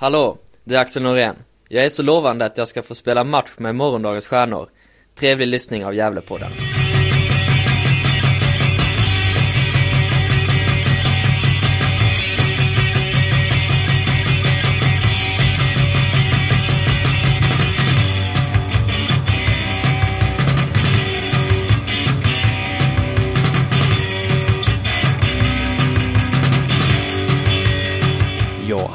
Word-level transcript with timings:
Hallå, 0.00 0.38
det 0.64 0.74
är 0.74 0.78
Axel 0.78 1.02
Norén. 1.02 1.36
Jag 1.68 1.84
är 1.84 1.88
så 1.88 2.02
lovande 2.02 2.44
att 2.44 2.58
jag 2.58 2.68
ska 2.68 2.82
få 2.82 2.94
spela 2.94 3.24
match 3.24 3.50
med 3.56 3.74
morgondagens 3.74 4.28
stjärnor. 4.28 4.68
Trevlig 5.14 5.46
lyssning 5.46 5.84
av 5.84 5.94
Gävlepodden. 5.94 6.50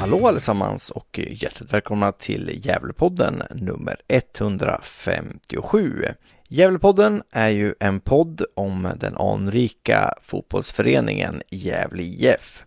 Hallå 0.06 0.28
allesammans 0.28 0.90
och 0.90 1.20
hjärtligt 1.30 1.72
välkomna 1.72 2.12
till 2.12 2.60
Gävlepodden 2.62 3.42
nummer 3.50 3.96
157. 4.08 6.04
Gävlepodden 6.48 7.22
är 7.30 7.48
ju 7.48 7.74
en 7.80 8.00
podd 8.00 8.42
om 8.54 8.88
den 8.96 9.16
anrika 9.16 10.14
fotbollsföreningen 10.22 11.42
Gävle 11.50 12.02
IF. 12.02 12.64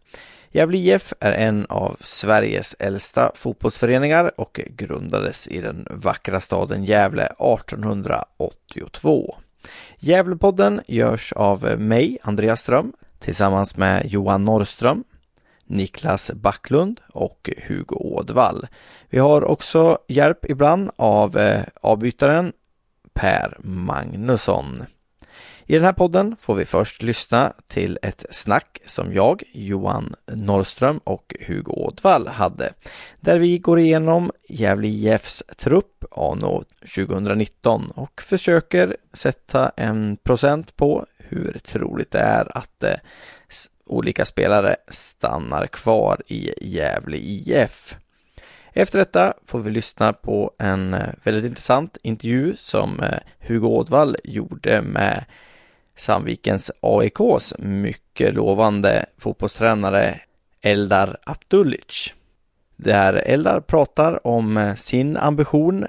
Gävle 0.52 0.78
IF 0.78 1.14
är 1.20 1.32
en 1.32 1.66
av 1.70 1.98
Sveriges 2.00 2.76
äldsta 2.80 3.32
fotbollsföreningar 3.36 4.40
och 4.40 4.60
grundades 4.68 5.48
i 5.48 5.62
den 5.62 5.88
vackra 5.90 6.42
staden 6.42 6.84
Gävle 6.84 7.26
1882. 7.26 9.38
Gävlepodden 10.00 10.82
görs 10.88 11.34
av 11.34 11.80
mig, 11.80 12.18
Andreas 12.22 12.60
Ström, 12.60 12.94
tillsammans 13.20 13.78
med 13.78 14.06
Johan 14.06 14.44
Norrström, 14.44 15.04
Niklas 15.70 16.32
Backlund 16.32 17.02
och 17.14 17.50
Hugo 17.68 17.96
Ådvall. 17.96 18.68
Vi 19.10 19.20
har 19.20 19.44
också 19.44 19.98
hjälp 20.08 20.46
ibland 20.50 20.92
av 20.96 21.38
eh, 21.38 21.64
avbytaren 21.82 22.54
Per 23.14 23.58
Magnusson. 23.60 24.86
I 25.66 25.74
den 25.74 25.84
här 25.84 25.94
podden 25.94 26.36
får 26.40 26.56
vi 26.56 26.66
först 26.66 27.04
lyssna 27.04 27.54
till 27.68 28.00
ett 28.02 28.26
snack 28.30 28.80
som 28.86 29.14
jag, 29.14 29.44
Johan 29.54 30.14
Norrström 30.34 30.98
och 31.04 31.36
Hugo 31.48 31.72
Ådvall 31.72 32.28
hade, 32.28 32.74
där 33.20 33.38
vi 33.38 33.58
går 33.58 33.80
igenom 33.80 34.32
Gävle 34.50 34.88
IFs 34.88 35.44
trupp 35.58 36.06
anno 36.12 36.64
2019 36.96 37.92
och 37.96 38.22
försöker 38.22 38.98
sätta 39.14 39.70
en 39.70 40.18
procent 40.24 40.76
på 40.76 41.06
hur 41.18 41.60
troligt 41.66 42.12
det 42.12 42.20
är 42.20 42.58
att 42.58 42.84
eh, 42.84 42.96
olika 43.90 44.26
spelare 44.26 44.76
stannar 44.88 45.68
kvar 45.68 46.22
i 46.28 46.54
Gävle 46.62 47.18
IF. 47.18 47.96
Efter 48.74 49.00
detta 49.00 49.34
får 49.46 49.60
vi 49.60 49.72
lyssna 49.72 50.14
på 50.14 50.52
en 50.60 50.94
eh, 50.94 51.10
väldigt 51.24 51.46
intressant 51.46 51.98
intervju 52.04 52.56
som 52.56 53.00
eh, 53.00 53.20
Hugo 53.40 53.68
Ådvall 53.68 54.16
gjorde 54.24 54.82
med 54.82 55.26
Sandvikens 55.96 56.72
AIKs 56.82 57.54
mycket 57.58 58.34
lovande 58.34 59.06
fotbollstränare 59.18 60.20
Eldar 60.62 61.18
Abdullic. 61.24 62.14
Där 62.76 63.14
Eldar 63.14 63.60
pratar 63.60 64.28
om 64.28 64.58
eh, 64.58 64.76
sin 64.76 65.18
ambition 65.18 65.86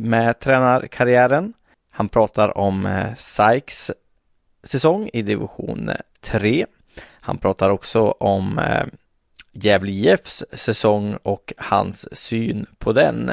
med 0.00 0.40
tränarkarriären. 0.40 1.52
Han 1.90 2.08
pratar 2.08 2.58
om 2.58 3.04
SAIKs 3.16 3.90
säsong 4.62 5.10
i 5.12 5.22
division 5.22 5.90
3 6.20 6.66
han 7.24 7.38
pratar 7.38 7.70
också 7.70 8.00
om 8.10 8.58
eh, 8.58 8.84
Gävle 9.52 9.92
IFs 9.92 10.44
säsong 10.52 11.16
och 11.22 11.52
hans 11.56 12.16
syn 12.16 12.66
på 12.78 12.92
den. 12.92 13.30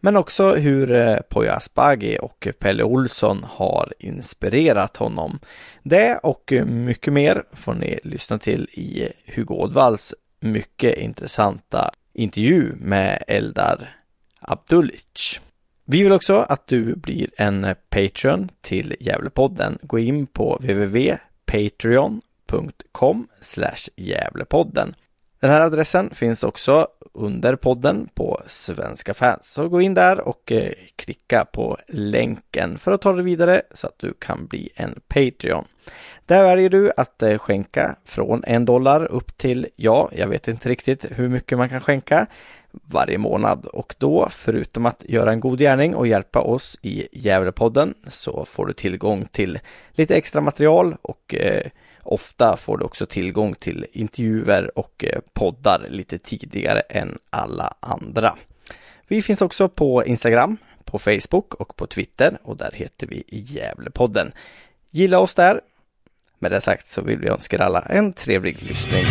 Men 0.00 0.16
också 0.16 0.54
hur 0.54 0.92
eh, 0.92 1.16
Poya 1.16 1.54
Asbaghi 1.54 2.18
och 2.20 2.48
Pelle 2.58 2.82
Olsson 2.82 3.44
har 3.44 3.92
inspirerat 3.98 4.96
honom. 4.96 5.38
Det 5.82 6.16
och 6.22 6.52
mycket 6.66 7.12
mer 7.12 7.44
får 7.52 7.74
ni 7.74 7.98
lyssna 8.04 8.38
till 8.38 8.68
i 8.72 9.08
Hugo 9.34 9.54
Ådvalls 9.54 10.14
mycket 10.40 10.98
intressanta 10.98 11.90
intervju 12.12 12.72
med 12.76 13.22
Eldar 13.26 13.96
Abdulic. 14.40 15.40
Vi 15.84 16.02
vill 16.02 16.12
också 16.12 16.36
att 16.36 16.66
du 16.66 16.96
blir 16.96 17.30
en 17.36 17.74
Patreon 17.88 18.48
till 18.60 18.96
Gävlepodden. 19.00 19.78
Gå 19.82 19.98
in 19.98 20.26
på 20.26 20.56
www.patreon 20.56 22.20
facebook.com 22.50 23.28
Gävlepodden. 23.96 24.94
Den 25.40 25.50
här 25.50 25.60
adressen 25.60 26.10
finns 26.14 26.44
också 26.44 26.88
under 27.12 27.56
podden 27.56 28.08
på 28.14 28.40
Svenska 28.46 29.14
fans. 29.14 29.52
Så 29.52 29.68
gå 29.68 29.80
in 29.80 29.94
där 29.94 30.20
och 30.20 30.52
eh, 30.52 30.72
klicka 30.96 31.44
på 31.52 31.78
länken 31.88 32.78
för 32.78 32.92
att 32.92 33.00
ta 33.00 33.12
dig 33.12 33.24
vidare 33.24 33.62
så 33.74 33.86
att 33.86 33.98
du 33.98 34.12
kan 34.18 34.46
bli 34.46 34.68
en 34.74 35.00
Patreon. 35.08 35.64
Där 36.26 36.42
väljer 36.42 36.68
du 36.68 36.92
att 36.96 37.22
eh, 37.22 37.38
skänka 37.38 37.96
från 38.04 38.44
en 38.44 38.64
dollar 38.64 39.04
upp 39.04 39.38
till, 39.38 39.66
ja, 39.76 40.10
jag 40.12 40.28
vet 40.28 40.48
inte 40.48 40.68
riktigt 40.68 41.06
hur 41.10 41.28
mycket 41.28 41.58
man 41.58 41.68
kan 41.68 41.80
skänka 41.80 42.26
varje 42.70 43.18
månad 43.18 43.66
och 43.66 43.94
då 43.98 44.28
förutom 44.30 44.86
att 44.86 45.04
göra 45.08 45.32
en 45.32 45.40
god 45.40 45.58
gärning 45.58 45.94
och 45.94 46.06
hjälpa 46.06 46.40
oss 46.40 46.78
i 46.82 47.08
Gävlepodden 47.12 47.94
så 48.08 48.44
får 48.44 48.66
du 48.66 48.72
tillgång 48.72 49.26
till 49.32 49.58
lite 49.90 50.16
extra 50.16 50.40
material 50.40 50.96
och 51.02 51.34
eh, 51.34 51.66
Ofta 52.10 52.56
får 52.56 52.78
du 52.78 52.84
också 52.84 53.06
tillgång 53.06 53.54
till 53.54 53.86
intervjuer 53.92 54.78
och 54.78 55.04
eh, 55.04 55.20
poddar 55.32 55.86
lite 55.88 56.18
tidigare 56.18 56.80
än 56.80 57.18
alla 57.30 57.74
andra. 57.80 58.36
Vi 59.08 59.22
finns 59.22 59.42
också 59.42 59.68
på 59.68 60.06
Instagram, 60.06 60.56
på 60.84 60.98
Facebook 60.98 61.54
och 61.54 61.76
på 61.76 61.86
Twitter 61.86 62.38
och 62.42 62.56
där 62.56 62.70
heter 62.74 63.06
vi 63.06 63.24
Gävlepodden. 63.28 64.32
Gilla 64.90 65.18
oss 65.18 65.34
där. 65.34 65.60
Med 66.38 66.50
det 66.50 66.60
sagt 66.60 66.88
så 66.88 67.02
vill 67.02 67.18
vi 67.18 67.28
önska 67.28 67.56
er 67.56 67.60
alla 67.60 67.80
en 67.80 68.12
trevlig 68.12 68.62
lyssning. 68.62 69.04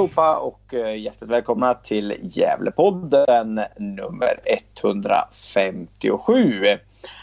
Allihopa 0.00 0.36
och 0.36 0.74
eh, 0.74 0.96
hjärtligt 0.96 1.30
välkomna 1.30 1.74
till 1.74 2.14
Gävlepodden 2.20 3.60
nummer 3.76 4.40
157. 4.82 6.64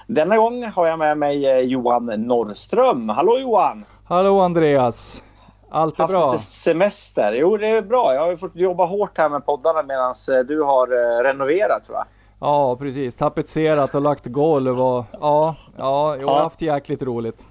Denna 0.07 0.37
gång 0.37 0.63
har 0.63 0.87
jag 0.87 0.99
med 0.99 1.17
mig 1.17 1.51
eh, 1.51 1.59
Johan 1.59 2.05
Norrström. 2.05 3.09
Hallå 3.09 3.39
Johan! 3.39 3.85
Hallå 4.05 4.39
Andreas! 4.39 5.23
Allt 5.69 5.95
är 5.95 6.03
Haft 6.03 6.11
bra? 6.11 6.31
lite 6.31 6.43
semester? 6.43 7.33
Jo, 7.33 7.57
det 7.57 7.67
är 7.67 7.81
bra. 7.81 8.13
Jag 8.13 8.21
har 8.21 8.35
fått 8.35 8.55
jobba 8.55 8.85
hårt 8.85 9.17
här 9.17 9.29
med 9.29 9.45
poddarna 9.45 9.83
medan 9.83 10.13
eh, 10.31 10.39
du 10.39 10.61
har 10.61 10.87
renoverat 11.23 11.85
tror 11.85 11.97
jag. 11.97 12.05
Ja, 12.39 12.75
precis. 12.75 13.15
Tapetserat 13.15 13.95
och 13.95 14.01
lagt 14.01 14.25
golv 14.25 14.81
och 14.81 15.05
ja, 15.11 15.55
ja, 15.77 16.17
jag 16.17 16.27
har 16.27 16.39
haft 16.39 16.61
jäkligt 16.61 17.01
roligt. 17.01 17.47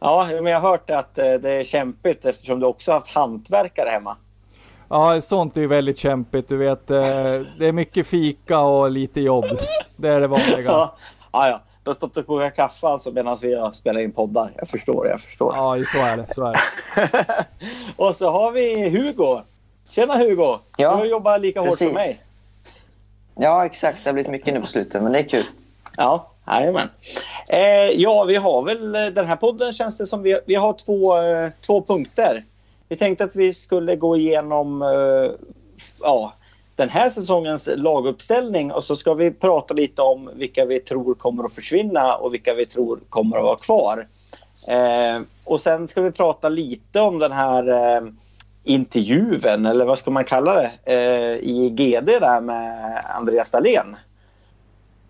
Ja, 0.00 0.28
men 0.30 0.46
jag 0.46 0.60
har 0.60 0.70
hört 0.70 0.90
att 0.90 1.14
det 1.14 1.52
är 1.52 1.64
kämpigt 1.64 2.24
eftersom 2.24 2.60
du 2.60 2.66
också 2.66 2.92
haft 2.92 3.14
hantverkare 3.14 3.88
hemma. 3.88 4.16
Ja, 4.90 5.20
sånt 5.20 5.56
är 5.56 5.60
ju 5.60 5.66
väldigt 5.66 5.98
kämpigt. 5.98 6.48
Du 6.48 6.56
vet, 6.56 6.90
eh, 6.90 7.00
det 7.58 7.66
är 7.66 7.72
mycket 7.72 8.06
fika 8.06 8.58
och 8.58 8.90
lite 8.90 9.20
jobb. 9.20 9.44
Det 9.96 10.08
är 10.08 10.20
det 10.20 10.26
vanliga. 10.26 10.62
Ja, 10.62 10.96
ja. 11.32 11.60
Du 11.82 11.90
har 11.90 11.94
stått 11.94 12.16
och 12.16 12.26
kokat 12.26 12.56
kaffe 12.56 12.86
alltså 12.86 13.10
medan 13.10 13.38
vi 13.42 13.54
har 13.54 13.72
spelat 13.72 14.02
in 14.02 14.12
poddar. 14.12 14.52
Jag 14.56 14.68
förstår, 14.68 15.06
jag 15.06 15.20
förstår. 15.20 15.54
Ja, 15.56 15.84
så 15.84 15.98
är 15.98 16.16
det. 16.16 16.34
Så 16.34 16.44
är 16.44 16.52
det. 16.52 17.46
och 17.96 18.14
så 18.14 18.30
har 18.30 18.52
vi 18.52 18.88
Hugo. 18.88 19.42
Tjena 19.94 20.16
Hugo! 20.16 20.58
Ja, 20.76 20.90
du 20.90 20.96
har 20.96 21.04
jobbat 21.04 21.40
lika 21.40 21.62
precis. 21.62 21.80
hårt 21.80 21.88
som 21.88 21.94
mig. 21.94 22.20
Ja, 23.34 23.66
exakt. 23.66 24.04
Det 24.04 24.10
har 24.10 24.12
blivit 24.12 24.30
mycket 24.30 24.54
nu 24.54 24.60
på 24.60 24.66
slutet, 24.66 25.02
men 25.02 25.12
det 25.12 25.18
är 25.18 25.28
kul. 25.28 25.44
Ja, 25.96 26.30
jajamän. 26.46 26.88
Eh, 27.50 27.90
ja, 28.00 28.24
vi 28.24 28.36
har 28.36 28.62
väl 28.62 28.92
den 28.92 29.26
här 29.26 29.36
podden 29.36 29.72
känns 29.72 29.96
det 29.96 30.06
som 30.06 30.22
vi, 30.22 30.40
vi 30.46 30.54
har 30.54 30.72
två, 30.72 31.18
eh, 31.18 31.50
två 31.66 31.82
punkter. 31.82 32.44
Vi 32.88 32.96
tänkte 32.96 33.24
att 33.24 33.36
vi 33.36 33.52
skulle 33.52 33.96
gå 33.96 34.16
igenom 34.16 34.82
uh, 34.82 35.30
ja, 36.02 36.32
den 36.76 36.88
här 36.88 37.10
säsongens 37.10 37.68
laguppställning 37.76 38.72
och 38.72 38.84
så 38.84 38.96
ska 38.96 39.14
vi 39.14 39.30
prata 39.30 39.74
lite 39.74 40.02
om 40.02 40.30
vilka 40.34 40.64
vi 40.64 40.80
tror 40.80 41.14
kommer 41.14 41.44
att 41.44 41.52
försvinna 41.52 42.14
och 42.14 42.34
vilka 42.34 42.54
vi 42.54 42.66
tror 42.66 43.00
kommer 43.08 43.36
att 43.36 43.42
vara 43.42 43.56
kvar. 43.56 44.06
Eh, 44.70 45.22
och 45.44 45.60
sen 45.60 45.88
ska 45.88 46.02
vi 46.02 46.10
prata 46.10 46.48
lite 46.48 47.00
om 47.00 47.18
den 47.18 47.32
här 47.32 47.68
eh, 47.68 48.02
intervjun, 48.64 49.66
eller 49.66 49.84
vad 49.84 49.98
ska 49.98 50.10
man 50.10 50.24
kalla 50.24 50.54
det, 50.54 50.70
eh, 50.84 51.48
i 51.48 51.70
GD 51.70 52.06
där 52.20 52.40
med 52.40 53.00
Andreas 53.04 53.50
Dahlén. 53.50 53.96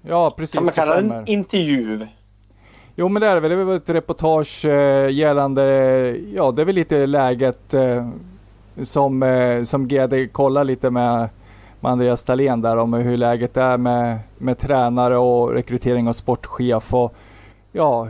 Ja, 0.02 0.30
precis. 0.36 0.54
Kan 0.54 0.64
man 0.64 0.74
kalla 0.74 1.00
det 1.00 1.14
en 1.14 1.28
intervju? 1.28 2.06
Jo 3.00 3.08
men 3.08 3.20
det 3.22 3.28
är 3.28 3.40
väl, 3.40 3.50
det 3.50 3.56
väl 3.56 3.76
ett 3.76 3.90
reportage 3.90 4.64
eh, 4.64 5.10
gällande, 5.10 5.64
ja 6.34 6.50
det 6.50 6.62
är 6.62 6.66
väl 6.66 6.74
lite 6.74 7.06
läget 7.06 7.74
eh, 7.74 8.08
som, 8.82 9.22
eh, 9.22 9.62
som 9.62 9.88
GD 9.88 10.32
kollar 10.32 10.64
lite 10.64 10.90
med, 10.90 11.28
med 11.80 11.92
Andreas 11.92 12.22
Dahlén 12.22 12.62
där 12.62 12.76
om 12.76 12.94
hur 12.94 13.16
läget 13.16 13.56
är 13.56 13.76
med, 13.76 14.18
med 14.38 14.58
tränare 14.58 15.16
och 15.16 15.52
rekrytering 15.52 16.08
av 16.08 16.12
sportchef 16.12 16.94
och 16.94 17.14
ja, 17.72 18.08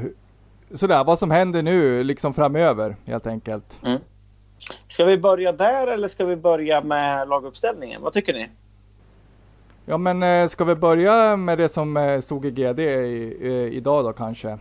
sådär 0.71 1.05
vad 1.05 1.19
som 1.19 1.31
händer 1.31 1.63
nu 1.63 2.05
liksom 2.05 2.35
framöver 2.35 2.97
helt 3.05 3.27
enkelt. 3.27 3.79
Mm. 3.85 3.99
Ska 4.89 5.05
vi 5.05 5.19
börja 5.19 5.53
där 5.53 5.87
eller 5.87 6.09
ska 6.09 6.25
vi 6.25 6.37
börja 6.37 6.83
med 6.83 7.29
laguppställningen? 7.29 8.03
Vad 8.03 8.13
tycker 8.13 8.33
ni? 8.33 8.49
Ja 9.87 9.99
men 9.99 10.49
ska 10.49 10.65
vi 10.65 10.75
börja 10.75 11.37
med 11.37 11.59
det 11.59 11.69
som 11.69 12.21
stod 12.23 12.47
i 12.47 12.51
GD 12.51 12.81
i, 12.81 12.83
i, 12.83 13.71
idag 13.77 14.05
då 14.05 14.13
kanske? 14.13 14.59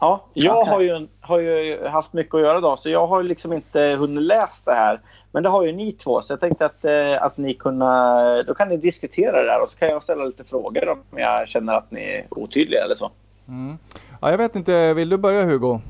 Ja, 0.00 0.24
jag 0.32 0.64
har 0.64 0.80
ju, 0.80 1.08
har 1.20 1.38
ju 1.38 1.86
haft 1.86 2.12
mycket 2.12 2.34
att 2.34 2.40
göra 2.40 2.58
idag 2.58 2.78
så 2.78 2.88
jag 2.88 3.06
har 3.06 3.22
liksom 3.22 3.52
inte 3.52 3.96
hunnit 3.98 4.22
läsa 4.22 4.70
det 4.70 4.76
här. 4.76 5.00
Men 5.32 5.42
det 5.42 5.48
har 5.48 5.64
ju 5.64 5.72
ni 5.72 5.92
två 5.92 6.22
så 6.22 6.32
jag 6.32 6.40
tänkte 6.40 6.66
att, 6.66 6.84
eh, 6.84 7.22
att 7.22 7.36
ni 7.36 7.54
kunna, 7.54 8.42
då 8.42 8.54
kan 8.54 8.68
ni 8.68 8.76
diskutera 8.76 9.42
det 9.42 9.46
där 9.46 9.62
och 9.62 9.68
så 9.68 9.78
kan 9.78 9.88
jag 9.88 10.02
ställa 10.02 10.24
lite 10.24 10.44
frågor 10.44 10.88
om 10.88 10.98
jag 11.16 11.48
känner 11.48 11.74
att 11.74 11.90
ni 11.90 12.00
är 12.00 12.26
otydliga 12.30 12.84
eller 12.84 12.94
så. 12.94 13.10
Mm. 13.48 13.78
Ja, 14.20 14.30
jag 14.30 14.38
vet 14.38 14.56
inte, 14.56 14.94
vill 14.94 15.08
du 15.08 15.16
börja 15.16 15.44
Hugo? 15.44 15.80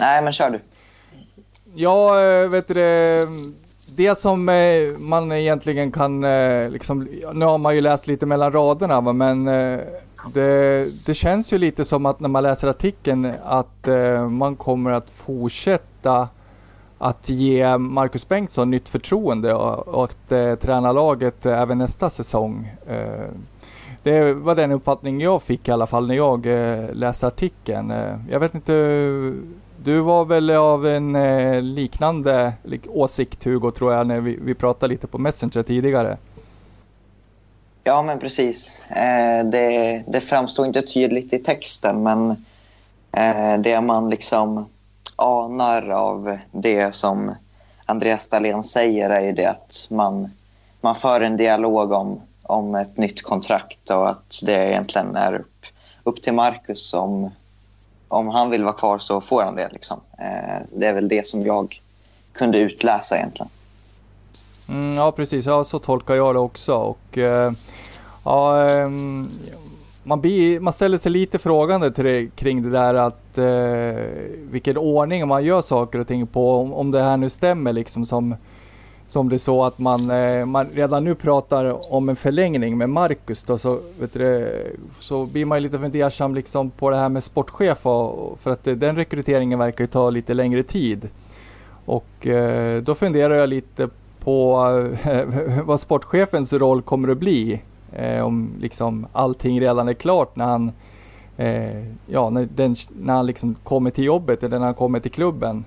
Nej, 0.00 0.22
men 0.22 0.32
kör 0.32 0.50
du. 0.50 0.60
Ja, 1.74 2.20
eh, 2.22 2.50
vet 2.50 2.68
du 2.68 2.74
det, 2.74 3.24
det 3.96 4.18
som 4.18 4.48
eh, 4.48 4.98
man 4.98 5.32
egentligen 5.32 5.92
kan, 5.92 6.20
liksom, 6.72 7.08
nu 7.32 7.44
har 7.44 7.58
man 7.58 7.74
ju 7.74 7.80
läst 7.80 8.06
lite 8.06 8.26
mellan 8.26 8.52
raderna 8.52 9.00
men 9.00 9.48
det, 10.34 10.84
det, 11.06 11.14
känns 11.14 11.52
ju 11.52 11.58
lite 11.58 11.84
som 11.84 12.06
att 12.06 12.20
när 12.20 12.28
man 12.28 12.42
läser 12.42 12.68
artikeln 12.68 13.32
att 13.44 13.88
eh, 13.88 14.28
man 14.28 14.56
kommer 14.56 14.90
att 14.90 15.10
fortsätta 15.10 16.28
att 16.98 17.28
ge 17.28 17.78
Marcus 17.78 18.28
Bengtsson 18.28 18.70
nytt 18.70 18.88
förtroende 18.88 19.54
och, 19.54 19.88
och 19.88 20.04
att 20.04 20.32
eh, 20.32 20.54
träna 20.54 20.92
laget 20.92 21.46
även 21.46 21.78
nästa 21.78 22.10
säsong. 22.10 22.70
Eh, 22.86 23.28
det 24.02 24.32
var 24.34 24.54
den 24.54 24.72
uppfattning 24.72 25.20
jag 25.20 25.42
fick 25.42 25.68
i 25.68 25.72
alla 25.72 25.86
fall 25.86 26.06
när 26.06 26.14
jag 26.14 26.46
eh, 26.46 26.92
läste 26.92 27.26
artikeln. 27.26 27.90
Eh, 27.90 28.18
jag 28.30 28.40
vet 28.40 28.54
inte, 28.54 28.72
du 29.84 30.00
var 30.00 30.24
väl 30.24 30.50
av 30.50 30.86
en 30.86 31.16
eh, 31.16 31.62
liknande 31.62 32.52
åsikt 32.88 33.44
Hugo 33.44 33.70
tror 33.70 33.92
jag 33.92 34.06
när 34.06 34.20
vi, 34.20 34.38
vi 34.42 34.54
pratade 34.54 34.92
lite 34.92 35.06
på 35.06 35.18
Messenger 35.18 35.62
tidigare. 35.62 36.16
Ja, 37.88 38.02
men 38.02 38.18
precis. 38.18 38.84
Eh, 38.88 39.44
det, 39.44 40.02
det 40.06 40.20
framstår 40.20 40.66
inte 40.66 40.82
tydligt 40.82 41.32
i 41.32 41.38
texten, 41.38 42.02
men 42.02 42.30
eh, 43.12 43.58
det 43.58 43.80
man 43.80 44.10
liksom 44.10 44.68
anar 45.16 45.90
av 45.90 46.36
det 46.52 46.94
som 46.94 47.34
Andreas 47.86 48.28
Dahlén 48.28 48.62
säger 48.62 49.10
är 49.10 49.20
ju 49.20 49.32
det 49.32 49.46
att 49.46 49.86
man, 49.90 50.30
man 50.80 50.94
för 50.94 51.20
en 51.20 51.36
dialog 51.36 51.92
om, 51.92 52.20
om 52.42 52.74
ett 52.74 52.96
nytt 52.96 53.22
kontrakt 53.22 53.90
och 53.90 54.10
att 54.10 54.40
det 54.46 54.70
egentligen 54.70 55.16
är 55.16 55.34
upp, 55.34 55.66
upp 56.02 56.22
till 56.22 56.34
Marcus 56.34 56.94
om, 56.94 57.30
om 58.08 58.28
han 58.28 58.50
vill 58.50 58.64
vara 58.64 58.74
kvar 58.74 58.98
så 58.98 59.20
får 59.20 59.42
han 59.42 59.56
det. 59.56 59.68
Liksom. 59.72 60.00
Eh, 60.18 60.62
det 60.72 60.86
är 60.86 60.92
väl 60.92 61.08
det 61.08 61.26
som 61.26 61.46
jag 61.46 61.80
kunde 62.32 62.58
utläsa 62.58 63.16
egentligen. 63.16 63.50
Mm, 64.68 64.94
ja 64.94 65.12
precis, 65.12 65.46
ja, 65.46 65.64
så 65.64 65.78
tolkar 65.78 66.14
jag 66.14 66.34
det 66.34 66.38
också. 66.38 66.74
Och, 66.74 67.18
eh, 67.18 67.52
ja, 68.24 68.66
eh, 68.68 68.88
man, 70.02 70.20
blir, 70.20 70.60
man 70.60 70.72
ställer 70.72 70.98
sig 70.98 71.12
lite 71.12 71.38
frågande 71.38 71.90
till 71.90 72.04
det, 72.04 72.26
kring 72.36 72.62
det 72.62 72.70
där 72.70 72.94
att 72.94 73.38
eh, 73.38 74.04
vilken 74.50 74.76
ordning 74.76 75.28
man 75.28 75.44
gör 75.44 75.60
saker 75.60 75.98
och 75.98 76.06
ting 76.06 76.26
på. 76.26 76.54
Om, 76.56 76.72
om 76.72 76.90
det 76.90 77.02
här 77.02 77.16
nu 77.16 77.30
stämmer 77.30 77.72
liksom 77.72 78.06
som, 78.06 78.34
som 79.06 79.28
det 79.28 79.36
är 79.36 79.38
så 79.38 79.64
att 79.64 79.78
man, 79.78 80.10
eh, 80.10 80.46
man 80.46 80.66
redan 80.66 81.04
nu 81.04 81.14
pratar 81.14 81.92
om 81.94 82.08
en 82.08 82.16
förlängning 82.16 82.78
med 82.78 82.90
Marcus 82.90 83.42
då, 83.42 83.58
så, 83.58 83.80
vet 84.00 84.12
du, 84.12 84.52
så 84.98 85.26
blir 85.26 85.44
man 85.44 85.62
lite 85.62 85.78
fundersam 85.78 86.34
liksom 86.34 86.70
på 86.70 86.90
det 86.90 86.96
här 86.96 87.08
med 87.08 87.24
sportchef 87.24 87.86
och, 87.86 88.38
för 88.40 88.50
att 88.50 88.66
eh, 88.66 88.74
den 88.74 88.96
rekryteringen 88.96 89.58
verkar 89.58 89.84
ju 89.84 89.88
ta 89.88 90.10
lite 90.10 90.34
längre 90.34 90.62
tid. 90.62 91.08
Och 91.84 92.26
eh, 92.26 92.82
då 92.82 92.94
funderar 92.94 93.34
jag 93.34 93.48
lite 93.48 93.88
på 94.28 94.56
eh, 95.04 95.62
vad 95.64 95.80
sportchefens 95.80 96.52
roll 96.52 96.82
kommer 96.82 97.08
att 97.08 97.18
bli. 97.18 97.62
Eh, 97.92 98.24
om 98.24 98.52
liksom 98.60 99.06
allting 99.12 99.60
redan 99.60 99.88
är 99.88 99.94
klart 99.94 100.36
när 100.36 100.44
han, 100.44 100.72
eh, 101.36 101.84
ja, 102.06 102.30
när, 102.30 102.48
den, 102.54 102.76
när 102.88 103.14
han 103.14 103.26
liksom 103.26 103.54
kommer 103.54 103.90
till 103.90 104.04
jobbet 104.04 104.42
eller 104.42 104.58
när 104.58 104.66
han 104.66 104.74
kommer 104.74 105.00
till 105.00 105.10
klubben. 105.10 105.64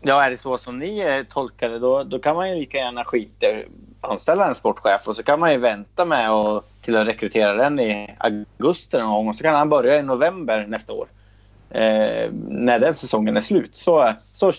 Ja, 0.00 0.24
är 0.24 0.30
det 0.30 0.36
så 0.36 0.58
som 0.58 0.78
ni 0.78 1.00
eh, 1.00 1.22
tolkar 1.22 1.68
det 1.68 1.78
då, 1.78 2.04
då 2.04 2.18
kan 2.18 2.36
man 2.36 2.50
ju 2.50 2.54
lika 2.54 2.78
gärna 2.78 3.04
skita 3.04 3.46
anställa 4.00 4.48
en 4.48 4.54
sportchef 4.54 5.08
och 5.08 5.16
så 5.16 5.22
kan 5.22 5.40
man 5.40 5.52
ju 5.52 5.58
vänta 5.58 6.04
med 6.04 6.32
och, 6.32 6.64
till 6.84 6.96
att 6.96 7.08
rekrytera 7.08 7.54
den 7.54 7.80
i 7.80 8.14
augusti 8.18 8.98
någon 8.98 9.10
gång 9.10 9.28
och 9.28 9.36
så 9.36 9.44
kan 9.44 9.54
han 9.54 9.68
börja 9.68 9.98
i 9.98 10.02
november 10.02 10.66
nästa 10.66 10.92
år. 10.92 11.06
Eh, 11.70 12.30
när 12.48 12.78
den 12.78 12.94
säsongen 12.94 13.36
är 13.36 13.40
slut. 13.40 13.76
Så, 13.76 14.12
så 14.16 14.52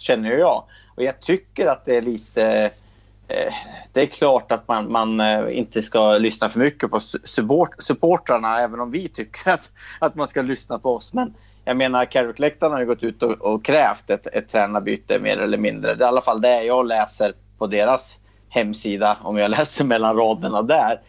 känner 0.00 0.30
jag. 0.30 0.64
Och 0.96 1.02
jag 1.02 1.20
tycker 1.20 1.66
att 1.66 1.84
det 1.84 1.96
är 1.96 2.02
lite 2.02 2.70
Eh, 2.87 2.87
Eh, 3.28 3.54
det 3.92 4.00
är 4.00 4.06
klart 4.06 4.52
att 4.52 4.68
man, 4.68 4.92
man, 4.92 5.20
eh, 5.20 5.58
inte 5.58 5.82
ska 5.82 6.18
lyssna 6.18 6.48
för 6.48 6.60
mycket 6.60 6.90
på 6.90 7.00
support, 7.24 7.74
supportrarna 7.78 8.60
även 8.60 8.80
om 8.80 8.90
vi 8.90 9.08
tycker 9.08 9.50
att, 9.50 9.70
att 9.98 10.14
man 10.14 10.28
ska 10.28 10.42
lyssna 10.42 10.78
på 10.78 10.94
oss. 10.94 11.12
Men 11.12 11.34
jag 11.64 11.76
menar, 11.76 12.04
Carrick-läktaren 12.04 12.72
har 12.72 12.80
ju 12.80 12.86
gått 12.86 13.02
ut 13.02 13.22
och, 13.22 13.32
och, 13.32 13.64
krävt 13.64 14.10
ett, 14.10 14.26
ett 14.26 14.48
tränarbyte 14.48 15.18
mer 15.18 15.38
eller 15.38 15.58
mindre. 15.58 15.94
Det 15.94 16.04
är 16.04 16.06
i 16.06 16.08
alla 16.08 16.20
fall 16.20 16.40
det 16.40 16.62
jag 16.62 16.86
läser 16.86 17.32
på 17.58 17.66
deras 17.66 18.18
hemsida, 18.48 19.16
om 19.22 19.36
jag 19.36 19.50
läser 19.58 19.84
mellan 19.84 20.16
raderna 20.16 20.62
där. 20.62 21.00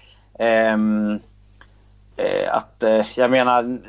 Um, 0.74 1.20
att, 2.48 2.84
jag 3.16 3.32
menar, 3.32 3.80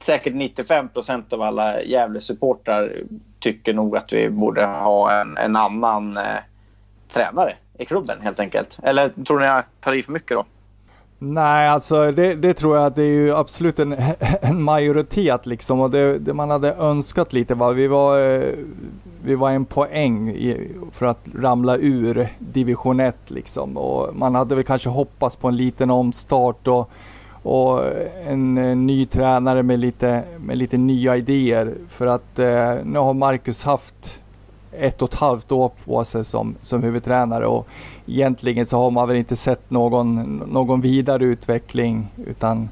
säkert 0.00 0.34
95 0.34 0.88
procent 0.88 1.32
av 1.32 1.42
alla 1.42 1.82
Gävle-supportrar 1.82 3.02
tycker 3.38 3.74
nog 3.74 3.96
att 3.96 4.12
vi 4.12 4.30
borde 4.30 4.66
ha 4.66 5.20
en, 5.20 5.36
en 5.36 5.56
annan 5.56 6.18
tränare 7.14 7.54
i 7.78 7.84
klubben 7.84 8.20
helt 8.20 8.40
enkelt. 8.40 8.78
Eller 8.82 9.08
tror 9.08 9.38
ni 9.38 9.46
jag 9.46 9.62
tar 9.80 9.92
i 9.92 10.02
för 10.02 10.12
mycket 10.12 10.36
då? 10.36 10.44
Nej, 11.18 11.68
alltså 11.68 12.12
det, 12.12 12.34
det, 12.34 12.54
tror 12.54 12.76
jag 12.76 12.86
att 12.86 12.96
det 12.96 13.02
är 13.02 13.14
ju 13.14 13.34
absolut 13.34 13.78
en, 13.78 13.96
en 14.42 14.62
majoritet 14.62 15.46
liksom 15.46 15.80
och 15.80 15.90
det, 15.90 16.18
det, 16.18 16.34
man 16.34 16.50
hade 16.50 16.74
önskat 16.74 17.32
lite 17.32 17.54
var 17.54 17.72
vi 17.72 17.86
var, 17.86 18.20
eh, 18.20 18.52
vi 19.24 19.34
var 19.34 19.50
en 19.50 19.64
poäng 19.64 20.30
i, 20.30 20.70
för 20.92 21.06
att 21.06 21.28
ramla 21.34 21.76
ur 21.76 22.28
division 22.38 23.00
1 23.00 23.16
liksom 23.26 23.76
och 23.76 24.16
man 24.16 24.34
hade 24.34 24.54
väl 24.54 24.64
kanske 24.64 24.88
hoppats 24.88 25.36
på 25.36 25.48
en 25.48 25.56
liten 25.56 25.90
omstart 25.90 26.68
och, 26.68 26.90
och 27.42 27.82
en, 28.26 28.58
en 28.58 28.86
ny 28.86 29.06
tränare 29.06 29.62
med 29.62 29.78
lite, 29.78 30.22
med 30.38 30.58
lite 30.58 30.76
nya 30.76 31.16
idéer 31.16 31.74
för 31.88 32.06
att 32.06 32.38
eh, 32.38 32.74
nu 32.84 32.98
har 32.98 33.14
Marcus 33.14 33.64
haft 33.64 34.20
ett 34.78 35.02
och 35.02 35.12
ett 35.12 35.18
halvt 35.18 35.52
år 35.52 35.70
på 35.84 36.04
sig 36.04 36.24
som, 36.24 36.54
som 36.60 36.82
huvudtränare 36.82 37.46
och 37.46 37.66
egentligen 38.06 38.66
så 38.66 38.78
har 38.78 38.90
man 38.90 39.08
väl 39.08 39.16
inte 39.16 39.36
sett 39.36 39.70
någon, 39.70 40.36
någon 40.36 40.80
vidare 40.80 41.24
utveckling 41.24 42.08
utan, 42.26 42.68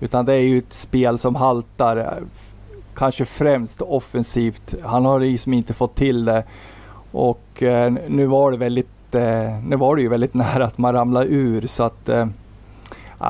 utan 0.00 0.24
det 0.24 0.32
är 0.32 0.40
ju 0.40 0.58
ett 0.58 0.72
spel 0.72 1.18
som 1.18 1.34
haltar. 1.34 2.18
Kanske 2.94 3.24
främst 3.24 3.82
offensivt. 3.82 4.74
Han 4.82 5.04
har 5.04 5.20
liksom 5.20 5.52
inte 5.52 5.74
fått 5.74 5.94
till 5.94 6.24
det 6.24 6.44
och 7.12 7.62
eh, 7.62 7.92
nu 8.08 8.26
var 8.26 8.50
det 8.50 8.56
väldigt 8.56 9.14
eh, 9.14 9.58
nu 9.66 9.76
var 9.76 9.96
det 9.96 10.02
ju 10.02 10.08
väldigt 10.08 10.34
nära 10.44 10.64
att 10.64 10.78
man 10.78 10.92
ramlade 10.92 11.26
ur 11.26 11.66
så 11.66 11.84
att 11.84 12.08
eh, 12.08 12.26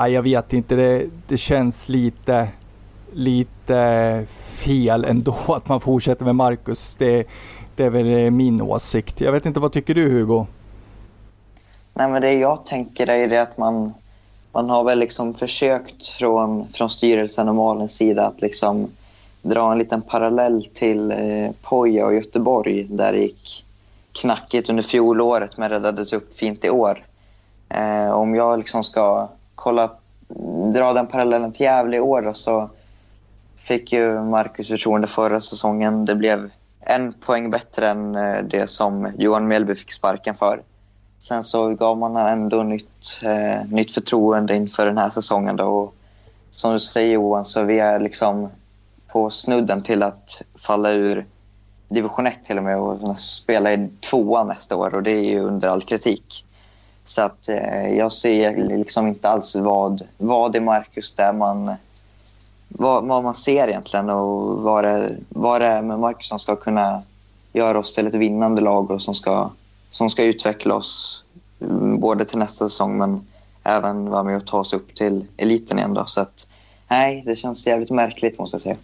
jag 0.08 0.22
vet 0.22 0.52
inte, 0.52 0.76
det, 0.76 1.06
det 1.28 1.36
känns 1.36 1.88
lite 1.88 2.48
lite 3.12 4.26
fel 4.36 5.04
ändå 5.04 5.36
att 5.48 5.68
man 5.68 5.80
fortsätter 5.80 6.24
med 6.24 6.34
Marcus. 6.34 6.94
Det, 6.98 7.24
det 7.76 7.84
är 7.84 7.90
väl 7.90 8.24
eh, 8.24 8.30
min 8.30 8.62
åsikt. 8.62 9.20
Jag 9.20 9.32
vet 9.32 9.46
inte, 9.46 9.60
vad 9.60 9.72
tycker 9.72 9.94
du 9.94 10.08
Hugo? 10.08 10.46
Nej, 11.94 12.08
men 12.08 12.22
det 12.22 12.32
jag 12.32 12.66
tänker 12.66 13.10
är 13.10 13.28
det 13.28 13.42
att 13.42 13.58
man, 13.58 13.94
man 14.52 14.70
har 14.70 14.84
väl 14.84 14.98
liksom 14.98 15.34
försökt 15.34 16.06
från, 16.06 16.68
från 16.72 16.90
styrelsen 16.90 17.48
och 17.48 17.54
Malins 17.54 17.96
sida 17.96 18.26
att 18.26 18.40
liksom 18.40 18.90
dra 19.42 19.72
en 19.72 19.78
liten 19.78 20.02
parallell 20.02 20.68
till 20.74 21.10
eh, 21.10 21.50
Poja 21.62 22.06
och 22.06 22.14
Göteborg 22.14 22.84
där 22.84 23.12
det 23.12 23.18
gick 23.18 23.64
knackigt 24.12 24.70
under 24.70 24.82
fjolåret 24.82 25.58
men 25.58 25.68
räddades 25.68 26.12
upp 26.12 26.36
fint 26.36 26.64
i 26.64 26.70
år. 26.70 27.04
Eh, 27.68 28.10
om 28.10 28.34
jag 28.34 28.58
liksom 28.58 28.82
ska 28.82 29.28
kolla, 29.54 29.90
dra 30.74 30.92
den 30.92 31.06
parallellen 31.06 31.52
till 31.52 31.64
Gävle 31.64 31.96
i 31.96 32.00
år 32.00 32.22
då, 32.22 32.34
så 32.34 32.70
fick 33.56 33.92
ju 33.92 34.20
Marcus 34.22 34.68
förtroende 34.68 35.06
förra 35.06 35.40
säsongen. 35.40 36.04
Det 36.04 36.14
blev 36.14 36.50
en 36.86 37.12
poäng 37.12 37.50
bättre 37.50 37.90
än 37.90 38.14
eh, 38.14 38.42
det 38.42 38.70
som 38.70 39.12
Johan 39.18 39.48
Mjällby 39.48 39.74
fick 39.74 39.92
sparken 39.92 40.34
för. 40.34 40.62
Sen 41.18 41.44
så 41.44 41.74
gav 41.74 41.98
man 41.98 42.16
ändå 42.16 42.62
nytt, 42.62 43.20
eh, 43.22 43.66
nytt 43.68 43.92
förtroende 43.92 44.56
inför 44.56 44.86
den 44.86 44.98
här 44.98 45.10
säsongen. 45.10 45.56
Då 45.56 45.64
och 45.64 45.94
som 46.50 46.72
du 46.72 46.80
säger 46.80 47.12
Johan, 47.12 47.44
så 47.44 47.62
vi 47.62 47.78
är 47.78 48.00
liksom 48.00 48.48
på 49.08 49.30
snudden 49.30 49.82
till 49.82 50.02
att 50.02 50.42
falla 50.54 50.90
ur 50.90 51.26
division 51.88 52.26
1 52.26 52.44
till 52.44 52.58
och 52.58 52.64
med 52.64 52.78
och 52.78 53.18
spela 53.18 53.72
i 53.72 53.88
tvåan 54.10 54.46
nästa 54.46 54.76
år 54.76 54.94
och 54.94 55.02
det 55.02 55.10
är 55.10 55.24
ju 55.24 55.40
under 55.40 55.68
all 55.68 55.82
kritik. 55.82 56.44
Så 57.04 57.22
att 57.22 57.48
eh, 57.48 57.88
jag 57.96 58.12
ser 58.12 58.56
liksom 58.56 59.08
inte 59.08 59.28
alls 59.28 59.56
vad, 59.56 60.02
vad 60.18 60.56
i 60.56 60.60
Marcus 60.60 61.12
där 61.12 61.32
man 61.32 61.74
vad, 62.78 63.04
vad, 63.04 63.24
man 63.24 63.34
ser 63.34 63.68
egentligen 63.68 64.10
och 64.10 64.62
vad 64.62 64.84
det, 64.84 65.16
vad 65.28 65.60
det 65.60 65.66
är 65.66 65.82
med 65.82 65.98
Marcus 65.98 66.28
som 66.28 66.38
ska 66.38 66.56
kunna 66.56 67.02
göra 67.52 67.78
oss 67.78 67.94
till 67.94 68.06
ett 68.06 68.14
vinnande 68.14 68.62
lag 68.62 68.90
och 68.90 69.02
som 69.02 69.14
ska, 69.14 69.50
som 69.90 70.10
ska 70.10 70.24
utveckla 70.24 70.74
oss 70.74 71.24
mm, 71.60 72.00
både 72.00 72.24
till 72.24 72.38
nästa 72.38 72.68
säsong 72.68 72.98
men 72.98 73.26
även 73.62 74.10
vara 74.10 74.22
med 74.22 74.36
och 74.36 74.46
ta 74.46 74.58
oss 74.58 74.72
upp 74.72 74.94
till 74.94 75.24
eliten 75.36 75.78
igen. 75.78 75.94
Då. 75.94 76.04
Så 76.06 76.20
att, 76.20 76.48
nej, 76.88 77.22
det 77.26 77.36
känns 77.36 77.66
jävligt 77.66 77.90
märkligt 77.90 78.38
måste 78.38 78.54
jag 78.54 78.62
säga. 78.62 78.76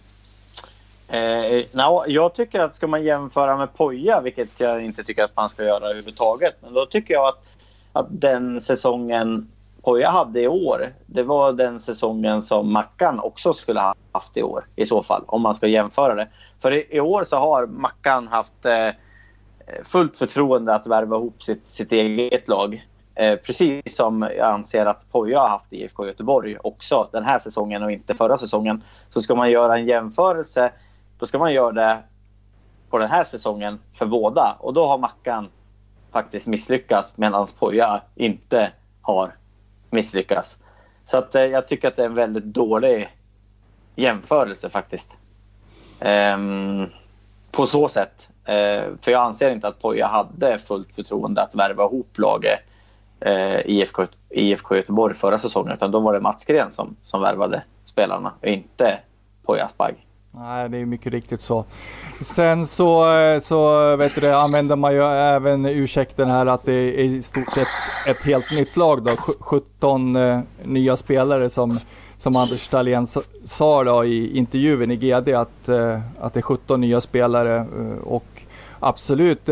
Eh, 1.07 1.65
no, 1.71 2.03
jag 2.07 2.33
tycker 2.33 2.59
att 2.59 2.75
ska 2.75 2.87
man 2.87 3.03
jämföra 3.03 3.57
med 3.57 3.73
Poja, 3.73 4.21
vilket 4.21 4.49
jag 4.57 4.85
inte 4.85 5.03
tycker 5.03 5.23
att 5.23 5.35
man 5.35 5.49
ska 5.49 5.63
göra 5.63 5.85
överhuvudtaget, 5.85 6.55
men 6.61 6.73
då 6.73 6.85
tycker 6.85 7.13
jag 7.13 7.27
att, 7.27 7.43
att 7.93 8.07
den 8.09 8.61
säsongen 8.61 9.51
Poja 9.83 10.09
hade 10.09 10.41
i 10.41 10.47
år, 10.47 10.93
det 11.05 11.23
var 11.23 11.53
den 11.53 11.79
säsongen 11.79 12.41
som 12.41 12.73
Mackan 12.73 13.19
också 13.19 13.53
skulle 13.53 13.79
ha 13.79 13.95
haft 14.11 14.37
i 14.37 14.43
år 14.43 14.65
i 14.75 14.85
så 14.85 15.03
fall, 15.03 15.23
om 15.27 15.41
man 15.41 15.55
ska 15.55 15.67
jämföra 15.67 16.15
det. 16.15 16.27
För 16.59 16.71
i, 16.71 16.87
i 16.89 16.99
år 16.99 17.23
så 17.23 17.37
har 17.37 17.65
Mackan 17.65 18.27
haft 18.27 18.65
eh, 18.65 18.89
fullt 19.83 20.17
förtroende 20.17 20.75
att 20.75 20.87
värva 20.87 21.15
ihop 21.15 21.43
sitt, 21.43 21.67
sitt 21.67 21.91
eget 21.91 22.47
lag. 22.47 22.87
Eh, 23.15 23.35
precis 23.35 23.95
som 23.95 24.21
jag 24.21 24.47
anser 24.47 24.85
att 24.85 25.11
Poja 25.11 25.39
har 25.39 25.49
haft 25.49 25.73
i 25.73 25.83
IFK 25.83 26.05
Göteborg 26.07 26.57
också 26.63 27.09
den 27.11 27.23
här 27.23 27.39
säsongen 27.39 27.83
och 27.83 27.91
inte 27.91 28.13
förra 28.13 28.37
säsongen. 28.37 28.83
Så 29.09 29.21
ska 29.21 29.35
man 29.35 29.51
göra 29.51 29.77
en 29.77 29.85
jämförelse, 29.85 30.71
då 31.19 31.25
ska 31.25 31.39
man 31.39 31.53
göra 31.53 31.71
det 31.71 31.97
på 32.89 32.97
den 32.97 33.09
här 33.09 33.23
säsongen 33.23 33.79
för 33.93 34.05
båda. 34.05 34.57
Och 34.59 34.73
då 34.73 34.87
har 34.87 34.97
Mackan 34.97 35.49
faktiskt 36.11 36.47
misslyckats 36.47 37.17
medan 37.17 37.47
Poja 37.59 38.01
inte 38.15 38.71
har 39.01 39.33
misslyckas. 39.93 40.57
Så 41.05 41.17
att, 41.17 41.35
eh, 41.35 41.45
jag 41.45 41.67
tycker 41.67 41.87
att 41.87 41.95
det 41.95 42.01
är 42.01 42.05
en 42.05 42.15
väldigt 42.15 42.43
dålig 42.43 43.09
jämförelse 43.95 44.69
faktiskt. 44.69 45.11
Ehm, 45.99 46.85
på 47.51 47.67
så 47.67 47.87
sätt. 47.87 48.29
Ehm, 48.45 48.97
för 49.01 49.11
jag 49.11 49.21
anser 49.21 49.51
inte 49.51 49.67
att 49.67 49.81
Poja 49.81 50.07
hade 50.07 50.59
fullt 50.59 50.95
förtroende 50.95 51.41
att 51.41 51.55
värva 51.55 51.83
ihop 51.83 52.17
laget 52.17 52.59
eh, 53.19 53.59
IFK, 53.65 54.05
IFK 54.29 54.75
Göteborg 54.75 55.15
förra 55.15 55.37
säsongen. 55.37 55.73
Utan 55.73 55.91
då 55.91 55.99
var 55.99 56.13
det 56.13 56.19
Mats 56.19 56.45
Gren 56.45 56.71
som, 56.71 56.95
som 57.03 57.21
värvade 57.21 57.63
spelarna 57.85 58.33
och 58.41 58.47
inte 58.47 58.99
Poja 59.43 59.65
Asbagh. 59.65 59.95
Nej, 60.35 60.69
det 60.69 60.77
är 60.77 60.85
mycket 60.85 61.13
riktigt 61.13 61.41
så. 61.41 61.65
Sen 62.21 62.65
så, 62.65 63.17
eh, 63.17 63.39
så 63.39 63.95
vet 63.95 64.15
du, 64.15 64.33
använder 64.33 64.75
man 64.75 64.93
ju 64.93 65.03
även 65.03 65.65
ursäkten 65.65 66.29
här 66.29 66.45
att 66.45 66.65
det 66.65 66.73
är 66.73 67.03
i 67.03 67.21
stort 67.21 67.53
sett 67.53 67.67
ett 68.07 68.23
helt 68.23 68.51
nytt 68.51 68.77
lag 68.77 69.03
då. 69.03 69.15
17 69.39 70.15
eh, 70.15 70.39
nya 70.63 70.95
spelare 70.95 71.49
som, 71.49 71.79
som 72.17 72.35
Anders 72.35 72.67
Dahlén 72.67 73.07
sa 73.43 73.83
då 73.83 74.05
i 74.05 74.37
intervjun 74.37 74.91
i 74.91 74.95
GD 74.95 75.29
att, 75.29 75.69
eh, 75.69 75.99
att 76.19 76.33
det 76.33 76.39
är 76.39 76.41
17 76.41 76.81
nya 76.81 77.01
spelare 77.01 77.65
och 78.03 78.43
absolut, 78.79 79.49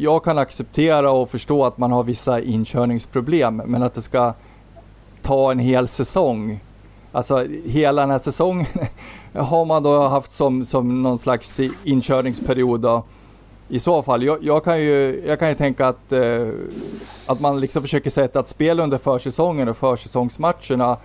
jag 0.00 0.24
kan 0.24 0.38
acceptera 0.38 1.10
och 1.10 1.30
förstå 1.30 1.64
att 1.64 1.78
man 1.78 1.92
har 1.92 2.04
vissa 2.04 2.40
inkörningsproblem 2.40 3.56
men 3.56 3.82
att 3.82 3.94
det 3.94 4.02
ska 4.02 4.34
ta 5.22 5.50
en 5.50 5.58
hel 5.58 5.88
säsong 5.88 6.60
Alltså 7.16 7.46
hela 7.64 8.02
den 8.02 8.10
här 8.10 8.18
säsongen 8.18 8.66
har 9.36 9.64
man 9.64 9.82
då 9.82 10.08
haft 10.08 10.32
som, 10.32 10.64
som 10.64 11.02
någon 11.02 11.18
slags 11.18 11.60
inkörningsperiod 11.84 12.80
då. 12.80 13.04
I 13.68 13.78
så 13.78 14.02
fall, 14.02 14.22
jag, 14.22 14.44
jag, 14.44 14.64
kan 14.64 14.80
ju, 14.80 15.22
jag 15.26 15.38
kan 15.38 15.48
ju 15.48 15.54
tänka 15.54 15.88
att, 15.88 16.12
eh, 16.12 16.48
att 17.26 17.40
man 17.40 17.60
liksom 17.60 17.82
försöker 17.82 18.10
sätta 18.10 18.40
ett 18.40 18.48
spel 18.48 18.80
under 18.80 18.98
försäsongen 18.98 19.68
och 19.68 19.76
försäsongsmatcherna. 19.76 20.96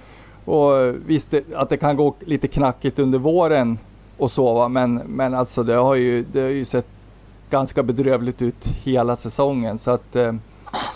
Och 0.46 0.96
visst 1.06 1.34
att 1.56 1.70
det 1.70 1.78
kan 1.78 1.96
gå 1.96 2.16
lite 2.20 2.48
knackigt 2.48 3.00
under 3.00 3.20
våren 3.20 3.80
och 4.18 4.32
så 4.32 4.54
va? 4.54 4.68
men, 4.68 4.96
men 4.96 5.34
alltså 5.34 5.64
det 5.64 5.76
har, 5.76 5.96
ju, 5.96 6.24
det 6.24 6.42
har 6.42 6.50
ju 6.50 6.66
sett 6.66 6.88
ganska 7.50 7.84
bedrövligt 7.84 8.42
ut 8.42 8.68
hela 8.68 9.16
säsongen. 9.16 9.80
Så 9.80 9.92
att 9.92 10.16
eh, 10.16 10.34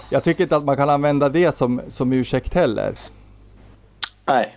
jag 0.10 0.24
tycker 0.24 0.44
inte 0.44 0.56
att 0.56 0.66
man 0.66 0.78
kan 0.78 0.90
använda 0.90 1.30
det 1.30 1.56
som, 1.56 1.82
som 1.88 2.14
ursäkt 2.14 2.54
heller. 2.54 2.96
Nej, 4.26 4.56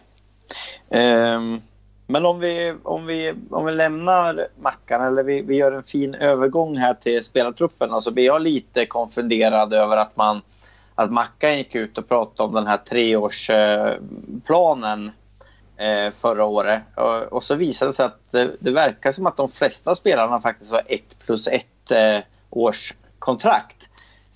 Um, 0.90 1.62
men 2.11 2.27
om 2.27 2.41
vi, 2.41 2.75
om, 2.83 3.07
vi, 3.07 3.35
om 3.50 3.65
vi 3.65 3.73
lämnar 3.73 4.49
Mackan 4.61 5.07
eller 5.07 5.23
vi, 5.23 5.43
vi 5.43 5.57
gör 5.57 5.73
en 5.73 5.83
fin 5.83 6.15
övergång 6.15 6.77
här 6.77 6.95
till 6.95 7.25
spelartruppen. 7.25 7.93
Alltså 7.93 8.11
blir 8.11 8.27
jag 8.27 8.43
lite 8.43 8.87
konfunderad 8.87 9.73
över 9.73 9.97
att 9.97 10.17
man 10.17 10.41
att 10.95 11.12
Mackan 11.12 11.57
gick 11.57 11.75
ut 11.75 11.99
och 11.99 12.09
pratade 12.09 12.49
om 12.49 12.55
den 12.55 12.67
här 12.67 12.77
treårsplanen 12.77 15.11
eh, 15.77 16.11
förra 16.11 16.45
året. 16.45 16.83
Och, 16.95 17.23
och, 17.23 17.45
så 17.45 17.55
visade 17.55 17.88
det 17.88 17.95
sig 17.95 18.07
att 18.07 18.21
det, 18.31 18.50
det, 18.61 18.71
verkar 18.71 19.12
som 19.12 19.27
att 19.27 19.37
de 19.37 19.49
flesta 19.49 19.95
spelarna 19.95 20.41
faktiskt 20.41 20.73
har 20.73 20.83
ett 20.87 21.19
plus 21.27 21.49
ett 21.49 21.91
eh, 21.91 22.19
års 22.50 22.95
kontrakt. 23.19 23.88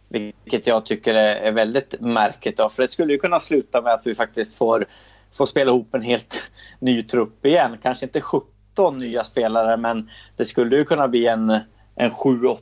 Vilket 0.09 0.67
jag 0.67 0.87
tycker 0.87 1.15
är, 1.15 1.37
är 1.37 1.53
väldigt 1.53 2.01
märkligt. 2.01 2.57
Då, 2.57 2.69
för 2.69 2.83
det 2.83 2.89
skulle 2.89 3.13
ju 3.13 3.19
kunna 3.19 3.41
sluta 3.41 3.83
med 3.83 3.93
att 3.93 4.07
vi 4.07 4.15
faktiskt 4.15 4.55
får 4.55 4.87
få 5.33 5.47
spela 5.47 5.71
ihop 5.71 5.95
en 5.95 6.03
helt 6.03 6.43
ny 6.79 7.03
trupp 7.03 7.47
igen. 7.47 7.79
Kanske 7.83 8.07
inte 8.07 8.21
17 8.21 8.99
nya 8.99 9.25
spelare 9.25 9.77
men 9.77 10.11
det 10.37 10.45
skulle 10.45 10.77
ju 10.77 10.85
kunna 10.85 11.09
bli 11.09 11.27
en, 11.27 11.51
en 11.95 12.11
7-8 12.11 12.59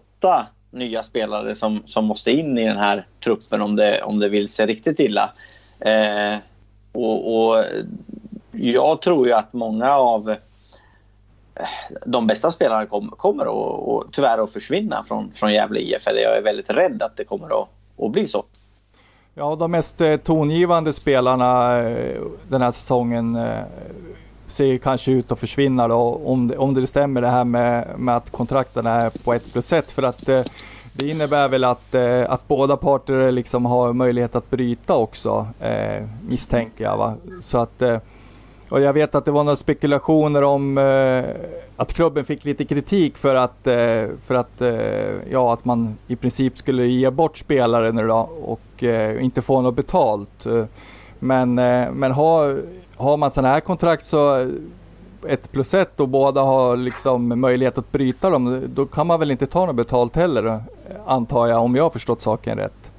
nya 0.70 1.02
spelare 1.02 1.54
som, 1.54 1.82
som 1.86 2.04
måste 2.04 2.30
in 2.30 2.58
i 2.58 2.64
den 2.64 2.76
här 2.76 3.06
truppen 3.24 3.62
om 3.62 3.76
det, 3.76 4.02
om 4.02 4.18
det 4.18 4.28
vill 4.28 4.48
sig 4.48 4.66
riktigt 4.66 5.00
illa. 5.00 5.30
Eh, 5.80 6.38
och, 6.92 7.48
och, 7.48 7.64
jag 8.52 9.02
tror 9.02 9.26
ju 9.26 9.32
att 9.32 9.52
många 9.52 9.90
av 9.90 10.30
eh, 10.30 10.36
de 12.06 12.26
bästa 12.26 12.50
spelarna 12.50 12.86
kom, 12.86 13.10
kommer 13.10 13.42
att, 13.42 13.78
och, 13.80 14.04
tyvärr 14.12 14.44
att 14.44 14.52
försvinna 14.52 15.04
från, 15.08 15.32
från 15.32 15.52
Gävle 15.52 15.80
IF. 15.80 16.06
Eller 16.06 16.20
jag 16.20 16.36
är 16.36 16.42
väldigt 16.42 16.70
rädd 16.70 17.02
att 17.02 17.16
det 17.16 17.24
kommer 17.24 17.62
att, 17.62 17.68
att 17.98 18.12
bli 18.12 18.26
så. 18.26 18.44
Ja, 19.34 19.56
de 19.56 19.70
mest 19.70 20.00
eh, 20.00 20.16
tongivande 20.16 20.92
spelarna 20.92 21.78
eh, 21.78 22.22
den 22.48 22.62
här 22.62 22.70
säsongen 22.70 23.36
eh, 23.36 23.62
ser 24.46 24.78
kanske 24.78 25.12
ut 25.12 25.32
att 25.32 25.38
försvinna 25.38 25.88
då, 25.88 26.20
om 26.24 26.48
det, 26.48 26.58
om 26.58 26.74
det 26.74 26.86
stämmer 26.86 27.20
det 27.20 27.28
här 27.28 27.44
med, 27.44 27.88
med 27.98 28.16
att 28.16 28.30
kontrakten 28.30 28.86
är 28.86 29.24
på 29.24 29.32
ett 29.32 29.52
plus 29.52 29.72
ett. 29.72 29.92
För 29.92 30.02
att 30.02 30.26
det 30.92 31.08
innebär 31.08 31.48
väl 31.48 31.64
att, 31.64 31.94
att 32.26 32.48
båda 32.48 32.76
parter 32.76 33.32
liksom 33.32 33.66
har 33.66 33.92
möjlighet 33.92 34.34
att 34.34 34.50
bryta 34.50 34.94
också, 34.94 35.46
misstänker 36.28 36.84
jag. 36.84 36.96
Va? 36.96 37.14
Så 37.40 37.58
att 37.58 37.82
och 38.70 38.80
jag 38.80 38.92
vet 38.92 39.14
att 39.14 39.24
det 39.24 39.30
var 39.30 39.44
några 39.44 39.56
spekulationer 39.56 40.42
om 40.42 40.78
eh, 40.78 41.24
att 41.76 41.92
klubben 41.92 42.24
fick 42.24 42.44
lite 42.44 42.64
kritik 42.64 43.18
för 43.18 43.34
att, 43.34 43.66
eh, 43.66 44.06
för 44.26 44.34
att, 44.34 44.60
eh, 44.60 45.30
ja, 45.30 45.52
att 45.52 45.64
man 45.64 45.98
i 46.06 46.16
princip 46.16 46.58
skulle 46.58 46.86
ge 46.86 47.10
bort 47.10 47.38
spelare 47.38 47.92
nu 47.92 48.06
då 48.06 48.30
och 48.42 48.84
eh, 48.84 49.24
inte 49.24 49.42
få 49.42 49.60
något 49.60 49.74
betalt. 49.74 50.46
Men, 51.18 51.58
eh, 51.58 51.90
men 51.92 52.12
har, 52.12 52.62
har 52.96 53.16
man 53.16 53.30
sådana 53.30 53.54
här 53.54 53.60
kontrakt 53.60 54.04
så 54.04 54.50
ett 55.28 55.52
plus 55.52 55.74
ett 55.74 56.00
och 56.00 56.08
båda 56.08 56.40
har 56.40 56.76
liksom 56.76 57.40
möjlighet 57.40 57.78
att 57.78 57.92
bryta 57.92 58.30
dem, 58.30 58.62
då 58.74 58.86
kan 58.86 59.06
man 59.06 59.20
väl 59.20 59.30
inte 59.30 59.46
ta 59.46 59.66
något 59.66 59.76
betalt 59.76 60.16
heller 60.16 60.62
antar 61.06 61.46
jag 61.46 61.62
om 61.62 61.76
jag 61.76 61.82
har 61.82 61.90
förstått 61.90 62.20
saken 62.20 62.58
rätt. 62.58 62.92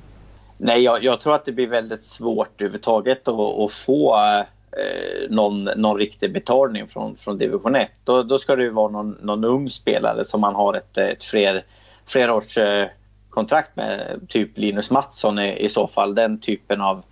Nej, 0.58 0.82
jag, 0.82 1.04
jag 1.04 1.22
tror 1.22 1.36
att 1.36 1.46
det 1.46 1.52
blir 1.52 1.68
väldigt 1.68 2.04
svårt 2.04 2.62
överhuvudtaget 2.62 3.28
att, 3.28 3.40
att 3.40 3.72
få 3.72 4.16
eh, 4.16 4.46
eh, 4.78 5.30
någon, 5.30 5.64
någon 5.64 5.98
riktig 5.98 6.34
betalning 6.34 6.88
från, 6.88 7.16
från 7.18 7.38
division 7.38 7.76
1. 7.76 7.92
Då, 8.04 8.24
då 8.24 8.38
ska 8.38 8.56
det 8.56 8.64
ju 8.64 8.70
vara 8.70 8.92
någon, 8.92 9.18
någon 9.22 9.44
ung 9.44 9.70
spelare 9.70 10.26
som 10.26 10.42
man 10.42 10.56
har 10.56 10.74
ett, 10.74 10.98
ett 10.98 11.24
fler, 11.24 11.66
flerårs 12.06 12.58
eh, 12.58 12.88
kontrakt 13.30 13.76
med. 13.76 14.22
Typ 14.30 14.58
Linus 14.58 14.92
Mattsson 14.92 15.40
i, 15.40 15.66
i 15.66 15.70
så 15.70 15.88
fall. 15.88 16.16
Den 16.16 16.40
typen 16.40 16.82
av, 16.82 17.04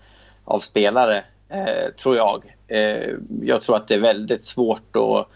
av 0.45 0.59
spelare, 0.59 1.23
eh, 1.49 1.93
tror 2.01 2.15
jag. 2.15 2.55
Eh, 2.67 3.09
jag 3.41 3.61
tror 3.61 3.75
att 3.75 3.87
det 3.87 3.93
är 3.93 3.99
väldigt 3.99 4.45
svårt 4.45 4.95
att, 4.95 5.27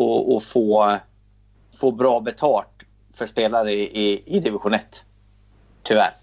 att, 0.00 0.36
att 0.36 0.44
få, 0.44 0.98
få 1.80 1.90
bra 1.90 2.20
betalt 2.20 2.68
för 3.14 3.26
spelare 3.26 3.72
i, 3.72 3.82
i, 3.82 4.22
i 4.36 4.40
division 4.40 4.74
1. 4.74 5.04
Tyvärr. 5.82 6.21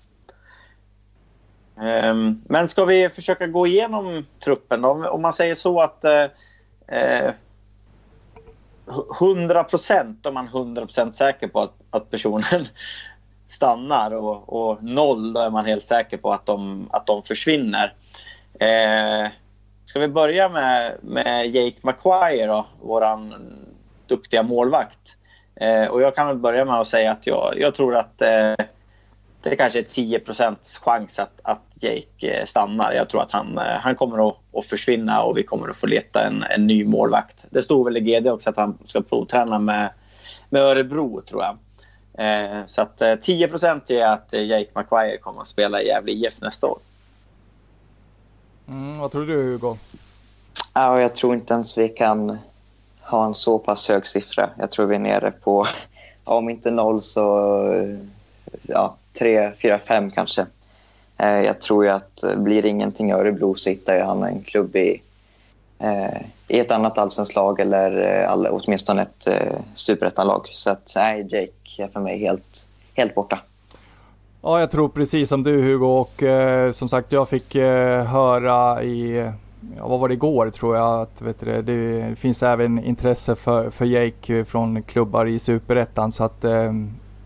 Ehm, 1.82 2.42
men 2.46 2.68
ska 2.68 2.86
vi 2.86 3.10
försöka 3.10 3.48
gå 3.48 3.68
igenom 3.68 4.26
truppen 4.44 4.82
då? 4.82 5.10
Om 5.10 5.22
man 5.22 5.34
säger 5.34 5.56
så 5.56 5.82
att 5.82 6.04
eh, 6.04 6.26
eh 6.88 7.34
100 9.22 9.64
procent, 9.64 10.26
om 10.26 10.34
man 10.34 10.46
är 10.46 10.50
100 10.50 10.86
procent 10.86 11.16
säker 11.16 11.48
på 11.48 11.62
att, 11.62 11.74
att 11.90 12.12
personen 12.12 12.68
stannar 13.50 14.12
och, 14.12 14.54
och, 14.54 14.84
noll, 14.84 15.34
då 15.34 15.42
är 15.42 15.50
man 15.50 15.66
helt 15.66 15.86
säker 15.86 16.18
på 16.18 16.32
att 16.34 16.46
de, 16.46 16.90
att 16.92 17.08
de 17.08 17.24
försvinner. 17.24 17.94
Eh, 18.60 19.32
ska 19.86 20.00
vi 20.00 20.08
börja 20.08 20.50
med, 20.50 20.98
med 21.02 21.48
Jake 21.48 21.78
Maguire 21.82 22.46
då, 22.46 22.66
våran 22.82 23.36
duktiga 24.08 24.44
målvakt. 24.44 25.16
Eh, 25.56 25.86
och 25.86 26.02
jag 26.02 26.16
kan 26.16 26.28
väl 26.28 26.38
börja 26.38 26.66
med 26.66 26.76
att 26.76 26.88
säga 26.88 27.12
att 27.12 27.28
jag, 27.28 27.54
jag 27.58 27.76
tror 27.76 27.96
att 27.96 28.22
eh, 28.22 28.54
det 29.42 29.50
är 29.50 29.56
kanske 29.56 29.80
är 29.80 29.84
10% 29.84 30.56
chans 30.80 31.20
att, 31.20 31.40
att 31.44 31.62
Jake 31.74 32.28
eh, 32.28 32.46
stannar. 32.46 32.94
Jag 32.94 33.10
tror 33.10 33.22
att 33.22 33.32
han, 33.32 33.58
eh, 33.58 33.64
han 33.64 33.96
kommer 33.96 34.30
att, 34.30 34.38
att 34.54 34.66
försvinna 34.66 35.24
och 35.24 35.38
vi 35.38 35.44
kommer 35.44 35.70
att 35.70 35.78
få 35.78 35.88
leta 35.88 36.28
en, 36.28 36.44
en 36.44 36.68
ny 36.68 36.86
målvakt. 36.86 37.38
Det 37.50 37.64
stod 37.64 37.86
väl 37.86 37.98
i 37.98 38.00
GD 38.00 38.28
också 38.28 38.50
att 38.50 38.58
han 38.58 38.78
ska 38.86 39.02
provträna 39.02 39.60
med, 39.60 39.90
med 40.50 40.62
Örebro, 40.62 41.22
tror 41.22 41.44
jag. 41.44 41.58
Eh, 42.14 42.66
så 42.68 42.82
att 42.82 43.02
eh, 43.02 43.16
10 43.16 43.48
procent 43.48 43.90
är 43.90 44.06
att 44.06 44.34
Jake 44.34 44.70
Maguire 44.74 45.18
kommer 45.18 45.42
att 45.42 45.48
spela 45.48 45.82
i 45.82 45.88
Gävle 45.88 46.12
IF 46.12 46.42
nästa 46.42 46.68
år. 46.68 46.80
Mm, 48.68 49.00
vad 49.00 49.12
tror 49.12 49.26
du 49.26 49.44
Hugo? 49.44 49.78
Ja, 50.74 51.02
jag 51.02 51.16
tror 51.16 51.36
inte 51.36 51.54
ens 51.54 51.78
vi 51.78 51.90
kan 51.90 52.38
ha 53.02 53.26
en 53.26 53.34
så 53.34 53.60
pass 53.60 53.88
hög 53.88 54.08
siffra. 54.08 54.50
Jag 54.58 54.72
tror 54.72 54.86
vi 54.86 54.96
är 54.96 55.00
nere 55.00 55.32
på, 55.32 55.68
om 56.24 56.50
inte 56.50 56.72
noll 56.72 57.02
så 57.02 57.98
ja, 58.62 58.96
tre, 59.14 59.52
fyra, 59.62 59.80
fem 59.80 60.12
kanske. 60.12 60.46
Eh, 61.18 61.42
jag 61.42 61.62
tror 61.62 61.86
ju 61.86 61.92
att 61.92 62.24
eh, 62.24 62.36
blir 62.36 62.62
det 62.62 62.70
ingenting 62.70 63.10
i 63.10 63.14
Örebro 63.14 63.56
så 63.56 63.70
hittar 63.70 63.96
ju 63.96 64.02
han 64.02 64.24
en 64.24 64.44
klubb 64.44 64.76
i, 64.76 65.02
eh, 65.80 66.22
i 66.48 66.60
ett 66.60 66.72
annat 66.72 66.98
allsvenskt 66.98 67.36
lag 67.36 67.60
eller 67.60 68.22
eh, 68.22 68.32
all, 68.32 68.48
åtminstone 68.48 69.02
ett 69.02 69.28
eh, 69.28 69.60
superettanlag. 69.74 70.48
Så 70.52 70.72
att 70.72 70.94
nej, 70.96 71.22
Jake 71.22 71.84
är 71.84 71.88
för 71.88 72.00
mig 72.00 72.20
helt, 72.20 72.68
helt 72.94 73.16
borta. 73.16 73.40
Ja, 74.42 74.60
jag 74.60 74.72
tror 74.72 74.90
precis 74.90 75.30
som 75.30 75.44
du 75.44 75.62
Hugo 75.62 75.86
och 75.86 76.24
eh, 76.24 76.72
som 76.72 76.90
sagt 76.90 77.14
jag 77.14 77.30
fick 77.30 77.56
eh, 77.56 78.04
höra 78.06 78.84
i, 78.84 79.32
ja, 79.78 79.88
vad 79.88 80.00
var 80.00 80.08
det 80.08 80.14
igår 80.14 80.50
tror 80.50 80.76
jag, 80.76 81.02
att 81.02 81.22
vet 81.22 81.40
du, 81.40 81.62
det 81.62 82.16
finns 82.16 82.44
även 82.44 82.84
intresse 82.84 83.36
för, 83.36 83.70
för 83.70 83.86
Jake 83.86 84.46
från 84.46 84.84
klubbar 84.84 85.26
i 85.26 85.40
superettan 85.40 86.12
så 86.12 86.24
att 86.24 86.44
eh, 86.44 86.74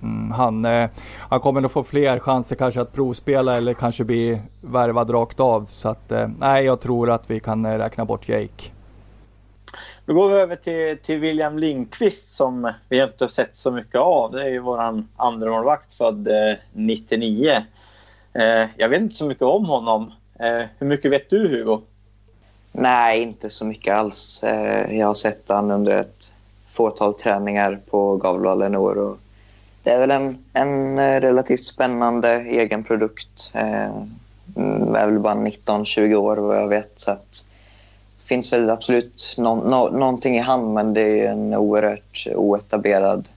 mm, 0.04 0.32
han, 0.32 0.66
eh, 0.66 0.90
han 1.30 1.40
kommer 1.40 1.62
nog 1.62 1.72
få 1.72 1.84
fler 1.84 2.20
chanser 2.20 2.56
kanske 2.56 2.82
att 2.82 2.94
provspela 2.94 3.58
eller 3.58 3.74
kanske 3.74 4.04
bli 4.04 4.42
värvad 4.62 5.10
rakt 5.10 5.40
av. 5.40 5.66
Så 5.66 5.90
att 5.90 6.12
eh, 6.12 6.28
nej, 6.40 6.66
jag 6.66 6.82
tror 6.82 7.12
att 7.12 7.30
vi 7.30 7.40
kan 7.40 7.66
eh, 7.66 7.78
räkna 7.78 8.06
bort 8.06 8.30
Jake. 8.30 8.72
Då 10.06 10.14
går 10.14 10.30
vi 10.30 10.36
över 10.36 10.56
till, 10.56 10.98
till 11.04 11.20
William 11.20 11.58
Lindqvist 11.58 12.32
som 12.32 12.72
vi 12.90 13.04
inte 13.04 13.24
har 13.24 13.30
sett 13.30 13.56
så 13.56 13.72
mycket 13.72 14.00
av. 14.00 14.32
Det 14.32 14.42
är 14.42 14.50
ju 14.50 14.60
vår 14.60 15.06
andra 15.16 15.52
målvakt 15.52 15.94
född 15.94 16.28
eh, 16.28 16.58
99. 16.74 17.64
Eh, 18.34 18.66
jag 18.78 18.90
vet 18.90 19.02
inte 19.02 19.16
så 19.16 19.26
mycket 19.26 19.44
om 19.44 19.66
honom. 19.66 20.12
Eh, 20.40 20.66
hur 20.78 20.88
mycket 20.88 21.12
vet 21.12 21.30
du 21.30 21.48
Hugo? 21.48 21.82
Nej, 22.72 23.22
inte 23.22 23.50
så 23.50 23.66
mycket 23.66 23.94
alls. 23.94 24.44
Eh, 24.44 24.98
jag 24.98 25.08
har 25.08 25.14
sett 25.14 25.50
honom 25.50 25.72
under 25.72 25.98
ett 25.98 26.34
fåtal 26.68 27.14
träningar 27.14 27.80
på 27.90 28.18
Gavlevallen 28.18 28.74
i 28.74 28.78
år. 28.78 28.98
Och 28.98 29.18
det 29.84 29.92
är 29.92 30.00
väl 30.00 30.12
en, 30.12 30.46
en 30.54 31.00
relativt 31.22 31.64
spännande 31.64 32.36
egen 32.36 32.84
produkt. 32.84 33.52
Eh, 33.54 33.92
mm, 34.56 34.96
är 34.96 35.06
väl 35.06 35.20
bara 35.20 35.34
19-20 35.34 36.16
år 36.16 36.38
vad 36.38 36.58
jag 36.58 36.68
vet. 36.68 36.92
Så 36.96 37.12
att, 37.12 37.46
finns 38.26 38.54
väl 38.54 38.70
absolut 38.70 39.36
no, 39.38 39.70
no, 39.70 39.98
någonting 39.98 40.38
i 40.38 40.42
hand 40.42 40.74
men 40.74 40.94
det 40.94 41.02
är 41.02 41.32
en 41.32 41.54
oerhört 41.54 42.28
oetablerad 42.36 43.30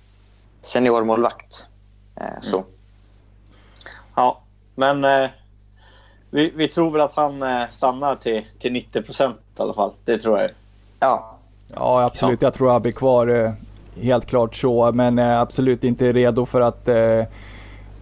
seniormålvakt. 0.62 1.66
Eh, 2.16 2.40
så. 2.40 2.56
Mm. 2.56 2.70
Ja, 4.14 4.40
men 4.74 5.04
eh, 5.04 5.30
vi, 6.30 6.50
vi, 6.50 6.68
tror 6.68 6.90
väl 6.90 7.00
att 7.00 7.14
han 7.14 7.42
eh, 7.42 7.68
stannar 7.70 8.16
till, 8.16 8.44
till 8.58 8.72
90 8.72 9.02
procent 9.02 9.40
i 9.58 9.62
alla 9.62 9.74
fall. 9.74 9.92
Det 10.04 10.18
tror 10.18 10.38
jag. 10.38 10.50
Ja. 11.00 11.38
Ja, 11.74 12.02
absolut. 12.02 12.42
Ja. 12.42 12.46
Jag 12.46 12.54
tror 12.54 12.70
han 12.70 12.82
blir 12.82 12.92
kvar 12.92 13.44
eh, 13.44 13.50
helt 14.00 14.26
klart 14.26 14.54
så. 14.56 14.92
Men 14.92 15.18
eh, 15.18 15.40
absolut 15.40 15.84
inte 15.84 16.12
redo 16.12 16.46
för 16.46 16.60
att, 16.60 16.88
eh, 16.88 17.24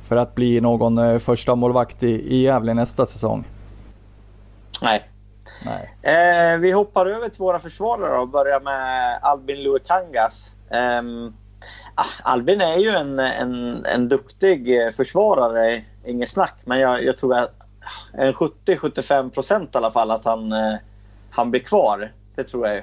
för 0.09 0.17
att 0.17 0.35
bli 0.35 0.61
någon 0.61 1.21
första 1.21 1.55
målvakt 1.55 2.03
i, 2.03 2.11
i 2.11 2.43
Gävle 2.43 2.75
nästa 2.75 3.07
säsong. 3.07 3.45
Nej, 4.83 5.11
Eh, 6.03 6.59
vi 6.59 6.73
hoppar 6.73 7.07
över 7.07 7.29
till 7.29 7.39
våra 7.39 7.59
försvarare 7.59 8.19
och 8.19 8.29
börjar 8.29 8.61
med 8.61 9.19
Albin 9.23 9.63
Luekangas. 9.63 10.53
Eh, 10.71 11.03
Albin 12.23 12.61
är 12.61 12.77
ju 12.77 12.89
en, 12.89 13.19
en, 13.19 13.85
en 13.87 14.09
duktig 14.09 14.95
försvarare, 14.97 15.85
inget 16.05 16.29
snack. 16.29 16.55
Men 16.65 16.81
jag, 16.81 17.05
jag 17.05 17.19
tror 17.19 17.35
att 17.35 17.55
en 18.13 18.33
70-75 18.33 19.31
procent 19.31 19.75
i 19.75 19.79
alla 19.79 19.91
fall 19.91 20.11
att 20.11 20.25
han, 20.25 20.53
eh, 20.53 20.75
han 21.31 21.51
blir 21.51 21.61
kvar. 21.61 22.13
Det 22.35 22.45
tror 22.45 22.67
jag 22.67 22.77
ju. 22.77 22.83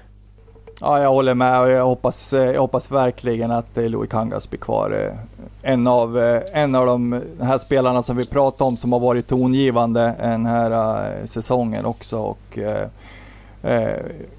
Ja, 0.84 1.02
jag 1.02 1.10
håller 1.10 1.34
med 1.34 1.62
och 1.62 1.70
jag 1.70 1.86
hoppas, 1.86 2.34
jag 2.34 2.62
hoppas 2.62 2.92
verkligen 2.92 3.52
att 3.52 3.78
eh, 3.78 3.90
Louis 3.90 4.10
Kangas 4.10 4.50
blir 4.50 4.60
kvar. 4.60 4.92
Eh, 4.92 5.72
en 5.72 5.88
av, 5.88 6.20
eh, 6.20 6.42
en 6.54 6.76
av 6.76 6.86
de 6.86 7.22
här 7.42 7.58
spelarna 7.58 8.04
som 8.04 8.18
vi 8.18 8.30
pratade 8.30 8.68
om 8.70 8.76
som 8.76 8.92
har 8.92 9.00
varit 9.00 9.28
tongivande 9.28 10.16
den 10.20 10.46
här 10.46 11.26
säsongen 11.26 11.86
också. 11.86 12.20
Och, 12.20 12.60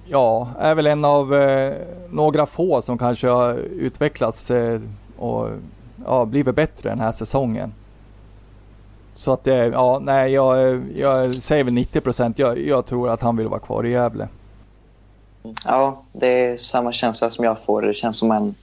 ja, 0.04 0.48
är 0.58 0.74
väl 0.74 0.86
en 0.86 1.04
av 1.04 1.34
några 2.10 2.46
få 2.46 2.82
som 2.82 2.98
kanske 2.98 3.28
har 3.28 3.54
utvecklats 3.54 4.50
och 5.16 5.48
ja, 6.06 6.24
blivit 6.24 6.54
bättre 6.54 6.88
den 6.88 7.00
här 7.00 7.12
säsongen. 7.12 7.74
Så 9.14 9.32
att 9.32 9.44
det, 9.44 9.66
ja, 9.66 9.98
nej, 10.02 10.32
jag, 10.32 10.82
jag 10.96 11.30
säger 11.30 11.64
väl 11.64 11.74
90 11.74 12.00
procent. 12.00 12.38
Jag, 12.38 12.58
jag 12.58 12.86
tror 12.86 13.10
att 13.10 13.20
han 13.20 13.36
vill 13.36 13.48
vara 13.48 13.60
kvar 13.60 13.86
i 13.86 13.90
Gävle. 13.90 14.28
Ja, 15.64 16.02
det 16.12 16.26
är 16.26 16.56
samma 16.56 16.92
känsla 16.92 17.30
som 17.30 17.44
jag 17.44 17.62
får. 17.64 17.82
Det 17.82 17.94
känns 17.94 18.18
som 18.18 18.30
en, 18.30 18.54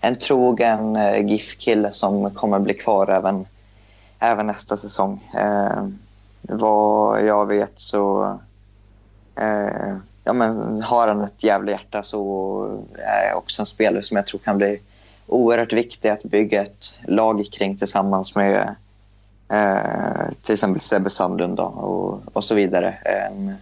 en 0.00 0.18
trogen 0.18 0.96
eh, 0.96 1.26
GIF-kille 1.26 1.92
som 1.92 2.30
kommer 2.30 2.58
bli 2.58 2.74
kvar 2.74 3.08
även, 3.10 3.46
även 4.18 4.46
nästa 4.46 4.76
säsong. 4.76 5.30
Eh, 5.34 5.88
vad 6.42 7.26
jag 7.26 7.46
vet 7.46 7.72
så 7.74 8.38
eh, 9.36 9.96
ja, 10.24 10.32
men 10.32 10.82
har 10.82 11.08
han 11.08 11.20
ett 11.20 11.44
jävla 11.44 11.72
hjärta 11.72 12.02
så 12.02 12.82
är 12.98 13.28
jag 13.28 13.38
också 13.38 13.62
en 13.62 13.66
spelare 13.66 14.02
som 14.02 14.16
jag 14.16 14.26
tror 14.26 14.38
kan 14.38 14.58
bli 14.58 14.80
oerhört 15.26 15.72
viktig 15.72 16.08
att 16.08 16.24
bygga 16.24 16.62
ett 16.62 16.98
lag 17.06 17.44
kring 17.52 17.76
tillsammans 17.76 18.34
med 18.34 18.74
eh, 19.48 20.32
till 20.42 20.52
exempel 20.52 20.80
Sebbe 20.80 21.10
Sandlund 21.10 21.60
och, 21.60 22.20
och 22.32 22.44
så 22.44 22.54
vidare. 22.54 22.90
En, 22.90 23.54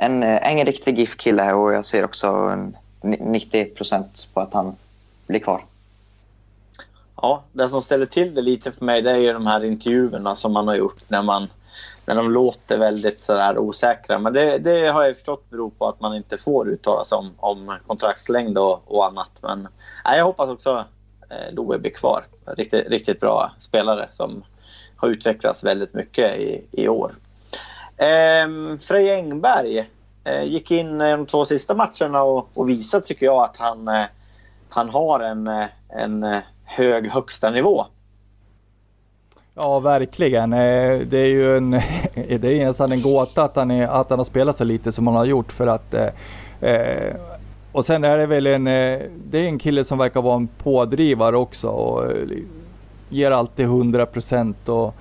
en, 0.00 0.22
eh, 0.22 0.58
en 0.58 0.66
riktig 0.66 0.98
GIF-kille 0.98 1.52
och 1.52 1.72
jag 1.72 1.84
ser 1.84 2.04
också 2.04 2.58
90 3.02 3.64
procent 3.64 4.28
på 4.34 4.40
att 4.40 4.54
han 4.54 4.76
blir 5.26 5.40
kvar. 5.40 5.64
Ja, 7.16 7.42
det 7.52 7.68
som 7.68 7.82
ställer 7.82 8.06
till 8.06 8.34
det 8.34 8.42
lite 8.42 8.72
för 8.72 8.84
mig 8.84 9.02
det 9.02 9.12
är 9.12 9.16
ju 9.16 9.32
de 9.32 9.46
här 9.46 9.64
intervjuerna 9.64 10.36
som 10.36 10.52
man 10.52 10.68
har 10.68 10.74
gjort 10.74 11.02
när, 11.08 11.22
man, 11.22 11.48
när 12.06 12.14
de 12.14 12.30
låter 12.30 12.78
väldigt 12.78 13.20
sådär 13.20 13.58
osäkra. 13.58 14.18
Men 14.18 14.32
det, 14.32 14.58
det 14.58 14.88
har 14.88 15.04
jag 15.04 15.14
förstått 15.14 15.50
beror 15.50 15.70
på 15.70 15.88
att 15.88 16.00
man 16.00 16.16
inte 16.16 16.36
får 16.36 16.68
uttala 16.68 17.04
sig 17.04 17.18
om, 17.18 17.30
om 17.36 17.76
kontraktslängd 17.86 18.58
och, 18.58 18.82
och 18.84 19.06
annat. 19.06 19.30
Men 19.42 19.68
nej, 20.04 20.18
jag 20.18 20.24
hoppas 20.24 20.48
också 20.48 20.84
eh, 21.30 21.54
Loe 21.54 21.78
blir 21.78 21.90
kvar. 21.90 22.24
Riktigt, 22.56 22.88
riktigt 22.88 23.20
bra 23.20 23.52
spelare 23.58 24.08
som 24.12 24.42
har 24.96 25.08
utvecklats 25.08 25.64
väldigt 25.64 25.94
mycket 25.94 26.38
i, 26.38 26.64
i 26.72 26.88
år. 26.88 27.12
Eh, 28.00 28.76
Frej 28.78 29.10
Engberg 29.10 29.88
eh, 30.24 30.42
gick 30.42 30.70
in 30.70 30.98
de 30.98 31.26
två 31.26 31.44
sista 31.44 31.74
matcherna 31.74 32.22
och, 32.22 32.48
och 32.54 32.68
visade, 32.68 33.06
tycker 33.06 33.26
jag, 33.26 33.42
att 33.44 33.56
han, 33.56 33.88
eh, 33.88 34.04
han 34.68 34.88
har 34.88 35.20
en, 35.20 35.46
eh, 35.46 35.66
en 35.88 36.24
eh, 36.24 36.38
hög 36.64 37.10
högsta 37.10 37.50
nivå. 37.50 37.86
Ja, 39.54 39.80
verkligen. 39.80 40.52
Eh, 40.52 40.98
det 41.00 41.18
är 41.18 41.26
ju 41.26 41.56
en, 41.56 41.70
det 42.14 42.44
är 42.44 42.66
nästan 42.66 42.92
en 42.92 43.02
gåta 43.02 43.44
att 43.44 43.56
han, 43.56 43.70
är, 43.70 43.88
att 43.88 44.10
han 44.10 44.18
har 44.18 44.24
spelat 44.24 44.56
så 44.56 44.64
lite 44.64 44.92
som 44.92 45.06
han 45.06 45.16
har 45.16 45.24
gjort 45.24 45.52
för 45.52 45.66
att 45.66 45.94
eh, 46.60 47.16
och 47.72 47.84
sen 47.84 48.04
är 48.04 48.18
det 48.18 48.26
väl 48.26 48.46
en, 48.46 48.64
det 48.64 49.38
är 49.38 49.44
en 49.44 49.58
kille 49.58 49.84
som 49.84 49.98
verkar 49.98 50.22
vara 50.22 50.36
en 50.36 50.46
pådrivare 50.48 51.36
också 51.36 51.68
och 51.68 52.12
ger 53.08 53.30
alltid 53.30 53.64
100 53.64 54.06
procent 54.06 54.68
och 54.68 54.94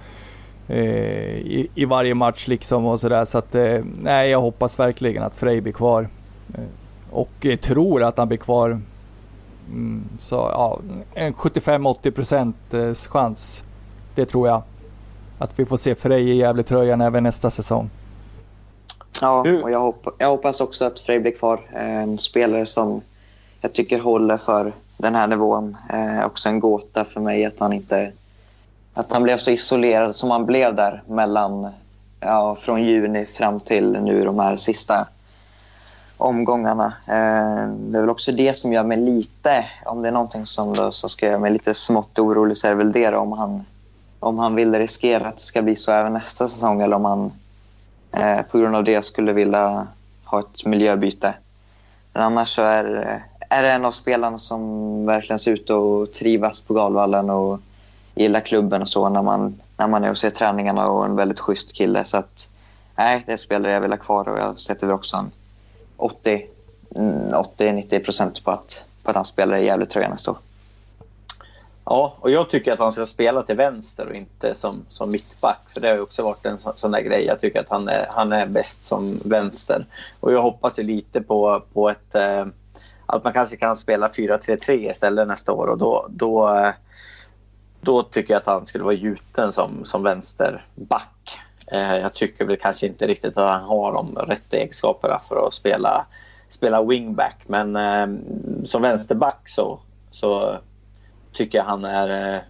i, 0.70 1.70
i, 1.76 1.86
varje 1.86 2.14
match 2.14 2.48
liksom 2.48 2.86
och 2.86 3.00
sådär. 3.00 3.26
Så 3.26 3.38
att 3.38 3.56
eh, 3.56 3.84
nej, 4.02 4.30
jag 4.30 4.42
hoppas 4.42 4.80
verkligen 4.80 5.24
att 5.24 5.36
Frej 5.36 5.62
blir 5.62 5.74
kvar. 5.74 6.10
Eh, 6.54 6.64
och 7.12 7.48
tror 7.62 8.04
att 8.04 8.18
han 8.18 8.28
blir 8.28 8.38
kvar. 8.38 8.82
Mm, 9.70 10.04
så 10.18 10.36
ja, 10.36 10.80
en 11.14 11.34
75-80% 11.34 13.08
chans. 13.10 13.64
Det 14.16 14.26
tror 14.26 14.48
jag. 14.48 14.62
Att 15.38 15.60
vi 15.60 15.66
får 15.66 15.78
se 15.78 15.96
Frej 15.96 16.30
i 16.30 16.36
Gävletröjan 16.36 17.02
även 17.02 17.24
nästa 17.24 17.52
säsong. 17.52 17.90
Ja, 19.22 19.40
och 19.64 19.72
jag, 19.72 19.80
hopp 19.80 20.08
jag 20.18 20.28
hoppas 20.28 20.62
också 20.62 20.86
att 20.86 21.00
Frej 21.00 21.20
blir 21.20 21.32
kvar. 21.32 21.60
En 21.74 22.18
spelare 22.18 22.66
som 22.66 23.02
jag 23.62 23.74
tycker 23.74 24.00
håller 24.00 24.38
för 24.38 24.74
den 24.98 25.16
här 25.16 25.28
nivån. 25.28 25.78
Eh, 25.94 26.26
också 26.26 26.50
en 26.50 26.60
gåta 26.60 27.06
för 27.06 27.22
mig 27.22 27.46
att 27.46 27.60
han 27.60 27.74
inte 27.74 28.12
att 29.00 29.12
han 29.12 29.24
blev 29.24 29.38
så 29.38 29.52
isolerad 29.52 30.16
som 30.16 30.32
han 30.32 30.46
blev 30.46 30.76
där 30.76 31.04
mellan, 31.08 31.68
ja, 32.20 32.56
från 32.56 32.84
juni 32.84 33.26
fram 33.26 33.60
till 33.60 33.92
nu 33.92 34.26
de 34.26 34.40
här 34.40 34.58
sista 34.58 35.08
omgångarna. 36.18 36.94
Eh, 37.08 37.70
det 37.70 37.98
är 37.98 38.02
väl 38.02 38.10
också 38.10 38.32
det 38.32 38.58
som 38.58 38.74
gör 38.74 38.84
mig 38.84 38.98
lite, 38.98 39.66
om 39.86 40.02
det 40.02 40.08
är 40.08 40.12
någonting 40.12 40.46
som, 40.46 40.74
då, 40.74 40.92
som 40.92 41.10
ska 41.10 41.26
göra 41.26 41.40
mig 41.40 41.52
lite 41.52 41.74
smått 41.74 42.20
orolig 42.20 42.58
så 42.58 42.68
är 42.68 42.72
det 42.72 42.78
väl 42.78 42.92
det 42.92 43.10
då, 43.10 43.18
om 43.18 43.32
han, 43.32 43.66
om 44.20 44.40
han 44.40 44.56
vill 44.56 44.76
riskera 44.76 45.28
att 45.28 45.36
det 45.36 45.42
ska 45.42 45.62
bli 45.62 45.76
så 45.76 45.92
även 45.92 46.14
nästa 46.14 46.48
säsong 46.48 46.82
eller 46.82 46.96
om 46.96 47.06
han 47.06 47.32
eh, 48.12 48.42
på 48.42 48.58
grund 48.58 48.76
av 48.76 48.84
det 48.84 49.02
skulle 49.02 49.34
vilja 49.34 49.88
ha 50.26 50.40
ett 50.40 50.66
miljöbyte. 50.66 51.34
Men 52.14 52.24
annars 52.24 52.56
så 52.56 52.62
är, 52.62 52.86
är 53.50 53.64
det 53.64 53.72
en 53.72 53.86
av 53.86 53.92
spelarna 53.92 54.38
som 54.38 55.06
verkligen 55.06 55.40
ser 55.40 55.52
ut 55.52 55.70
att 55.70 56.14
trivas 56.14 56.62
på 56.62 56.74
Galvallen 56.74 57.30
och 57.30 57.60
gillar 58.20 58.40
klubben 58.40 58.82
och 58.82 58.90
så 58.90 59.10
när 59.10 59.22
man, 59.22 59.62
när 59.78 59.88
man 59.88 60.04
är 60.04 60.10
och 60.10 60.18
ser 60.18 60.30
träningarna 60.30 60.88
och 60.88 61.06
en 61.06 61.16
väldigt 61.16 61.40
schysst 61.40 61.74
kille. 61.74 62.06
Så 62.06 62.18
att, 62.18 62.50
nej, 62.96 63.24
det 63.26 63.32
är 63.32 63.38
spelare 63.38 63.72
jag 63.72 63.82
vill 63.82 63.92
ha 63.92 63.98
kvar 63.98 64.30
och 64.30 64.40
jag 64.40 64.60
sätter 64.60 64.88
väl 64.88 64.94
också 64.94 65.18
en 65.18 65.32
80-90 65.98 66.44
mm, 67.60 68.04
procent 68.04 68.44
på 68.44 68.52
att, 68.52 68.88
på 69.04 69.10
att 69.10 69.16
han 69.16 69.26
spelar 69.26 69.58
i 69.58 69.66
Gävletröjan 69.66 70.12
nästa 70.12 70.32
år. 70.32 70.38
Ja, 71.86 72.16
och 72.20 72.32
jag 72.32 72.50
tycker 72.50 72.74
att 72.74 72.80
han 72.80 72.92
ska 72.92 73.06
spela 73.06 73.42
till 73.42 73.56
vänster 73.56 74.08
och 74.08 74.16
inte 74.16 74.56
som, 74.56 74.86
som 74.88 75.10
mittback. 75.10 75.62
För 75.70 75.82
det 75.82 75.88
har 75.88 76.02
också 76.02 76.24
varit 76.24 76.46
en 76.46 76.58
så, 76.58 76.74
sån 76.76 76.92
där 76.92 77.02
grej. 77.02 77.26
Jag 77.26 77.42
tycker 77.42 77.60
att 77.60 77.70
han 77.70 77.88
är, 77.88 78.06
han 78.16 78.34
är 78.34 78.46
bäst 78.46 78.84
som 78.84 79.18
vänster. 79.26 79.86
Och 80.20 80.34
jag 80.34 80.42
hoppas 80.42 80.80
ju 80.80 80.84
lite 80.84 81.22
på, 81.22 81.64
på 81.74 81.90
ett... 81.90 82.16
Eh, 82.16 82.46
att 83.06 83.24
man 83.24 83.34
kanske 83.34 83.58
kan 83.58 83.76
spela 83.76 84.08
4-3-3 84.08 84.92
istället 84.92 85.28
nästa 85.28 85.52
år. 85.52 85.68
Och 85.68 85.78
då, 85.78 86.08
då, 86.10 86.56
eh, 86.56 86.72
då 87.82 88.04
tycker 88.04 88.34
jag 88.34 88.40
att 88.40 88.46
han 88.46 88.66
skulle 88.66 88.84
vara 88.84 88.94
gjuten 88.94 89.54
som, 89.54 89.86
som 89.86 90.04
vänsterback. 90.04 91.40
Eh, 91.72 91.98
jag 91.98 92.14
tycker 92.14 92.46
väl 92.46 92.58
kanske 92.58 92.88
inte 92.88 93.08
riktigt 93.08 93.38
att 93.38 93.60
han 93.60 93.64
har 93.64 93.94
de 93.94 94.16
rätta 94.16 94.58
egenskaperna 94.58 95.20
för 95.20 95.48
att 95.48 95.54
spela, 95.54 96.06
spela 96.50 96.84
wingback. 96.84 97.44
Men 97.48 97.76
eh, 97.76 98.08
som 98.66 98.82
vänsterback 98.82 99.50
så, 99.50 99.80
så 100.12 100.58
tycker 101.34 101.58
jag 101.58 101.66
han 101.66 101.86
är 101.86 102.36
eh, 102.36 102.42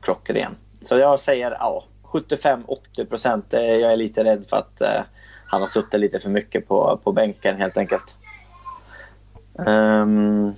klockren. 0.00 0.56
Så 0.82 0.98
jag 0.98 1.20
säger 1.20 1.50
ja, 1.50 1.84
75-80 2.02 3.04
procent. 3.04 3.54
Eh, 3.54 3.60
jag 3.60 3.92
är 3.92 3.96
lite 3.96 4.24
rädd 4.24 4.44
för 4.48 4.56
att 4.56 4.80
eh, 4.80 5.02
han 5.46 5.60
har 5.60 5.68
suttit 5.68 6.00
lite 6.00 6.20
för 6.20 6.30
mycket 6.30 6.68
på, 6.68 7.00
på 7.04 7.12
bänken 7.12 7.56
helt 7.56 7.76
enkelt. 7.76 8.16
Um, 9.54 10.54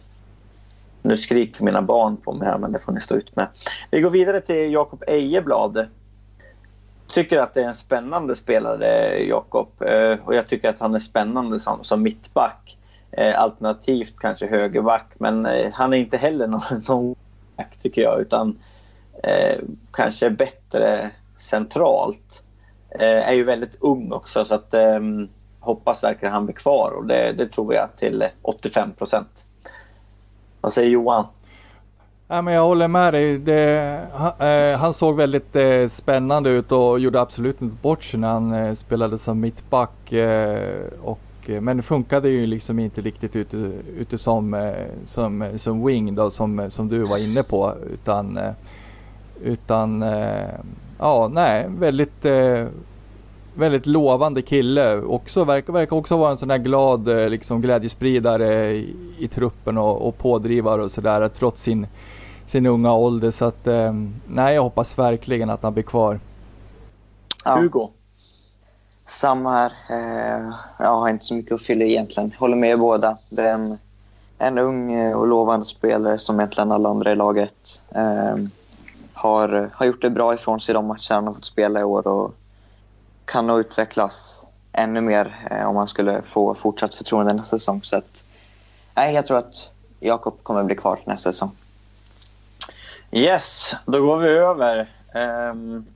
nu 1.07 1.17
skriker 1.17 1.65
mina 1.65 1.83
barn 1.83 2.17
på 2.17 2.33
mig 2.33 2.49
här, 2.49 2.59
men 2.59 2.73
det 2.73 2.79
får 2.79 2.93
ni 2.93 3.01
stå 3.01 3.15
ut 3.15 3.37
med. 3.37 3.49
Vi 3.91 4.01
går 4.01 4.11
vidare 4.11 4.41
till 4.41 4.73
Jakob 4.73 5.03
Ejeblad. 5.07 5.87
Tycker 7.09 7.39
att 7.39 7.55
det 7.55 7.63
är 7.63 7.69
en 7.69 7.75
spännande 7.75 8.37
spelare, 8.37 9.19
Jakob. 9.25 9.69
Eh, 9.81 10.19
och 10.25 10.35
jag 10.35 10.49
tycker 10.49 10.69
att 10.69 10.81
han 10.81 10.95
är 10.95 10.99
spännande 10.99 11.61
som, 11.61 11.85
som 11.85 12.03
mittback. 12.03 12.79
Eh, 13.11 13.41
alternativt 13.41 14.19
kanske 14.19 14.47
högerback, 14.47 15.13
men 15.19 15.47
eh, 15.47 15.73
han 15.73 15.93
är 15.93 15.99
inte 15.99 16.17
heller 16.17 16.47
någon, 16.47 16.83
någon 16.89 17.15
tycker 17.83 18.03
jag, 18.03 18.21
utan 18.21 18.59
eh, 19.23 19.59
kanske 19.93 20.31
bättre 20.31 21.11
centralt. 21.39 22.43
Eh, 22.91 23.29
är 23.29 23.33
ju 23.33 23.45
väldigt 23.45 23.77
ung 23.81 24.13
också 24.13 24.45
så 24.45 24.55
att 24.55 24.75
eh, 24.75 25.01
hoppas 25.61 26.03
verkligen 26.03 26.35
han 26.35 26.47
blir 26.47 26.55
kvar 26.55 26.91
och 26.91 27.07
det, 27.07 27.33
det 27.33 27.47
tror 27.47 27.75
jag 27.75 27.97
till 27.97 28.25
85 28.43 28.93
procent. 28.93 29.46
Vad 30.67 30.73
säger 30.73 30.91
Johan? 30.91 31.27
Ja, 32.29 32.43
men 32.43 32.55
jag 32.55 32.63
håller 32.63 32.89
med 32.89 33.15
dig. 33.15 33.39
Det, 33.39 34.01
han, 34.15 34.33
eh, 34.39 34.79
han, 34.79 34.93
såg 34.95 35.17
väldigt 35.17 35.57
eh, 35.57 35.87
spännande 35.87 36.51
ut 36.51 36.73
och 36.73 37.01
gjorde 37.01 37.21
absolut 37.21 37.63
inte 37.63 37.77
bort 37.83 38.05
sig 38.05 38.21
när 38.21 38.29
han 38.29 38.53
eh, 38.53 38.73
spelade 38.75 39.19
som 39.19 39.41
mittback. 39.41 40.13
Eh, 40.13 40.83
och 41.03 41.21
eh, 41.47 41.61
men 41.61 41.77
det 41.77 41.83
funkade 41.83 42.29
ju 42.29 42.47
liksom 42.47 42.79
inte 42.79 43.01
riktigt 43.01 43.37
ute, 43.37 43.57
ute 43.99 44.19
som, 44.19 44.55
eh, 44.55 44.73
som, 45.05 45.49
som 45.57 45.87
wing 45.87 46.15
då, 46.15 46.31
som, 46.31 46.71
som 46.71 46.89
du 46.89 46.99
var 47.03 47.19
inne 47.19 47.43
på. 47.43 47.75
Utan, 47.93 48.39
utan 49.43 50.05
ja, 50.99 51.31
nej, 51.33 51.67
väldigt, 51.69 52.27
väldigt 53.57 53.87
lovande 53.87 54.43
kille. 54.43 54.97
Också, 54.97 55.45
verkar, 55.45 55.73
verkar 55.73 55.97
också 55.97 56.17
vara 56.17 56.31
en 56.31 56.37
sån 56.37 56.49
där 56.49 56.59
glad 56.59 57.09
liksom, 57.31 57.61
glädjespridare 57.61 58.71
i, 58.71 58.97
i 59.19 59.29
truppen 59.29 59.79
och, 59.79 60.09
och 60.09 60.19
pådrivare 60.19 60.83
och 60.83 60.91
sådär 60.91 61.29
trots 61.29 61.63
sin, 61.63 61.87
sin 62.47 62.67
unga 62.67 62.93
ålder. 62.93 63.31
Så 63.31 63.45
att, 63.45 63.69
nej, 64.27 64.55
jag 64.55 64.63
hoppas 64.63 64.99
verkligen 64.99 65.51
att 65.51 65.63
han 65.63 65.73
blir 65.73 65.85
kvar. 65.85 66.21
Ja. 67.45 67.57
Hugo? 67.57 67.91
Samma 69.07 69.51
här. 69.51 69.73
Eh, 69.91 70.53
jag 70.79 70.97
har 70.97 71.11
inte 71.11 71.25
så 71.25 71.35
mycket 71.35 71.53
att 71.53 71.63
fylla 71.63 71.85
egentligen. 71.85 72.33
Håller 72.39 72.57
med 72.57 72.79
båda. 72.79 73.15
Det 73.31 73.43
är 73.43 73.55
en, 73.55 73.79
en 74.39 74.59
ung 74.59 74.93
eh, 74.93 75.17
och 75.17 75.27
lovande 75.27 75.67
spelare 75.67 76.19
som 76.19 76.41
egentligen 76.41 76.73
alla 76.73 76.89
andra 76.89 77.13
i 77.13 77.17
laget. 77.17 77.83
Eh, 77.95 78.37
har, 79.15 79.71
har 79.75 79.87
gjort 79.87 80.03
det 80.03 80.11
bra 80.11 80.35
ifrån 80.35 80.61
sig 80.61 80.73
i 80.73 80.75
de 80.75 80.87
matcher 80.87 81.15
han 81.15 81.27
har 81.27 81.35
fått 81.35 81.45
spela 81.45 81.81
i 81.81 81.85
år 81.85 82.07
och 82.07 82.35
kan 83.27 83.47
nog 83.47 83.61
utvecklas 83.61 84.47
ännu 84.73 85.01
mer 85.01 85.49
eh, 85.51 85.69
om 85.69 85.77
han 85.77 85.89
skulle 85.89 86.23
få 86.23 86.55
fortsatt 86.55 86.95
förtroende 86.95 87.33
nästa 87.33 87.59
säsong. 87.59 87.81
Så 87.83 87.97
att, 87.97 88.27
nej, 88.95 89.15
jag 89.15 89.27
tror 89.27 89.39
att 89.39 89.73
Jakob 90.01 90.43
kommer 90.43 90.65
bli 90.65 90.75
kvar 90.75 91.01
nästa 91.05 91.33
säsong. 91.33 91.51
Yes, 93.11 93.75
då 93.87 94.07
går 94.07 94.19
vi 94.19 94.29
över. 94.29 94.91
Um 95.15 95.87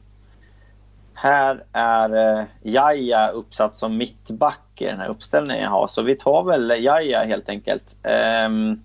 här 1.22 1.64
är 1.72 2.38
uh, 2.38 2.44
Jaja 2.62 3.28
uppsatt 3.28 3.76
som 3.76 3.96
mittback 3.96 4.60
i 4.78 4.84
den 4.84 5.00
här 5.00 5.08
uppställningen 5.08 5.64
jag 5.64 5.70
har. 5.70 5.88
Så 5.88 6.02
vi 6.02 6.14
tar 6.14 6.42
väl 6.42 6.84
Jaja 6.84 7.24
helt 7.24 7.48
enkelt. 7.48 7.96
Um, 8.46 8.82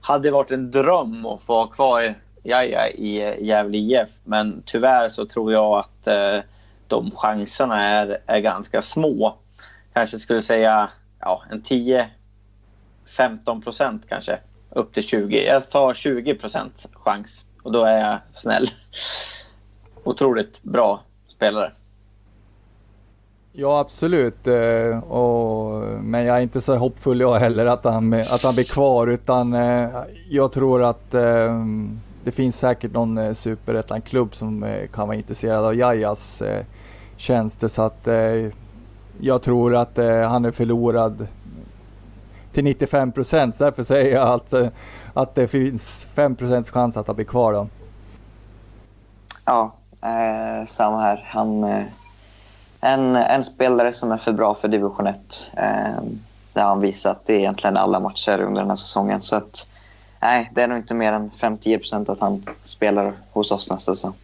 hade 0.00 0.30
varit 0.30 0.50
en 0.50 0.70
dröm 0.70 1.26
att 1.26 1.42
få 1.42 1.54
ha 1.54 1.66
kvar 1.66 2.14
Jaja 2.42 2.88
i 2.88 3.22
eh, 3.22 3.42
Gävle 3.42 3.78
IF. 3.78 4.10
Men 4.24 4.62
tyvärr 4.66 5.08
så 5.08 5.26
tror 5.26 5.52
jag 5.52 5.78
att 5.78 6.08
uh, 6.08 6.42
de 6.92 7.10
chanserna 7.10 7.82
är, 7.82 8.18
är 8.26 8.40
ganska 8.40 8.82
små. 8.82 9.38
Kanske 9.92 10.18
skulle 10.18 10.42
säga 10.42 10.90
ja, 11.20 11.42
en 11.50 11.62
10-15 11.62 13.62
procent 13.62 14.02
kanske. 14.08 14.38
Upp 14.70 14.92
till 14.92 15.02
20. 15.02 15.46
Jag 15.46 15.70
tar 15.70 15.94
20 15.94 16.34
procent 16.34 16.86
chans 16.92 17.44
och 17.62 17.72
då 17.72 17.84
är 17.84 17.98
jag 17.98 18.18
snäll. 18.32 18.70
Otroligt 20.04 20.62
bra 20.62 21.02
spelare. 21.28 21.72
Ja 23.52 23.80
absolut, 23.80 24.46
eh, 24.46 24.98
och, 24.98 25.82
men 26.02 26.24
jag 26.24 26.36
är 26.36 26.40
inte 26.40 26.60
så 26.60 26.76
hoppfull 26.76 27.20
jag 27.20 27.38
heller 27.38 27.66
att 27.66 27.84
han, 27.84 28.14
att 28.14 28.42
han 28.42 28.54
blir 28.54 28.64
kvar 28.64 29.06
utan 29.06 29.54
eh, 29.54 29.88
jag 30.30 30.52
tror 30.52 30.82
att 30.82 31.14
eh, 31.14 31.64
det 32.24 32.32
finns 32.32 32.56
säkert 32.56 32.92
någon 32.92 33.34
superettan-klubb 33.34 34.34
som 34.34 34.78
kan 34.92 35.08
vara 35.08 35.16
intresserad 35.16 35.64
av 35.64 35.74
Jajas 35.74 36.42
tjänster 37.22 37.68
så 37.68 37.82
att 37.82 38.08
jag 39.20 39.42
tror 39.42 39.76
att 39.76 39.96
han 40.28 40.44
är 40.44 40.50
förlorad 40.50 41.26
till 42.52 42.64
95 42.64 43.12
procent. 43.12 43.58
Därför 43.58 43.82
säger 43.82 44.14
jag 44.14 44.28
att, 44.28 44.54
att 45.14 45.34
det 45.34 45.48
finns 45.48 46.08
5 46.14 46.36
procents 46.36 46.70
chans 46.70 46.96
att 46.96 47.06
han 47.06 47.16
blir 47.16 47.26
kvar 47.26 47.52
då. 47.52 47.68
Ja, 49.44 49.72
Eh, 50.02 50.66
samma 50.66 51.00
här. 51.00 51.24
Han, 51.28 51.64
eh, 51.64 51.84
en, 52.80 53.16
en 53.16 53.44
spelare 53.44 53.92
som 53.92 54.12
är 54.12 54.16
för 54.16 54.32
bra 54.32 54.54
för 54.54 54.68
division 54.68 55.06
1. 55.06 55.46
Eh, 55.56 56.02
det 56.52 56.60
har 56.60 56.68
han 56.68 56.80
visat 56.80 57.30
i 57.30 57.32
egentligen 57.32 57.76
alla 57.76 58.00
matcher 58.00 58.40
under 58.40 58.60
den 58.60 58.70
här 58.70 58.76
säsongen. 58.76 59.22
Så 59.22 59.36
att, 59.36 59.68
nej, 60.20 60.50
det 60.54 60.62
är 60.62 60.68
nog 60.68 60.78
inte 60.78 60.94
mer 60.94 61.12
än 61.12 61.30
5-10 61.30 61.78
procent 61.78 62.08
att 62.08 62.20
han 62.20 62.46
spelar 62.64 63.12
hos 63.32 63.50
oss 63.50 63.70
nästa 63.70 63.94
säsong. 63.94 64.14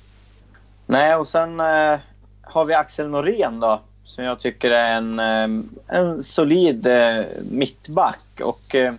Nej, 0.87 1.15
och 1.15 1.29
sen 1.29 1.61
eh, 1.61 1.99
har 2.49 2.65
vi 2.65 2.75
Axel 2.75 3.09
Norén 3.09 3.61
då, 3.61 3.81
som 4.05 4.25
jag 4.25 4.41
tycker 4.41 4.71
är 4.71 4.97
en, 4.97 5.19
eh, 5.19 5.97
en 5.99 6.23
solid 6.23 6.87
eh, 6.87 7.25
mittback. 7.53 8.41
Och, 8.41 8.75
eh, 8.75 8.93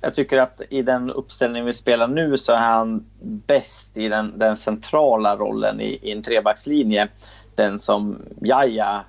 jag 0.00 0.14
tycker 0.14 0.38
att 0.38 0.60
i 0.68 0.82
den 0.82 1.10
uppställning 1.10 1.64
vi 1.64 1.74
spelar 1.74 2.08
nu 2.08 2.38
så 2.38 2.52
är 2.52 2.58
han 2.58 3.06
bäst 3.22 3.96
i 3.96 4.08
den, 4.08 4.38
den 4.38 4.56
centrala 4.56 5.36
rollen 5.36 5.80
i, 5.80 5.98
i 6.02 6.12
en 6.12 6.22
trebackslinje. 6.22 7.08
Den 7.54 7.78
som 7.78 8.18
Jaja 8.40 9.04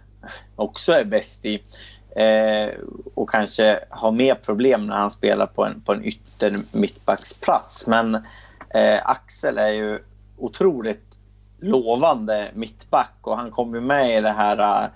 också 0.55 0.91
är 0.91 1.03
bäst 1.03 1.45
i. 1.45 1.63
Eh, 2.15 2.69
och 3.13 3.29
kanske 3.29 3.79
har 3.89 4.11
mer 4.11 4.35
problem 4.35 4.87
när 4.87 4.95
han 4.95 5.11
spelar 5.11 5.45
på 5.45 5.65
en, 5.65 5.81
på 5.81 5.93
en 5.93 6.05
ytter 6.05 6.77
mittbacksplats. 6.79 7.87
Men 7.87 8.15
eh, 8.69 8.99
Axel 9.03 9.57
är 9.57 9.71
ju 9.71 9.99
otroligt 10.37 11.12
lovande 11.63 12.51
mittback 12.53 13.17
och 13.21 13.37
han 13.37 13.51
kom 13.51 13.75
ju 13.75 13.81
med 13.81 14.17
i 14.17 14.21
det 14.21 14.31
här... 14.31 14.89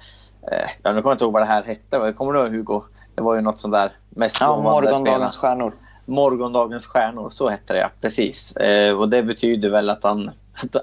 Eh, 0.51 0.69
jag 0.83 1.03
kommer 1.03 1.11
inte 1.11 1.23
ihåg 1.23 1.33
vad 1.33 1.41
det 1.41 1.45
här 1.45 1.63
hette. 1.63 2.13
Kommer 2.13 2.33
du 2.33 2.39
ihåg 2.39 2.49
Hugo? 2.49 2.83
Det 3.15 3.21
var 3.21 3.35
ju 3.35 3.41
något 3.41 3.59
sånt 3.59 3.73
där 3.73 3.91
mest 4.09 4.37
ja, 4.41 4.61
Morgondagens 4.61 5.37
stjärnor. 5.37 5.73
Morgondagens 6.05 6.85
stjärnor, 6.85 7.29
så 7.29 7.49
hette 7.49 7.73
det 7.73 7.79
ja. 7.79 7.89
Precis. 8.01 8.55
Eh, 8.55 8.97
och 8.97 9.09
det 9.09 9.23
betyder 9.23 9.69
väl 9.69 9.89
att 9.89 10.03
han, 10.03 10.31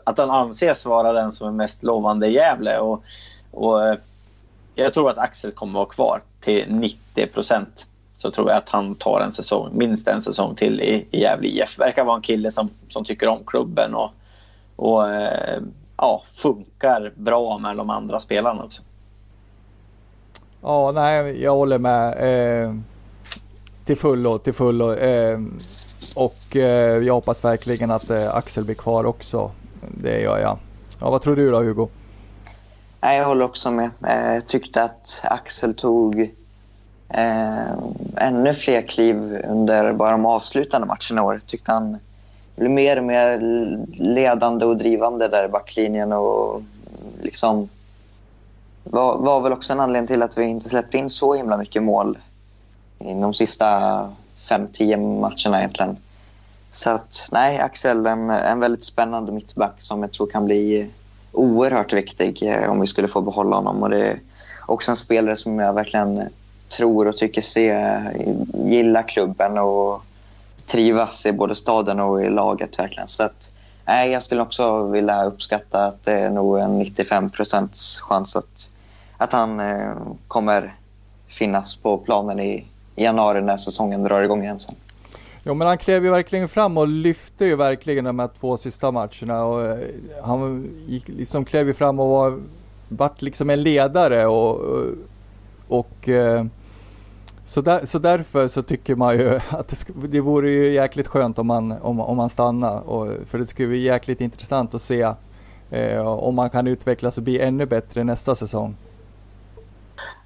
att, 0.05 0.19
han 0.19 0.31
anses 0.31 0.85
vara 0.85 1.13
den 1.13 1.33
som 1.33 1.49
är 1.49 1.53
mest 1.53 1.83
lovande 1.83 2.27
i 2.27 2.33
Gävle. 2.33 2.79
Och, 2.79 3.05
och, 3.51 3.89
eh, 3.89 3.97
jag 4.75 4.95
tror 4.95 5.11
att 5.11 5.19
Axel 5.19 5.53
kommer 5.53 5.83
att 5.83 5.99
vara 5.99 6.11
kvar 6.11 6.23
till 6.41 6.65
90 6.69 7.27
procent. 7.27 7.87
så 8.19 8.31
tror 8.31 8.51
jag 8.51 8.59
att 8.59 8.69
han 8.69 8.95
tar 8.95 9.21
en 9.21 9.33
säsong, 9.33 9.71
minst 9.73 10.09
en 10.09 10.23
säsong 10.23 10.55
till 10.55 10.81
i, 10.81 11.07
i 11.11 11.21
Gävle 11.21 11.49
IF. 11.49 11.79
Verkar 11.79 12.05
vara 12.05 12.17
en 12.17 12.23
kille 12.23 12.51
som, 12.51 12.71
som 12.89 13.05
tycker 13.05 13.29
om 13.29 13.39
klubben 13.47 13.95
och, 13.95 14.11
och 14.77 15.11
eh, 15.11 15.63
ja, 15.97 16.23
funkar 16.35 17.13
bra 17.17 17.59
med 17.59 17.77
de 17.77 17.91
andra 17.91 18.21
spelarna 18.21 18.65
också. 18.65 18.83
Ja, 20.63 20.93
nej, 20.93 21.43
jag 21.43 21.57
håller 21.57 21.79
med. 21.79 22.13
Eh, 22.65 22.75
till 23.85 23.97
fullo, 23.97 24.39
till 24.39 24.53
fullo. 24.53 24.93
Eh, 24.93 25.39
och 26.17 26.57
eh, 26.57 26.97
jag 26.97 27.15
hoppas 27.15 27.45
verkligen 27.45 27.91
att 27.91 28.11
eh, 28.11 28.37
Axel 28.37 28.65
blir 28.65 28.75
kvar 28.75 29.05
också. 29.07 29.51
Det 30.03 30.21
gör 30.21 30.39
jag. 30.39 30.59
Ja, 31.01 31.11
vad 31.11 31.23
tror 31.23 31.37
du 31.37 31.51
då 31.51 31.59
Hugo? 31.59 31.89
Nej, 33.01 33.19
jag 33.19 33.27
håller 33.27 33.45
också 33.45 33.71
med. 33.71 33.91
Jag 34.01 34.37
eh, 34.37 34.41
tyckte 34.41 34.83
att 34.83 35.21
Axel 35.25 35.75
tog 35.75 36.21
eh, 37.09 37.73
ännu 38.17 38.55
fler 38.55 38.83
kliv 38.83 39.45
under 39.49 39.93
bara 39.93 40.11
de 40.11 40.27
avslutande 40.27 40.87
matcherna 40.87 41.21
i 41.21 41.25
år. 41.25 41.41
Tyckte 41.47 41.73
han 41.73 41.99
blir 42.57 42.69
mer 42.69 42.97
och 42.97 43.05
mer 43.05 43.39
ledande 43.93 44.65
och 44.65 44.77
drivande 44.77 45.29
där 45.29 45.45
i 45.45 45.49
backlinjen 45.49 46.13
och 46.13 46.63
liksom 47.23 47.69
var, 48.85 49.17
var 49.17 49.41
väl 49.41 49.53
också 49.53 49.73
en 49.73 49.81
anledning 49.81 50.07
till 50.07 50.23
att 50.23 50.39
vi 50.39 50.45
inte 50.45 50.69
släppte 50.69 50.99
in 50.99 51.11
så 51.11 51.35
himla 51.35 51.57
mycket 51.57 51.83
mål 51.83 52.19
i 52.99 53.15
de 53.15 53.35
sista 53.35 53.67
5-10 54.49 55.21
matcherna 55.21 55.59
egentligen. 55.59 55.97
Så 56.73 56.91
att 56.91 57.29
nej, 57.33 57.59
Axel 57.59 58.07
en, 58.07 58.31
en 58.31 58.61
väldigt 58.61 58.85
spännande 58.85 59.33
mittback 59.33 59.75
som 59.77 60.03
jag 60.03 60.13
tror 60.13 60.27
kan 60.27 60.45
bli 60.45 60.91
oerhört 61.33 61.93
viktig 61.93 62.43
eh, 62.43 62.71
om 62.71 62.81
vi 62.81 62.87
skulle 62.87 63.09
få 63.09 63.21
behålla 63.21 63.57
honom. 63.57 63.83
Och 63.83 63.91
det 63.91 64.07
är 64.07 64.21
också 64.67 64.91
en 64.91 64.97
spelare 64.97 65.37
som 65.37 65.59
jag 65.59 65.73
verkligen 65.73 66.23
tror 66.69 67.09
och 67.09 67.17
tycker 67.17 67.43
se, 67.43 68.01
gillar 68.55 69.03
klubben 69.03 69.59
och 69.59 70.03
trivas 70.67 71.27
i 71.27 71.33
både 71.33 71.55
staden 71.55 72.01
och 72.01 72.25
i 72.25 72.31
laget 72.31 72.79
verkligen. 72.79 73.09
Så 73.09 73.23
att, 73.23 73.53
nej, 73.85 74.11
jag 74.11 74.23
skulle 74.23 74.43
också 74.43 74.87
vilja 74.87 75.25
uppskatta 75.25 75.87
att 75.87 76.05
det 76.05 76.13
är 76.13 76.31
nog 76.31 76.59
en 76.59 76.79
95 76.79 77.31
procents 77.31 78.01
chans 78.01 78.37
att, 78.37 78.73
att 79.17 79.33
han 79.33 79.61
eh, 79.61 79.93
kommer 80.29 80.75
finnas 81.29 81.77
på 81.77 81.99
planen 81.99 82.41
i 82.41 82.65
januari 82.97 83.43
när 83.43 83.57
säsongen 83.57 84.03
drar 84.03 84.23
igång 84.23 84.43
igen 84.43 84.61
sen. 84.61 84.75
Jo 85.43 85.55
men 85.55 85.69
han 85.69 85.79
klev 85.79 86.05
ju 86.05 86.11
verkligen 86.11 86.49
fram 86.49 86.79
och 86.79 86.89
lyfte 86.89 87.45
ju 87.45 87.57
verkligen 87.57 88.05
de 88.05 88.19
här 88.19 88.31
två 88.41 88.57
sista 88.57 88.91
matcherna 88.91 89.45
och 89.45 89.65
eh, 89.65 89.79
han 90.23 90.71
gick, 90.87 91.09
liksom 91.09 91.45
klev 91.45 91.67
ju 91.67 91.75
fram 91.75 92.01
och 92.01 92.09
var, 92.09 92.41
vart 92.89 93.23
liksom 93.23 93.51
en 93.51 93.63
ledare 93.63 94.27
och, 94.27 94.57
och 94.57 94.85
och 95.69 96.09
eh, 96.09 96.45
så, 97.45 97.61
där, 97.61 97.85
så 97.85 97.99
därför 97.99 98.49
så 98.49 98.63
tycker 98.63 98.95
man 98.95 99.19
ju 99.19 99.41
att 99.51 99.69
det, 99.69 100.09
det 100.09 100.21
vore 100.21 100.51
ju 100.51 100.73
jäkligt 100.73 101.07
skönt 101.07 101.39
om 101.39 101.47
man, 101.47 101.73
om, 101.73 102.01
om 102.01 102.17
man 102.17 102.31
stannar 102.31 102.81
och, 102.81 103.09
för 103.27 103.39
det 103.39 103.47
skulle 103.47 103.69
bli 103.69 103.83
jäkligt 103.83 104.21
intressant 104.21 104.75
att 104.75 104.83
se 104.83 105.15
eh, 105.71 106.07
om 106.07 106.35
man 106.35 106.51
kan 106.51 106.67
utvecklas 106.67 107.17
och 107.17 107.23
bli 107.23 107.41
ännu 107.41 107.67
bättre 107.67 108.05
nästa 108.05 108.35
säsong. 108.35 108.77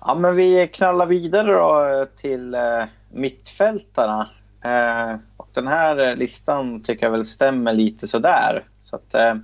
Ja 0.00 0.14
men 0.14 0.36
vi 0.36 0.68
knallar 0.68 1.06
vidare 1.06 1.52
då 1.52 2.00
eh, 2.00 2.04
till 2.20 2.54
eh, 2.54 2.84
mittfältarna. 3.12 4.28
Eh, 4.64 5.16
och 5.36 5.48
den 5.52 5.66
här 5.66 6.08
eh, 6.08 6.16
listan 6.16 6.82
tycker 6.82 7.06
jag 7.06 7.10
väl 7.10 7.24
stämmer 7.24 7.72
lite 7.72 8.08
sådär. 8.08 8.64
Så 8.84 8.96
att, 8.96 9.14
eh, 9.14 9.34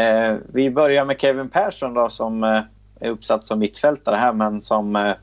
eh, 0.00 0.36
vi 0.52 0.70
börjar 0.70 1.04
med 1.04 1.20
Kevin 1.20 1.48
Persson 1.48 1.94
då 1.94 2.08
som 2.08 2.44
eh, 2.44 2.60
är 3.00 3.10
uppsatt 3.10 3.46
som 3.46 3.58
mittfältare 3.58 4.16
här 4.16 4.32
men 4.32 4.62
som 4.62 4.96
eh, 4.96 5.14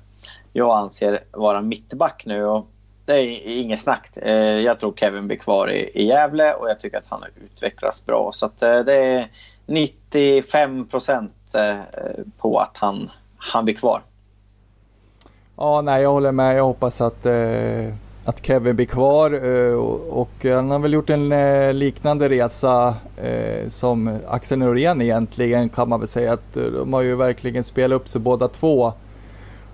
jag 0.54 0.78
anser 0.78 1.20
vara 1.32 1.62
mittback 1.62 2.24
nu. 2.26 2.46
Och 2.46 2.68
det 3.06 3.14
är 3.14 3.48
inget 3.48 3.80
snack. 3.80 4.10
Eh, 4.16 4.60
jag 4.60 4.80
tror 4.80 4.94
Kevin 4.96 5.28
blir 5.28 5.38
kvar 5.38 5.72
i, 5.72 6.06
Gävle 6.06 6.54
och 6.54 6.70
jag 6.70 6.80
tycker 6.80 6.98
att 6.98 7.08
han 7.08 7.22
har 7.22 7.30
utvecklats 7.46 8.06
bra. 8.06 8.32
Så 8.34 8.46
att, 8.46 8.62
eh, 8.62 8.80
det 8.80 8.96
är 8.96 9.32
95 9.66 10.88
procent 10.88 11.56
eh, 11.56 11.76
på 12.38 12.60
att 12.60 12.78
han, 12.78 13.12
han 13.38 13.66
blir 13.66 13.76
kvar. 13.76 14.02
Ja, 15.58 15.82
nej, 15.82 16.02
jag 16.04 16.12
håller 16.12 16.32
med. 16.32 16.58
Jag 16.58 16.66
hoppas 16.66 17.02
att 17.02 17.26
att 18.26 18.46
Kevin 18.46 18.76
blir 18.76 18.86
kvar 18.86 19.32
eh, 19.32 19.74
och 20.10 20.32
han 20.44 20.72
har 20.72 20.80
väl 20.80 20.94
gjort 20.94 21.10
en 21.10 21.32
eh, 21.32 21.74
liknande 21.74 22.30
resa 22.30 22.96
eh, 23.18 23.68
som 23.70 24.20
Axel 24.28 24.60
Norén 24.60 25.02
egentligen 25.02 25.70
kan 25.70 25.90
man 25.90 26.00
väl 26.00 26.08
säga 26.08 26.34
att 26.34 26.54
de 26.54 26.94
har 26.94 27.02
ju 27.02 27.16
verkligen 27.16 27.64
spelat 27.64 27.96
upp 27.96 28.08
sig 28.08 28.22
båda 28.22 28.48
två 28.48 28.94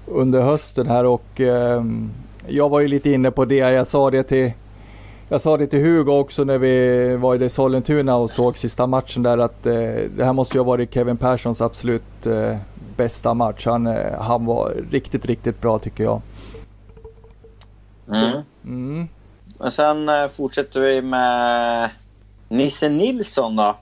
under 0.08 0.42
hösten 0.42 0.88
här 0.88 1.06
och 1.06 1.42
jag 2.48 2.70
var 2.70 2.80
ju 2.80 2.88
lite 2.88 3.10
inne 3.10 3.32
på 3.32 3.46
det. 3.46 3.56
Jag 3.56 3.88
sa 3.88 4.12
det 4.12 4.24
till 4.24 4.52
jag 5.30 5.42
sa 5.42 5.58
det 5.58 5.68
till 5.68 5.80
Hugo 5.80 6.12
också 6.12 6.44
när 6.44 6.58
vi 6.58 7.16
var 7.18 7.42
i 7.42 7.50
Sollentuna 7.50 8.16
och 8.16 8.30
såg 8.30 8.58
sista 8.58 8.88
matchen 8.88 9.24
där 9.24 9.38
att 9.38 9.64
det 9.64 10.26
här 10.26 10.34
måste 10.34 10.58
ju 10.58 10.60
ha 10.60 10.66
varit 10.66 10.94
Kevin 10.94 11.18
Perssons 11.18 11.62
absolut 11.62 12.28
bästa 12.98 13.34
match. 13.34 13.66
Han, 13.66 13.86
han 14.20 14.46
var 14.46 14.84
riktigt, 14.92 15.26
riktigt 15.26 15.62
bra 15.62 15.80
tycker 15.80 16.04
jag. 16.04 16.22
Mm. 18.08 18.42
Mm. 18.66 19.08
Men 19.60 19.72
sen 19.72 20.10
eh, 20.10 20.28
fortsätter 20.28 20.80
vi 20.80 21.02
med 21.02 21.90
Nisse 22.50 22.90
Nilsson 22.90 23.56
då. 23.56 23.76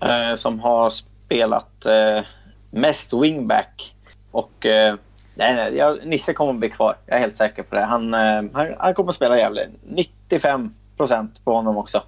Eh, 0.00 0.36
som 0.36 0.60
har 0.60 0.90
spelat 0.90 1.86
eh, 1.86 2.24
mest 2.70 3.12
wingback. 3.12 3.94
Och 4.30 4.66
eh, 4.66 4.94
nej, 5.34 5.54
nej, 5.54 5.76
jag, 5.76 6.06
Nisse 6.06 6.32
kommer 6.32 6.52
att 6.52 6.58
bli 6.58 6.70
kvar. 6.70 6.96
Jag 7.06 7.16
är 7.16 7.20
helt 7.20 7.36
säker 7.36 7.62
på 7.62 7.74
det. 7.74 7.84
Han, 7.84 8.14
eh, 8.14 8.42
han, 8.52 8.74
han 8.78 8.94
kommer 8.94 9.08
att 9.08 9.14
spela 9.14 9.38
jävligt. 9.38 9.68
95 9.82 10.74
procent 10.96 11.44
på 11.44 11.54
honom 11.54 11.76
också. 11.76 12.02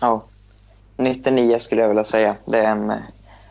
Ja. 0.00 0.22
99 0.96 1.58
skulle 1.58 1.82
jag 1.82 1.88
vilja 1.88 2.04
säga. 2.04 2.34
Det 2.46 2.58
är 2.58 2.72
en, 2.72 2.92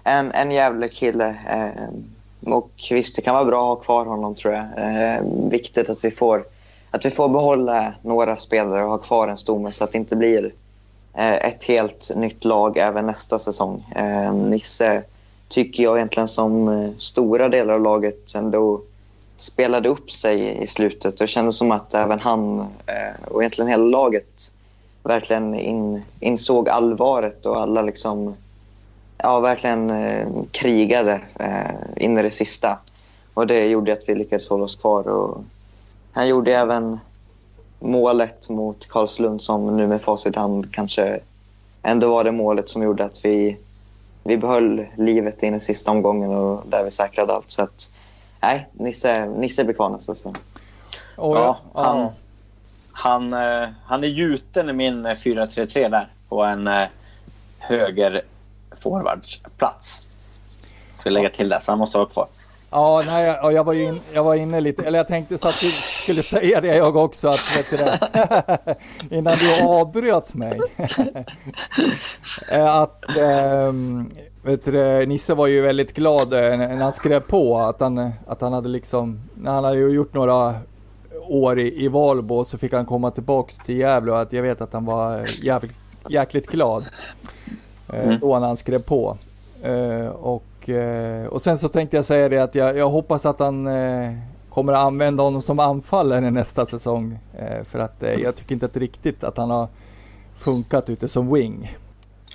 en, 0.03 0.31
en 0.31 0.51
jävlig 0.51 0.91
kille. 0.91 1.27
Eh, 1.49 2.53
och 2.53 2.71
visst, 2.91 3.15
det 3.15 3.21
kan 3.21 3.35
vara 3.35 3.45
bra 3.45 3.73
att 3.73 3.77
ha 3.77 3.83
kvar 3.83 4.05
honom 4.05 4.35
tror 4.35 4.53
jag. 4.53 4.65
Eh, 4.77 5.21
viktigt 5.49 5.89
att 5.89 6.03
vi 6.03 6.11
får 6.11 6.43
att 6.91 7.05
vi 7.05 7.09
får 7.09 7.29
behålla 7.29 7.93
några 8.01 8.37
spelare 8.37 8.83
och 8.83 8.89
ha 8.89 8.97
kvar 8.97 9.27
en 9.27 9.37
stomme 9.37 9.71
så 9.71 9.83
att 9.83 9.91
det 9.91 9.97
inte 9.97 10.15
blir 10.15 10.53
eh, 11.13 11.33
ett 11.33 11.63
helt 11.63 12.11
nytt 12.15 12.45
lag 12.45 12.77
även 12.77 13.05
nästa 13.05 13.39
säsong. 13.39 13.93
Eh, 13.95 14.33
Nisse 14.33 15.03
tycker 15.49 15.83
jag 15.83 15.97
egentligen 15.97 16.27
som 16.27 16.67
eh, 16.67 16.89
stora 16.97 17.49
delar 17.49 17.73
av 17.73 17.81
laget 17.81 18.35
ändå 18.35 18.81
spelade 19.37 19.89
upp 19.89 20.11
sig 20.11 20.63
i 20.63 20.67
slutet. 20.67 21.17
Det 21.17 21.27
kändes 21.27 21.57
som 21.57 21.71
att 21.71 21.93
även 21.93 22.19
han 22.19 22.59
eh, 22.59 23.23
och 23.27 23.41
egentligen 23.41 23.69
hela 23.69 23.83
laget 23.83 24.53
verkligen 25.03 25.55
in, 25.55 26.03
insåg 26.19 26.69
allvaret 26.69 27.45
och 27.45 27.61
alla 27.61 27.81
liksom 27.81 28.35
ja, 29.17 29.39
verkligen 29.39 29.89
eh, 29.89 30.27
krigade 30.51 31.21
in 31.95 32.17
i 32.17 32.21
det 32.21 32.31
sista. 32.31 32.77
Och 33.33 33.47
det 33.47 33.67
gjorde 33.67 33.93
att 33.93 34.09
vi 34.09 34.15
lyckades 34.15 34.49
hålla 34.49 34.63
oss 34.63 34.75
kvar. 34.75 35.07
Och 35.07 35.43
han 36.11 36.27
gjorde 36.27 36.55
även 36.55 36.99
målet 37.79 38.49
mot 38.49 38.87
Karlslund 38.89 39.41
som 39.41 39.77
nu 39.77 39.87
med 39.87 40.01
facit 40.01 40.35
hand 40.35 40.73
kanske 40.73 41.19
ändå 41.81 42.09
var 42.09 42.23
det 42.23 42.31
målet 42.31 42.69
som 42.69 42.83
gjorde 42.83 43.05
att 43.05 43.25
vi, 43.25 43.57
vi 44.23 44.37
behöll 44.37 44.85
livet 44.97 45.43
in 45.43 45.55
i 45.55 45.59
sista 45.59 45.91
omgången 45.91 46.31
och 46.31 46.63
där 46.67 46.83
vi 46.83 46.91
säkrade 46.91 47.33
allt. 47.33 47.51
Så 47.51 47.63
att, 47.63 47.91
nej, 48.39 48.69
Nisse, 48.71 49.25
Nisse 49.25 49.63
blir 49.63 49.75
kvar 49.75 49.89
nästa 49.89 50.15
säsong. 50.15 50.35
Oh, 51.17 51.37
ja. 51.37 51.59
ja, 51.73 51.81
han, 51.83 52.09
han, 52.93 53.33
eh, 53.33 53.69
han 53.85 54.03
är 54.03 54.07
gjuten 54.07 54.69
i 54.69 54.73
min 54.73 55.07
4-3-3 55.07 55.89
där 55.89 56.07
på 56.29 56.43
en 56.43 56.67
eh, 56.67 56.87
höger 57.59 58.21
forwardsplats. 58.71 60.17
Ska 60.99 61.09
lägga 61.09 61.29
till 61.29 61.49
det, 61.49 61.61
så 61.61 61.71
han 61.71 61.79
måste 61.79 61.97
vara 61.97 62.09
kvar. 62.09 62.27
Ja, 62.71 63.03
nej, 63.05 63.39
jag, 63.53 63.63
var 63.63 63.73
in, 63.73 63.99
jag 64.13 64.23
var 64.23 64.35
inne 64.35 64.61
lite, 64.61 64.85
eller 64.85 64.99
jag 64.99 65.07
tänkte 65.07 65.37
så 65.37 65.47
att 65.47 65.59
du 65.61 65.67
skulle 66.03 66.23
säga 66.23 66.61
det 66.61 66.75
jag 66.75 66.95
också, 66.95 67.27
att, 67.27 67.57
vet 67.57 67.69
du 67.69 67.77
det, 67.77 68.75
innan 69.15 69.35
du 69.37 69.63
avbröt 69.63 70.33
mig. 70.33 70.59
Eh, 72.51 72.75
att, 72.75 73.17
ähm, 73.17 74.11
vet 74.43 74.65
du 74.65 75.05
Nisse 75.05 75.33
var 75.33 75.47
ju 75.47 75.61
väldigt 75.61 75.93
glad 75.93 76.33
eh, 76.33 76.57
när 76.57 76.77
han 76.77 76.93
skrev 76.93 77.19
på 77.19 77.57
att 77.57 77.79
han, 77.79 78.11
att 78.27 78.41
han 78.41 78.53
hade 78.53 78.69
liksom, 78.69 79.19
när 79.35 79.51
han 79.51 79.63
hade 79.63 79.77
gjort 79.77 80.13
några 80.13 80.55
år 81.27 81.59
i, 81.59 81.83
i 81.83 81.87
Valbo 81.87 82.45
så 82.45 82.57
fick 82.57 82.73
han 82.73 82.85
komma 82.85 83.11
tillbaks 83.11 83.57
till 83.57 83.77
Gävle 83.77 84.11
och 84.11 84.21
att 84.21 84.33
jag 84.33 84.41
vet 84.41 84.61
att 84.61 84.73
han 84.73 84.85
var 84.85 85.25
jävligt, 85.43 85.77
jäkligt 86.09 86.47
glad. 86.47 86.85
Äh, 87.93 88.03
mm. 88.03 88.19
Då 88.19 88.39
när 88.39 88.47
han 88.47 88.57
skrev 88.57 88.83
på. 88.83 89.17
Äh, 89.63 90.07
och 90.69 91.19
Eh, 91.19 91.27
och, 91.27 91.41
sen 91.41 91.57
så 91.57 91.69
tänkte 91.69 91.97
jag 91.97 92.05
säga 92.05 92.29
det 92.29 92.39
att 92.39 92.55
jag, 92.55 92.77
jag 92.77 92.89
hoppas 92.89 93.25
att 93.25 93.39
han 93.39 93.67
eh, 93.67 94.13
kommer 94.49 94.73
att 94.73 94.79
använda 94.79 95.23
honom 95.23 95.41
som 95.41 95.59
anfallare 95.59 96.31
nästa 96.31 96.65
säsong. 96.65 97.19
Eh, 97.37 97.63
för 97.63 97.79
att 97.79 98.03
jag 98.21 98.35
tycker 98.35 98.53
inte 98.53 98.65
att 98.65 98.77
riktigt 98.77 99.23
att 99.23 99.37
han 99.37 99.49
har 99.49 99.67
funkat 100.39 100.89
ute 100.89 101.07
som 101.07 101.33
wing. 101.33 101.77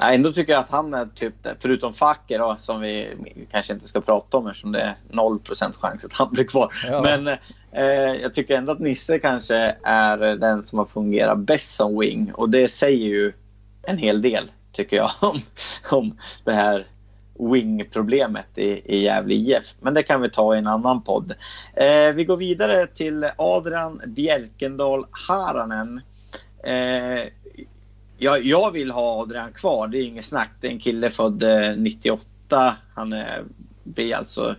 Ändå 0.00 0.32
tycker 0.32 0.52
jag 0.52 0.60
att 0.60 0.70
han 0.70 0.94
är 0.94 1.06
typ, 1.14 1.34
förutom 1.60 1.92
Facker 1.92 2.38
då, 2.38 2.56
som 2.58 2.80
vi 2.80 3.16
kanske 3.50 3.72
inte 3.72 3.88
ska 3.88 4.00
prata 4.00 4.36
om 4.36 4.46
eftersom 4.46 4.72
det 4.72 4.80
är 4.80 4.94
0% 5.12 5.78
chans 5.80 6.04
att 6.04 6.12
han 6.12 6.28
blir 6.32 6.44
kvar. 6.44 6.72
Ja. 6.90 7.02
Men 7.02 7.28
eh, 7.72 8.22
jag 8.22 8.34
tycker 8.34 8.56
ändå 8.56 8.72
att 8.72 8.78
Nisse 8.78 9.18
kanske 9.18 9.76
är 9.82 10.36
den 10.36 10.64
som 10.64 10.78
har 10.78 10.86
fungerat 10.86 11.38
bäst 11.38 11.74
som 11.74 11.98
wing 11.98 12.32
och 12.34 12.50
det 12.50 12.68
säger 12.68 13.06
ju 13.06 13.32
en 13.82 13.98
hel 13.98 14.22
del 14.22 14.50
tycker 14.72 14.96
jag 14.96 15.10
om, 15.20 15.38
om 15.90 16.18
det 16.44 16.52
här 16.52 16.86
wing-problemet 17.38 18.58
i, 18.58 18.96
i 18.96 19.02
Gävle 19.02 19.34
IF. 19.34 19.74
Men 19.80 19.94
det 19.94 20.02
kan 20.02 20.20
vi 20.20 20.30
ta 20.30 20.54
i 20.54 20.58
en 20.58 20.66
annan 20.66 21.02
podd. 21.02 21.34
Eh, 21.74 22.12
vi 22.14 22.24
går 22.24 22.36
vidare 22.36 22.86
till 22.86 23.26
Adrian 23.38 24.00
Bjerkendal 24.06 25.06
Haranen. 25.10 26.00
Eh, 26.64 27.28
jag, 28.18 28.44
jag 28.44 28.70
vill 28.70 28.90
ha 28.90 29.22
Adrian 29.22 29.52
kvar, 29.52 29.88
det 29.88 29.98
är 29.98 30.02
inget 30.02 30.24
snack. 30.24 30.50
Det 30.60 30.66
är 30.66 30.72
en 30.72 30.78
kille 30.78 31.10
född 31.10 31.42
eh, 31.42 31.76
98. 31.76 32.76
Han 32.94 33.12
är, 33.12 33.44
blir 33.84 34.14
alltså 34.14 34.56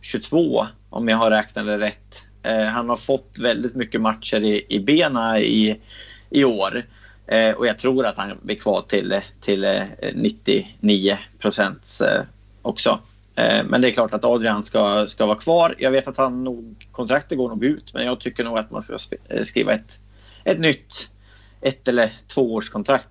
22 0.00 0.66
om 0.90 1.08
jag 1.08 1.16
har 1.16 1.30
räknat 1.30 1.66
det 1.66 1.78
rätt. 1.78 2.24
Eh, 2.42 2.64
han 2.64 2.88
har 2.88 2.96
fått 2.96 3.38
väldigt 3.38 3.74
mycket 3.74 4.00
matcher 4.00 4.40
i, 4.40 4.66
i 4.68 4.80
bena 4.80 5.40
i, 5.40 5.80
i 6.30 6.44
år. 6.44 6.84
Eh, 7.28 7.54
och 7.54 7.66
jag 7.66 7.78
tror 7.78 8.06
att 8.06 8.16
han 8.16 8.38
blir 8.42 8.56
kvar 8.56 8.82
till, 8.88 9.20
till 9.40 9.64
eh, 9.64 9.82
99 10.14 11.18
procent 11.38 11.98
eh, 12.02 12.22
också. 12.62 13.00
Eh, 13.34 13.64
men 13.64 13.80
det 13.80 13.88
är 13.88 13.92
klart 13.92 14.14
att 14.14 14.24
Adrian 14.24 14.64
ska, 14.64 15.06
ska 15.06 15.26
vara 15.26 15.38
kvar. 15.38 15.74
Jag 15.78 15.90
vet 15.90 16.08
att 16.08 16.16
han 16.16 16.44
nog, 16.44 16.88
kontraktet 16.92 17.38
går 17.38 17.48
nog 17.48 17.64
ut, 17.64 17.94
men 17.94 18.06
jag 18.06 18.20
tycker 18.20 18.44
nog 18.44 18.58
att 18.58 18.70
man 18.70 18.82
ska 18.82 18.96
eh, 19.28 19.42
skriva 19.42 19.72
ett, 19.72 20.00
ett 20.44 20.60
nytt 20.60 21.10
ett 21.60 21.88
eller 21.88 22.12
två 22.28 22.60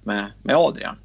med, 0.03 0.25
med 0.43 0.55
Adrian. 0.55 0.95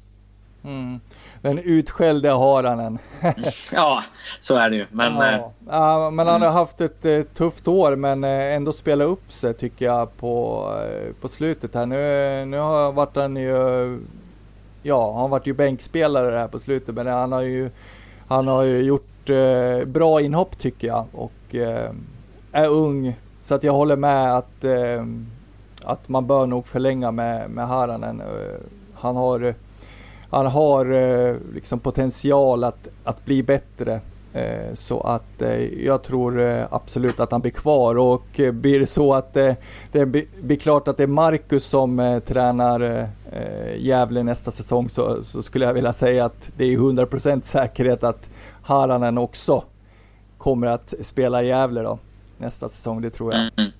Mm. 0.63 0.99
Den 1.41 1.59
utskällde 1.59 2.31
Haranen. 2.31 2.99
ja, 3.71 4.03
så 4.39 4.55
är 4.55 4.69
det 4.69 4.75
ju. 4.75 4.85
Men, 4.91 5.13
ja. 5.13 5.33
Eh, 5.33 5.41
ja 5.69 6.09
men 6.09 6.27
han 6.27 6.41
har 6.41 6.47
mm. 6.47 6.53
haft 6.57 6.81
ett 6.81 7.05
eh, 7.05 7.21
tufft 7.21 7.67
år 7.67 7.95
men 7.95 8.23
eh, 8.23 8.55
ändå 8.55 8.71
spelat 8.71 9.07
upp 9.07 9.31
sig 9.31 9.53
tycker 9.53 9.85
jag 9.85 10.17
på, 10.17 10.65
eh, 10.87 11.13
på 11.21 11.27
slutet 11.27 11.75
här. 11.75 11.85
Nu, 11.85 12.45
nu 12.45 12.57
har 12.57 12.91
varit 12.91 13.15
han 13.15 13.35
ju, 13.35 13.99
ja 14.81 15.19
han 15.19 15.29
varit 15.29 15.47
ju 15.47 15.53
bänkspelare 15.53 16.37
här 16.37 16.47
på 16.47 16.59
slutet 16.59 16.95
men 16.95 17.07
han 17.07 17.31
har 17.31 17.41
ju, 17.41 17.69
han 18.27 18.47
har 18.47 18.63
ju 18.63 18.81
gjort 18.81 19.09
bra 19.85 20.21
inhopp 20.21 20.57
tycker 20.57 20.87
jag 20.87 21.05
och 21.11 21.55
är 22.51 22.67
ung. 22.67 23.15
Så 23.39 23.55
att 23.55 23.63
jag 23.63 23.73
håller 23.73 23.95
med 23.95 24.37
att 24.37 24.65
att 25.83 26.09
man 26.09 26.27
bör 26.27 26.45
nog 26.45 26.67
förlänga 26.67 27.11
med, 27.11 27.49
med 27.49 27.67
Haranen. 27.67 28.21
Han 28.93 29.15
har, 29.15 29.55
han 30.35 30.45
har 30.45 30.91
eh, 30.91 31.35
liksom 31.53 31.79
potential 31.79 32.63
att, 32.63 32.87
att 33.03 33.25
bli 33.25 33.43
bättre. 33.43 34.01
Eh, 34.33 34.73
så 34.73 35.01
att 35.01 35.43
jag 35.77 36.03
tror 36.03 36.41
absolut 36.71 37.19
att 37.19 37.31
han 37.31 37.41
blir 37.41 37.51
kvar 37.51 37.95
och 37.95 38.41
blir 38.53 38.79
det 38.79 38.85
så 38.85 39.13
att 39.13 39.33
det 39.91 40.05
blir 40.41 40.55
klart 40.55 40.87
att 40.87 40.97
det 40.97 41.03
är 41.03 41.07
Marcus 41.07 41.65
som 41.65 42.21
tränar 42.25 43.09
Gävle 43.77 44.23
nästa 44.23 44.51
säsong 44.51 44.89
så, 44.89 45.23
så 45.23 45.41
skulle 45.41 45.65
jag 45.65 45.73
vilja 45.73 45.93
säga 45.93 46.25
att 46.25 46.51
det 46.57 46.65
är 46.65 46.77
100% 46.77 47.41
säkerhet 47.41 48.03
att 48.03 48.29
Haranen 48.63 49.17
också 49.17 49.63
kommer 50.37 50.67
att 50.67 50.93
spela 51.01 51.43
i 51.43 51.47
Gävle 51.47 51.81
då 51.81 51.99
nästa 52.37 52.69
säsong, 52.69 53.01
det 53.01 53.09
tror 53.09 53.33
jag. 53.33 53.41
Mm. 53.57 53.71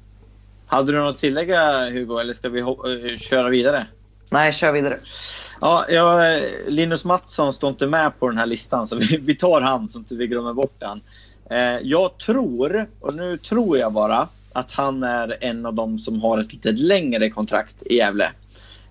Hade 0.65 0.91
du 0.91 0.99
något 0.99 1.15
att 1.15 1.21
tillägga 1.21 1.89
Hugo 1.89 2.19
eller 2.19 2.33
ska 2.33 2.49
vi 2.49 2.61
köra 3.09 3.49
vidare? 3.49 3.87
Nej, 4.31 4.53
kör 4.53 4.71
vidare. 4.71 4.97
Ja, 5.63 5.85
jag, 5.89 6.35
Linus 6.67 7.05
Mattsson 7.05 7.53
står 7.53 7.69
inte 7.69 7.87
med 7.87 8.19
på 8.19 8.27
den 8.27 8.37
här 8.37 8.45
listan 8.45 8.87
så 8.87 8.95
vi, 8.95 9.17
vi 9.17 9.35
tar 9.35 9.61
han 9.61 9.89
så 9.89 9.99
inte 9.99 10.15
vi 10.15 10.27
glömmer 10.27 10.53
bort 10.53 10.77
han. 10.81 11.01
Eh, 11.49 11.79
jag 11.83 12.17
tror, 12.17 12.87
och 12.99 13.15
nu 13.15 13.37
tror 13.37 13.77
jag 13.77 13.93
bara, 13.93 14.27
att 14.53 14.71
han 14.71 15.03
är 15.03 15.37
en 15.41 15.65
av 15.65 15.73
dem 15.73 15.99
som 15.99 16.21
har 16.21 16.37
ett 16.37 16.53
lite 16.53 16.71
längre 16.71 17.29
kontrakt 17.29 17.83
i 17.85 17.95
Gävle. 17.95 18.31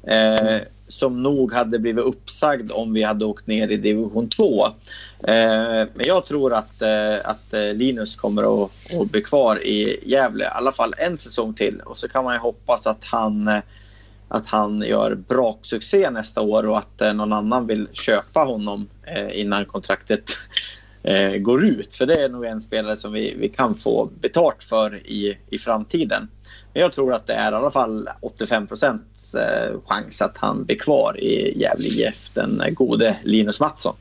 Eh, 0.03 0.61
som 0.89 1.23
nog 1.23 1.53
hade 1.53 1.79
blivit 1.79 2.05
uppsagd 2.05 2.71
om 2.73 2.93
vi 2.93 3.03
hade 3.03 3.25
åkt 3.25 3.47
ner 3.47 3.69
i 3.69 3.77
division 3.77 4.29
2. 4.29 4.67
Eh, 4.67 5.87
men 5.95 6.07
jag 6.07 6.27
tror 6.27 6.55
att, 6.55 6.83
eh, 6.83 7.15
att 7.25 7.55
eh, 7.55 7.75
Linus 7.75 8.17
kommer 8.17 8.65
att, 8.65 8.71
att 9.01 9.11
bli 9.11 9.23
kvar 9.23 9.67
i 9.67 10.01
Gävle 10.03 10.45
i 10.45 10.49
alla 10.49 10.73
fall 10.73 10.95
en 10.99 11.17
säsong 11.17 11.55
till. 11.55 11.81
Och 11.81 11.99
så 11.99 12.09
kan 12.09 12.25
man 12.25 12.35
ju 12.35 12.41
hoppas 12.41 12.87
att 12.87 13.05
han, 13.05 13.49
eh, 13.49 13.61
att 14.33 14.47
han 14.47 14.83
gör 14.83 15.15
braksuccé 15.15 16.11
nästa 16.11 16.41
år 16.41 16.69
och 16.69 16.79
att 16.79 17.01
eh, 17.01 17.15
någon 17.15 17.33
annan 17.33 17.67
vill 17.67 17.89
köpa 17.93 18.41
honom 18.41 18.89
eh, 19.07 19.41
innan 19.41 19.65
kontraktet 19.65 20.25
eh, 21.03 21.31
går 21.31 21.65
ut. 21.65 21.95
För 21.95 22.07
det 22.07 22.25
är 22.25 22.29
nog 22.29 22.45
en 22.45 22.63
spelare 22.63 22.97
som 22.97 23.13
vi, 23.13 23.35
vi 23.39 23.49
kan 23.49 23.75
få 23.75 24.11
betalt 24.21 24.63
för 24.65 25.07
i, 25.07 25.39
i 25.51 25.59
framtiden. 25.59 26.29
Men 26.73 26.83
jag 26.83 26.93
tror 26.93 27.15
att 27.15 27.27
det 27.27 27.33
är 27.33 27.53
i 27.53 27.55
alla 27.55 27.71
fall 27.71 28.09
85 28.21 28.67
procents 28.67 29.37
chans 29.87 30.23
att 30.23 30.39
han 30.39 30.65
blir 30.65 30.79
kvar 30.79 31.21
i 31.21 31.61
Gävle 31.61 31.87
IF, 31.87 32.35
den 32.35 32.75
gode 32.75 33.17
Linus 33.25 33.61
Mattsson. 33.61 33.95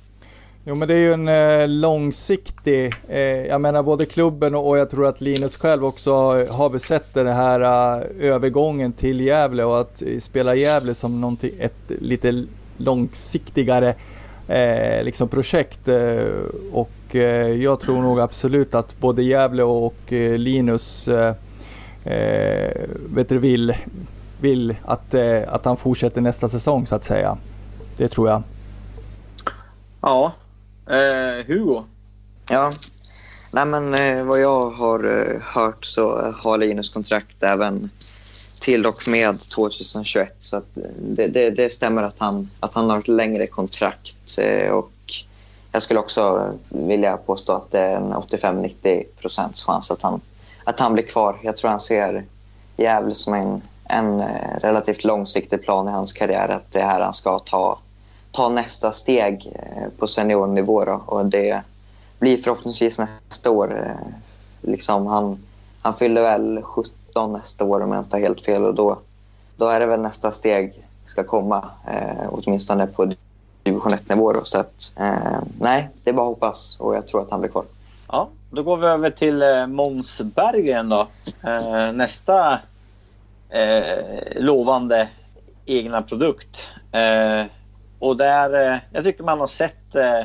Jo 0.64 0.76
men 0.76 0.88
det 0.88 0.96
är 0.96 1.00
ju 1.00 1.14
en 1.14 1.28
eh, 1.28 1.68
långsiktig, 1.68 2.94
eh, 3.08 3.20
jag 3.20 3.62
menar 3.62 3.84
både 3.84 4.06
klubben 4.06 4.56
och, 4.56 4.70
och, 4.70 4.78
jag 4.78 4.90
tror 4.90 5.08
att 5.08 5.22
Linus 5.22 5.58
själv 5.58 5.86
också 5.86 6.12
har 6.58 6.70
vi 6.70 6.80
sett 6.80 7.14
den 7.14 7.28
här 7.28 7.62
uh, 7.62 8.04
övergången 8.20 8.94
till 8.94 9.22
Gävle 9.22 9.64
och 9.64 9.80
att 9.80 10.02
eh, 10.02 10.20
spela 10.20 10.56
Gävle 10.56 10.94
som 10.94 11.22
någonting, 11.22 11.52
ett 11.60 11.82
lite 11.88 12.46
långsiktigare 12.78 13.96
eh, 14.48 15.04
liksom 15.04 15.28
projekt. 15.28 15.88
Eh, 15.88 16.26
och 16.72 17.16
eh, 17.16 17.48
jag 17.48 17.80
tror 17.80 18.02
nog 18.02 18.20
absolut 18.20 18.76
att 18.76 19.00
både 19.00 19.24
Gävle 19.24 19.64
och 19.64 20.14
eh, 20.14 20.38
Linus 20.38 21.10
vet 23.14 23.30
du, 23.30 23.38
vill, 23.38 23.76
vill 24.40 24.76
att, 24.86 25.16
att 25.48 25.66
han 25.66 25.78
fortsätter 25.78 26.22
nästa 26.22 26.48
säsong 26.48 26.88
så 26.88 26.96
att 26.96 27.04
säga. 27.04 27.38
Det 27.98 28.08
tror 28.08 28.30
jag. 28.30 28.44
Ja, 30.02 30.32
Eh, 30.90 31.46
Hugo? 31.48 31.84
Ja, 32.50 32.72
nej 33.54 33.66
men 33.66 33.94
eh, 33.94 34.26
vad 34.26 34.40
jag 34.40 34.70
har 34.70 35.04
eh, 35.04 35.42
hört 35.42 35.86
så 35.86 36.20
eh, 36.20 36.34
har 36.34 36.58
Linus 36.58 36.90
kontrakt 36.90 37.44
även 37.44 37.90
till 38.62 38.86
och 38.86 39.08
med 39.08 39.40
2021. 39.40 40.36
Så 40.40 40.58
att 40.58 40.78
eh, 40.78 40.84
det, 41.00 41.28
det, 41.28 41.50
det, 41.50 41.70
stämmer 41.70 42.04
att 42.04 42.20
han, 42.20 42.50
att 42.60 42.74
han 42.74 42.90
har 42.90 43.00
ett 43.00 43.08
längre 43.08 43.48
kontrakt. 43.48 44.38
Eh, 44.40 44.72
och 44.72 44.92
jag 45.72 45.82
skulle 45.82 46.00
också 46.00 46.54
vilja 46.70 47.18
påstå 47.18 47.54
att 47.54 47.72
det 47.72 47.80
är 47.80 47.96
en 47.96 48.14
85-90 48.14 49.04
procents 49.22 49.64
chans 49.64 49.92
att 49.92 50.02
han, 50.02 50.22
att 50.64 50.80
han 50.80 50.94
blir 50.94 51.04
kvar. 51.04 51.40
Jag 51.44 51.58
tror 51.58 51.72
han 51.72 51.80
ser 51.80 52.26
Gävle 52.78 53.16
som 53.16 53.34
en, 53.34 53.62
en 53.84 54.22
eh, 54.22 54.60
relativt 54.62 55.04
långsiktig 55.04 55.64
plan 55.64 55.88
i 55.88 55.92
hans 55.92 56.14
karriär. 56.14 56.50
Att 56.50 56.72
det 56.72 56.80
är 56.80 56.86
här 56.86 57.02
han 57.02 57.14
ska 57.14 57.40
ta 57.40 57.80
ta 58.32 58.50
nästa 58.50 58.92
steg 58.92 59.54
eh, 59.56 59.90
på 59.98 60.08
seniornivå. 60.08 60.86
Då. 60.86 61.04
Och 61.06 61.26
det 61.26 61.62
blir 62.20 62.38
förhoppningsvis 62.38 63.00
nästa 63.00 63.52
år. 63.52 63.80
Eh, 63.80 64.08
liksom 64.62 65.08
han, 65.08 65.40
han 65.82 65.94
fyller 65.94 66.22
väl 66.22 66.62
17 66.64 67.34
nästa 67.34 67.66
år 67.66 67.82
om 67.82 67.92
jag 67.92 68.02
inte 68.02 68.16
har 68.16 68.22
helt 68.22 68.42
fel. 68.42 68.66
Och 68.66 68.76
då, 68.76 69.00
då 69.56 69.68
är 69.68 69.80
det 69.80 69.86
väl 69.86 70.02
nästa 70.02 70.32
steg 70.32 70.86
ska 71.06 71.24
komma, 71.24 71.70
eh, 71.88 72.28
åtminstone 72.30 72.88
på 72.88 73.14
division 73.64 73.92
1-nivå. 73.92 74.34
Så 74.44 74.60
att, 74.60 74.94
eh, 74.96 75.40
nej, 75.60 75.90
det 76.04 76.10
är 76.10 76.14
bara 76.14 76.28
att 76.28 76.34
hoppas 76.34 76.80
och 76.80 76.96
jag 76.96 77.08
tror 77.08 77.22
att 77.22 77.32
han 77.32 77.40
blir 77.40 77.52
kvar. 77.52 77.66
Ja, 78.08 78.30
då 78.50 78.64
går 78.64 78.78
vi 78.78 78.88
över 78.88 79.10
till 79.10 79.42
eh, 79.42 79.68
Måns 79.68 80.22
Berggren 80.22 80.90
då. 80.90 81.08
Eh, 81.44 81.92
nästa 81.94 82.60
eh, 83.50 83.98
lovande 84.36 85.10
egna 85.66 86.02
produkt. 86.02 86.68
Eh, 86.92 87.46
och 88.02 88.18
där, 88.18 88.74
eh, 88.74 88.80
jag 88.92 89.04
tycker 89.04 89.24
man 89.24 89.40
har 89.40 89.48
sett 89.48 89.96
eh, 89.96 90.22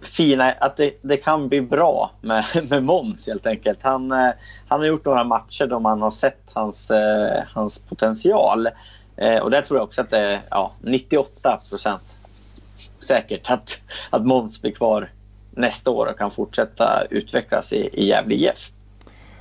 fina, 0.00 0.52
att 0.52 0.76
det, 0.76 0.98
det, 1.02 1.16
kan 1.16 1.48
bli 1.48 1.60
bra 1.60 2.10
med, 2.20 2.44
med 2.70 2.82
Måns 2.82 3.26
helt 3.26 3.46
enkelt. 3.46 3.78
Han, 3.82 4.12
eh, 4.12 4.30
han 4.68 4.80
har 4.80 4.86
gjort 4.86 5.04
några 5.04 5.24
matcher 5.24 5.66
då 5.66 5.80
man 5.80 6.02
har 6.02 6.10
sett 6.10 6.42
hans, 6.52 6.90
hans 7.48 7.78
potential. 7.78 8.68
Och 9.42 9.50
där 9.50 9.62
tror 9.62 9.78
jag 9.78 9.84
också 9.84 10.00
att 10.00 10.10
det 10.10 10.18
är 10.18 10.40
ja, 10.50 10.72
98 10.80 11.50
procent 11.50 12.02
säkert 13.06 13.50
att, 13.50 13.78
att 14.10 14.26
Måns 14.26 14.62
blir 14.62 14.72
kvar 14.72 15.10
nästa 15.50 15.90
år 15.90 16.06
och 16.06 16.18
kan 16.18 16.30
fortsätta 16.30 17.02
utvecklas 17.10 17.72
i, 17.72 17.88
i 17.92 18.06
Gävle 18.06 18.34
IF. 18.34 18.70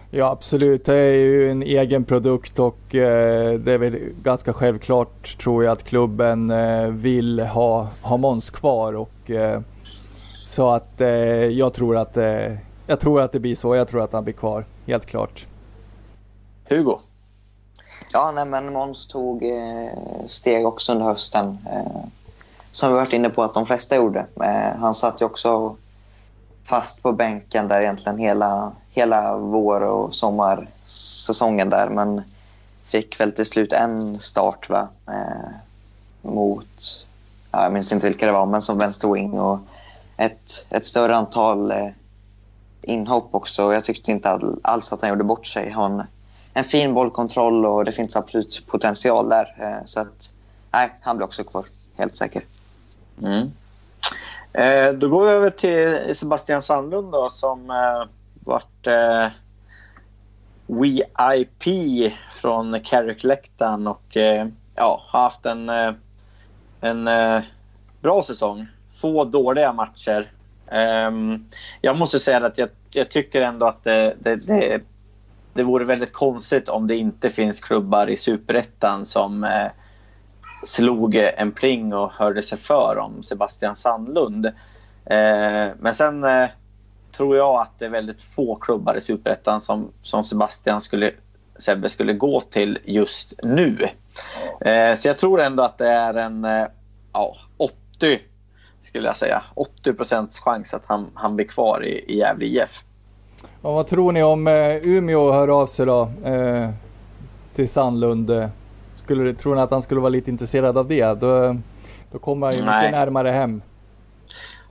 Ja 0.10 0.30
absolut, 0.32 0.86
det 0.86 0.95
är 0.95 1.14
ju 1.14 1.51
en 1.51 1.64
egen 1.64 2.05
produkt 2.05 2.60
och 2.60 2.95
eh, 2.95 3.60
det 3.60 3.72
är 3.72 3.78
väl 3.78 3.99
ganska 4.22 4.53
självklart 4.53 5.38
tror 5.38 5.64
jag 5.64 5.72
att 5.72 5.84
klubben 5.84 6.49
eh, 6.49 6.88
vill 6.88 7.39
ha, 7.39 7.88
ha 8.01 8.18
Måns 8.18 8.49
kvar 8.49 8.93
och 8.93 9.32
eh, 9.32 9.62
så 10.45 10.70
att 10.70 11.01
eh, 11.01 11.08
jag 11.10 11.74
tror 11.74 11.97
att 11.97 12.18
eh, 12.18 12.53
jag 12.88 12.99
tror 12.99 13.22
att 13.22 13.32
det 13.32 13.39
blir 13.39 13.55
så. 13.55 13.76
Jag 13.76 13.88
tror 13.88 14.01
att 14.01 14.14
han 14.14 14.24
blir 14.24 14.34
kvar, 14.34 14.66
helt 14.86 15.05
klart. 15.05 15.47
Hugo? 16.70 16.97
Ja, 18.14 18.32
nej, 18.36 18.45
men 18.45 18.74
Måns 18.74 19.08
tog 19.08 19.43
eh, 19.43 20.26
steg 20.26 20.68
också 20.68 20.91
under 20.91 21.05
hösten. 21.05 21.58
som 22.72 22.89
vi 22.89 22.95
varit 22.95 23.14
inne 23.14 23.30
på 23.30 23.43
att 23.43 23.53
de 23.53 23.66
flesta 23.66 23.95
gjorde. 23.95 24.26
Eh, 24.36 24.80
han 24.80 24.93
satt 24.93 25.22
ju 25.22 25.26
också 25.26 25.76
fast 26.68 27.03
på 27.03 27.11
bänken 27.11 27.68
där 27.68 27.82
egentligen 27.82 28.18
hela, 28.18 28.72
hela 28.89 29.38
vår 29.38 29.82
och 29.82 30.15
sommarsäsongen 30.15 31.70
där. 31.70 31.89
Men 31.89 32.22
fick 32.86 33.20
väl 33.20 33.32
till 33.32 33.45
slut 33.45 33.74
en 33.74 34.15
start 34.15 34.70
va? 34.70 34.88
Eh, 35.07 35.49
mot, 36.22 37.05
ja, 37.51 37.63
jag 37.63 37.74
minns 37.74 37.91
inte 37.91 38.07
vilka 38.07 38.26
det 38.26 38.32
var, 38.32 38.45
men 38.45 38.61
som 38.61 38.78
vänsterwing 38.78 39.39
och 39.39 39.59
ett, 40.18 40.68
ett 40.70 40.86
större 40.86 41.15
antal 41.15 41.72
eh, 41.72 41.89
inhopp 42.82 43.30
också. 43.32 43.74
Jag 43.74 43.84
tyckte 43.84 44.11
inte 44.11 44.39
alls 44.61 44.93
att 44.93 45.01
han 45.01 45.09
gjorde 45.09 45.24
bort 45.24 45.45
sig. 45.45 45.70
Han 45.70 45.91
har 45.91 45.99
en, 45.99 46.07
en 46.53 46.63
fin 46.63 46.93
bollkontroll 46.93 47.65
och 47.65 47.86
det 47.86 47.91
finns 47.91 48.15
absolut 48.15 48.68
potential 48.68 49.30
där. 49.30 49.55
Eh, 49.59 49.86
så 49.86 49.99
att, 49.99 50.34
nej, 50.72 50.91
han 51.01 51.18
blir 51.18 51.26
också 51.26 51.43
kvar, 51.43 51.63
helt 51.97 52.15
säker. 52.15 52.43
Mm. 53.22 53.51
Eh, 54.58 54.93
då 54.93 55.10
går 55.10 55.26
vi 55.26 55.32
över 55.32 55.49
till 55.49 56.16
Sebastian 56.16 56.62
Sandlund 56.62 57.12
då, 57.12 57.30
som 57.30 57.70
eh, 57.70 58.10
vart 58.45 58.88
eh, 58.88 59.28
VIP 60.68 61.64
från 62.34 62.82
Carrick-läktaren 62.82 63.88
och 63.88 64.18
eh, 64.18 64.47
ja, 64.76 65.03
har 65.08 65.22
haft 65.22 65.45
en, 65.45 65.70
eh, 65.70 65.93
en 66.82 67.08
eh, 67.08 67.41
bra 68.01 68.24
säsong. 68.24 68.68
Få 69.01 69.24
dåliga 69.24 69.74
matcher. 69.74 70.32
Ehm, 70.72 71.45
jag 71.82 71.97
måste 71.97 72.20
säga 72.20 72.45
att 72.45 72.58
jag, 72.58 72.70
jag 72.89 73.12
tycker 73.12 73.41
ändå 73.41 73.66
att 73.66 73.84
det, 73.84 74.16
det, 74.20 74.47
det, 74.47 74.82
det 75.53 75.64
vore 75.64 75.86
väldigt 75.86 76.14
konstigt 76.14 76.70
om 76.70 76.88
det 76.88 76.95
inte 76.95 77.30
finns 77.30 77.62
klubbar 77.62 78.10
i 78.10 78.18
superettan 78.18 79.05
som 79.05 79.43
eh, 79.43 79.68
slog 80.64 81.16
en 81.16 81.51
pling 81.51 81.93
och 81.93 82.12
hörde 82.12 82.43
sig 82.43 82.58
för 82.58 82.97
om 82.97 83.24
Sebastian 83.24 83.76
Sandlund. 83.76 84.45
Eh, 85.05 85.68
men 85.80 85.95
sen 85.95 86.24
eh, 86.24 86.47
tror 87.18 87.38
jag 87.38 87.62
att 87.62 87.80
det 87.80 87.86
är 87.86 87.89
väldigt 87.89 88.22
få 88.22 88.55
klubbar 88.55 88.95
i 88.95 89.01
superettan 89.01 89.62
som, 89.62 89.91
som 90.01 90.24
Sebastian 90.24 90.82
skulle, 90.82 91.12
Sebbe 91.58 91.89
skulle 91.89 92.14
gå 92.14 92.41
till 92.41 92.80
just 92.86 93.34
nu. 93.43 93.88
Eh, 94.62 94.95
så 94.95 95.08
jag 95.08 95.20
tror 95.20 95.41
ändå 95.41 95.64
att 95.64 95.78
det 95.78 95.88
är 95.88 96.14
en 96.14 96.45
eh, 96.45 96.66
ja, 97.14 97.36
80 97.58 98.20
skulle 98.82 99.08
jag 99.08 99.18
säga. 99.18 99.43
80 99.53 99.93
procents 99.93 100.39
chans 100.39 100.74
att 100.74 100.86
han, 100.86 101.12
han 101.14 101.36
blir 101.36 101.45
kvar 101.45 101.86
i, 101.86 102.14
i 102.14 102.18
Gävle 102.18 102.45
IF. 102.45 102.84
Och 103.62 103.74
vad 103.74 103.88
tror 103.88 104.12
ni 104.12 104.24
om 104.24 104.47
eh, 104.47 104.76
Umeå 104.76 105.32
hör 105.32 105.62
av 105.62 105.68
sig 105.68 105.86
då 105.86 106.01
eh, 106.24 106.70
till 107.55 107.70
Sandlund? 107.70 108.30
Eh? 108.30 108.49
Skulle, 108.98 109.34
tror 109.34 109.56
ni 109.56 109.62
att 109.62 109.72
han 109.72 109.82
skulle 109.82 110.02
vara 110.02 110.10
lite 110.10 110.32
intresserad 110.32 110.78
av 110.78 110.88
det? 110.88 111.20
Då, 111.20 111.56
då 112.12 112.20
kommer 112.20 112.48
han 112.48 112.56
ju 112.56 112.62
mycket 112.62 112.91
närmare 112.91 113.30
hem. 113.30 113.62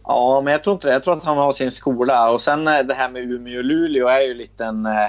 Ja, 0.04 0.40
men 0.44 0.52
jag 0.52 0.64
tror 0.64 0.74
inte 0.74 0.88
det. 0.88 0.92
Jag 0.92 1.02
tror 1.02 1.16
att 1.16 1.24
han 1.24 1.38
har 1.38 1.52
sin 1.52 1.72
skola. 1.72 2.30
Och 2.30 2.40
sen 2.40 2.68
eh, 2.68 2.78
det 2.78 2.94
här 2.94 3.10
med 3.10 3.22
Umeå 3.22 3.58
och 3.58 3.64
Luleå 3.64 4.08
är 4.08 4.20
ju 4.20 4.46
en 4.58 4.86
eh, 4.86 5.08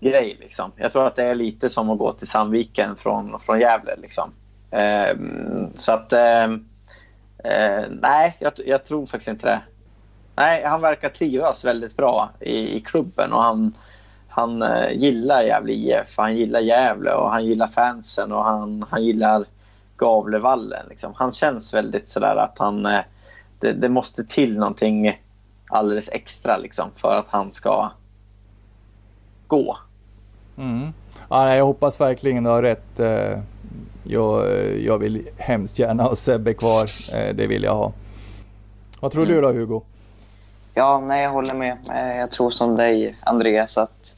grej. 0.00 0.36
Liksom. 0.40 0.72
Jag 0.76 0.92
tror 0.92 1.06
att 1.06 1.16
det 1.16 1.24
är 1.24 1.34
lite 1.34 1.68
som 1.68 1.90
att 1.90 1.98
gå 1.98 2.12
till 2.12 2.28
Sandviken 2.28 2.96
från, 2.96 3.38
från 3.40 3.60
Gävle. 3.60 3.96
Liksom. 3.96 4.30
Eh, 4.70 5.16
så 5.76 5.92
att... 5.92 6.12
Eh, 6.12 6.46
Eh, 7.44 7.84
nej, 7.90 8.36
jag, 8.38 8.52
jag, 8.66 8.84
tror 8.84 9.06
faktiskt 9.06 9.28
inte 9.28 9.46
det. 9.46 9.60
Nej, 10.36 10.64
han 10.64 10.80
verkar 10.80 11.08
trivas 11.08 11.64
väldigt 11.64 11.96
bra 11.96 12.30
i, 12.40 12.76
i 12.76 12.80
klubben 12.80 13.32
och 13.32 13.42
han, 13.42 13.76
han 14.28 14.62
eh, 14.62 14.90
gillar 14.92 15.42
Gävle 15.42 15.72
IF. 15.72 16.14
Han 16.16 16.36
gillar 16.36 16.60
Gävle 16.60 17.12
och 17.12 17.30
han 17.30 17.46
gillar 17.46 17.66
fansen 17.66 18.32
och 18.32 18.44
han, 18.44 18.84
han 18.90 19.04
gillar 19.04 19.44
Gavlevallen. 19.96 20.86
Liksom. 20.88 21.12
Han 21.16 21.32
känns 21.32 21.74
väldigt 21.74 22.08
sådär 22.08 22.36
att 22.36 22.58
han... 22.58 22.86
Eh, 22.86 23.00
det, 23.60 23.72
det, 23.72 23.88
måste 23.88 24.24
till 24.24 24.58
någonting 24.58 25.20
alldeles 25.68 26.08
extra 26.12 26.56
liksom, 26.56 26.90
för 26.94 27.18
att 27.18 27.28
han 27.28 27.52
ska 27.52 27.90
gå. 29.46 29.78
Mm. 30.58 30.92
Ja, 31.28 31.54
jag 31.54 31.64
hoppas 31.64 32.00
verkligen 32.00 32.44
du 32.44 32.50
har 32.50 32.62
rätt. 32.62 33.00
Eh, 33.00 33.40
jag, 34.04 34.46
jag 34.80 34.98
vill 34.98 35.28
hemskt 35.36 35.78
gärna 35.78 36.02
ha 36.02 36.14
Sebbe 36.16 36.54
kvar. 36.54 36.90
Det 37.32 37.46
vill 37.46 37.62
jag 37.62 37.74
ha. 37.74 37.92
Vad 39.00 39.12
tror 39.12 39.22
mm. 39.22 39.34
du 39.34 39.40
då 39.40 39.52
Hugo? 39.52 39.82
Ja, 40.74 41.04
nej, 41.08 41.22
jag 41.22 41.30
håller 41.30 41.54
med. 41.54 41.78
Jag 42.16 42.30
tror 42.30 42.50
som 42.50 42.76
dig 42.76 43.16
Andreas 43.20 43.78
att 43.78 44.17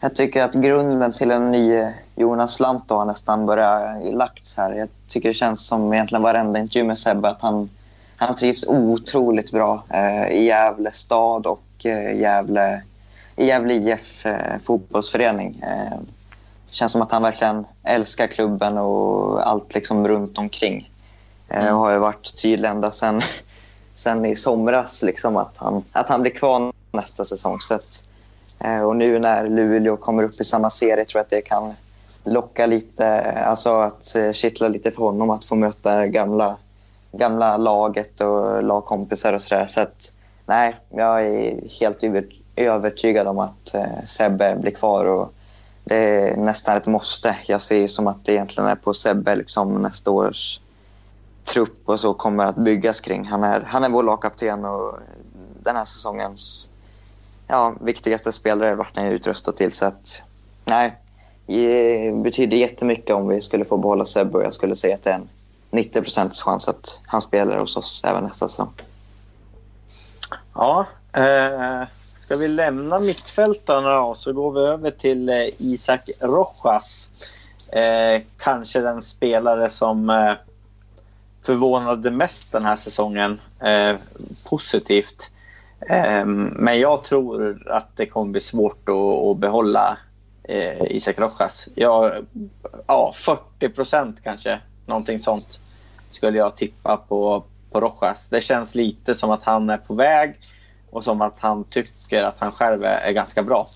jag 0.00 0.14
tycker 0.14 0.42
att 0.42 0.54
grunden 0.54 1.12
till 1.12 1.30
en 1.30 1.50
ny 1.50 1.92
Jonas 2.16 2.60
Lant 2.60 2.90
har 2.90 3.04
nästan 3.04 3.46
börjat 3.46 4.14
lagts 4.14 4.56
här. 4.56 4.72
Jag 4.72 4.88
tycker 5.08 5.28
det 5.28 5.34
känns 5.34 5.66
som 5.66 5.92
egentligen 5.92 6.22
varenda 6.22 6.58
intervju 6.58 6.84
med 6.84 6.98
Sebbe 6.98 7.28
att 7.28 7.42
han, 7.42 7.70
han 8.16 8.34
trivs 8.34 8.68
otroligt 8.68 9.52
bra 9.52 9.82
eh, 9.88 10.28
i 10.28 10.44
Gävle 10.44 10.92
stad 10.92 11.46
och 11.46 11.86
eh, 11.86 12.18
Gävle, 12.20 12.82
i 13.36 13.46
Gävle 13.46 13.74
IF 13.74 14.26
eh, 14.26 14.58
fotbollsförening. 14.58 15.62
Eh, 15.62 15.98
det 16.68 16.74
känns 16.74 16.92
som 16.92 17.02
att 17.02 17.12
han 17.12 17.22
verkligen 17.22 17.66
älskar 17.82 18.26
klubben 18.26 18.78
och 18.78 19.48
allt 19.48 19.74
liksom 19.74 20.08
runt 20.08 20.38
omkring. 20.38 20.90
Eh, 21.48 21.62
mm. 21.62 21.74
Och 21.74 21.80
har 21.80 21.92
ju 21.92 21.98
varit 21.98 22.42
tydlig 22.42 22.68
ända 22.68 22.90
sen, 22.90 23.20
sen 23.94 24.24
i 24.24 24.36
somras 24.36 25.02
liksom 25.02 25.36
att, 25.36 25.52
han, 25.56 25.84
att 25.92 26.08
han 26.08 26.22
blir 26.22 26.32
kvar 26.32 26.72
nästa 26.92 27.24
säsong. 27.24 27.60
Så 27.60 27.74
att, 27.74 28.04
eh, 28.04 28.09
Eh, 28.64 28.80
och 28.80 28.96
nu 28.96 29.18
när 29.18 29.48
Luleå 29.48 29.96
kommer 29.96 30.22
upp 30.22 30.40
i 30.40 30.44
samma 30.44 30.70
serie 30.70 31.04
tror 31.04 31.18
jag 31.18 31.24
att 31.24 31.30
det 31.30 31.40
kan 31.40 31.74
locka 32.24 32.66
lite, 32.66 33.06
eh, 33.06 33.48
alltså 33.48 33.74
att 33.74 34.16
eh, 34.16 34.32
kittla 34.32 34.68
lite 34.68 34.90
för 34.90 35.02
honom 35.02 35.30
att 35.30 35.44
få 35.44 35.54
möta 35.54 36.06
gamla, 36.06 36.56
gamla 37.12 37.56
laget 37.56 38.20
och 38.20 38.62
lagkompisar 38.62 39.32
och 39.32 39.42
sådär. 39.42 39.66
Så 39.66 39.80
att, 39.80 40.16
nej, 40.46 40.76
jag 40.88 41.26
är 41.26 41.60
helt 41.80 42.04
övertygad 42.56 43.26
om 43.26 43.38
att 43.38 43.74
Sebbe 44.04 44.56
blir 44.56 44.72
kvar 44.72 45.04
och 45.04 45.32
det 45.84 45.96
är 45.96 46.36
nästan 46.36 46.76
ett 46.76 46.86
måste. 46.86 47.36
Jag 47.46 47.62
ser 47.62 47.88
som 47.88 48.06
att 48.06 48.24
det 48.24 48.32
egentligen 48.32 48.70
är 48.70 48.74
på 48.74 48.94
Sebbe 48.94 49.34
liksom 49.34 49.82
nästa 49.82 50.10
års 50.10 50.60
trupp 51.44 51.82
och 51.84 52.00
så 52.00 52.14
kommer 52.14 52.44
att 52.44 52.56
byggas 52.56 53.00
kring. 53.00 53.24
Han 53.26 53.44
är, 53.44 53.60
han 53.60 53.84
är 53.84 53.88
vår 53.88 54.02
lagkapten 54.02 54.64
och 54.64 54.98
den 55.62 55.76
här 55.76 55.84
säsongens 55.84 56.69
ja, 57.50 57.74
viktigaste 57.80 58.32
spelare 58.32 58.74
vart 58.74 58.96
han 58.96 59.06
utrustad 59.06 59.52
till. 59.52 59.72
Så 59.72 59.86
att, 59.86 60.22
nej, 60.64 60.94
det 61.46 62.12
betyder 62.22 62.56
jättemycket 62.56 63.16
om 63.16 63.28
vi 63.28 63.40
skulle 63.40 63.64
få 63.64 63.76
behålla 63.76 64.04
Sebbe 64.04 64.38
och 64.38 64.44
jag 64.44 64.54
skulle 64.54 64.76
säga 64.76 64.94
att 64.94 65.02
det 65.02 65.10
är 65.10 65.14
en 65.14 65.28
90% 65.70 66.42
chans 66.44 66.68
att 66.68 67.00
han 67.06 67.20
spelar 67.20 67.58
hos 67.58 67.76
oss 67.76 68.02
även 68.04 68.24
nästa 68.24 68.48
säsong. 68.48 68.72
Ja, 70.54 70.86
eh, 71.12 71.88
Ska 72.30 72.36
vi 72.36 72.48
lämna 72.48 72.98
mittfältarna 72.98 73.96
då, 73.96 74.14
så 74.14 74.32
går 74.32 74.52
vi 74.52 74.60
över 74.60 74.90
till 74.90 75.28
eh, 75.28 75.46
Isak 75.58 76.10
Rojas. 76.20 77.10
Eh, 77.72 78.22
kanske 78.38 78.80
den 78.80 79.02
spelare 79.02 79.70
som 79.70 80.10
eh, 80.10 80.32
förvånade 81.42 82.10
mest 82.10 82.52
den 82.52 82.64
här 82.64 82.76
säsongen 82.76 83.40
eh, 83.60 83.96
positivt. 84.50 85.29
Ehm, 85.88 86.42
men 86.44 86.80
jag 86.80 87.04
tror 87.04 87.62
att 87.70 87.96
det 87.96 88.06
kommer 88.06 88.32
bli 88.32 88.40
svårt 88.40 88.88
att, 88.88 89.38
behålla 89.38 89.98
eh, 90.42 90.82
Isak 90.82 91.18
Rojas. 91.18 91.68
Ja, 91.74 92.14
ja, 92.86 93.12
40 93.16 93.68
procent 93.68 94.16
kanske, 94.22 94.60
någonting 94.86 95.18
sånt 95.18 95.60
skulle 96.10 96.38
jag 96.38 96.56
tippa 96.56 96.96
på, 96.96 97.44
på 97.70 97.80
Rojas. 97.80 98.28
Det 98.28 98.40
känns 98.40 98.74
lite 98.74 99.14
som 99.14 99.30
att 99.30 99.42
han 99.42 99.70
är 99.70 99.76
på 99.76 99.94
väg 99.94 100.38
och 100.90 101.04
som 101.04 101.20
att 101.22 101.38
han 101.38 101.64
tycker 101.64 102.22
att 102.22 102.40
han 102.40 102.50
själv 102.50 102.84
är, 102.84 103.12
ganska 103.12 103.42
bra. 103.42 103.66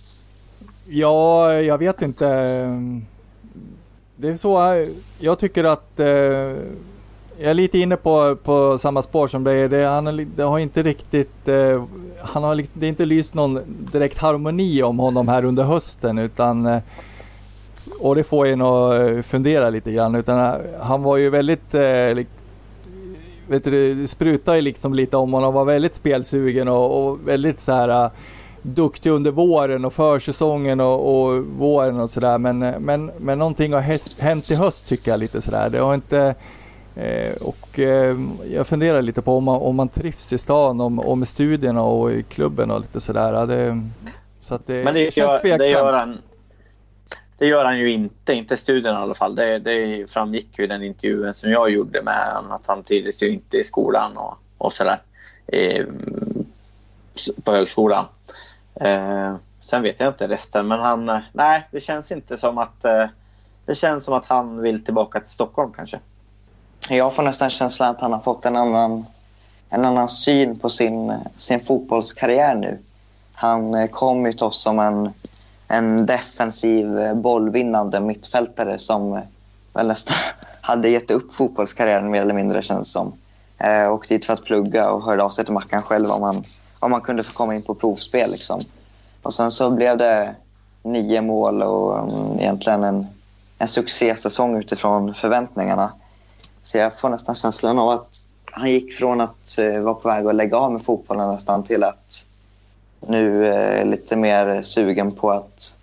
Ja, 0.86 1.52
jag 1.52 1.78
vet 1.78 2.02
inte. 2.02 2.26
Det 4.16 4.28
är 4.28 4.36
så, 4.36 4.84
jag 5.18 5.38
tycker 5.38 5.64
att 5.64 6.00
eh, 6.00 6.52
jag 7.38 7.50
är 7.50 7.54
lite 7.54 7.78
inne 7.78 7.96
på, 7.96 8.36
på 8.36 8.78
samma 8.78 9.02
spår 9.02 9.28
som 9.28 9.44
dig. 9.44 9.68
Det, 9.68 9.84
han 9.84 10.32
det 10.36 10.42
har 10.42 10.58
inte 10.58 10.82
riktigt, 10.82 11.48
eh, 11.48 11.84
han 12.20 12.42
har 12.44 12.54
liksom, 12.54 12.80
det 12.80 12.86
är 12.86 12.88
inte 12.88 13.04
lyst 13.04 13.34
någon 13.34 13.60
direkt 13.92 14.18
harmoni 14.18 14.82
om 14.82 14.98
honom 14.98 15.28
här 15.28 15.44
under 15.44 15.64
hösten 15.64 16.18
utan 16.18 16.66
eh, 16.66 16.78
och 18.00 18.14
det 18.14 18.24
får 18.24 18.46
en 18.46 18.62
att 18.62 19.00
eh, 19.00 19.22
fundera 19.22 19.70
lite 19.70 19.92
grann. 19.92 20.14
Utan 20.14 20.38
eh, 20.38 20.60
han 20.80 21.02
var 21.02 21.16
ju 21.16 21.30
väldigt 21.30 21.74
eh, 21.74 22.24
vet 23.48 23.64
du, 23.64 23.94
det 23.94 24.08
sprutade 24.08 24.60
liksom 24.60 24.94
lite 24.94 25.16
om 25.16 25.32
honom. 25.32 25.54
var 25.54 25.64
väldigt 25.64 25.94
spelsugen 25.94 26.68
och, 26.68 27.08
och 27.08 27.28
väldigt 27.28 27.60
så 27.60 27.72
här 27.72 28.10
duktig 28.62 29.10
under 29.10 29.30
våren 29.30 29.84
och 29.84 29.92
försäsongen 29.92 30.80
och, 30.80 31.26
och 31.26 31.44
våren 31.44 32.00
och 32.00 32.10
sådär. 32.10 32.38
Men, 32.38 32.58
men, 32.58 33.10
men 33.18 33.38
någonting 33.38 33.72
har 33.72 33.80
hänt 34.24 34.50
i 34.50 34.54
höst 34.54 34.88
tycker 34.88 35.10
jag 35.10 35.20
lite 35.20 35.42
sådär. 35.42 35.70
Det 35.70 35.78
har 35.78 35.94
inte 35.94 36.34
och 37.46 37.78
eh, 37.78 38.16
jag 38.50 38.66
funderar 38.66 39.02
lite 39.02 39.22
på 39.22 39.36
om 39.36 39.44
man, 39.44 39.60
om 39.60 39.76
man 39.76 39.88
trivs 39.88 40.32
i 40.32 40.38
stan 40.38 40.80
och 40.80 41.18
med 41.18 41.28
studierna 41.28 41.82
och 41.82 42.12
i 42.12 42.22
klubben 42.22 42.70
och 42.70 42.80
lite 42.80 43.00
sådär. 43.00 43.46
Det, 43.46 43.82
så 44.38 44.54
att 44.54 44.66
det, 44.66 44.84
men 44.84 44.94
det, 44.94 45.16
gör, 45.16 45.58
det 45.58 45.68
gör 45.68 45.92
han 45.92 46.18
det 47.38 47.46
gör 47.46 47.64
han 47.64 47.78
ju 47.78 47.90
inte, 47.90 48.32
inte 48.32 48.56
studien 48.56 48.94
i 48.94 48.98
alla 48.98 49.14
fall. 49.14 49.34
Det, 49.34 49.58
det 49.58 50.10
framgick 50.10 50.58
ju 50.58 50.64
i 50.64 50.66
den 50.66 50.82
intervjun 50.82 51.34
som 51.34 51.50
jag 51.50 51.70
gjorde 51.70 52.02
med 52.02 52.34
honom 52.34 52.52
att 52.52 52.66
han 52.66 52.82
trivdes 52.82 53.22
ju 53.22 53.28
inte 53.28 53.56
i 53.56 53.64
skolan 53.64 54.16
och, 54.16 54.38
och 54.58 54.72
sådär. 54.72 54.98
På 57.44 57.52
högskolan. 57.52 58.04
Eh, 58.74 59.36
sen 59.60 59.82
vet 59.82 60.00
jag 60.00 60.08
inte 60.08 60.28
resten, 60.28 60.68
men 60.68 60.80
han... 60.80 61.20
Nej, 61.32 61.68
det 61.70 61.80
känns 61.80 62.12
inte 62.12 62.36
som 62.36 62.58
att... 62.58 62.84
Eh, 62.84 63.06
det 63.66 63.74
känns 63.74 64.04
som 64.04 64.14
att 64.14 64.26
han 64.26 64.62
vill 64.62 64.84
tillbaka 64.84 65.20
till 65.20 65.30
Stockholm 65.30 65.72
kanske. 65.76 66.00
Jag 66.90 67.14
får 67.14 67.22
nästan 67.22 67.50
känslan 67.50 67.90
att 67.90 68.00
han 68.00 68.12
har 68.12 68.20
fått 68.20 68.46
en 68.46 68.56
annan, 68.56 69.06
en 69.70 69.84
annan 69.84 70.08
syn 70.08 70.58
på 70.58 70.68
sin, 70.68 71.12
sin 71.38 71.60
fotbollskarriär 71.60 72.54
nu. 72.54 72.78
Han 73.34 73.74
eh, 73.74 73.86
kom 73.86 74.26
ju 74.26 74.32
till 74.32 74.44
oss 74.44 74.62
som 74.62 74.78
en 74.78 75.12
en 75.68 76.06
defensiv 76.06 76.98
eh, 76.98 77.14
bollvinnande 77.14 78.00
mittfältare 78.00 78.78
som 78.78 79.14
eh, 79.14 79.22
väl 79.72 79.86
nästan 79.86 80.16
hade 80.62 80.88
gett 80.88 81.10
upp 81.10 81.34
fotbollskarriären 81.34 82.10
mer 82.10 82.22
eller 82.22 82.34
mindre 82.34 82.62
känns 82.62 82.92
som. 82.92 83.12
Eh, 83.58 83.92
åkte 83.92 84.14
dit 84.14 84.24
för 84.24 84.32
att 84.32 84.44
plugga 84.44 84.90
och 84.90 85.02
hörde 85.02 85.22
av 85.22 85.30
sig 85.30 85.44
till 85.44 85.54
Mackan 85.54 85.82
själv 85.82 86.10
om 86.10 86.22
han 86.22 86.44
om 86.80 86.92
han 86.92 87.00
kunde 87.00 87.22
få 87.22 87.32
komma 87.32 87.54
in 87.54 87.62
på 87.62 87.74
provspel. 87.74 88.30
Liksom. 88.30 88.60
Och 89.22 89.34
sen 89.34 89.50
så 89.50 89.70
blev 89.70 89.98
det 89.98 90.34
nio 90.82 91.20
mål 91.20 91.62
och 91.62 91.98
um, 91.98 92.38
egentligen 92.38 92.84
en, 92.84 93.06
en 93.58 93.68
succésäsong 93.68 94.56
utifrån 94.56 95.14
förväntningarna. 95.14 95.92
Så 96.64 96.78
jag 96.78 96.98
får 96.98 97.08
nästan 97.08 97.34
känslan 97.34 97.78
av 97.78 97.90
att 97.90 98.16
han 98.44 98.70
gick 98.70 98.92
från 98.92 99.20
att 99.20 99.58
eh, 99.58 99.80
vara 99.80 99.94
på 99.94 100.08
väg 100.08 100.26
att 100.26 100.34
lägga 100.34 100.56
av 100.56 100.72
med 100.72 100.82
fotbollen 100.82 101.28
nästan 101.28 101.62
till 101.62 101.84
att 101.84 102.26
nu 103.00 103.46
eh, 103.46 103.86
lite 103.86 104.16
mer 104.16 104.62
sugen 104.62 105.12
på 105.12 105.30
att 105.30 105.78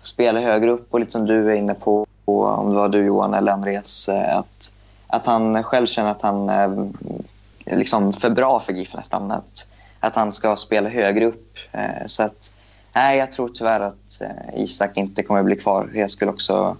spela 0.00 0.40
högre 0.40 0.70
upp 0.70 0.94
och 0.94 1.00
lite 1.00 1.12
som 1.12 1.26
du 1.26 1.50
är 1.52 1.56
inne 1.56 1.74
på, 1.74 2.06
om 2.24 2.68
det 2.68 2.76
var 2.76 2.88
du 2.88 3.04
Johan 3.04 3.34
eller 3.34 3.52
Andreas, 3.52 4.08
eh, 4.08 4.36
att, 4.38 4.74
att 5.06 5.26
han 5.26 5.62
själv 5.62 5.86
känner 5.86 6.10
att 6.10 6.22
han 6.22 6.48
är 6.48 6.88
liksom 7.66 8.12
för 8.12 8.30
bra 8.30 8.60
för 8.60 8.72
GIF 8.72 8.94
nästan. 8.94 9.30
Att, 9.30 9.68
att 10.00 10.16
han 10.16 10.32
ska 10.32 10.56
spela 10.56 10.88
högre 10.88 11.26
upp. 11.26 11.56
Eh, 11.72 12.06
så 12.06 12.22
att, 12.22 12.54
nej, 12.94 13.18
jag 13.18 13.32
tror 13.32 13.50
tyvärr 13.54 13.80
att 13.80 14.20
eh, 14.20 14.62
Isak 14.62 14.96
inte 14.96 15.22
kommer 15.22 15.40
att 15.40 15.46
bli 15.46 15.56
kvar. 15.56 15.90
Jag 15.94 16.10
skulle 16.10 16.30
också 16.30 16.76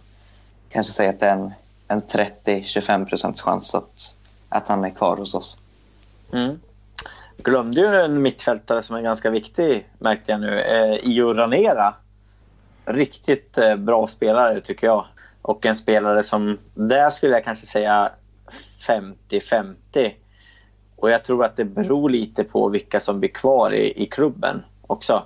kanske 0.69 0.93
säga 0.93 1.11
att 1.11 1.21
det 1.21 1.27
är 1.27 1.33
en, 1.33 1.53
en 1.93 2.03
30-25 2.03 3.07
procents 3.07 3.40
chans 3.40 3.74
att, 3.74 4.18
att 4.49 4.68
han 4.68 4.84
är 4.84 4.90
kvar 4.90 5.16
hos 5.16 5.34
oss. 5.34 5.59
Mm 6.32 6.61
glömde 7.43 7.80
ju 7.80 7.86
en 7.86 8.22
mittfältare 8.22 8.82
som 8.82 8.97
är 8.97 9.03
ganska 9.03 9.30
viktig, 9.30 9.88
märkte 9.99 10.32
jag 10.32 10.40
nu. 10.40 10.59
Eh, 10.61 10.95
Io 10.95 11.34
Ranera. 11.34 11.95
Riktigt 12.84 13.59
eh, 13.59 13.76
bra 13.76 14.09
spelare, 14.09 14.61
tycker 14.61 14.86
jag. 14.86 15.07
Och 15.43 15.66
en 15.66 15.76
spelare 15.76 16.22
som... 16.22 16.59
Där 16.74 17.11
skulle 17.11 17.32
jag 17.32 17.45
kanske 17.45 17.66
säga 17.66 18.11
50-50. 18.88 19.74
Och 20.97 21.11
jag 21.11 21.24
tror 21.24 21.45
att 21.45 21.57
det 21.57 21.64
beror 21.64 22.11
lite 22.11 22.45
på 22.45 22.68
vilka 22.68 23.01
som 23.01 23.20
blir 23.20 23.30
kvar 23.30 23.74
i, 23.74 24.03
i 24.03 24.07
klubben 24.07 24.62
också. 24.86 25.22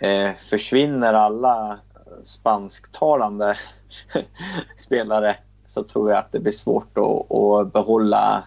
Eh, 0.00 0.30
försvinner 0.34 1.12
alla 1.12 1.78
spansktalande 2.24 3.56
spelare 4.76 5.36
så 5.76 5.82
tror 5.82 6.10
jag 6.10 6.18
att 6.18 6.32
det 6.32 6.40
blir 6.40 6.52
svårt 6.52 6.98
att, 6.98 7.32
att 7.36 7.72
behålla 7.72 8.42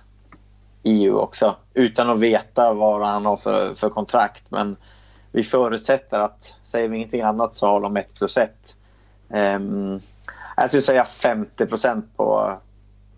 EU 0.83 1.17
också 1.17 1.55
utan 1.73 2.09
att 2.09 2.19
veta 2.19 2.73
vad 2.73 3.07
han 3.07 3.25
har 3.25 3.37
för, 3.37 3.75
för 3.75 3.89
kontrakt. 3.89 4.43
Men 4.49 4.75
vi 5.31 5.43
förutsätter 5.43 6.19
att 6.19 6.53
säger 6.63 6.89
vi 6.89 6.97
ingenting 6.97 7.21
annat 7.21 7.55
så 7.55 7.67
har 7.67 7.81
de 7.81 7.97
1 7.97 8.13
plus 8.13 8.37
1. 8.37 8.51
Um, 9.27 9.37
ehm, 9.37 9.99
jag 10.57 10.69
skulle 10.69 10.81
säga 10.81 11.05
50 11.05 11.65
procent 11.65 12.17
på, 12.17 12.53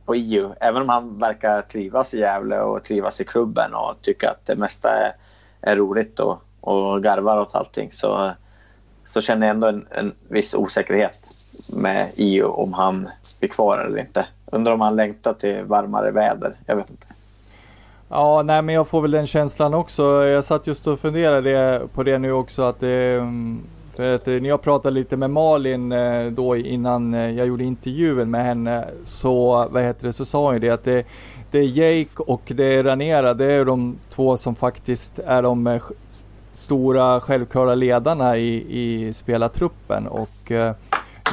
på 0.06 0.16
EU. 0.16 0.54
Även 0.60 0.82
om 0.82 0.90
han 0.90 1.20
verkar 1.20 1.62
trivas 1.62 2.14
i 2.14 2.20
Gävle 2.20 2.62
och 2.62 2.84
trivas 2.84 3.22
i 3.22 3.26
klubben 3.26 3.74
och 3.74 4.02
tycker 4.02 4.28
att 4.28 4.46
det 4.46 4.56
mesta 4.56 4.90
är, 4.90 5.14
är 5.62 5.76
roligt 5.76 6.20
och, 6.20 6.42
och 6.62 7.04
garvar 7.04 7.40
åt 7.40 7.56
allting 7.56 7.92
så, 7.92 8.32
så 9.12 9.22
känner 9.22 9.48
jag 9.48 9.54
ändå 9.54 9.68
en, 9.68 9.86
en 9.92 10.14
viss 10.28 10.54
osäkerhet 10.54 11.20
med 11.76 12.12
Io 12.16 12.44
om 12.44 12.74
han 12.74 13.10
blir 13.40 13.50
kvar 13.50 13.78
eller 13.78 14.00
inte. 14.00 14.26
Undrar 14.46 14.74
om 14.74 14.82
han 14.82 14.96
längtar 14.96 15.34
till 15.34 15.64
varmare 15.64 16.12
väder. 16.12 16.56
Jag 16.66 16.76
vet 16.76 16.90
inte. 16.90 17.06
Ja, 18.10 18.42
nej 18.44 18.62
men 18.62 18.76
jag 18.76 18.88
får 18.88 19.02
väl 19.02 19.12
den 19.12 19.28
känslan 19.28 19.74
också. 19.74 20.04
Jag 20.26 20.44
satt 20.44 20.68
just 20.68 20.88
och 20.88 21.00
funderade 21.00 21.82
på 21.94 22.04
det 22.04 22.18
nu 22.18 22.32
också 22.32 22.62
att 22.62 22.80
det, 22.80 23.22
för 23.96 24.16
att 24.16 24.28
eh, 24.28 24.34
när 24.34 24.50
jag 24.50 24.62
pratade 24.62 24.94
lite 24.94 25.18
med 25.18 25.30
Malin 25.30 25.92
eh, 25.92 26.26
då 26.26 26.56
innan 26.56 27.14
jag 27.14 27.48
gjorde 27.48 27.64
intervjun 27.64 28.32
med 28.32 28.46
henne 28.46 28.86
så, 29.04 29.68
vad 29.72 29.84
heter 29.84 30.08
det, 30.08 30.14
så 30.14 30.26
sa 30.26 30.46
hon 30.46 30.54
ju 30.54 30.60
det 30.60 30.70
att 30.70 30.84
det, 30.84 31.06
det 31.52 31.60
är 31.60 31.64
Jake 31.64 32.24
och 32.24 32.42
det 32.56 32.66
är 32.66 32.84
Ranera, 32.84 33.34
det 33.34 33.54
är 33.54 33.66
de 33.66 33.98
två 34.10 34.38
som 34.38 34.56
faktiskt 34.56 35.20
är 35.20 35.42
de 35.42 35.80
stora 36.62 37.20
självklara 37.20 37.76
ledarna 37.76 38.38
i, 38.38 38.66
i 38.80 39.14
spelartruppen 39.14 40.08
och 40.08 40.52
eh, 40.52 40.76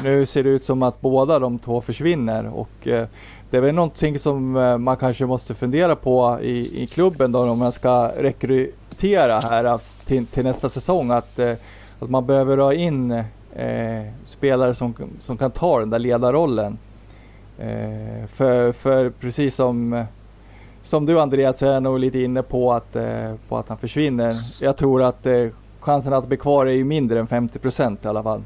nu 0.02 0.26
ser 0.26 0.44
det 0.44 0.50
ut 0.50 0.64
som 0.64 0.82
att 0.82 1.00
båda 1.00 1.38
de 1.38 1.58
två 1.58 1.80
försvinner 1.80 2.46
och 2.46 2.88
eh, 2.88 3.06
det 3.50 3.56
är 3.56 3.60
väl 3.60 3.74
någonting 3.74 4.18
som 4.18 4.56
eh, 4.56 4.78
man 4.78 4.96
kanske 4.96 5.26
måste 5.26 5.54
fundera 5.54 5.96
på 5.96 6.38
i, 6.42 6.82
i 6.82 6.86
klubben 6.86 7.32
då 7.32 7.38
om 7.38 7.58
man 7.58 7.72
ska 7.72 8.10
rekrytera 8.18 9.38
här 9.50 9.64
eh, 9.64 9.76
till, 10.04 10.26
till 10.26 10.44
nästa 10.44 10.68
säsong. 10.68 11.10
Att, 11.10 11.38
eh, 11.38 11.52
att 11.98 12.10
man 12.10 12.26
behöver 12.26 12.58
ha 12.58 12.72
in 12.72 13.10
eh, 13.54 14.04
spelare 14.24 14.74
som, 14.74 14.94
som 15.18 15.38
kan 15.38 15.50
ta 15.50 15.78
den 15.80 15.90
där 15.90 15.98
ledarrollen. 15.98 16.78
Eh, 17.58 18.26
för, 18.32 18.72
för 18.72 19.10
precis 19.10 19.54
som, 19.54 20.04
som 20.82 21.06
du 21.06 21.20
Andreas 21.20 21.62
är 21.62 21.80
nog 21.80 21.98
lite 21.98 22.18
inne 22.18 22.42
på 22.42 22.72
att, 22.72 22.96
eh, 22.96 23.34
på 23.48 23.58
att 23.58 23.68
han 23.68 23.78
försvinner. 23.78 24.34
Jag 24.60 24.76
tror 24.76 25.02
att 25.02 25.26
eh, 25.26 25.48
chansen 25.80 26.12
att 26.12 26.26
bli 26.26 26.36
kvar 26.36 26.66
är 26.66 26.72
ju 26.72 26.84
mindre 26.84 27.20
än 27.20 27.26
50 27.26 27.58
procent 27.58 28.04
i 28.04 28.08
alla 28.08 28.22
fall. 28.22 28.42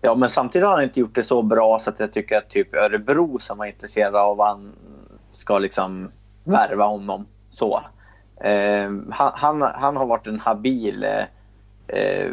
Ja, 0.00 0.14
men 0.14 0.28
samtidigt 0.28 0.66
har 0.66 0.74
han 0.74 0.84
inte 0.84 1.00
gjort 1.00 1.14
det 1.14 1.22
så 1.22 1.42
bra 1.42 1.78
så 1.80 1.90
att 1.90 2.00
jag 2.00 2.12
tycker 2.12 2.38
att 2.38 2.50
typ 2.50 2.74
Örebro 2.74 3.38
som 3.38 3.58
var 3.58 3.66
intresserade 3.66 4.20
av 4.20 4.40
han 4.40 4.72
ska 5.30 5.58
liksom 5.58 6.10
värva 6.44 6.84
honom 6.84 7.26
så. 7.50 7.80
Eh, 8.40 8.90
han, 9.10 9.32
han, 9.34 9.62
han, 9.62 9.96
har 9.96 10.06
varit 10.06 10.26
en 10.26 10.40
habil 10.40 11.04
eh, 11.04 11.24
eh 11.98 12.30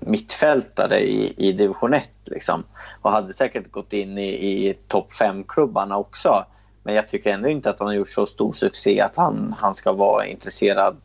mittfältare 0.00 1.00
i, 1.00 1.34
i 1.36 1.52
division 1.52 1.94
1 1.94 2.04
liksom. 2.24 2.64
och 3.02 3.12
hade 3.12 3.32
säkert 3.32 3.70
gått 3.70 3.92
in 3.92 4.18
i, 4.18 4.28
i 4.28 4.74
topp 4.88 5.08
5-klubbarna 5.20 5.96
också. 5.96 6.44
Men 6.82 6.94
jag 6.94 7.08
tycker 7.08 7.32
ändå 7.32 7.48
inte 7.48 7.70
att 7.70 7.78
han 7.78 7.88
har 7.88 7.94
gjort 7.94 8.08
så 8.08 8.26
stor 8.26 8.52
succé 8.52 9.00
att 9.00 9.16
han, 9.16 9.54
han 9.58 9.74
ska 9.74 9.92
vara 9.92 10.26
intresserad, 10.26 10.96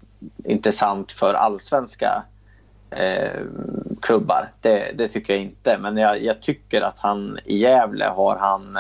intressant 0.44 1.12
för 1.12 1.34
allsvenska 1.34 2.24
eh, 2.90 3.42
klubbar. 4.02 4.52
Det, 4.62 4.92
det, 4.98 5.10
tycker 5.10 5.34
jag 5.34 5.42
inte. 5.42 5.78
Men 5.78 5.98
jag, 5.98 6.24
jag, 6.24 6.42
tycker 6.42 6.82
att 6.82 7.00
han 7.00 7.40
i 7.46 7.58
Gävle 7.58 8.06
har 8.06 8.38
han 8.38 8.80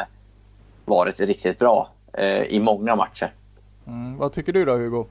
varit 0.85 1.19
riktigt 1.19 1.59
bra 1.59 1.89
eh, 2.13 2.41
i 2.41 2.59
många 2.59 2.95
matcher. 2.95 3.33
Mm, 3.87 4.17
vad 4.17 4.33
tycker 4.33 4.53
du 4.53 4.65
då 4.65 4.73
Hugo? 4.73 5.05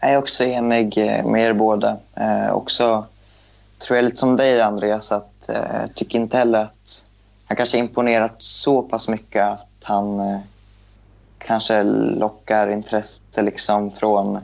Jag 0.00 0.10
är 0.10 0.16
också 0.16 0.44
enig 0.44 0.98
eh, 0.98 1.26
med 1.26 1.42
er 1.42 1.52
båda. 1.52 1.96
Eh, 2.14 2.50
också 2.50 3.06
tror 3.78 3.96
jag 3.96 4.04
lite 4.04 4.16
som 4.16 4.36
dig 4.36 4.60
Andreas 4.60 5.12
att 5.12 5.48
eh, 5.48 5.80
jag 5.80 5.94
tycker 5.94 6.18
inte 6.18 6.36
heller 6.38 6.58
att 6.58 7.04
han 7.44 7.56
kanske 7.56 7.78
imponerat 7.78 8.34
så 8.38 8.82
pass 8.82 9.08
mycket 9.08 9.44
att 9.44 9.67
han 9.84 10.20
eh, 10.20 10.40
kanske 11.38 11.82
lockar 11.82 12.70
intresse 12.70 13.42
liksom 13.42 13.90
från 13.90 14.38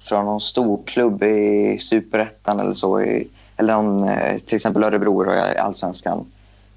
från 0.00 0.24
någon 0.24 0.40
stor 0.40 0.80
klubb 0.84 1.22
i 1.22 1.78
superettan 1.80 2.60
eller 2.60 2.72
så. 2.72 3.00
I, 3.00 3.28
eller 3.56 3.74
någon, 3.74 4.08
eh, 4.08 4.38
till 4.38 4.56
exempel 4.56 4.84
Örebro 4.84 5.34
i 5.34 5.58
allsvenskan. 5.58 6.26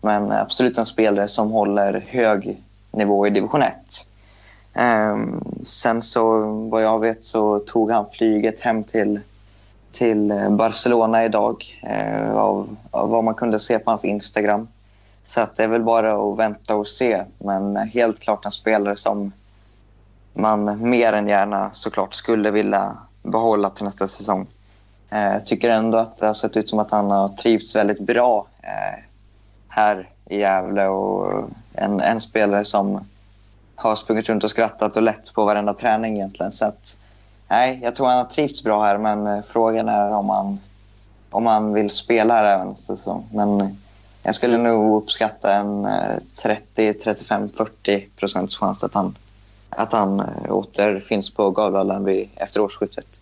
Men 0.02 0.32
absolut 0.32 0.78
en 0.78 0.86
spelare 0.86 1.28
som 1.28 1.52
håller 1.52 2.06
hög 2.08 2.58
nivå 2.92 3.28
i 3.28 3.30
division 3.30 3.62
1. 3.62 3.74
Um, 4.74 4.84
ehm, 4.84 5.44
sen 5.66 6.02
så, 6.02 6.40
vad 6.72 6.84
jag 6.84 7.00
vet, 7.00 7.26
så 7.26 7.60
tog 7.60 7.92
han 7.92 8.06
flyget 8.12 8.62
hem 8.62 8.84
till, 8.84 9.20
till 9.92 10.48
Barcelona 10.50 11.26
idag. 11.26 11.82
Uh, 11.84 12.36
av, 12.36 12.76
av 12.92 13.10
vad 13.10 13.24
man 13.24 13.36
kunde 13.36 13.60
se 13.60 13.80
på 13.80 13.92
hans 13.92 14.06
Instagram. 14.06 14.68
Så 15.28 15.42
att 15.42 15.56
det 15.56 15.64
är 15.64 15.68
väl 15.68 15.84
bara 15.84 16.14
att 16.14 16.40
vänta 16.40 16.76
och 16.76 16.88
se. 16.88 17.24
Men 17.38 17.76
helt 17.76 18.20
klart 18.20 18.46
en 18.46 18.52
spelare 18.52 18.96
som 18.96 19.32
man 20.34 20.90
mer 20.90 21.14
än 21.14 21.28
gärna 21.28 21.70
såklart 21.74 22.14
skulle 22.14 22.52
vilja 22.52 22.98
behålla 23.24 23.70
till 23.70 23.86
nästa 23.86 24.08
säsong. 24.08 24.48
Eh, 25.10 25.34
jag 25.34 25.46
tycker 25.46 25.70
ändå 25.70 25.98
att 25.98 26.18
det 26.18 26.26
har 26.26 26.34
sett 26.34 26.58
ut 26.58 26.70
som 26.70 26.80
att 26.80 26.92
han 26.92 27.12
har 27.12 27.30
trivts 27.30 27.76
väldigt 27.76 28.00
bra 28.00 28.48
eh, 28.62 29.04
här 29.68 30.10
i 30.26 30.40
Gävle 30.40 30.88
och 30.88 31.50
en, 31.74 32.02
en 32.02 32.20
spelare 32.20 32.66
som 32.66 33.06
har 33.76 33.96
sprungit 33.96 34.30
runt 34.30 34.44
och 34.44 34.52
skrattat 34.52 34.96
och 34.96 35.02
lett 35.02 35.34
på 35.34 35.46
varenda 35.46 35.74
träning 35.74 36.16
egentligen. 36.16 36.52
Så 36.52 36.66
att, 36.66 37.00
nej, 37.48 37.80
jag 37.84 37.96
tror 37.96 38.08
han 38.08 38.18
har 38.18 38.24
trivts 38.24 38.64
bra 38.64 38.84
här 38.84 38.98
men 38.98 39.28
eh, 39.28 39.42
frågan 39.42 39.90
är 39.90 40.10
om 40.10 40.30
han 40.30 40.60
om 41.34 41.46
han 41.46 41.74
vill 41.74 41.90
spela 41.90 42.34
här 42.34 42.44
även 42.44 42.68
nästa 42.68 42.96
säsong. 42.96 43.26
Men 43.32 43.78
jag 44.24 44.36
skulle 44.36 44.58
nog 44.58 45.04
uppskatta 45.04 45.54
en 45.54 45.88
30, 46.44 46.94
35, 46.94 47.50
40 47.58 48.08
procents 48.16 48.58
chans 48.58 48.84
att 48.84 48.94
han, 48.94 49.16
att 49.70 49.92
han 49.92 50.20
eh, 50.20 50.52
återfinns 50.52 51.34
på 51.34 51.52
Gavlevallen 51.52 52.28
efter 52.36 52.62
årsskiftet. 52.62 53.22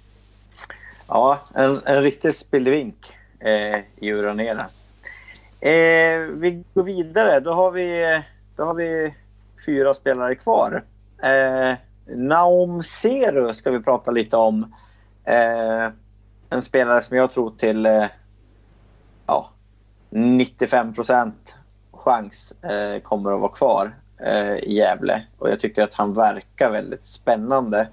Ja, 1.08 1.40
en, 1.56 1.82
en 1.86 2.02
riktig 2.02 2.36
spillvink 2.36 3.14
eh, 3.40 3.80
i 3.96 4.12
Uranera. 4.12 4.66
Eh, 5.60 6.20
vi 6.20 6.64
går 6.74 6.84
vidare. 6.84 7.40
Då 7.40 7.54
har 7.54 7.72
vi, 7.72 8.22
då 8.56 8.66
har 8.66 8.74
vi 8.74 9.14
fyra 9.66 9.94
spelare 9.94 10.36
kvar. 10.36 10.84
Eh, 11.24 11.76
Naum 12.16 12.84
Seru 12.84 13.54
ska 13.54 13.72
vi 13.72 13.80
prata 13.80 14.12
lite 14.12 14.38
om. 14.38 14.76
Eh, 15.24 15.90
en 16.50 16.62
spelare 16.62 17.02
som 17.02 17.18
jag 17.18 17.32
tror 17.32 17.52
till 17.58 17.86
eh, 17.86 18.06
ja, 19.26 19.50
95 20.12 20.94
procent 20.94 21.56
chans 21.92 22.54
eh, 22.62 23.02
kommer 23.02 23.34
att 23.34 23.42
vara 23.42 23.52
kvar 23.52 23.96
eh, 24.26 24.54
i 24.56 24.74
Gävle. 24.74 25.24
Och 25.38 25.50
jag 25.50 25.60
tycker 25.60 25.84
att 25.84 25.94
han 25.94 26.14
verkar 26.14 26.72
väldigt 26.72 27.06
spännande. 27.06 27.88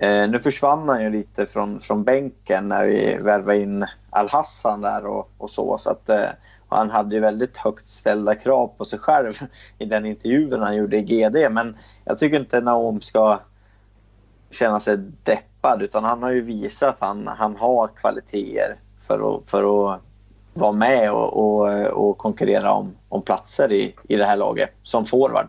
Eh, 0.00 0.28
nu 0.28 0.40
försvann 0.40 0.88
han 0.88 1.02
ju 1.02 1.10
lite 1.10 1.46
från, 1.46 1.80
från 1.80 2.04
bänken 2.04 2.68
när 2.68 2.84
vi 2.84 3.18
värvade 3.20 3.58
in 3.58 3.86
Al-Hassan 4.10 4.80
där 4.80 5.06
och, 5.06 5.30
och 5.38 5.50
så. 5.50 5.78
så 5.78 5.90
att, 5.90 6.08
eh, 6.08 6.28
han 6.68 6.90
hade 6.90 7.14
ju 7.14 7.20
väldigt 7.20 7.56
högt 7.56 7.88
ställda 7.88 8.34
krav 8.34 8.68
på 8.78 8.84
sig 8.84 8.98
själv 8.98 9.38
i 9.78 9.84
den 9.84 10.06
intervjun 10.06 10.62
han 10.62 10.76
gjorde 10.76 10.96
i 10.96 11.02
GD. 11.02 11.52
Men 11.52 11.76
jag 12.04 12.18
tycker 12.18 12.40
inte 12.40 12.60
Naom 12.60 13.00
ska 13.00 13.40
känna 14.50 14.80
sig 14.80 14.96
deppad 15.22 15.82
utan 15.82 16.04
han 16.04 16.22
har 16.22 16.30
ju 16.30 16.40
visat 16.40 16.88
att 16.94 17.00
han, 17.00 17.26
han 17.26 17.56
har 17.56 17.88
kvaliteter 17.88 18.76
för 19.00 19.36
att, 19.36 19.50
för 19.50 19.94
att 19.94 20.02
vara 20.54 20.72
med 20.72 21.12
och, 21.12 21.36
och, 21.36 21.86
och 21.86 22.18
konkurrera 22.18 22.72
om, 22.72 22.96
om 23.08 23.22
platser 23.22 23.72
i, 23.72 23.94
i 24.08 24.16
det 24.16 24.24
här 24.24 24.36
laget 24.36 24.70
som 24.82 25.06
forward. 25.06 25.48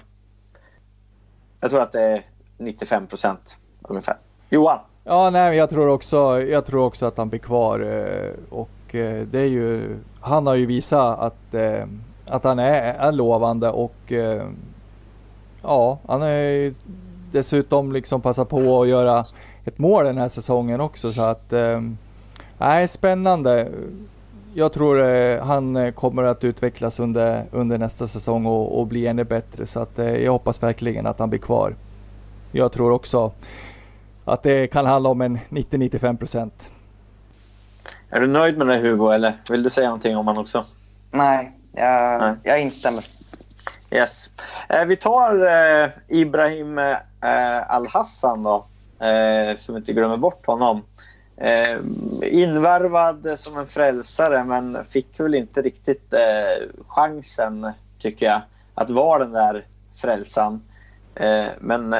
Jag 1.60 1.72
tror 1.72 1.82
att 1.82 1.92
det 1.92 2.02
är 2.02 2.22
95 2.58 3.08
procent 3.08 3.58
ungefär. 3.82 4.18
Johan? 4.50 4.80
Ja, 5.04 5.30
nej, 5.30 5.58
jag 5.58 5.70
tror 5.70 5.88
också, 5.88 6.42
jag 6.42 6.66
tror 6.66 6.86
också 6.86 7.06
att 7.06 7.18
han 7.18 7.30
blir 7.30 7.40
kvar 7.40 7.80
eh, 7.80 8.32
och 8.50 8.96
eh, 8.96 9.28
det 9.32 9.40
är 9.40 9.48
ju, 9.48 9.98
han 10.22 10.48
har 10.48 10.56
ju 10.56 10.66
visat 10.66 11.20
att, 11.20 11.54
eh, 11.54 11.86
att 12.28 12.44
han 12.44 12.60
är, 12.60 12.94
är 12.94 13.12
lovande 13.12 13.70
och 13.70 14.12
ja, 15.62 16.00
han 16.08 16.22
har 16.22 16.74
dessutom 17.32 17.92
liksom 17.92 18.22
passat 18.22 18.50
på 18.50 18.82
att 18.82 18.88
göra 18.88 19.26
ett 19.66 19.78
mål 19.78 20.06
den 20.06 20.18
här 20.18 20.30
säsongen 20.30 20.82
också 20.82 21.10
så 21.10 21.22
att 21.22 21.54
nej, 22.58 22.88
spännande 22.88 23.72
jag 24.54 24.74
tror 24.74 25.02
eh, 25.02 25.44
han 25.44 25.76
eh, 25.76 25.92
kommer 25.92 26.24
att 26.24 26.44
utvecklas 26.44 27.00
under, 27.00 27.46
under 27.52 27.78
nästa 27.78 28.08
säsong 28.08 28.46
och, 28.46 28.80
och 28.80 28.88
bli 28.88 29.08
ännu 29.08 29.24
bättre. 29.24 29.66
Så 29.66 29.80
att, 29.80 30.00
eh, 30.00 30.16
jag 30.16 30.32
hoppas 30.32 30.64
verkligen 30.64 31.08
att 31.08 31.20
han 31.20 31.30
blir 31.30 31.40
kvar. 31.40 31.76
Jag 32.52 32.72
tror 32.72 32.92
också 32.92 33.32
att 34.26 34.44
det 34.44 34.68
kan 34.68 34.86
handla 34.86 35.10
om 35.10 35.22
en 35.22 35.40
90-95 35.50 36.18
procent. 36.18 36.70
Är 38.10 38.20
du 38.20 38.28
nöjd 38.28 38.58
med 38.58 38.68
det 38.68 38.78
Hugo 38.78 39.10
eller 39.12 39.34
vill 39.52 39.64
du 39.64 39.70
säga 39.70 39.88
någonting 39.88 40.18
om 40.18 40.28
honom 40.28 40.42
också? 40.42 40.66
Nej, 41.12 41.52
jag, 41.72 42.22
Nej. 42.22 42.36
jag 42.44 42.62
instämmer. 42.62 43.04
Yes. 43.92 44.30
Eh, 44.70 44.86
vi 44.86 44.96
tar 44.96 45.46
eh, 45.46 45.90
Ibrahim 46.08 46.78
eh, 46.78 46.96
Al-Hassan 47.68 48.44
då, 48.44 48.66
eh, 49.06 49.58
som 49.58 49.78
inte 49.78 49.94
glömmer 49.94 50.18
bort 50.18 50.46
honom. 50.46 50.82
Eh, 51.42 51.80
invärvad 52.32 53.40
som 53.40 53.60
en 53.60 53.68
frälsare 53.68 54.44
men 54.44 54.86
fick 54.86 55.20
väl 55.20 55.36
inte 55.36 55.62
riktigt 55.62 56.14
eh, 56.14 56.68
chansen, 56.88 57.72
tycker 58.00 58.26
jag, 58.26 58.42
att 58.76 58.90
vara 58.90 59.20
den 59.20 59.32
där 59.32 59.66
frälsaren. 59.96 60.62
Eh, 61.16 61.48
men 61.60 61.96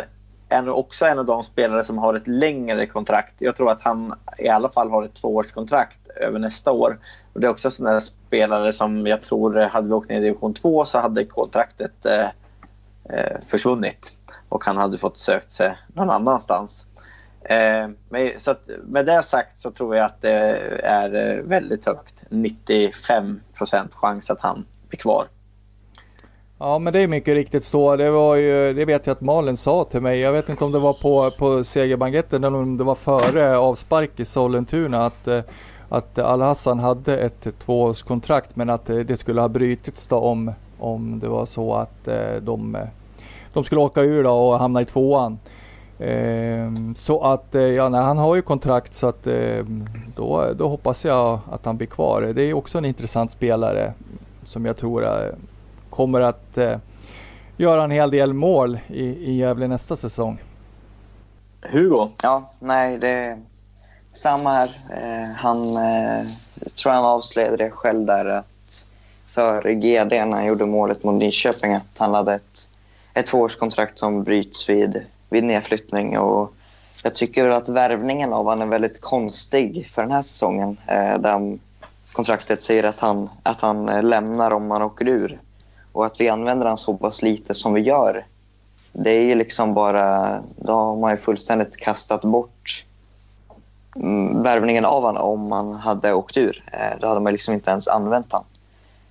är 0.50 0.70
också 0.70 1.06
en 1.06 1.20
av 1.20 1.26
de 1.26 1.44
spelare 1.44 1.84
som 1.84 1.98
har 1.98 2.14
ett 2.14 2.28
längre 2.28 2.86
kontrakt. 2.86 3.36
Jag 3.38 3.56
tror 3.56 3.72
att 3.72 3.82
han 3.82 4.14
i 4.38 4.50
alla 4.50 4.70
fall 4.70 4.90
har 4.90 5.04
ett 5.04 5.14
tvåårskontrakt 5.14 6.08
över 6.16 6.40
nästa 6.40 6.72
år. 6.72 7.00
Och 7.34 7.40
det 7.40 7.48
är 7.48 7.52
också 7.52 7.68
en 7.68 7.72
sån 7.72 7.86
där 7.86 8.00
spelare 8.00 8.74
som 8.74 9.08
jag 9.08 9.22
tror, 9.22 9.60
eh, 9.60 9.68
hade 9.68 9.88
vi 9.88 9.94
åkt 9.94 10.10
ner 10.10 10.18
i 10.18 10.24
division 10.24 10.54
2 10.54 10.86
så 10.86 11.00
hade 11.00 11.26
kontraktet 11.26 12.06
eh, 12.06 12.28
eh, 13.10 13.42
försvunnit 13.42 14.12
och 14.50 14.64
han 14.66 14.78
hade 14.78 14.98
fått 14.98 15.20
sökt 15.20 15.52
sig 15.52 15.78
någon 15.94 16.10
annanstans. 16.10 16.86
Eh, 17.50 17.90
med, 18.10 18.32
så 18.38 18.52
att, 18.52 18.70
med 18.84 19.06
det 19.06 19.24
sagt 19.24 19.58
så 19.58 19.72
tror 19.72 19.96
jag 19.96 20.06
att 20.06 20.22
det 20.22 20.32
är 20.84 21.38
eh, 21.38 21.44
väldigt 21.44 21.86
högt. 21.86 22.14
95 22.30 23.42
procent 23.54 23.96
chans 23.96 24.30
att 24.30 24.42
han 24.42 24.66
blir 24.90 25.00
kvar. 25.00 25.28
Ja 26.60 26.80
men 26.80 26.94
det 26.94 27.00
är 27.00 27.08
mycket 27.08 27.34
riktigt 27.34 27.64
så. 27.64 27.96
Det, 27.96 28.12
var 28.12 28.36
ju, 28.36 28.74
det 28.74 28.86
vet 28.86 29.08
jag 29.08 29.14
att 29.14 29.22
Malin 29.22 29.58
sa 29.58 29.84
till 29.84 30.02
mig. 30.02 30.20
Jag 30.20 30.32
vet 30.32 30.50
inte 30.50 30.66
om 30.66 30.72
det 30.72 30.80
var 30.80 30.94
på, 30.94 31.32
på 31.32 31.64
segerbanketten 31.64 32.44
eller 32.44 32.58
om 32.58 32.78
det 32.78 32.84
var 32.84 32.96
före 32.96 33.58
avspark 33.58 34.20
i 34.20 34.26
Sollentuna. 34.26 35.06
Att, 35.06 35.28
eh, 35.28 35.42
att 35.90 36.20
Al-Hassan 36.20 36.80
hade 36.80 37.18
ett 37.18 37.48
tvåårskontrakt 37.60 38.56
men 38.56 38.70
att 38.70 38.86
det 38.86 39.20
skulle 39.20 39.42
ha 39.42 39.48
brutits 39.48 40.08
då 40.08 40.16
om, 40.18 40.52
om 40.80 41.20
det 41.20 41.28
var 41.28 41.46
så 41.46 41.74
att 41.74 42.06
de, 42.42 42.78
de 43.54 43.64
skulle 43.64 43.82
åka 43.82 44.02
ur 44.02 44.24
då 44.24 44.32
och 44.32 44.60
hamna 44.60 44.82
i 44.82 44.86
tvåan. 44.86 45.40
Ehm, 46.00 46.96
så 46.96 47.22
att 47.22 47.56
eh, 47.56 47.62
ja, 47.62 47.90
nej, 47.90 48.02
han 48.02 48.18
har 48.18 48.36
ju 48.36 48.42
kontrakt 48.42 48.94
så 48.94 49.08
att 49.08 49.28
ehm, 49.28 49.90
då, 50.16 50.54
då 50.54 50.68
hoppas 50.68 51.06
jag 51.06 51.40
att 51.52 51.66
han 51.66 51.78
blir 51.78 51.88
kvar. 51.88 52.22
Det 52.22 52.42
är 52.42 52.54
också 52.54 52.78
en 52.78 52.86
intressant 52.86 53.32
spelare 53.32 53.94
som 54.44 54.66
jag 54.66 54.78
tror 54.78 55.06
eh, 55.06 55.34
kommer 55.90 56.22
att 56.22 56.58
eh, 56.58 56.78
göra 57.58 57.84
en 57.84 57.92
hel 57.92 58.12
del 58.12 58.34
mål 58.34 58.80
i, 58.88 59.04
i 59.04 59.36
Gävle 59.36 59.68
nästa 59.68 59.96
säsong. 59.96 60.42
Hugo? 61.62 62.10
Ja, 62.24 62.50
nej 62.60 62.98
det 62.98 63.10
är 63.10 63.40
samma 64.12 64.50
här. 64.50 64.70
han 65.38 65.64
tror 66.76 66.92
han 66.92 67.06
avslöjade 67.06 67.58
det 67.58 67.72
själv 67.72 68.06
där 68.06 68.26
att 68.26 68.86
för 69.28 69.72
GD 69.72 70.12
när 70.12 70.32
han 70.32 70.46
gjorde 70.46 70.66
målet 70.66 71.04
mot 71.04 71.16
Nyköping 71.16 71.74
att 71.74 71.98
han 71.98 72.14
hade 72.14 72.34
ett, 72.34 72.70
ett 73.14 73.26
tvåårskontrakt 73.26 74.00
som 74.00 74.24
bryts 74.24 74.70
vid 74.70 75.02
vid 75.30 75.44
nedflyttning. 75.44 76.20
Och 76.20 76.54
jag 77.04 77.16
tycker 77.16 77.46
att 77.46 77.70
värvningen 77.70 78.34
av 78.34 78.46
honom 78.46 78.68
är 78.68 78.72
väldigt 78.72 79.02
konstig 79.02 79.90
för 79.94 80.02
den 80.02 80.12
här 80.12 80.22
säsongen. 80.22 80.78
Eh, 80.88 81.20
där 81.20 81.58
kontraktet 82.14 82.62
säger 82.62 82.84
att 82.84 83.00
han, 83.00 83.30
att 83.44 83.62
han 83.62 83.90
eh, 83.90 84.04
lämnar 84.04 84.52
om 84.52 84.68
man 84.68 84.82
åker 84.82 85.08
ur. 85.08 85.40
Och 85.92 86.06
att 86.06 86.22
vi 86.22 86.30
använder 86.30 86.66
honom 86.66 86.78
så 86.78 86.98
pass 86.98 87.22
lite 87.22 87.54
som 87.54 87.74
vi 87.74 87.82
gör. 87.82 88.26
Det 88.92 89.12
är 89.12 89.22
ju 89.22 89.36
liksom 89.36 89.74
bara... 89.74 90.40
Då 90.56 90.74
har 90.74 90.96
man 90.96 91.12
ju 91.12 91.18
fullständigt 91.18 91.78
kastat 91.78 92.22
bort 92.22 92.86
mm, 93.96 94.44
värvningen 94.44 94.86
av 94.86 95.04
honom 95.04 95.24
om 95.24 95.50
man 95.50 95.76
hade 95.76 96.14
åkt 96.14 96.38
ur. 96.38 96.58
Eh, 96.72 97.00
då 97.00 97.08
hade 97.08 97.20
man 97.20 97.32
liksom 97.32 97.54
inte 97.54 97.72
ens 97.72 97.88
använt 97.88 98.32
honom. 98.32 98.48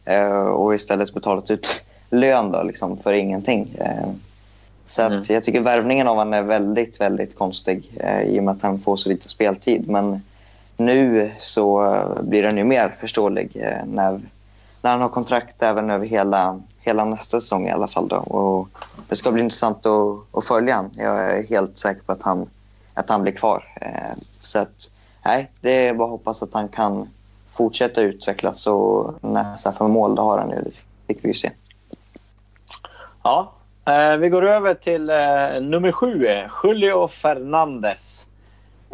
Eh, 0.04 0.32
och 0.32 0.74
istället 0.74 1.14
betalat 1.14 1.50
ut 1.50 1.82
lön 2.10 2.52
då, 2.52 2.62
liksom, 2.62 2.98
för 2.98 3.12
ingenting. 3.12 3.76
Så 4.88 5.02
att 5.02 5.12
mm. 5.12 5.24
jag 5.28 5.44
tycker 5.44 5.60
värvningen 5.60 6.08
av 6.08 6.16
honom 6.16 6.34
är 6.34 6.42
väldigt, 6.42 7.00
väldigt 7.00 7.38
konstig 7.38 7.92
eh, 8.00 8.22
i 8.22 8.40
och 8.40 8.44
med 8.44 8.52
att 8.52 8.62
han 8.62 8.80
får 8.80 8.96
så 8.96 9.08
lite 9.08 9.28
speltid. 9.28 9.88
Men 9.88 10.22
nu 10.76 11.30
så 11.40 11.98
blir 12.20 12.42
den 12.42 12.56
ju 12.56 12.64
mer 12.64 12.96
förståelig 13.00 13.56
eh, 13.56 13.86
när, 13.86 14.20
när 14.82 14.90
han 14.90 15.00
har 15.00 15.08
kontrakt 15.08 15.62
även 15.62 15.90
över 15.90 16.06
hela, 16.06 16.60
hela 16.80 17.04
nästa 17.04 17.40
säsong 17.40 17.68
i 17.68 17.70
alla 17.70 17.88
fall. 17.88 18.08
Då. 18.08 18.16
Och 18.16 18.68
det 19.08 19.16
ska 19.16 19.32
bli 19.32 19.42
intressant 19.42 19.86
att, 19.86 20.18
att 20.32 20.44
följa 20.44 20.76
honom. 20.76 20.90
Jag 20.96 21.24
är 21.24 21.46
helt 21.48 21.78
säker 21.78 22.02
på 22.02 22.12
att 22.12 22.22
han, 22.22 22.46
att 22.94 23.08
han 23.08 23.22
blir 23.22 23.32
kvar. 23.32 23.64
Eh, 23.80 24.16
så 24.40 24.58
att, 24.58 24.90
nej, 25.24 25.50
det 25.60 25.88
är 25.88 25.94
bara 25.94 26.04
att 26.04 26.10
hoppas 26.10 26.42
att 26.42 26.54
han 26.54 26.68
kan 26.68 27.08
fortsätta 27.48 28.00
utvecklas 28.00 28.66
och 28.66 29.24
nästan 29.24 29.74
för 29.74 29.88
mål, 29.88 30.14
det 30.14 30.22
har 30.22 30.38
han 30.38 30.48
nu. 30.48 30.62
Det 30.64 31.14
fick 31.14 31.24
vi 31.24 31.28
ju 31.28 31.34
se. 31.34 31.50
Ja, 33.22 33.52
Eh, 33.88 34.16
vi 34.16 34.28
går 34.28 34.46
över 34.46 34.74
till 34.74 35.10
eh, 35.10 35.60
nummer 35.60 35.92
sju, 35.92 36.26
Julio 36.62 37.06
Fernandes. 37.06 38.26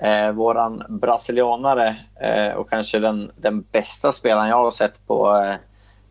Eh, 0.03 0.33
våran 0.33 0.83
brasilianare 0.89 1.97
eh, 2.21 2.55
och 2.55 2.71
kanske 2.71 2.99
den, 2.99 3.31
den 3.37 3.63
bästa 3.73 4.13
spelaren 4.13 4.49
jag 4.49 4.57
har 4.57 4.71
sett 4.71 5.07
på, 5.07 5.37
eh, 5.37 5.55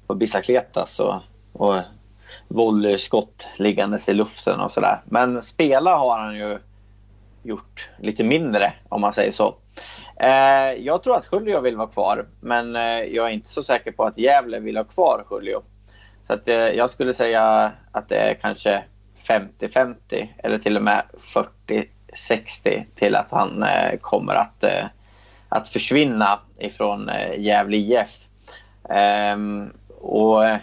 på 0.07 0.15
Bicicletas 0.15 0.99
och, 0.99 1.15
och 1.53 1.75
volleyskott 2.47 3.47
liggandes 3.57 4.09
i 4.09 4.13
luften 4.13 4.59
och 4.59 4.71
sådär. 4.71 5.01
Men 5.05 5.41
spela 5.41 5.95
har 5.95 6.19
han 6.19 6.35
ju 6.35 6.59
gjort 7.43 7.89
lite 7.97 8.23
mindre 8.23 8.73
om 8.89 9.01
man 9.01 9.13
säger 9.13 9.31
så. 9.31 9.55
Eh, 10.19 10.73
jag 10.73 11.03
tror 11.03 11.15
att 11.15 11.27
Julio 11.31 11.59
vill 11.59 11.77
vara 11.77 11.87
kvar 11.87 12.25
men 12.39 12.75
eh, 12.75 12.99
jag 13.03 13.25
är 13.27 13.31
inte 13.31 13.49
så 13.49 13.63
säker 13.63 13.91
på 13.91 14.03
att 14.03 14.17
Gävle 14.17 14.59
vill 14.59 14.77
ha 14.77 14.83
kvar 14.83 15.25
Julio. 15.31 15.61
Så 16.27 16.33
att, 16.33 16.47
eh, 16.47 16.55
jag 16.55 16.89
skulle 16.89 17.13
säga 17.13 17.71
att 17.91 18.09
det 18.09 18.17
är 18.17 18.33
kanske 18.33 18.83
50-50 19.27 20.27
eller 20.37 20.57
till 20.57 20.77
och 20.77 20.83
med 20.83 21.03
40-60 21.17 22.85
till 22.95 23.15
att 23.15 23.31
han 23.31 23.63
eh, 23.63 23.97
kommer 24.01 24.35
att, 24.35 24.63
eh, 24.63 24.85
att 25.49 25.69
försvinna 25.69 26.39
ifrån 26.59 27.09
eh, 27.09 27.39
Gävle 27.39 27.77
IF. 27.77 28.17
Um, 28.83 28.95
ehm, 28.95 29.73
och 30.01 30.45
eh, 30.45 30.57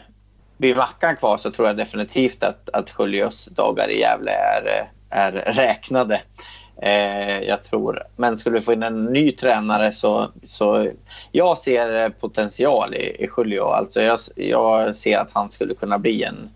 blir 0.56 0.74
Mackan 0.74 1.16
kvar 1.16 1.36
så 1.36 1.50
tror 1.50 1.68
jag 1.68 1.76
definitivt 1.76 2.42
att, 2.42 2.68
att 2.72 2.90
Sköljus 2.90 3.44
dagar 3.46 3.90
i 3.90 4.00
Gävle 4.00 4.30
är, 4.30 4.66
eh, 4.66 5.18
är 5.18 5.32
räknade. 5.32 6.20
Eh, 6.82 7.40
jag 7.40 7.62
tror. 7.62 8.02
Men 8.16 8.38
skulle 8.38 8.58
vi 8.58 8.64
få 8.64 8.72
in 8.72 8.82
en 8.82 9.04
ny 9.04 9.32
tränare 9.32 9.92
så, 9.92 10.28
så 10.48 10.90
jag 11.32 11.58
ser 11.58 12.04
eh, 12.04 12.08
potential 12.08 12.94
i, 12.94 13.24
i 13.24 13.28
Julio. 13.36 13.62
Alltså 13.62 14.02
jag, 14.02 14.18
jag 14.36 14.96
ser 14.96 15.18
att 15.18 15.30
han 15.32 15.50
skulle 15.50 15.74
kunna 15.74 15.98
bli 15.98 16.22
en, 16.22 16.50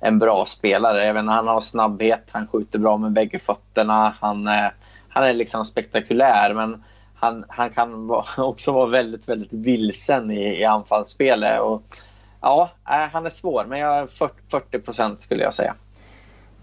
en 0.00 0.18
bra 0.18 0.44
spelare. 0.46 1.02
Även 1.02 1.28
han 1.28 1.48
har 1.48 1.60
snabbhet, 1.60 2.28
han 2.30 2.46
skjuter 2.46 2.78
bra 2.78 2.96
med 2.96 3.12
bägge 3.12 3.38
fötterna. 3.38 4.14
Han, 4.20 4.46
eh, 4.46 4.68
han 5.08 5.24
är 5.24 5.34
liksom 5.34 5.64
spektakulär 5.64 6.54
men 6.54 6.84
han, 7.14 7.44
han 7.48 7.70
kan 7.70 8.10
också 8.36 8.72
vara 8.72 8.86
väldigt, 8.86 9.28
väldigt 9.28 9.52
vilsen 9.52 10.30
i, 10.30 10.60
i 10.60 10.64
anfallsspelet. 10.64 11.60
Och, 11.60 11.82
ja, 12.40 12.70
eh, 12.88 13.10
han 13.12 13.26
är 13.26 13.30
svår, 13.30 13.64
men 13.68 13.78
jag 13.78 14.10
40 14.10 14.78
procent 14.78 15.22
skulle 15.22 15.42
jag 15.42 15.54
säga. 15.54 15.74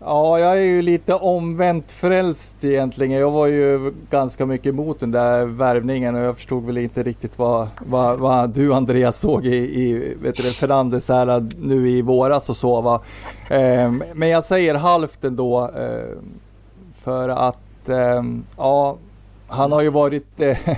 Ja, 0.05 0.39
jag 0.39 0.57
är 0.57 0.61
ju 0.61 0.81
lite 0.81 1.13
omvänt 1.13 1.91
frälst 1.91 2.63
egentligen. 2.63 3.19
Jag 3.19 3.31
var 3.31 3.47
ju 3.47 3.93
ganska 4.09 4.45
mycket 4.45 4.67
emot 4.67 4.99
den 4.99 5.11
där 5.11 5.45
värvningen 5.45 6.15
och 6.15 6.21
jag 6.21 6.35
förstod 6.35 6.65
väl 6.65 6.77
inte 6.77 7.03
riktigt 7.03 7.39
vad, 7.39 7.67
vad, 7.79 8.19
vad 8.19 8.49
du 8.49 8.73
Andreas 8.73 9.19
såg 9.19 9.45
i, 9.45 9.55
i 9.55 10.15
vet 10.21 10.35
du, 10.35 10.43
Fernandes 10.43 11.09
här 11.09 11.49
nu 11.59 11.89
i 11.89 12.01
våras 12.01 12.49
och 12.49 12.55
så 12.55 12.81
va. 12.81 13.01
Eh, 13.49 13.91
men 14.13 14.29
jag 14.29 14.43
säger 14.43 14.75
halvt 14.75 15.23
ändå. 15.23 15.71
Eh, 15.77 16.17
för 17.03 17.29
att 17.29 17.89
eh, 17.89 18.23
ja, 18.57 18.97
han 19.47 19.71
har 19.71 19.81
ju 19.81 19.89
varit 19.89 20.39
eh, 20.39 20.57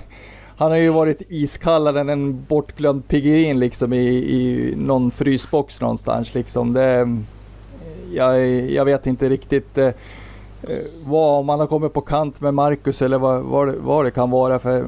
han 0.57 0.71
har 0.71 0.77
ju 0.77 0.89
varit 0.89 1.21
iskallare 1.29 1.99
än 1.99 2.09
en 2.09 2.45
bortglömd 2.45 3.07
pigerin 3.07 3.59
liksom 3.59 3.93
i, 3.93 4.07
i 4.07 4.73
någon 4.77 5.11
frysbox 5.11 5.81
någonstans 5.81 6.33
liksom. 6.33 6.73
Det, 6.73 7.07
jag, 8.15 8.49
jag 8.71 8.85
vet 8.85 9.07
inte 9.07 9.29
riktigt 9.29 9.77
eh, 9.77 9.87
eh, 10.63 10.79
vad, 11.05 11.39
om 11.39 11.49
han 11.49 11.59
har 11.59 11.67
kommit 11.67 11.93
på 11.93 12.01
kant 12.01 12.41
med 12.41 12.53
Marcus 12.53 13.01
eller 13.01 13.17
vad, 13.17 13.41
vad, 13.41 13.75
vad 13.75 14.05
det 14.05 14.11
kan 14.11 14.29
vara. 14.29 14.59
För, 14.59 14.85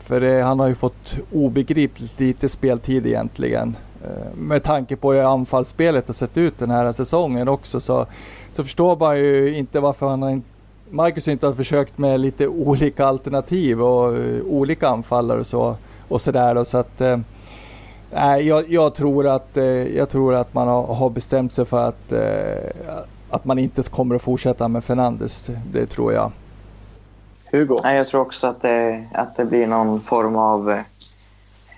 för 0.00 0.20
det, 0.20 0.42
han 0.42 0.60
har 0.60 0.68
ju 0.68 0.74
fått 0.74 1.16
obegripligt 1.32 2.20
lite 2.20 2.48
speltid 2.48 3.06
egentligen. 3.06 3.76
Eh, 4.04 4.34
med 4.36 4.62
tanke 4.62 4.96
på 4.96 5.12
hur 5.12 5.32
anfallsspelet 5.32 6.06
har 6.06 6.14
sett 6.14 6.36
ut 6.36 6.58
den 6.58 6.70
här 6.70 6.92
säsongen 6.92 7.48
också 7.48 7.80
så, 7.80 8.06
så 8.52 8.64
förstår 8.64 8.96
man 8.96 9.18
ju 9.18 9.54
inte 9.54 9.80
varför 9.80 10.06
han 10.08 10.22
har, 10.22 10.40
Marcus 10.90 11.28
inte 11.28 11.46
har 11.46 11.54
försökt 11.54 11.98
med 11.98 12.20
lite 12.20 12.48
olika 12.48 13.06
alternativ 13.06 13.82
och 13.82 14.12
uh, 14.12 14.42
olika 14.46 14.88
anfallare 14.88 15.40
och 15.40 15.46
så. 15.46 15.76
Och 16.08 16.20
sådär 16.20 16.64
så 16.64 16.78
att 16.78 17.00
Nej, 18.12 18.46
jag, 18.46 18.70
jag, 18.70 18.94
tror 18.94 19.26
att, 19.26 19.56
eh, 19.56 19.64
jag 19.64 20.08
tror 20.08 20.34
att 20.34 20.54
man 20.54 20.68
har, 20.68 21.10
bestämt 21.10 21.52
sig 21.52 21.64
för 21.64 21.88
att, 21.88 22.12
eh, 22.12 22.98
att 23.30 23.44
man 23.44 23.58
inte 23.58 23.82
kommer 23.82 24.14
att 24.14 24.22
fortsätta 24.22 24.68
med 24.68 24.84
Fernandes. 24.84 25.50
Det 25.72 25.86
tror 25.86 26.12
jag. 26.12 26.32
Hugo? 27.52 27.76
Nej, 27.82 27.96
jag 27.96 28.06
tror 28.06 28.20
också 28.20 28.46
att 28.46 28.62
det, 28.62 29.04
att 29.12 29.36
det 29.36 29.44
blir 29.44 29.66
någon 29.66 30.00
form 30.00 30.36
av... 30.36 30.70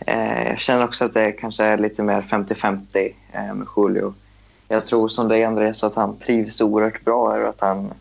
Eh, 0.07 0.43
jag 0.49 0.59
känner 0.59 0.85
också 0.85 1.05
att 1.05 1.15
det 1.15 1.33
kanske 1.33 1.65
är 1.65 1.79
lite 1.79 2.03
mer 2.03 2.23
50-50 2.23 3.13
eh, 3.33 3.55
med 3.55 3.67
Julio. 3.77 4.15
Jag 4.69 4.87
tror 4.87 5.09
som 5.09 5.29
dig 5.29 5.45
Andreas 5.45 5.85
att 5.85 5.95
han 5.95 6.17
trivs 6.17 6.61
oerhört 6.61 7.05
bra 7.05 7.23
och 7.23 7.49
att 7.49 7.61
han, 7.61 7.93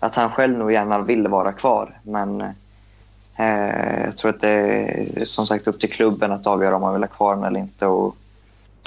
att 0.00 0.14
han 0.14 0.30
själv 0.30 0.58
nog 0.58 0.72
gärna 0.72 0.98
vill 0.98 1.28
vara 1.28 1.52
kvar. 1.52 1.98
Men 2.02 2.40
Eh, 2.40 2.61
Eh, 3.36 4.04
jag 4.04 4.16
tror 4.16 4.30
att 4.30 4.40
det 4.40 4.50
är 4.50 5.24
som 5.24 5.46
sagt 5.46 5.66
upp 5.66 5.80
till 5.80 5.92
klubben 5.92 6.32
att 6.32 6.46
avgöra 6.46 6.76
om 6.76 6.82
man 6.82 6.92
vill 6.92 7.02
ha 7.02 7.08
kvar 7.08 7.34
den 7.34 7.44
eller 7.44 7.60
inte. 7.60 7.86
Och, 7.86 8.16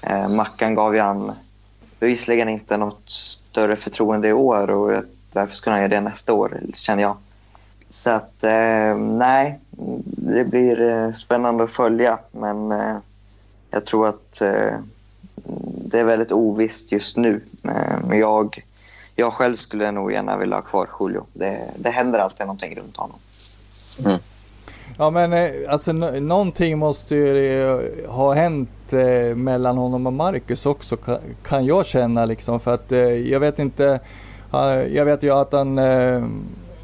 eh, 0.04 0.30
Mackan 0.30 0.76
gav 0.76 0.96
ju 0.96 1.02
han 1.02 1.32
bevisligen 2.00 2.50
inte 2.50 2.78
något 2.78 3.10
större 3.10 3.76
förtroende 3.76 4.28
i 4.28 4.34
år 4.34 4.70
och 4.70 5.04
därför 5.32 5.56
skulle 5.56 5.74
han 5.74 5.82
göra 5.82 5.90
det 5.90 6.02
nästa 6.02 6.34
år, 6.34 6.60
känner 6.74 7.04
jag. 7.04 7.18
Så 7.90 8.10
att 8.10 8.44
eh, 8.44 8.98
nej, 8.98 9.60
det 10.06 10.44
blir 10.44 10.82
eh, 10.82 11.14
spännande 11.14 11.64
att 11.64 11.72
följa 11.72 12.20
men 12.32 12.72
eh, 12.72 12.98
jag 13.72 13.86
tror 13.86 14.08
att 14.10 14.42
eh, 14.42 14.80
det 15.86 16.00
är 16.00 16.04
väldigt 16.04 16.32
ovisst 16.32 16.92
just 16.92 17.18
nu. 17.18 17.42
Eh, 17.64 18.00
men 18.08 18.20
jag, 18.20 18.64
jag 19.16 19.34
själv 19.34 19.56
skulle 19.56 19.92
nog 19.92 20.12
gärna 20.12 20.38
vilja 20.38 20.56
ha 20.56 20.62
kvar 20.62 20.90
Julio. 21.00 21.26
Det, 21.34 21.72
det 21.78 21.90
händer 21.90 22.20
alltid 22.20 22.46
någonting 22.46 22.76
runt 22.76 22.98
honom. 22.98 23.18
Mm. 24.06 24.20
Ja 24.98 25.10
men 25.10 25.34
eh, 25.34 25.52
alltså 25.70 25.94
någonting 25.94 26.78
måste 26.78 27.16
ju 27.16 27.62
eh, 27.62 28.12
ha 28.12 28.34
hänt 28.34 28.94
eh, 28.94 29.36
mellan 29.36 29.78
honom 29.78 30.08
och 30.08 30.14
Marcus 30.14 30.66
också 30.66 30.98
kan, 30.98 31.18
kan 31.44 31.66
jag 31.66 31.86
känna 31.86 32.26
liksom 32.26 32.60
för 32.60 32.74
att 32.74 32.92
eh, 32.92 33.00
jag 33.00 33.40
vet 33.40 33.60
inte. 33.60 34.00
Jag 34.92 35.06
vet 35.06 35.24
ju 35.24 35.32
att 35.32 35.54
han 35.54 35.80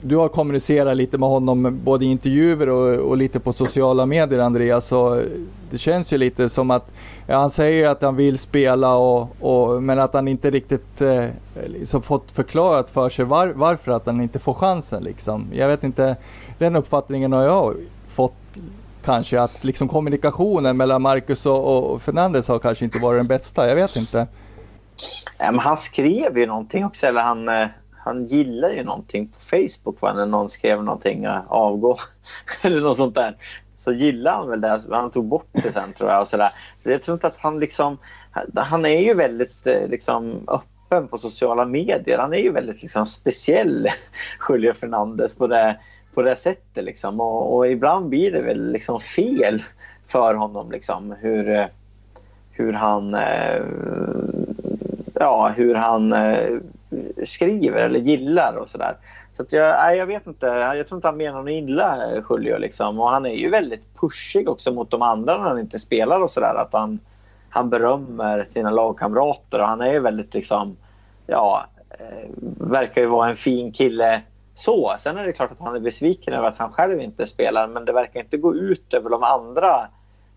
du 0.02 0.16
har 0.16 0.28
kommunicerat 0.28 0.98
lite 0.98 1.18
med 1.18 1.30
honom 1.30 1.80
både 1.84 2.06
i 2.06 2.08
intervjuer 2.08 2.70
och, 2.70 3.10
och, 3.10 3.18
lite 3.18 3.40
på 3.40 3.54
sociala 3.54 4.06
medier 4.06 4.40
Andreas. 4.40 4.86
Så 4.86 5.22
det 5.70 5.78
känns 5.78 6.14
ju 6.14 6.18
lite 6.18 6.50
som 6.50 6.72
att 6.72 6.94
ja, 7.28 7.40
han 7.40 7.50
säger 7.50 7.90
att 7.90 8.02
han 8.02 8.16
vill 8.16 8.38
spela 8.38 8.96
och, 8.96 9.30
och 9.40 9.84
men 9.84 10.00
att 10.00 10.14
han 10.14 10.28
inte 10.28 10.52
riktigt 10.52 11.02
eh, 11.02 11.26
liksom 11.66 12.02
fått 12.02 12.32
förklarat 12.32 12.90
för 12.90 13.10
sig 13.10 13.26
var, 13.26 13.48
varför 13.48 13.92
att 13.92 14.06
han 14.06 14.22
inte 14.22 14.40
får 14.40 14.54
chansen 14.54 15.04
liksom. 15.04 15.48
Jag 15.54 15.68
vet 15.68 15.84
inte, 15.84 16.16
den 16.62 16.76
uppfattningen 16.76 17.34
har 17.34 17.44
jag 17.44 17.76
fått 18.08 18.36
kanske 19.04 19.42
att 19.42 19.64
liksom 19.64 19.88
kommunikationen 19.88 20.78
mellan 20.78 21.02
Marcus 21.02 21.46
och, 21.46 21.92
och 21.94 22.02
Fernandes 22.02 22.48
har 22.48 22.60
kanske 22.60 22.86
inte 22.86 23.00
varit 23.00 23.20
den 23.20 23.28
bästa. 23.28 23.68
Jag 23.68 23.76
vet 23.76 23.96
inte. 23.96 24.28
Men 25.40 25.60
han 25.60 25.78
skrev 25.78 26.38
ju 26.38 26.46
någonting 26.46 26.86
också, 26.86 27.08
eller 27.08 27.22
han, 27.22 27.50
eh, 27.50 27.68
han 27.92 28.26
gillar 28.26 28.70
ju 28.70 28.84
någonting 28.84 29.28
på 29.28 29.40
Facebook 29.40 30.02
va? 30.02 30.14
när 30.14 30.26
någon 30.26 30.50
skrev 30.50 30.84
någonting, 30.84 31.28
avgå 31.48 31.98
eller 32.62 32.82
något 32.82 32.98
sånt 32.98 33.16
där. 33.16 33.36
Så 33.76 33.92
gillade 33.92 34.36
han 34.36 34.50
väl 34.50 34.62
det. 34.62 34.82
Han 34.92 35.12
tog 35.12 35.26
bort 35.26 35.50
det 35.52 35.74
sen 35.74 35.94
tror 35.94 36.10
jag. 36.10 36.22
Och 36.22 36.28
så, 36.28 36.38
där. 36.38 36.50
så 36.80 36.92
jag 36.92 37.04
tror 37.04 37.16
inte 37.16 37.28
att 37.28 37.38
han 37.38 37.60
liksom... 37.60 37.98
Han 38.56 38.86
är 38.86 39.00
ju 39.00 39.14
väldigt 39.14 39.68
eh, 39.68 39.88
liksom, 39.90 40.48
öppen 40.48 41.08
på 41.08 41.18
sociala 41.18 41.66
medier. 41.66 42.18
Han 42.18 42.34
är 42.34 42.38
ju 42.38 42.52
väldigt 42.52 42.82
liksom, 42.82 43.06
speciell, 43.06 43.88
Julio 44.50 44.74
Fernandes, 44.74 45.36
på 45.36 45.48
det 45.48 45.80
på 46.14 46.22
det 46.22 46.36
sättet. 46.36 46.84
Liksom. 46.84 47.20
Och, 47.22 47.56
och, 47.56 47.68
ibland 47.68 48.10
blir 48.10 48.32
det 48.32 48.42
väl 48.42 48.72
liksom 48.72 49.00
fel 49.00 49.60
för 50.08 50.34
honom. 50.34 50.72
Liksom, 50.72 51.16
hur, 51.22 51.50
eh, 51.50 51.66
hur 52.52 52.74
han, 52.74 53.14
eh, 53.14 53.64
ja, 55.14 55.54
hur 55.56 55.76
han 55.76 56.14
eh, 56.14 56.58
skriver 57.26 57.84
eller 57.84 58.00
gillar 58.00 58.56
och 58.56 58.70
sådär. 58.70 58.96
Så 59.34 59.42
att 59.42 59.54
jag, 59.54 59.76
nej, 59.78 59.98
jag 59.98 60.06
vet 60.06 60.28
inte. 60.28 60.46
Jag 60.46 60.88
tror 60.88 60.98
inte 60.98 61.08
han 61.08 61.18
menar 61.18 61.40
något 61.40 61.50
illa, 61.50 62.12
eh, 62.12 62.24
Julio. 62.30 62.58
Liksom. 62.58 63.00
Och 63.00 63.10
han 63.10 63.26
är 63.26 63.34
ju 63.34 63.50
väldigt 63.50 63.96
pushig 64.00 64.50
också 64.50 64.74
mot 64.74 64.92
de 64.92 65.02
andra 65.02 65.38
när 65.38 65.50
han 65.50 65.60
inte 65.60 65.80
spelar 65.80 66.20
och 66.20 66.32
sådär. 66.32 66.56
Att 66.56 66.74
han, 66.74 67.00
han 67.50 67.70
berömmer 67.70 68.46
sina 68.50 68.72
lagkamrater 68.72 69.60
och 69.60 69.68
han 69.68 69.82
är 69.82 69.92
ju 69.92 70.00
väldigt 70.00 70.34
liksom, 70.34 70.78
ja, 71.28 71.66
eh, 71.90 72.30
verkar 72.58 73.02
ju 73.02 73.08
vara 73.08 73.30
en 73.30 73.36
fin 73.36 73.72
kille 73.72 74.22
så. 74.54 74.96
Sen 75.00 75.18
är 75.18 75.26
det 75.26 75.34
klart 75.34 75.52
att 75.52 75.60
han 75.60 75.76
är 75.76 75.80
besviken 75.80 76.34
över 76.34 76.48
att 76.48 76.58
han 76.58 76.72
själv 76.72 77.02
inte 77.02 77.28
spelar 77.28 77.68
men 77.68 77.86
det 77.86 77.94
verkar 77.94 78.20
inte 78.20 78.38
gå 78.38 78.56
ut 78.56 78.94
över 78.94 79.10
de 79.10 79.24
andra 79.24 79.88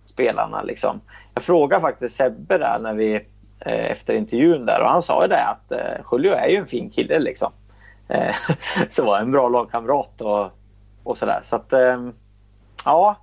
spelarna. 0.04 0.62
Liksom. 0.62 1.00
Jag 1.34 1.42
frågade 1.42 1.82
faktiskt 1.82 2.16
Sebbe 2.16 2.58
där 2.58 2.78
när 2.78 2.94
vi, 2.94 3.14
eh, 3.60 3.90
efter 3.90 4.14
intervjun 4.14 4.66
där 4.66 4.80
och 4.80 4.90
han 4.90 5.02
sa 5.02 5.22
ju 5.22 5.28
det 5.28 5.44
att 5.44 5.72
eh, 5.72 6.04
Julio 6.12 6.32
är 6.32 6.48
ju 6.48 6.56
en 6.56 6.66
fin 6.66 6.90
kille. 6.90 7.18
Liksom. 7.18 7.52
Eh, 8.08 8.34
så 8.88 9.14
en 9.14 9.30
bra 9.30 9.48
lagkamrat 9.48 10.20
och, 10.20 10.50
och 11.02 11.18
sådär. 11.18 11.40
Så 11.42 11.56
att 11.56 11.72
eh, 11.72 12.08
ja, 12.84 13.16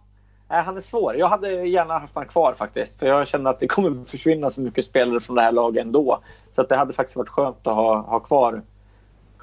eh, 0.50 0.58
han 0.58 0.78
är 0.78 0.82
svår. 0.82 1.16
Jag 1.16 1.28
hade 1.28 1.52
gärna 1.52 2.00
haft 2.00 2.16
honom 2.16 2.30
kvar 2.30 2.54
faktiskt. 2.54 3.00
För 3.00 3.08
jag 3.08 3.28
känner 3.28 3.50
att 3.50 3.60
det 3.60 3.68
kommer 3.68 4.06
försvinna 4.06 4.50
så 4.50 4.62
mycket 4.62 4.86
spelare 4.86 5.20
från 5.20 5.36
det 5.36 5.42
här 5.42 5.52
laget 5.52 5.86
ändå. 5.86 6.20
Så 6.52 6.62
att 6.62 6.70
det 6.70 6.76
hade 6.76 6.94
faktiskt 6.94 7.18
varit 7.18 7.30
skönt 7.30 7.68
att 7.68 7.76
ha, 7.76 7.98
ha 7.98 8.20
kvar 8.20 8.62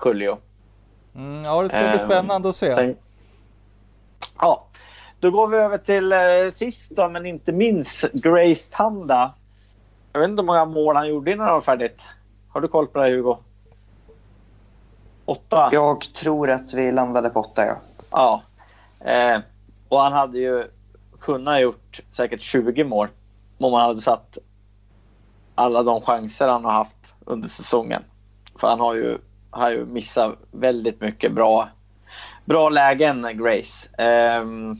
Julio. 0.05 0.39
Mm, 1.15 1.45
ja, 1.45 1.63
det 1.63 1.69
ska 1.69 1.79
bli 1.79 1.89
ehm, 1.89 1.99
spännande 1.99 2.49
att 2.49 2.57
se. 2.57 2.73
Sen, 2.73 2.97
ja, 4.41 4.67
då 5.21 5.31
går 5.31 5.49
vi 5.49 5.57
över 5.57 5.79
till 5.79 6.13
eh, 6.13 6.19
sist 6.53 6.97
då, 6.97 7.09
men 7.09 7.27
inte 7.27 7.53
minst 7.53 8.13
Grace 8.13 8.71
Tanda. 8.73 9.35
Jag 10.13 10.21
vet 10.21 10.31
inte 10.31 10.43
hur 10.43 10.47
många 10.47 10.65
mål 10.65 10.97
han 10.97 11.09
gjorde 11.09 11.33
innan 11.33 11.47
det 11.47 11.53
var 11.53 11.61
färdigt. 11.61 12.03
Har 12.49 12.61
du 12.61 12.69
koll 12.69 12.87
på 12.87 12.99
det 12.99 13.11
Hugo? 13.11 13.37
Åtta? 15.25 15.69
Jag 15.73 16.01
tror 16.01 16.51
att 16.51 16.75
vi 16.75 16.93
landade 16.93 17.31
på 17.31 17.41
åtta, 17.41 17.67
ja. 17.67 17.77
Ja. 18.11 18.43
Eh, 19.11 19.41
och 19.89 20.01
han 20.01 20.13
hade 20.13 20.39
ju 20.39 20.65
kunnat 21.21 21.61
gjort 21.61 22.01
säkert 22.11 22.41
20 22.41 22.85
mål 22.85 23.09
om 23.59 23.73
han 23.73 23.83
hade 23.83 24.01
satt 24.01 24.39
alla 25.55 25.83
de 25.83 26.01
chanser 26.01 26.49
han 26.49 26.65
har 26.65 26.73
haft 26.73 27.15
under 27.25 27.49
säsongen. 27.49 28.03
För 28.57 28.69
han 28.69 28.81
har 28.81 28.95
ju 28.95 29.19
har 29.51 29.71
ju 29.71 29.87
missat 29.87 30.39
väldigt 30.51 31.01
mycket 31.01 31.33
bra, 31.33 31.69
bra 32.45 32.69
lägen, 32.69 33.27
Grace. 33.35 33.89
Um, 34.43 34.77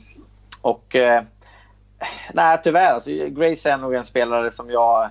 och 0.61 0.95
uh, 0.95 1.21
nej, 2.33 2.59
tyvärr. 2.63 2.91
Alltså, 2.91 3.11
Grace 3.11 3.71
är 3.71 3.77
nog 3.77 3.93
en 3.93 4.03
spelare 4.03 4.51
som 4.51 4.69
jag 4.69 5.09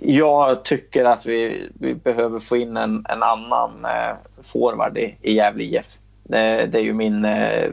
jag 0.00 0.64
tycker 0.64 1.04
att 1.04 1.26
vi, 1.26 1.68
vi 1.74 1.94
behöver 1.94 2.38
få 2.38 2.56
in 2.56 2.76
en, 2.76 3.04
en 3.08 3.22
annan 3.22 3.84
eh, 3.84 4.16
forward 4.42 4.98
i, 4.98 5.16
i 5.22 5.32
Gävle 5.32 5.64
IF. 5.64 5.98
Det, 6.22 6.66
det, 6.66 6.78
är 6.78 6.82
ju 6.82 6.92
min 6.92 7.24
eh, 7.24 7.70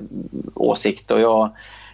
åsikt 0.55 1.11
och 1.11 1.19
jag, 1.19 1.49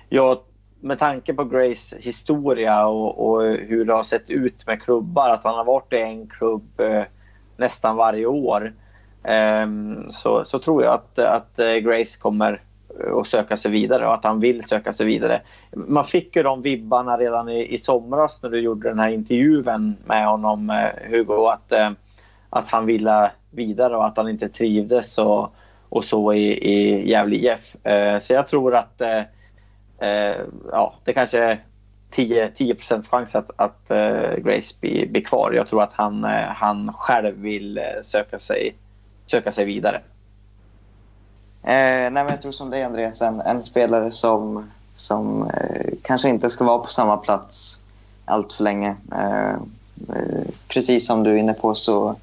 jag, 0.10 0.40
med 0.80 1.00
tanke 1.00 1.34
på 1.34 1.44
Grace 1.44 1.98
historia 2.00 2.86
och, 2.86 3.28
och, 3.28 3.46
hur 3.46 3.86
det 3.86 3.94
har 3.94 4.04
sett 4.04 4.30
ut 4.30 4.68
med 4.68 4.82
klubbar, 4.82 5.30
att 5.30 5.44
han 5.44 5.56
har 5.56 5.64
varit 5.64 5.94
i 5.94 5.98
en 5.98 6.28
klubb 6.28 6.80
eh, 6.80 7.04
nästan 7.58 7.96
varje 7.96 8.26
år, 8.26 8.74
Ehm, 9.24 10.12
så, 10.12 10.46
så 10.46 10.60
tror 10.60 10.84
jag 10.84 10.94
att, 10.94 11.20
att 11.20 11.60
eh, 11.60 11.76
Grace 11.76 12.20
kommer 12.20 12.62
eh, 13.00 13.16
att 13.16 13.28
söka 13.28 13.58
sig 13.58 13.72
vidare 13.72 14.08
och 14.08 14.14
att 14.14 14.24
han 14.24 14.40
vill 14.40 14.64
söka 14.64 14.94
sig 14.94 15.06
vidare. 15.06 15.42
Man 15.76 16.06
fick 16.06 16.36
ju 16.36 16.44
de 16.44 16.62
vibbarna 16.62 17.18
redan 17.18 17.50
i, 17.50 17.74
i 17.74 17.78
somras 17.78 18.44
när 18.44 18.50
du 18.50 18.60
gjorde 18.60 18.90
den 18.90 19.00
här 19.00 19.10
intervjun 19.10 19.96
med 20.06 20.28
honom, 20.28 20.70
eh, 20.70 21.10
Hugo, 21.10 21.48
att, 21.48 21.74
att 22.50 22.68
han 22.68 22.86
ville 22.86 23.32
vidare 23.52 23.98
och 23.98 24.06
att 24.06 24.18
han 24.18 24.30
inte 24.30 24.50
trivdes 24.50 25.18
och, 25.18 25.54
och 25.90 26.06
så 26.06 26.34
i, 26.34 26.52
i 26.52 27.10
Gävle 27.10 27.36
IF. 27.36 27.76
Så 28.22 28.34
jag 28.34 28.48
tror 28.48 28.76
att 28.76 29.02
ja, 30.72 30.94
det 31.04 31.14
kanske 31.14 31.40
är 31.40 31.64
10, 32.10 32.48
10 32.48 32.76
chans 33.10 33.36
att, 33.36 33.52
att 33.56 33.88
Grace 34.38 34.76
blir, 34.80 35.08
blir 35.08 35.24
kvar. 35.24 35.52
Jag 35.52 35.68
tror 35.68 35.84
att 35.84 35.94
han, 35.94 36.24
han 36.48 36.94
själv 36.94 37.36
vill 37.36 37.80
söka 38.04 38.40
sig, 38.40 38.76
söka 39.26 39.52
sig 39.52 39.66
vidare. 39.66 40.02
Eh, 41.64 41.72
nej, 41.72 42.12
men 42.12 42.28
jag 42.28 42.42
tror 42.42 42.52
som 42.52 42.70
dig 42.70 42.84
Andreas, 42.84 43.22
en, 43.22 43.42
en 43.42 43.64
spelare 43.64 44.12
som, 44.12 44.72
som 44.96 45.50
eh, 45.50 45.94
kanske 46.02 46.30
inte 46.30 46.50
ska 46.50 46.64
vara 46.64 46.80
på 46.80 46.92
samma 46.92 47.18
plats 47.18 47.82
allt 48.26 48.54
för 48.54 48.64
länge. 48.64 48.96
Eh, 49.12 49.54
eh 50.16 50.44
precis 50.68 51.08
som 51.08 51.24
du 51.24 51.32
är 51.32 51.36
inne 51.36 51.54
på 51.54 51.76
så, 51.76 52.16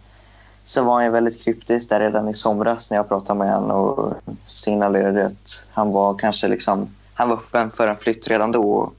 så 0.64 0.84
var 0.84 1.02
han 1.02 1.12
väldigt 1.12 1.44
kryptisk 1.44 1.88
där 1.88 2.00
redan 2.00 2.28
i 2.28 2.34
somras 2.34 2.90
när 2.90 2.96
jag 2.96 3.08
pratade 3.08 3.38
med 3.38 3.54
honom 3.54 3.76
och 3.76 4.14
signalerade 4.48 5.26
att 5.26 5.66
han 5.70 5.92
var 5.92 6.14
kanske 6.14 6.48
liksom, 6.48 6.88
han 7.14 7.28
var 7.28 7.36
öppen 7.36 7.70
för 7.70 7.86
en 7.86 7.96
flytt 7.96 8.28
redan 8.28 8.52
då. 8.52 8.92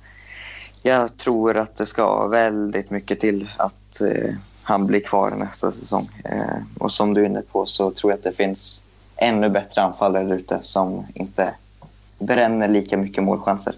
Jag 0.84 1.18
tror 1.18 1.58
att 1.58 1.76
det 1.76 1.86
ska 1.86 2.28
väldigt 2.28 2.90
mycket 2.90 3.20
till 3.20 3.50
att 3.58 4.02
eh, 4.02 4.34
han 4.64 4.88
blir 4.88 5.00
kvar 5.00 5.32
nästa 5.32 5.72
säsong. 5.72 6.04
Eh, 6.26 6.58
och 6.80 6.92
som 6.92 7.14
du 7.14 7.22
är 7.22 7.26
inne 7.26 7.42
på 7.42 7.66
så 7.66 7.92
tror 7.92 8.12
jag 8.12 8.18
att 8.18 8.24
det 8.24 8.32
finns 8.32 8.86
ännu 9.16 9.50
bättre 9.50 9.82
anfallare 9.82 10.24
där 10.24 10.36
ute 10.36 10.60
som 10.62 11.06
inte 11.14 11.54
bränner 12.20 12.68
lika 12.68 12.98
mycket 12.98 13.24
målchanser. 13.24 13.74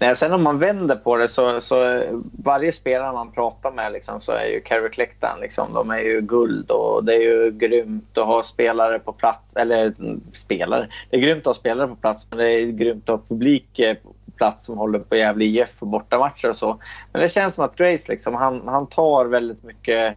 Nej, 0.00 0.16
sen 0.16 0.32
om 0.32 0.42
man 0.42 0.58
vänder 0.58 0.96
på 0.96 1.16
det 1.16 1.28
så, 1.28 1.60
så 1.60 2.02
varje 2.44 2.72
spelare 2.72 3.12
man 3.12 3.32
pratar 3.32 3.72
med 3.72 3.92
liksom, 3.92 4.20
så 4.20 4.32
är 4.32 4.46
ju 4.46 4.60
Carrick 4.60 4.92
Clectan. 4.92 5.40
liksom, 5.40 5.74
de 5.74 5.90
är 5.90 5.98
ju 5.98 6.20
guld 6.20 6.70
och 6.70 7.04
det 7.04 7.14
är 7.14 7.20
ju 7.20 7.50
grymt 7.50 8.18
att 8.18 8.26
ha 8.26 8.42
spelare 8.42 8.98
på 8.98 9.12
plats. 9.12 9.56
Eller 9.56 9.94
mm, 9.98 10.20
spelare, 10.32 10.88
det 11.10 11.16
är 11.16 11.20
grymt 11.20 11.40
att 11.40 11.46
ha 11.46 11.54
spelare 11.54 11.88
på 11.88 11.96
plats 11.96 12.26
men 12.30 12.38
det 12.38 12.50
är 12.50 12.66
grymt 12.66 13.08
att 13.08 13.20
ha 13.20 13.26
publik 13.28 13.78
eh, 13.78 13.96
plats 14.42 14.64
som 14.64 14.78
håller 14.78 14.98
på 14.98 15.16
Gävle 15.16 15.44
IF 15.44 15.78
på 15.78 15.86
bortamatcher 15.86 16.48
och 16.48 16.56
så. 16.56 16.78
Men 17.12 17.22
det 17.22 17.28
känns 17.28 17.54
som 17.54 17.64
att 17.64 17.76
Grace 17.76 18.12
liksom, 18.12 18.34
han, 18.34 18.68
han 18.68 18.86
tar 18.86 19.26
väldigt 19.26 19.62
mycket 19.62 20.16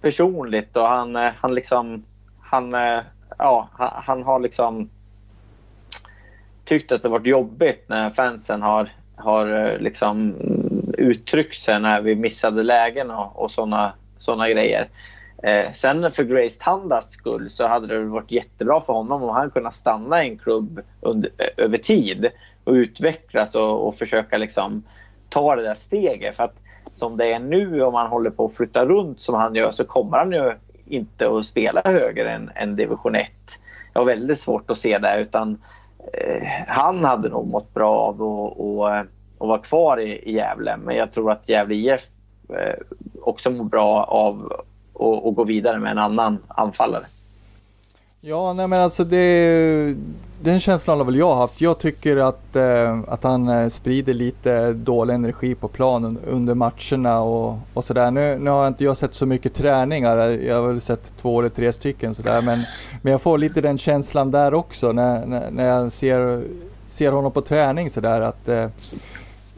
personligt 0.00 0.76
och 0.76 0.86
han, 0.86 1.16
eh, 1.16 1.32
han 1.36 1.54
liksom 1.54 2.04
han, 2.40 2.74
eh, 2.74 3.00
ja, 3.38 3.68
han 3.78 4.22
har 4.22 4.40
liksom 4.40 4.90
tyckt 6.64 6.92
att 6.92 7.02
det 7.02 7.08
varit 7.08 7.26
jobbigt 7.26 7.84
när 7.88 8.10
fansen 8.10 8.62
har, 8.62 8.88
har 9.16 9.46
eh, 9.46 9.78
liksom 9.78 10.34
uttryckt 10.98 11.60
sig 11.60 11.80
när 11.80 12.00
vi 12.00 12.14
missade 12.14 12.62
lägen 12.62 13.10
och, 13.10 13.42
och 13.42 13.50
sådana 13.50 13.92
såna 14.18 14.50
grejer. 14.50 14.88
Eh, 15.44 15.72
sen 15.72 16.10
för 16.10 16.24
Grace 16.24 16.62
Tandas 16.62 17.10
skull 17.10 17.50
så 17.50 17.66
hade 17.66 17.86
det 17.86 18.04
varit 18.04 18.30
jättebra 18.30 18.80
för 18.80 18.92
honom 18.92 19.22
om 19.22 19.28
han 19.28 19.50
kunnat 19.50 19.74
stanna 19.74 20.24
i 20.24 20.28
en 20.28 20.38
klubb 20.38 20.80
under, 21.00 21.30
över 21.56 21.78
tid 21.78 22.30
och 22.64 22.72
utvecklas 22.72 23.54
och, 23.54 23.86
och 23.86 23.94
försöka 23.94 24.38
liksom 24.38 24.82
ta 25.28 25.56
det 25.56 25.62
där 25.62 25.74
steget. 25.74 26.36
För 26.36 26.44
att 26.44 26.54
som 26.94 27.16
det 27.16 27.32
är 27.32 27.38
nu 27.38 27.82
om 27.82 27.94
han 27.94 28.06
håller 28.06 28.30
på 28.30 28.44
att 28.44 28.54
flytta 28.54 28.86
runt 28.86 29.22
som 29.22 29.34
han 29.34 29.54
gör 29.54 29.72
så 29.72 29.84
kommer 29.84 30.18
han 30.18 30.32
ju 30.32 30.52
inte 30.86 31.28
att 31.28 31.46
spela 31.46 31.82
högre 31.84 32.30
än, 32.30 32.50
än 32.54 32.76
division 32.76 33.14
1. 33.14 33.30
Jag 33.92 34.00
har 34.00 34.06
väldigt 34.06 34.40
svårt 34.40 34.70
att 34.70 34.78
se 34.78 34.98
det 34.98 35.20
utan 35.20 35.62
eh, 36.12 36.48
han 36.66 37.04
hade 37.04 37.28
nog 37.28 37.46
mått 37.46 37.74
bra 37.74 37.96
av 37.96 38.14
att 38.14 38.20
och, 38.20 38.80
och 39.38 39.48
vara 39.48 39.58
kvar 39.58 40.00
i, 40.00 40.30
i 40.30 40.32
Gävle. 40.32 40.76
Men 40.76 40.96
jag 40.96 41.12
tror 41.12 41.32
att 41.32 41.48
Gävle 41.48 41.74
IF 41.74 42.02
eh, 42.48 42.74
också 43.22 43.50
mår 43.50 43.64
bra 43.64 44.04
av 44.04 44.64
och 44.94 45.34
gå 45.34 45.44
vidare 45.44 45.78
med 45.78 45.90
en 45.90 45.98
annan 45.98 46.38
anfallare. 46.48 47.02
Ja, 48.26 48.52
nej 48.52 48.68
men 48.68 48.82
alltså 48.82 49.04
det, 49.04 49.96
den 50.42 50.60
känslan 50.60 50.96
har 50.96 51.04
väl 51.04 51.16
jag 51.16 51.36
haft. 51.36 51.60
Jag 51.60 51.78
tycker 51.78 52.16
att, 52.16 52.56
eh, 52.56 53.00
att 53.08 53.24
han 53.24 53.48
eh, 53.48 53.68
sprider 53.68 54.14
lite 54.14 54.72
dålig 54.72 55.14
energi 55.14 55.54
på 55.54 55.68
planen 55.68 56.18
under 56.26 56.54
matcherna 56.54 57.20
och, 57.20 57.58
och 57.74 57.84
sådär. 57.84 58.10
Nu, 58.10 58.38
nu 58.38 58.50
har 58.50 58.68
inte 58.68 58.84
jag 58.84 58.96
sett 58.96 59.14
så 59.14 59.26
mycket 59.26 59.54
träningar. 59.54 60.16
Jag 60.16 60.60
har 60.60 60.68
väl 60.68 60.80
sett 60.80 61.12
två 61.16 61.40
eller 61.40 61.48
tre 61.48 61.72
stycken 61.72 62.14
sådär. 62.14 62.42
Men, 62.42 62.62
men 63.02 63.10
jag 63.10 63.22
får 63.22 63.38
lite 63.38 63.60
den 63.60 63.78
känslan 63.78 64.30
där 64.30 64.54
också 64.54 64.92
när, 64.92 65.26
när, 65.26 65.50
när 65.50 65.66
jag 65.66 65.92
ser, 65.92 66.44
ser 66.86 67.12
honom 67.12 67.32
på 67.32 67.40
träning 67.40 67.90
sådär 67.90 68.20
att 68.20 68.48
Eh, 68.48 68.68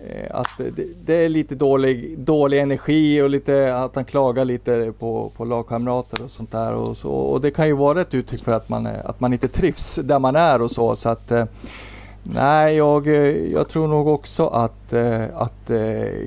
Eh, 0.06 0.40
att 0.40 0.58
det, 0.58 0.86
det, 1.06 1.14
är 1.14 1.28
lite 1.28 1.54
dålig, 1.54 2.18
dålig 2.18 2.60
energi 2.60 3.22
och 3.22 3.30
lite 3.30 3.76
att 3.76 3.94
han 3.94 4.04
klagar 4.04 4.44
lite 4.44 4.92
på, 4.98 5.30
på 5.36 5.44
lagkamrater 5.44 6.24
och 6.24 6.30
sånt 6.30 6.52
där. 6.52 6.74
Och, 6.74 6.96
så, 6.96 7.10
och 7.10 7.40
det 7.40 7.50
kan 7.50 7.66
ju 7.66 7.72
vara 7.72 8.00
ett 8.00 8.14
uttryck 8.14 8.44
för 8.44 8.56
att 8.56 8.68
man, 8.68 8.86
att 8.86 9.20
man 9.20 9.32
inte 9.32 9.48
trivs 9.48 9.94
där 10.04 10.18
man 10.18 10.36
är 10.36 10.62
och 10.62 10.70
så. 10.70 10.96
så 10.96 11.08
att, 11.08 11.30
eh, 11.30 11.44
nej, 12.22 12.76
jag, 12.76 13.06
eh, 13.06 13.52
jag 13.52 13.68
tror 13.68 13.88
nog 13.88 14.08
också 14.08 14.46
att, 14.46 14.92
att 15.34 15.70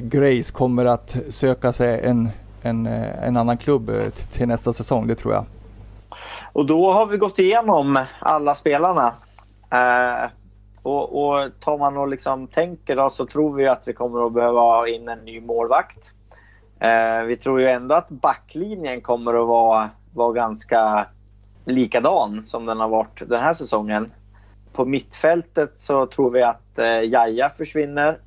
Grace 0.01 0.53
kommer 0.53 0.85
att 0.85 1.15
söka 1.29 1.73
sig 1.73 2.01
en, 2.03 2.29
en, 2.61 2.85
en 2.85 3.37
annan 3.37 3.57
klubb 3.57 3.91
till 4.31 4.47
nästa 4.47 4.73
säsong. 4.73 5.07
Det 5.07 5.15
tror 5.15 5.33
jag. 5.33 5.45
Och 6.53 6.65
då 6.65 6.93
har 6.93 7.05
vi 7.05 7.17
gått 7.17 7.39
igenom 7.39 8.05
alla 8.19 8.55
spelarna. 8.55 9.13
Och, 10.83 11.29
och 11.29 11.51
tar 11.59 11.77
man 11.77 11.97
och 11.97 12.07
liksom 12.07 12.47
tänker 12.47 12.95
då 12.95 13.09
så 13.09 13.25
tror 13.25 13.53
vi 13.53 13.67
att 13.67 13.87
vi 13.87 13.93
kommer 13.93 14.27
att 14.27 14.33
behöva 14.33 14.59
ha 14.59 14.87
in 14.87 15.09
en 15.09 15.19
ny 15.19 15.41
målvakt. 15.41 16.13
Eh, 16.79 17.23
vi 17.23 17.37
tror 17.37 17.61
ju 17.61 17.69
ändå 17.69 17.95
att 17.95 18.09
backlinjen 18.09 19.01
kommer 19.01 19.41
att 19.41 19.47
vara, 19.47 19.89
vara 20.13 20.33
ganska 20.33 21.07
likadan 21.65 22.43
som 22.43 22.65
den 22.65 22.79
har 22.79 22.89
varit 22.89 23.29
den 23.29 23.43
här 23.43 23.53
säsongen. 23.53 24.11
På 24.73 24.85
mittfältet 24.85 25.77
så 25.77 26.05
tror 26.05 26.31
vi 26.31 26.43
att 26.43 26.79
eh, 26.79 27.01
Jaja 27.01 27.49
försvinner. 27.49 28.19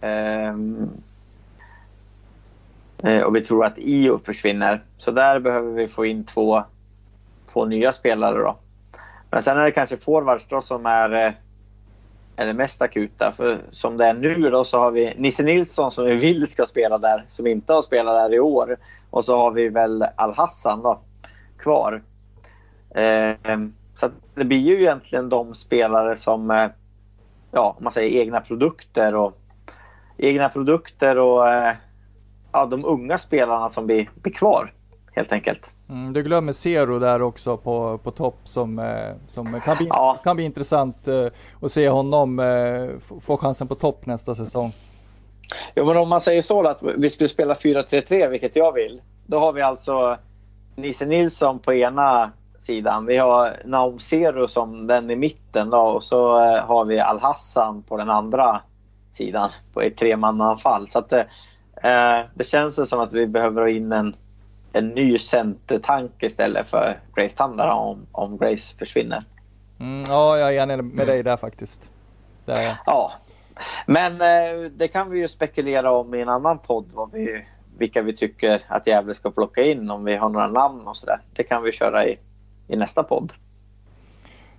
Eh, 0.00 0.54
eh 3.02 3.22
och 3.22 3.36
vi 3.36 3.44
tror 3.44 3.64
att 3.64 3.78
Io 3.78 4.18
försvinner. 4.18 4.82
Så 4.98 5.10
där 5.10 5.38
behöver 5.38 5.72
vi 5.72 5.88
få 5.88 6.06
in 6.06 6.24
två, 6.24 6.62
två 7.52 7.64
nya 7.64 7.92
spelare 7.92 8.38
då. 8.38 8.56
Men 9.30 9.42
sen 9.42 9.58
är 9.58 9.64
det 9.64 9.72
kanske 9.72 9.96
forwards 9.96 10.46
då 10.48 10.60
som 10.60 10.86
är 10.86 11.26
eh, 11.26 11.32
är 12.36 12.46
det 12.46 12.52
mest 12.52 12.82
akuta. 12.82 13.32
För 13.32 13.60
som 13.70 13.96
det 13.96 14.04
är 14.04 14.14
nu 14.14 14.50
då 14.50 14.64
så 14.64 14.78
har 14.78 14.90
vi 14.90 15.14
Nisse 15.16 15.42
Nilsson 15.42 15.90
som 15.90 16.04
vi 16.04 16.16
vill 16.16 16.46
ska 16.46 16.66
spela 16.66 16.98
där, 16.98 17.24
som 17.28 17.46
inte 17.46 17.72
har 17.72 17.82
spelat 17.82 18.14
där 18.14 18.34
i 18.34 18.40
år. 18.40 18.76
Och 19.10 19.24
så 19.24 19.36
har 19.36 19.50
vi 19.50 19.68
väl 19.68 20.06
Al-Hassan 20.16 20.82
då, 20.82 21.00
kvar. 21.58 22.02
Eh, 22.94 23.58
så 23.94 24.10
det 24.34 24.44
blir 24.44 24.58
ju 24.58 24.80
egentligen 24.80 25.28
de 25.28 25.54
spelare 25.54 26.16
som, 26.16 26.50
eh, 26.50 26.66
ja, 27.50 27.76
man 27.80 27.92
säger 27.92 28.20
egna 28.20 28.40
produkter 28.40 29.14
och 29.14 29.38
egna 30.18 30.48
produkter 30.48 31.18
och 31.18 31.48
eh, 31.48 31.74
ja, 32.52 32.66
de 32.66 32.84
unga 32.84 33.18
spelarna 33.18 33.70
som 33.70 33.86
blir, 33.86 34.10
blir 34.14 34.32
kvar 34.32 34.72
helt 35.12 35.32
enkelt. 35.32 35.72
Mm, 35.92 36.12
du 36.12 36.22
glömmer 36.22 36.52
Zero 36.52 36.98
där 36.98 37.22
också 37.22 37.56
på, 37.56 37.98
på 37.98 38.10
topp 38.10 38.38
som, 38.44 38.78
eh, 38.78 39.14
som 39.26 39.60
kan, 39.60 39.76
bli, 39.76 39.86
ja. 39.90 40.18
kan 40.24 40.36
bli 40.36 40.44
intressant 40.44 41.08
eh, 41.08 41.26
att 41.60 41.72
se 41.72 41.88
honom 41.88 42.38
eh, 42.38 42.88
få 43.20 43.36
chansen 43.36 43.68
på 43.68 43.74
topp 43.74 44.06
nästa 44.06 44.34
säsong. 44.34 44.72
Jo, 45.74 45.86
men 45.86 45.96
om 45.96 46.08
man 46.08 46.20
säger 46.20 46.42
så 46.42 46.66
att 46.66 46.78
vi 46.96 47.10
skulle 47.10 47.28
spela 47.28 47.54
4-3-3, 47.54 48.28
vilket 48.28 48.56
jag 48.56 48.72
vill. 48.72 49.02
Då 49.26 49.38
har 49.38 49.52
vi 49.52 49.62
alltså 49.62 50.16
Nisse 50.76 51.06
Nilsson 51.06 51.58
på 51.58 51.74
ena 51.74 52.32
sidan. 52.58 53.06
Vi 53.06 53.16
har 53.16 53.56
Naum 53.64 53.98
Zero 53.98 54.48
som 54.48 54.86
den 54.86 55.10
i 55.10 55.16
mitten 55.16 55.70
då, 55.70 55.78
och 55.78 56.02
så 56.02 56.34
har 56.60 56.84
vi 56.84 57.00
Al-Hassan 57.00 57.82
på 57.82 57.96
den 57.96 58.10
andra 58.10 58.60
sidan 59.12 59.50
på 59.72 59.80
ett 59.80 59.96
tremannaanfall. 59.96 60.88
Så 60.88 60.98
att, 60.98 61.12
eh, 61.12 61.22
det 62.34 62.44
känns 62.44 62.88
som 62.88 63.00
att 63.00 63.12
vi 63.12 63.26
behöver 63.26 63.62
ha 63.62 63.68
in 63.68 63.92
en 63.92 64.14
en 64.72 64.88
ny 64.88 65.18
centertank 65.18 66.22
istället 66.22 66.68
för 66.68 67.00
Grace 67.14 67.36
Tandara 67.36 67.74
om, 67.74 68.06
om 68.12 68.38
Grace 68.38 68.76
försvinner. 68.78 69.24
Mm, 69.80 70.04
ja, 70.08 70.38
jag 70.38 70.54
är 70.54 70.62
enig 70.62 70.84
med 70.84 71.06
dig 71.06 71.22
där 71.22 71.36
faktiskt. 71.36 71.90
Det 72.44 72.52
är 72.52 72.62
jag. 72.62 72.76
Ja, 72.86 73.12
men 73.86 74.12
eh, 74.12 74.70
det 74.70 74.88
kan 74.88 75.10
vi 75.10 75.18
ju 75.18 75.28
spekulera 75.28 75.90
om 75.92 76.14
i 76.14 76.20
en 76.20 76.28
annan 76.28 76.58
podd. 76.58 76.86
Vad 76.92 77.12
vi, 77.12 77.44
vilka 77.78 78.02
vi 78.02 78.16
tycker 78.16 78.62
att 78.68 78.86
Gävle 78.86 79.14
ska 79.14 79.30
plocka 79.30 79.62
in, 79.62 79.90
om 79.90 80.04
vi 80.04 80.16
har 80.16 80.28
några 80.28 80.48
namn 80.48 80.86
och 80.86 80.96
sådär. 80.96 81.20
Det 81.32 81.42
kan 81.42 81.62
vi 81.62 81.72
köra 81.72 82.06
i, 82.06 82.18
i 82.68 82.76
nästa 82.76 83.02
podd. 83.02 83.32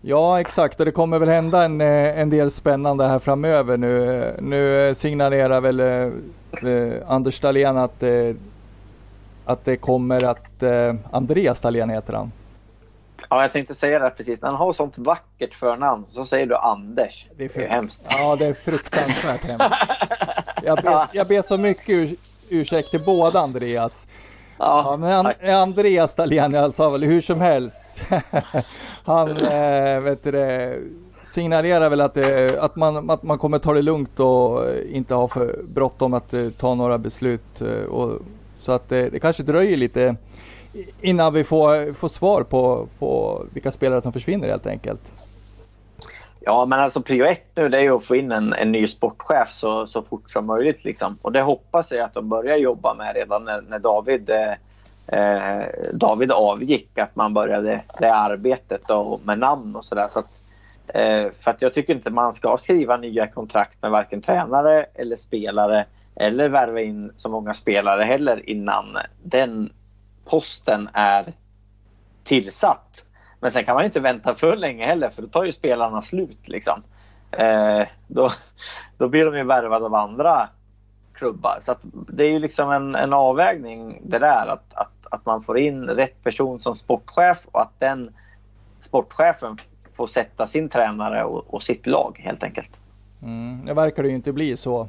Ja, 0.05 0.39
exakt. 0.39 0.80
Och 0.80 0.86
det 0.86 0.91
kommer 0.91 1.20
väl 1.20 1.30
hända 1.30 1.64
en, 1.64 1.82
eh, 1.82 2.20
en 2.20 2.30
del 2.30 2.51
spännande 2.51 3.07
här 3.07 3.20
framöver 3.20 3.78
nu. 3.78 4.36
Nu 4.39 4.93
signalerar 4.95 5.61
väl 5.61 5.80
eh, 5.80 6.70
eh, 6.72 6.93
Anders 7.07 7.39
Dahlén 7.39 7.78
att, 7.78 8.03
eh, 8.03 8.36
att 9.46 9.66
det 9.66 9.78
kommer 9.78 10.24
att... 10.24 10.64
Eh, 10.64 10.96
Andreas 11.12 11.62
Dahlén 11.62 11.89
heter 11.89 12.14
han. 12.14 12.32
Ja, 13.30 13.41
jag 13.41 13.52
tänkte 13.52 13.76
säga 13.76 14.00
det 14.00 14.10
precis. 14.10 14.41
När 14.41 14.50
han 14.50 14.58
har 14.58 14.74
sånt 14.74 14.98
vackert 14.98 15.54
förnamn 15.54 16.06
så 16.10 16.26
säger 16.26 16.46
du 16.46 16.56
Anders. 16.56 17.26
Det 17.38 17.46
är, 17.46 17.50
Det 17.54 17.66
är 17.66 17.70
hemskt. 17.70 18.06
Ja, 18.10 18.36
det 18.36 18.46
är 18.46 18.54
fruktansvärt 18.54 19.44
hemskt. 19.44 19.76
Jag 20.66 20.78
ber, 20.78 20.91
jag 21.14 21.28
ber 21.28 21.41
så 21.41 21.58
mycket 21.58 21.89
ur, 21.89 22.16
ursäkt 22.50 22.91
till 22.91 23.04
båda 23.06 23.39
Andreas. 23.39 24.08
Ja, 24.58 24.84
Ja, 24.91 24.98
men 24.98 25.24
tack. 25.26 25.44
Andreas 25.48 26.16
Dahlén, 26.16 26.74
sa 26.74 26.89
väl 26.89 27.04
hur 27.04 27.22
som 27.22 27.41
helst. 27.41 28.02
Han 29.04 29.30
eh, 29.30 30.00
vet 30.02 30.24
det, 30.24 30.78
signalerar 31.24 31.89
väl 31.89 32.02
att, 32.02 32.14
det, 32.14 32.60
att, 32.60 32.76
man, 32.76 33.10
att 33.10 33.24
man 33.24 33.38
kommer 33.38 33.60
ta 33.60 33.74
det 33.74 33.82
lugnt 33.82 34.20
och 34.20 34.66
eh, 34.70 34.96
inte 34.96 35.14
ha 35.16 35.28
för 35.28 35.60
bråttom 35.68 36.14
att 36.14 36.34
eh, 36.34 36.39
ta 36.60 36.76
några 36.76 36.98
beslut. 36.98 37.62
eh, 37.62 37.68
Och, 37.84 38.22
så 38.64 38.72
att 38.72 38.89
det, 38.89 39.09
det 39.09 39.20
kanske 39.20 39.43
dröjer 39.43 39.78
lite 39.78 40.16
innan 41.01 41.34
vi 41.34 41.43
får, 41.43 41.93
får 41.93 42.07
svar 42.07 42.43
på, 42.43 42.88
på 42.99 43.43
vilka 43.53 43.72
spelare 43.72 44.01
som 44.01 44.14
försvinner 44.14 44.49
helt 44.49 44.68
enkelt. 44.68 45.11
Ja, 46.39 46.66
men 46.66 46.80
alltså 46.80 47.01
prio 47.01 47.26
ett 47.26 47.47
nu 47.55 47.70
det 47.70 47.78
är 47.78 47.82
ju 47.82 47.95
att 47.95 48.03
få 48.03 48.16
in 48.16 48.32
en, 48.32 48.53
en 48.53 48.72
ny 48.72 48.88
sportchef 48.88 49.51
så, 49.51 49.88
så 49.88 50.01
fort 50.01 50.32
som 50.32 50.45
möjligt. 50.45 50.84
Liksom. 50.84 51.18
Och 51.22 51.32
det 51.32 51.41
hoppas 51.41 51.91
jag 51.91 51.99
att 51.99 52.14
de 52.14 52.30
börjar 52.30 52.57
jobba 52.57 52.93
med 52.93 53.16
redan 53.16 53.45
när, 53.45 53.61
när 53.61 53.80
David, 53.80 54.30
eh, 54.30 54.51
eh 55.20 55.66
David 55.93 56.32
avgick. 56.32 56.97
Att 56.97 57.16
man 57.16 57.34
började 57.34 57.82
det 57.99 58.14
arbetet 58.14 58.82
då, 58.88 59.20
med 59.24 59.39
namn 59.39 59.76
och 59.76 59.86
sådär. 59.86 60.07
Så 60.09 60.20
att, 60.20 60.41
eh, 60.88 61.32
för 61.32 61.51
att 61.51 61.61
jag 61.61 61.74
tycker 61.74 61.95
inte 61.95 62.09
man 62.09 62.34
ska 62.34 62.57
skriva 62.57 62.97
nya 62.97 63.28
kontrakt 63.28 63.82
med 63.82 63.91
varken 63.91 64.22
tränare 64.22 64.86
eller 64.93 65.16
spelare 65.16 65.86
eller 66.16 66.49
värva 66.49 66.82
in 66.82 67.11
så 67.16 67.30
många 67.30 67.53
spelare 67.53 68.03
heller 68.03 68.49
innan 68.49 68.97
den 69.24 69.70
posten 70.26 70.89
är 70.93 71.34
tillsatt. 72.24 73.05
Men 73.39 73.51
sen 73.51 73.66
kan 73.66 73.74
man 73.74 73.84
ju 73.84 73.86
inte 73.86 73.99
vänta 73.99 74.36
för 74.36 74.55
länge 74.55 74.86
heller 74.86 75.09
för 75.09 75.22
då 75.22 75.28
tar 75.28 75.43
ju 75.43 75.51
spelarna 75.51 76.01
slut. 76.01 76.47
Liksom. 76.47 76.84
Eh, 77.32 77.88
då, 78.07 78.30
då 78.97 79.09
blir 79.09 79.26
de 79.26 79.38
ju 79.38 79.43
värvade 79.43 79.86
av 79.86 79.95
andra 79.95 80.49
klubbar. 81.14 81.59
Så 81.61 81.72
att 81.72 81.82
det 82.07 82.24
är 82.24 82.30
ju 82.30 82.39
liksom 82.39 82.72
en, 82.72 82.95
en 82.95 83.14
avvägning 83.14 84.01
det 84.03 84.20
där 84.20 84.47
att, 84.47 84.74
att, 84.74 84.91
att 85.09 85.26
man 85.26 85.43
får 85.43 85.59
in 85.59 85.88
rätt 85.88 86.24
person 86.24 86.59
som 86.59 86.76
sportchef 86.76 87.47
och 87.51 87.61
att 87.61 87.80
den 87.80 88.14
sportchefen 88.80 89.57
får 89.93 90.07
sätta 90.07 90.47
sin 90.47 90.70
tränare 90.70 91.24
och, 91.24 91.53
och 91.53 91.64
sitt 91.64 91.88
lag 91.88 92.22
helt 92.24 92.43
enkelt. 92.43 92.80
Mm, 93.22 93.66
det 93.66 93.74
verkar 93.74 94.03
det 94.03 94.09
ju 94.09 94.16
inte 94.16 94.34
bli 94.34 94.57
så. 94.57 94.88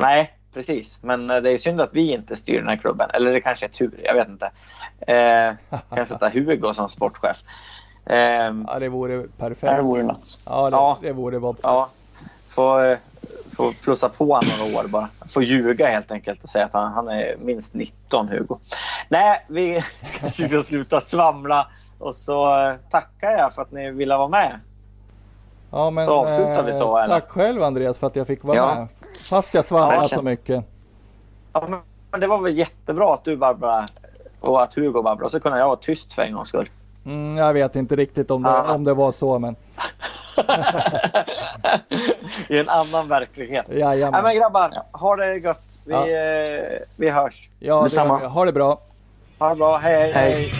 Nej, 0.00 0.32
precis. 0.54 0.98
Men 1.02 1.30
eh, 1.30 1.36
det 1.40 1.50
är 1.50 1.58
synd 1.58 1.80
att 1.80 1.90
vi 1.94 2.12
inte 2.12 2.36
styr 2.36 2.58
den 2.58 2.68
här 2.68 2.76
klubben. 2.76 3.10
Eller 3.14 3.32
det 3.32 3.40
kanske 3.40 3.66
är 3.66 3.70
tur, 3.70 4.00
jag 4.04 4.14
vet 4.14 4.28
inte. 4.28 4.50
Eh, 5.06 5.52
kan 5.96 6.06
sätta 6.06 6.28
Hugo 6.28 6.74
som 6.74 6.88
sportchef. 6.88 7.36
Eh, 8.06 8.16
Ja, 8.66 8.76
det 8.80 8.88
vore 8.88 9.16
Det 9.16 9.28
perfekt. 9.38 9.82
vore 9.84 10.02
något. 10.02 10.40
Ja, 10.46 10.70
det, 10.70 10.76
Ja. 10.76 10.98
det 11.02 11.12
vore 11.12 11.40
bara... 11.40 11.54
ja, 11.62 11.88
få, 12.48 12.96
få 13.56 13.72
plussa 13.84 14.08
på 14.08 14.24
honom 14.24 14.44
några 14.60 14.78
år 14.84 14.88
bara. 14.88 15.08
Få 15.28 15.42
ljuga 15.42 15.88
helt 15.88 16.10
enkelt 16.10 16.42
och 16.44 16.48
säga 16.50 16.64
att 16.64 16.72
han, 16.72 16.92
han 16.92 17.08
är 17.08 17.36
minst 17.38 17.74
19, 17.74 18.28
Hugo. 18.28 18.58
Nej, 19.08 19.44
vi 19.48 19.82
kanske 20.20 20.48
ska 20.48 20.62
sluta 20.62 21.00
svamla. 21.00 21.66
Och 21.98 22.14
så 22.14 22.66
eh, 22.68 22.74
tackar 22.90 23.30
jag 23.32 23.54
för 23.54 23.62
att 23.62 23.72
ni 23.72 23.90
ville 23.90 24.16
vara 24.16 24.28
med. 24.28 24.60
Ja, 25.70 25.90
men, 25.90 26.06
Så 26.06 26.12
avslutar 26.12 26.62
vi 26.64 26.72
så, 26.72 26.98
eh, 26.98 27.04
eller? 27.04 27.20
Tack 27.20 27.28
själv 27.30 27.62
Andreas 27.62 27.98
för 27.98 28.06
att 28.06 28.16
jag 28.16 28.26
fick 28.26 28.44
vara 28.44 28.56
Ja. 28.56 28.74
med. 28.74 28.88
Fast 29.20 29.54
jag 29.54 29.64
svamlar 29.64 29.94
Ja, 29.96 30.02
så 30.02 30.08
känns- 30.08 30.22
mycket. 30.24 30.64
Ja, 31.52 31.66
men- 31.68 32.20
det 32.20 32.26
var 32.26 32.38
väl 32.42 32.56
jättebra 32.58 33.14
att 33.14 33.24
du 33.24 33.36
Barbara 33.36 33.86
och 34.40 34.62
att 34.62 34.74
Hugo. 34.74 34.98
Och 35.22 35.30
så 35.30 35.40
kunde 35.40 35.58
jag 35.58 35.66
vara 35.66 35.76
tyst 35.76 36.14
för 36.14 36.22
en 36.22 36.32
gångs 36.34 36.48
skull. 36.48 36.70
Mm, 37.06 37.36
jag 37.36 37.52
vet 37.52 37.76
inte 37.76 37.96
riktigt 37.96 38.30
om 38.30 38.42
det, 38.42 38.50
Ja. 38.50 38.74
om 38.74 38.84
det 38.84 38.94
var 38.94 39.12
så, 39.12 39.38
men 39.38 39.56
I 42.48 42.58
en 42.58 42.68
annan 42.68 43.08
verklighet. 43.08 43.66
Nej 43.68 43.78
jajamän. 43.78 44.22
men 44.22 44.36
grabbar, 44.36 44.70
ha 44.92 45.16
det 45.16 45.36
gött. 45.36 45.58
Vi, 45.84 45.92
Ja. 45.92 46.06
eh, 46.08 46.78
vi 46.96 47.10
hörs. 47.10 47.50
Ja, 47.58 47.76
det, 47.76 47.82
detsamma. 47.82 48.18
ha 48.18 48.44
det 48.44 48.52
bra. 48.52 48.80
Ha 49.38 49.48
det 49.48 49.54
bra. 49.56 49.76
Hej, 49.76 50.12
hej. 50.12 50.14
Hej. 50.34 50.52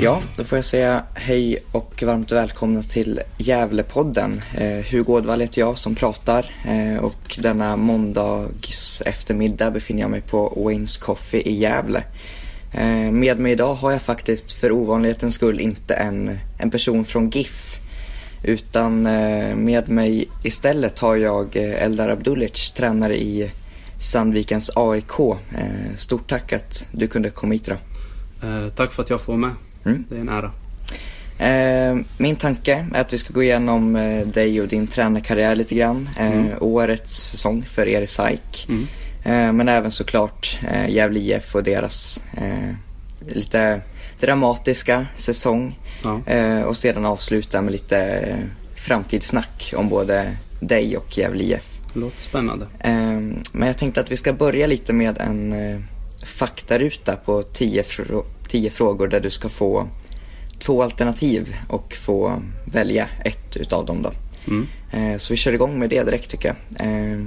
Ja, 0.00 0.22
då 0.36 0.44
får 0.44 0.58
jag 0.58 0.64
säga 0.64 1.04
hej 1.14 1.58
och 1.72 2.02
varmt 2.02 2.32
välkomna 2.32 2.82
till 2.82 3.20
Gävlepodden. 3.38 4.42
Eh, 4.54 4.84
Hugo 4.90 5.12
Ådvall 5.12 5.40
heter 5.40 5.60
jag 5.60 5.78
som 5.78 5.94
pratar 5.94 6.50
eh, 6.66 7.04
och 7.04 7.38
denna 7.38 7.76
måndags 7.76 9.02
eftermiddag 9.06 9.70
befinner 9.70 10.00
jag 10.00 10.10
mig 10.10 10.20
på 10.20 10.62
Waynes 10.64 10.98
Coffee 10.98 11.48
i 11.48 11.54
Gävle. 11.54 12.04
Eh, 12.74 13.12
med 13.12 13.38
mig 13.38 13.52
idag 13.52 13.74
har 13.74 13.92
jag 13.92 14.02
faktiskt 14.02 14.52
för 14.52 14.72
ovanlighetens 14.72 15.34
skull 15.34 15.60
inte 15.60 15.94
en, 15.94 16.38
en 16.58 16.70
person 16.70 17.04
från 17.04 17.30
GIF 17.30 17.76
utan 18.44 19.06
eh, 19.06 19.56
med 19.56 19.88
mig 19.88 20.28
istället 20.44 20.98
har 20.98 21.16
jag 21.16 21.56
eh, 21.56 21.82
Eldar 21.82 22.08
Abdulic, 22.08 22.72
tränare 22.72 23.22
i 23.22 23.50
Sandvikens 23.98 24.70
AIK. 24.74 25.20
Eh, 25.20 25.96
stort 25.96 26.30
tack 26.30 26.52
att 26.52 26.86
du 26.92 27.06
kunde 27.06 27.30
komma 27.30 27.52
hit 27.52 27.68
idag. 27.68 27.78
Eh, 28.42 28.68
tack 28.68 28.92
för 28.92 29.02
att 29.02 29.10
jag 29.10 29.20
får 29.20 29.32
vara 29.32 29.40
med. 29.40 29.67
Mm. 29.88 30.04
Det 30.08 30.16
är 30.16 30.20
en 30.20 30.28
ära. 30.28 30.50
Eh, 31.38 31.96
min 32.18 32.36
tanke 32.36 32.86
är 32.94 33.00
att 33.00 33.12
vi 33.12 33.18
ska 33.18 33.32
gå 33.32 33.42
igenom 33.42 33.96
eh, 33.96 34.26
dig 34.26 34.60
och 34.60 34.68
din 34.68 34.86
tränarkarriär 34.86 35.54
lite 35.54 35.74
grann. 35.74 36.08
Eh, 36.18 36.26
Mm. 36.32 36.48
Årets 36.60 37.30
säsong 37.30 37.64
för 37.68 37.88
er 37.88 38.00
i 38.00 38.06
SAIK. 38.06 38.66
Mm. 38.68 38.86
Eh, 39.24 39.52
men 39.52 39.68
även 39.68 39.90
såklart 39.90 40.58
eh, 40.72 40.88
Gävle 40.90 41.20
IF 41.20 41.54
och 41.54 41.62
deras 41.64 42.22
eh, 42.36 42.74
lite 43.34 43.80
dramatiska 44.20 45.06
säsong. 45.16 45.78
Ja. 46.04 46.20
Eh, 46.26 46.60
och 46.60 46.76
sedan 46.76 47.04
avsluta 47.04 47.62
med 47.62 47.72
lite 47.72 48.24
framtidssnack 48.76 49.72
om 49.76 49.88
både 49.88 50.30
dig 50.60 50.96
och 50.96 51.18
Gävle 51.18 51.44
IF. 51.44 51.64
Låter 51.92 52.20
spännande. 52.20 52.66
Eh, 52.80 52.90
men 53.52 53.66
jag 53.66 53.78
tänkte 53.78 54.00
att 54.00 54.10
vi 54.12 54.16
ska 54.16 54.32
börja 54.32 54.66
lite 54.66 54.92
med 54.92 55.18
en 55.18 55.54
faktaruta 56.24 57.16
på 57.16 57.42
10 57.42 57.82
frå- 57.82 58.24
10 58.48 58.70
frågor 58.70 59.08
där 59.08 59.20
du 59.20 59.30
ska 59.30 59.48
få 59.48 59.88
två 60.58 60.82
alternativ 60.82 61.56
och 61.68 61.94
få 61.94 62.42
välja 62.64 63.08
ett 63.24 63.56
utav 63.56 63.86
dem 63.86 64.02
då. 64.02 64.12
Mm. 64.46 64.66
Eh, 64.92 65.18
så 65.18 65.32
vi 65.32 65.36
kör 65.36 65.52
igång 65.52 65.78
med 65.78 65.90
det 65.90 66.02
direkt 66.02 66.30
tycker 66.30 66.48
jag. 66.48 66.86
Eh, 66.86 67.18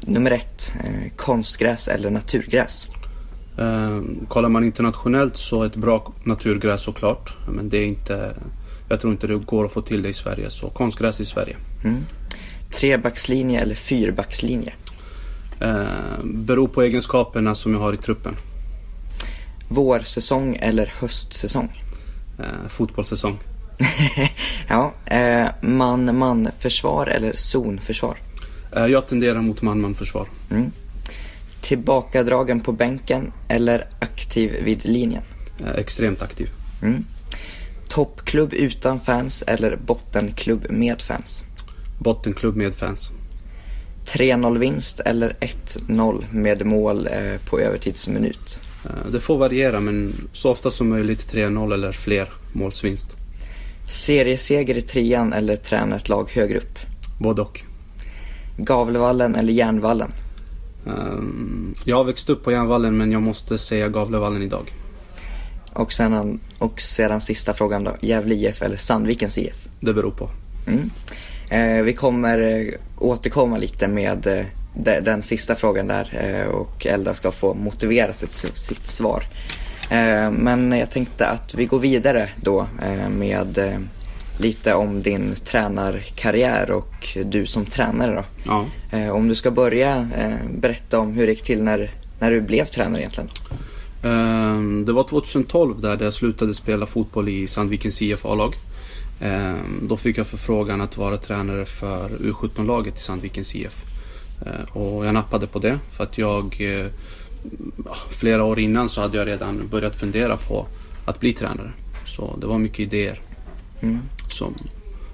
nummer 0.00 0.30
ett, 0.30 0.72
eh, 0.84 1.12
konstgräs 1.16 1.88
eller 1.88 2.10
naturgräs? 2.10 2.88
Eh, 3.58 4.02
kollar 4.28 4.48
man 4.48 4.64
internationellt 4.64 5.36
så 5.36 5.62
ett 5.64 5.76
bra 5.76 6.12
naturgräs 6.24 6.82
såklart. 6.82 7.36
Men 7.48 7.68
det 7.68 7.78
är 7.78 7.86
inte, 7.86 8.34
jag 8.88 9.00
tror 9.00 9.12
inte 9.12 9.26
det 9.26 9.36
går 9.36 9.64
att 9.64 9.72
få 9.72 9.80
till 9.80 10.02
det 10.02 10.08
i 10.08 10.12
Sverige. 10.12 10.50
Så 10.50 10.70
konstgräs 10.70 11.20
i 11.20 11.24
Sverige. 11.24 11.56
Mm. 11.84 12.04
Trebackslinje 12.70 13.60
eller 13.60 13.74
fyrbackslinje? 13.74 14.72
Eh, 15.60 16.24
beror 16.24 16.68
på 16.68 16.82
egenskaperna 16.82 17.54
som 17.54 17.72
jag 17.72 17.80
har 17.80 17.92
i 17.92 17.96
truppen. 17.96 18.36
Vårsäsong 19.68 20.56
eller 20.56 20.92
höstsäsong? 20.98 21.82
Eh, 22.38 22.68
fotbollssäsong. 22.68 23.38
ja, 24.68 24.92
eh, 25.06 25.48
man-man 25.60 26.48
försvar 26.58 27.06
eller 27.06 27.32
zonförsvar? 27.34 28.18
Eh, 28.76 28.86
jag 28.86 29.06
tenderar 29.06 29.40
mot 29.40 29.62
man-man-försvar. 29.62 30.28
Mm. 30.50 30.72
Tillbakadragen 31.60 32.60
på 32.60 32.72
bänken 32.72 33.32
eller 33.48 33.84
aktiv 33.98 34.52
vid 34.64 34.84
linjen? 34.84 35.22
Eh, 35.66 35.72
extremt 35.72 36.22
aktiv. 36.22 36.48
Mm. 36.82 37.04
Toppklubb 37.88 38.52
utan 38.52 39.00
fans 39.00 39.42
eller 39.46 39.76
bottenklubb 39.76 40.66
med 40.70 41.02
fans? 41.02 41.44
Bottenklubb 41.98 42.56
med 42.56 42.74
fans. 42.74 43.10
3-0 44.06 44.58
vinst 44.58 45.00
eller 45.00 45.36
1-0 45.40 46.24
med 46.30 46.66
mål 46.66 47.06
eh, 47.06 47.40
på 47.50 47.60
övertidsminut? 47.60 48.60
Eh, 48.88 49.10
det 49.10 49.20
får 49.20 49.38
variera 49.38 49.80
men 49.80 50.14
så 50.32 50.50
ofta 50.50 50.70
som 50.70 50.88
möjligt 50.88 51.32
3-0 51.32 51.74
eller 51.74 51.92
fler 51.92 52.28
målsvinst. 52.52 53.08
Serieseger 53.90 54.76
i 54.76 54.80
trean 54.80 55.32
eller 55.32 55.56
träna 55.56 55.96
ett 55.96 56.08
lag 56.08 56.30
högre 56.30 56.58
upp? 56.58 56.78
Både 57.20 57.42
och. 57.42 57.60
Gavlevallen 58.56 59.34
eller 59.34 59.52
Järnvallen? 59.52 60.12
Um, 60.84 61.74
jag 61.84 61.96
har 61.96 62.04
växt 62.04 62.30
upp 62.30 62.44
på 62.44 62.52
Järnvallen 62.52 62.96
men 62.96 63.12
jag 63.12 63.22
måste 63.22 63.58
säga 63.58 63.88
Gavlevallen 63.88 64.42
idag. 64.42 64.72
Och 65.72 65.92
sedan, 65.92 66.40
och 66.58 66.80
sedan 66.80 67.20
sista 67.20 67.54
frågan 67.54 67.84
då, 67.84 67.96
Gävle 68.00 68.34
IF 68.34 68.62
eller 68.62 68.76
Sandvikens 68.76 69.38
IF? 69.38 69.68
Det 69.80 69.92
beror 69.92 70.10
på. 70.10 70.30
Mm. 70.66 70.90
Eh, 71.50 71.82
vi 71.82 71.92
kommer 71.92 72.38
eh, 72.38 72.74
återkomma 72.98 73.56
lite 73.56 73.88
med 73.88 74.26
eh, 74.26 74.46
de, 74.74 75.00
den 75.00 75.22
sista 75.22 75.54
frågan 75.54 75.86
där 75.86 76.08
eh, 76.12 76.50
och 76.50 76.86
Elda 76.86 77.14
ska 77.14 77.30
få 77.30 77.54
motivera 77.54 78.12
sitt, 78.12 78.32
sitt 78.54 78.86
svar. 78.86 79.24
Eh, 79.90 80.30
men 80.30 80.72
jag 80.72 80.90
tänkte 80.90 81.26
att 81.26 81.54
vi 81.54 81.66
går 81.66 81.78
vidare 81.78 82.30
då 82.42 82.66
eh, 82.82 83.08
med 83.08 83.78
lite 84.38 84.74
om 84.74 85.02
din 85.02 85.34
tränarkarriär 85.34 86.70
och 86.70 87.18
du 87.24 87.46
som 87.46 87.66
tränare 87.66 88.14
då. 88.14 88.24
Ja. 88.46 88.66
Om 89.12 89.28
du 89.28 89.34
ska 89.34 89.50
börja 89.50 90.08
berätta 90.54 90.98
om 90.98 91.12
hur 91.12 91.26
det 91.26 91.32
gick 91.32 91.42
till 91.42 91.62
när, 91.62 91.90
när 92.20 92.30
du 92.30 92.40
blev 92.40 92.64
tränare 92.64 93.00
egentligen. 93.00 93.30
Ehm, 94.02 94.84
det 94.84 94.92
var 94.92 95.04
2012 95.04 95.80
där 95.80 96.02
jag 96.02 96.12
slutade 96.12 96.54
spela 96.54 96.86
fotboll 96.86 97.28
i 97.28 97.46
Sandvikens 97.46 98.02
IF 98.02 98.26
A-lag. 98.26 98.54
Ehm, 99.20 99.88
då 99.88 99.96
fick 99.96 100.18
jag 100.18 100.26
förfrågan 100.26 100.80
att 100.80 100.96
vara 100.96 101.16
tränare 101.16 101.64
för 101.64 102.08
U17-laget 102.08 102.96
i 102.96 103.00
Sandvikens 103.00 103.54
IF. 103.54 103.84
Ehm, 104.46 104.82
och 104.82 105.06
jag 105.06 105.14
nappade 105.14 105.46
på 105.46 105.58
det 105.58 105.78
för 105.90 106.04
att 106.04 106.18
jag 106.18 106.56
eh, 106.60 106.86
flera 108.10 108.44
år 108.44 108.58
innan 108.58 108.88
så 108.88 109.00
hade 109.00 109.18
jag 109.18 109.26
redan 109.26 109.68
börjat 109.68 109.96
fundera 109.96 110.36
på 110.36 110.66
att 111.04 111.20
bli 111.20 111.32
tränare. 111.32 111.72
Så 112.06 112.36
det 112.40 112.46
var 112.46 112.58
mycket 112.58 112.80
idéer. 112.80 113.20
Mm. 113.80 113.98
Som, 114.28 114.54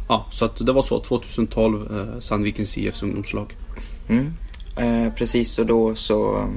ja, 0.09 0.27
så 0.31 0.45
att 0.45 0.67
det 0.67 0.73
var 0.73 0.83
så, 0.83 1.01
2012, 1.01 1.99
eh, 1.99 2.21
Sandvikens 2.21 2.79
IFs 2.79 3.03
ungdomslag. 3.03 3.57
Mm. 4.09 4.33
Eh, 4.77 5.15
precis, 5.15 5.59
och 5.59 5.67
då 5.67 5.95
så, 5.95 6.37
um, 6.37 6.53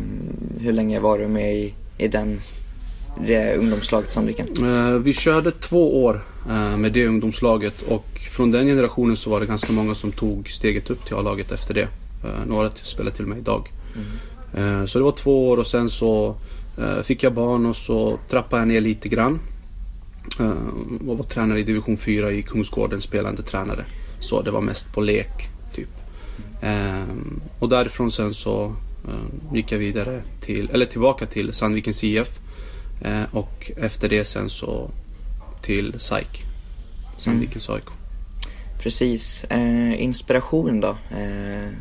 hur 0.59 0.74
länge 0.74 0.99
var 0.99 1.18
du 1.18 1.28
med 1.28 1.55
i 1.55 1.74
i 1.97 2.07
den, 2.07 2.41
det 3.28 3.55
ungdomslaget 3.55 4.13
Sandviken? 4.13 4.47
Eh, 4.63 4.93
vi 4.93 5.13
körde 5.13 5.51
två 5.51 6.03
år 6.03 6.22
eh, 6.49 6.78
med 6.78 6.91
det 6.91 7.07
ungdomslaget 7.07 7.82
och 7.82 8.20
från 8.32 8.51
den 8.51 8.65
generationen 8.65 9.18
så 9.18 9.30
var 9.30 9.39
det 9.39 9.45
ganska 9.45 9.74
många 9.74 9.95
som 9.95 10.11
tog 10.11 10.49
steget 10.49 10.89
upp 10.89 11.05
till 11.05 11.15
A-laget 11.15 11.51
efter 11.51 11.74
det. 11.74 11.88
Eh, 12.24 12.45
några 12.45 12.70
spelar 12.70 13.11
till 13.11 13.24
och 13.24 13.30
med 13.30 13.38
idag. 13.38 13.72
Mm. 13.95 14.88
Så 14.88 14.97
det 14.97 15.03
var 15.03 15.11
två 15.11 15.49
år 15.49 15.57
och 15.57 15.68
sen 15.68 15.89
så 15.89 16.36
fick 17.03 17.24
jag 17.24 17.34
barn 17.34 17.65
och 17.65 17.76
så 17.76 18.20
trappade 18.30 18.61
jag 18.61 18.68
ner 18.68 18.82
lite 18.82 19.09
grann. 19.09 19.39
Och 21.07 21.18
var 21.18 21.24
tränare 21.24 21.59
i 21.59 21.63
division 21.63 21.97
4 21.97 22.32
i 22.32 22.41
Kungsgården, 22.41 23.01
spelande 23.01 23.43
tränare. 23.43 23.86
Så 24.20 24.41
det 24.41 24.51
var 24.51 24.61
mest 24.61 24.93
på 24.93 25.01
lek, 25.01 25.49
typ. 25.76 25.89
Och 27.59 27.70
därifrån 27.70 28.11
sen 28.11 28.34
så 28.34 28.76
Eh, 29.07 29.55
gick 29.55 29.72
jag 29.72 29.80
vidare 29.80 30.22
till, 30.41 30.70
eller 30.70 30.86
tillbaka 30.86 31.26
till 31.26 31.53
Sandvikens 31.53 32.03
IF. 32.03 32.39
Eh, 33.01 33.24
och 33.32 33.72
efter 33.78 34.09
det 34.09 34.26
sen 34.26 34.49
så 34.49 34.91
till 35.61 35.95
SAIK. 35.97 36.43
Sandvikens 37.18 37.70
mm. 37.70 37.76
AIK. 37.76 37.89
Precis. 38.80 39.43
Eh, 39.43 40.01
inspiration 40.01 40.80
då? 40.80 40.97
Eh, 41.11 41.72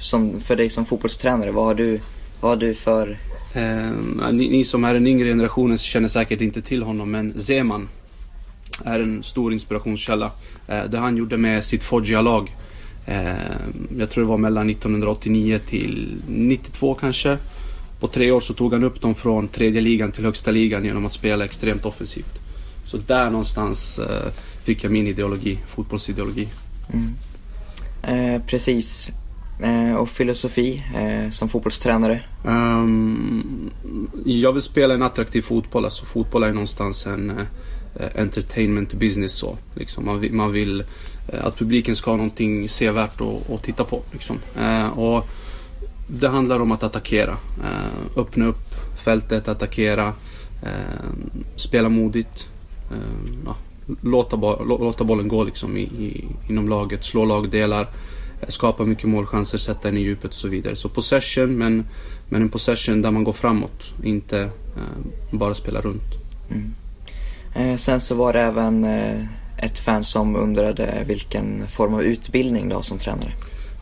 som, 0.00 0.40
för 0.40 0.56
dig 0.56 0.70
som 0.70 0.84
fotbollstränare, 0.84 1.50
vad 1.50 1.64
har 1.64 1.74
du, 1.74 2.00
vad 2.40 2.50
har 2.50 2.56
du 2.56 2.74
för... 2.74 3.18
Eh, 3.54 3.90
ni, 4.32 4.48
ni, 4.48 4.64
som 4.64 4.84
är 4.84 4.94
den 4.94 5.06
yngre 5.06 5.28
generationen 5.28 5.78
känner 5.78 6.08
säkert 6.08 6.40
inte 6.40 6.62
till 6.62 6.82
honom 6.82 7.10
men 7.10 7.40
Zeman 7.40 7.88
är 8.84 9.00
en 9.00 9.22
stor 9.22 9.52
inspirationskälla. 9.52 10.30
Eh, 10.68 10.84
det 10.84 10.98
han 10.98 11.16
gjorde 11.16 11.36
med 11.36 11.64
sitt 11.64 11.82
Foggia-lag 11.82 12.50
Eh, 13.06 13.56
jag 13.98 14.10
tror 14.10 14.24
det 14.24 14.30
var 14.30 14.38
mellan 14.38 14.70
1989 14.70 15.60
till 15.66 16.16
92 16.28 16.94
kanske. 16.94 17.38
På 18.00 18.08
tre 18.08 18.30
år 18.30 18.40
så 18.40 18.54
tog 18.54 18.72
han 18.72 18.84
upp 18.84 19.00
dem 19.00 19.14
från 19.14 19.48
tredje 19.48 19.80
ligan 19.80 20.12
till 20.12 20.24
högsta 20.24 20.50
ligan 20.50 20.84
genom 20.84 21.06
att 21.06 21.12
spela 21.12 21.44
extremt 21.44 21.84
offensivt. 21.84 22.40
Så 22.86 22.96
där 22.96 23.30
någonstans 23.30 23.98
eh, 23.98 24.32
fick 24.64 24.84
jag 24.84 24.92
min 24.92 25.06
ideologi, 25.06 25.58
fotbollsideologi. 25.66 26.48
Mm. 26.92 27.14
Eh, 28.02 28.42
precis. 28.46 29.10
Eh, 29.62 29.94
och 29.94 30.08
filosofi 30.08 30.84
eh, 30.96 31.30
som 31.30 31.48
fotbollstränare? 31.48 32.22
Um, 32.44 33.70
jag 34.24 34.52
vill 34.52 34.62
spela 34.62 34.94
en 34.94 35.02
attraktiv 35.02 35.42
fotboll. 35.42 35.84
Alltså 35.84 36.04
fotboll 36.04 36.42
är 36.42 36.52
någonstans 36.52 37.06
en 37.06 37.30
eh, 37.30 38.20
entertainment 38.20 38.94
business 38.94 39.32
så. 39.32 39.56
Liksom. 39.74 40.04
Man, 40.04 40.20
vill, 40.20 40.32
man 40.32 40.52
vill 40.52 40.84
Eh, 41.32 41.44
att 41.44 41.58
publiken 41.58 41.96
ska 41.96 42.10
ha 42.10 42.16
någonting 42.16 42.68
sevärt 42.68 43.20
att, 43.20 43.62
titta 43.62 43.84
på. 43.84 44.02
Liksom. 44.12 44.38
Eh, 44.58 44.98
och 44.98 45.26
det 46.06 46.28
handlar 46.28 46.60
om 46.60 46.72
att 46.72 46.82
attackera. 46.82 47.36
Eh, 47.64 48.20
öppna 48.20 48.46
upp 48.46 48.74
fältet, 49.04 49.48
attackera, 49.48 50.12
eh, 50.62 51.10
spela 51.56 51.88
modigt. 51.88 52.48
Eh, 52.90 53.42
ja, 53.44 53.56
låta, 54.02 54.36
låta 54.64 55.04
bollen 55.04 55.28
gå 55.28 55.44
liksom 55.44 55.76
i, 55.76 55.82
i, 55.82 56.26
inom 56.48 56.68
laget, 56.68 57.04
slå 57.04 57.24
lagdelar, 57.24 57.88
skapa 58.48 58.84
mycket 58.84 59.08
målchanser, 59.08 59.58
sätta 59.58 59.88
den 59.88 59.98
i 59.98 60.00
djupet 60.00 60.30
och 60.30 60.34
så 60.34 60.48
vidare. 60.48 60.76
Så 60.76 60.88
possession, 60.88 61.58
men, 61.58 61.84
men 62.28 62.42
en 62.42 62.48
possession 62.48 63.02
där 63.02 63.10
man 63.10 63.24
går 63.24 63.32
framåt, 63.32 63.92
inte 64.02 64.50
bara 65.30 65.54
spela 65.54 65.80
runt. 65.80 66.20
Mm. 66.50 66.74
Eh, 67.54 67.76
sen 67.76 68.00
så 68.00 68.14
var 68.14 68.32
det 68.32 68.40
även 68.40 68.84
eh, 68.84 69.24
ett 69.56 69.78
fan 69.78 70.04
som 70.04 70.36
undrade 70.36 71.04
vilken 71.06 71.68
form 71.68 71.94
av 71.94 72.02
utbildning 72.02 72.68
du 72.68 72.74
har 72.74 72.82
som 72.82 72.98
tränare. 72.98 73.32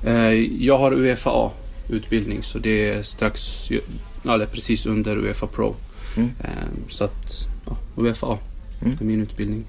Eh, 0.04 0.32
jag 0.64 0.78
har 0.78 0.92
UFA 0.92 1.50
utbildning 1.88 2.42
så 2.42 2.58
det 2.58 2.90
är 2.90 3.02
strax, 3.02 3.68
eller 4.24 4.46
precis 4.46 4.86
under 4.86 5.16
Uefa 5.16 5.46
Pro. 5.46 5.74
Mm. 6.16 6.30
Eh, 6.44 6.88
så 6.88 7.04
att, 7.04 7.46
ja, 7.66 7.76
UFA, 7.96 8.38
mm. 8.82 8.96
är 9.00 9.04
min 9.04 9.22
utbildning. 9.22 9.64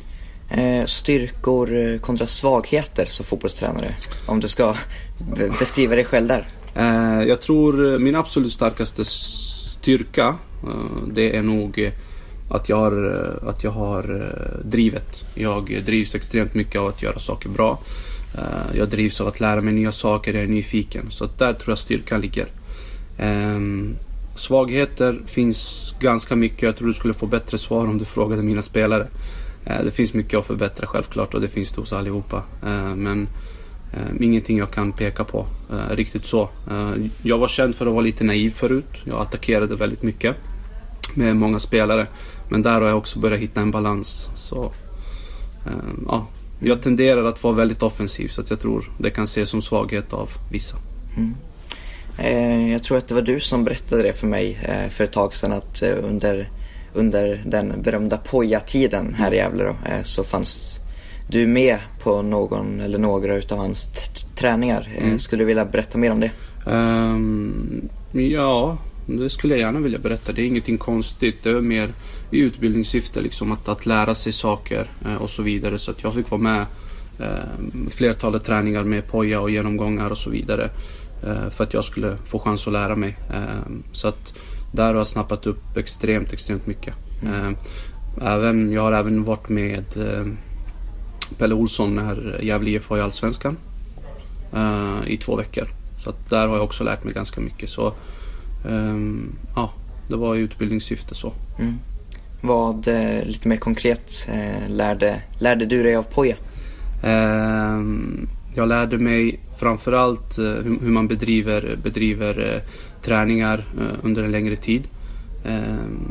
Eh, 0.50 0.86
styrkor 0.86 1.76
eh, 1.76 1.98
kontra 1.98 2.28
svagheter 2.28 3.06
som 3.06 3.26
fotbollstränare? 3.26 3.96
Om 4.26 4.40
du 4.40 4.48
ska 4.48 4.76
beskriva 5.60 5.96
dig 5.96 6.06
själv 6.06 6.28
där. 6.28 6.48
Eh, 6.76 7.28
jag 7.28 7.42
tror 7.42 8.00
min 8.00 8.16
absolut 8.16 8.54
starkaste 8.54 9.06
styrka, 9.06 10.36
det 11.14 11.36
är 11.36 11.42
nog 11.42 11.92
att 12.50 12.70
jag 12.70 12.78
har, 12.78 12.94
att 13.48 13.64
jag 13.64 13.72
har 13.72 14.36
drivet. 14.64 15.24
Jag 15.36 15.82
drivs 15.86 16.16
extremt 16.16 16.54
mycket 16.54 16.82
av 16.82 16.88
att 16.88 17.02
göra 17.02 17.20
saker 17.20 17.50
bra. 17.50 17.80
Jag 18.74 18.90
drivs 18.90 19.22
av 19.22 19.28
att 19.28 19.40
lära 19.40 19.62
mig 19.62 19.74
nya 19.74 19.92
saker, 19.92 20.34
jag 20.34 20.44
är 20.44 20.48
nyfiken. 20.48 21.12
Så 21.12 21.30
där 21.38 21.54
tror 21.54 21.72
jag 21.72 21.78
styrkan 21.78 22.22
ligger. 22.22 22.48
Ehm, 23.18 23.96
svagheter 24.36 25.22
finns 25.28 25.94
ganska 26.00 26.36
mycket. 26.36 26.62
Jag 26.62 26.78
tror 26.78 26.88
du 26.88 26.94
skulle 26.94 27.14
få 27.14 27.26
bättre 27.26 27.58
svar 27.58 27.88
om 27.88 27.98
du 27.98 28.06
frågade 28.06 28.42
mina 28.42 28.62
spelare. 28.62 29.08
Eh, 29.70 29.84
det 29.84 29.92
finns 29.92 30.14
mycket 30.14 30.40
att 30.40 30.46
förbättra 30.46 30.88
självklart 30.88 31.34
och 31.34 31.42
det 31.42 31.48
finns 31.48 31.72
det 31.72 31.82
hos 31.82 31.94
allihopa. 31.94 32.44
Eh, 32.64 32.96
men 32.96 33.30
eh, 33.94 34.26
ingenting 34.26 34.58
jag 34.58 34.72
kan 34.72 34.92
peka 34.92 35.24
på 35.24 35.46
riktigt 35.90 36.26
så. 36.26 36.50
Jag 37.22 37.38
var 37.38 37.48
känd 37.48 37.76
för 37.76 37.86
att 37.86 37.92
vara 37.94 38.04
lite 38.04 38.24
naiv 38.24 38.50
förut. 38.50 38.90
Jag 39.04 39.22
attackerade 39.22 39.76
väldigt 39.76 40.04
mycket 40.04 40.36
med 41.14 41.36
många 41.36 41.60
spelare. 41.60 42.08
Men 42.50 42.62
där 42.62 42.82
har 42.82 42.88
jag 42.88 42.98
också 42.98 43.20
börjat 43.20 43.40
hitta 43.40 43.62
en 43.62 43.72
balans. 43.72 44.30
Så, 44.36 44.72
ja, 46.08 46.28
jag 46.60 46.82
tenderar 46.82 47.26
att 47.26 47.44
vara 47.44 47.54
väldigt 47.54 47.84
offensiv 47.84 48.28
så 48.28 48.42
att 48.42 48.50
jag 48.50 48.60
tror 48.60 48.92
det 48.98 49.10
kan 49.10 49.24
ses 49.24 49.50
som 49.50 49.62
svaghet 49.62 50.14
av 50.14 50.30
vissa. 50.52 50.78
Mm. 51.18 52.72
Jag 52.72 52.84
tror 52.84 52.98
att 52.98 53.08
det 53.08 53.16
var 53.16 53.22
du 53.22 53.40
som 53.40 53.64
berättade 53.64 54.04
det 54.04 54.14
för 54.14 54.28
mig 54.28 54.60
för 54.92 55.04
ett 55.04 55.12
tag 55.12 55.36
sedan 55.36 55.52
att 55.52 55.84
under, 55.84 56.50
under 57.00 57.44
den 57.46 57.82
berömda 57.82 58.18
Poja-tiden 58.18 59.16
här 59.20 59.34
i 59.34 59.36
Gävle 59.36 59.64
då, 59.64 59.76
eh, 59.90 60.04
så 60.04 60.24
fanns 60.24 60.80
du 61.28 61.48
med 61.48 61.80
på 62.04 62.22
någon 62.22 62.80
eller 62.80 62.98
några 62.98 63.36
utav 63.36 63.58
hans 63.58 63.90
träningar. 64.36 64.90
Eh, 64.98 65.04
mm. 65.04 65.20
Skulle 65.20 65.42
du 65.42 65.48
vilja 65.48 65.66
berätta 65.66 65.98
mer 65.98 66.12
om 66.12 66.20
det? 66.20 66.32
Um, 66.66 67.90
ja, 68.12 68.78
det 69.06 69.30
skulle 69.30 69.54
jag 69.54 69.62
gärna 69.62 69.80
vilja 69.80 70.00
berätta. 70.00 70.32
Det 70.32 70.42
är 70.42 70.46
ingenting 70.46 70.78
konstigt. 70.78 71.44
Det 71.44 71.50
är 71.50 71.62
mer 71.62 71.90
i 72.32 72.40
utbildningssyfte 72.40 73.22
liksom 73.22 73.52
att, 73.52 73.70
att 73.70 73.86
lära 73.86 74.16
sig 74.16 74.32
saker 74.32 74.88
eh, 75.06 75.16
och 75.16 75.30
så 75.30 75.44
vidare. 75.44 75.78
Så 75.78 75.92
att 75.92 76.04
jag 76.04 76.14
fick 76.14 76.30
vara 76.30 76.42
med 76.42 76.66
eh, 77.20 77.90
flertalet 77.90 78.44
träningar 78.44 78.84
med 78.84 79.08
poja 79.08 79.42
och 79.42 79.50
genomgångar 79.50 80.10
och 80.10 80.18
så 80.18 80.30
vidare. 80.30 80.70
Eh, 81.24 81.50
för 81.50 81.64
att 81.64 81.74
jag 81.74 81.86
skulle 81.86 82.18
få 82.26 82.40
chans 82.40 82.68
att 82.68 82.74
lära 82.74 82.96
mig. 82.96 83.18
Eh, 83.34 83.72
så 83.92 84.08
att 84.08 84.34
där 84.72 84.88
har 84.88 84.96
jag 84.96 85.08
snappat 85.08 85.48
upp 85.48 85.78
extremt, 85.78 86.34
extremt 86.34 86.68
mycket. 86.68 86.94
Mm. 87.24 87.56
Eh, 88.22 88.34
även, 88.34 88.72
jag 88.72 88.82
har 88.82 88.92
även 88.92 89.24
varit 89.24 89.50
med 89.50 89.98
eh, 89.98 90.26
Pelle 91.38 91.56
Olsson 91.56 91.96
när 91.96 92.40
Gävle 92.42 92.70
IF 92.70 92.90
var 92.90 92.98
i 92.98 93.02
Allsvenskan. 93.02 93.58
i 95.08 95.18
två 95.18 95.36
veckor. 95.36 95.68
Så 96.04 96.10
att 96.10 96.30
där 96.30 96.48
har 96.48 96.56
jag 96.56 96.64
också 96.64 96.84
lärt 96.84 97.04
mig 97.04 97.14
ganska 97.14 97.42
mycket. 97.42 97.70
Så 97.70 97.94
Um, 98.66 99.36
ja, 99.56 99.74
det 100.08 100.16
var 100.16 100.36
i 100.36 100.40
utbildningssyfte 100.40 101.16
så. 101.16 101.34
Mm. 101.60 101.76
Vad, 102.42 102.88
eh, 102.88 103.26
lite 103.26 103.48
mer 103.48 103.58
konkret, 103.58 104.28
eh, 104.28 104.70
lärde, 104.70 105.22
lärde 105.40 105.66
du 105.66 105.84
dig 105.84 105.96
av 105.96 106.04
Poja? 106.04 106.36
Eh, 107.04 107.82
jag 108.56 108.68
lärde 108.68 108.98
mig 108.98 109.40
framförallt 109.60 110.38
eh, 110.38 110.46
hur, 110.46 110.92
man 110.92 111.08
bedriver, 111.08 111.78
bedriver 111.84 112.54
eh, 112.56 112.62
träningar 113.02 113.66
eh, 113.80 113.98
under 114.04 114.24
en 114.24 114.32
längre 114.32 114.56
tid. 114.56 114.88
Eh, 115.46 115.64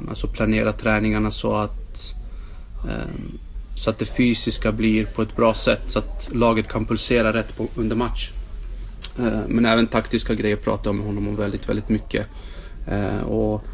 alltså 0.08 0.26
planera 0.26 0.72
träningarna 0.72 1.30
så 1.30 1.54
att 1.54 2.14
eh, 2.88 3.14
så 3.78 3.90
att 3.90 3.98
det 3.98 4.04
fysiska 4.04 4.72
blir 4.72 5.06
på 5.06 5.22
ett 5.22 5.36
bra 5.36 5.54
sätt 5.54 5.82
så 5.86 5.98
att 5.98 6.30
laget 6.32 6.68
kan 6.68 6.86
pulsera 6.86 7.32
rätt 7.32 7.56
på, 7.56 7.68
under 7.74 7.96
match. 7.96 8.32
Eh, 9.18 9.40
men 9.48 9.64
även 9.64 9.86
taktiska 9.86 10.34
grejer 10.34 10.56
pratade 10.56 10.88
jag 10.88 10.94
med 10.94 11.06
honom 11.06 11.28
om 11.28 11.36
väldigt, 11.36 11.68
väldigt 11.68 11.88
mycket. 11.88 12.26
Eh, 12.86 13.20
och 13.20 13.64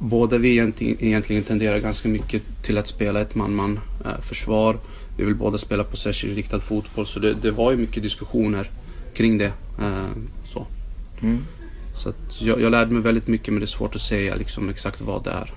båda 0.00 0.38
vi 0.38 0.56
egentligen 0.98 1.42
tenderar 1.42 1.78
ganska 1.78 2.08
mycket 2.08 2.42
till 2.62 2.78
att 2.78 2.86
spela 2.86 3.20
ett 3.20 3.34
man-man 3.34 3.80
eh, 4.04 4.20
försvar. 4.20 4.78
Vi 5.16 5.24
vill 5.24 5.34
båda 5.34 5.58
spela 5.58 5.84
possession-riktad 5.84 6.60
fotboll 6.60 7.06
så 7.06 7.20
det, 7.20 7.34
det, 7.34 7.50
var 7.50 7.70
ju 7.70 7.76
mycket 7.76 8.02
diskussioner 8.02 8.70
kring 9.14 9.38
det. 9.38 9.52
så. 10.44 10.66
Mm. 11.20 11.44
Så 11.98 12.12
jag, 12.38 12.60
jag, 12.60 12.70
lärde 12.70 12.92
mig 12.92 13.02
väldigt 13.02 13.26
mycket 13.26 13.48
men 13.48 13.60
det 13.60 13.64
är 13.64 13.66
svårt 13.66 13.94
att 13.94 14.00
säga 14.00 14.34
liksom 14.34 14.68
exakt 14.68 15.00
vad 15.00 15.24
det 15.24 15.30
är. 15.30 15.52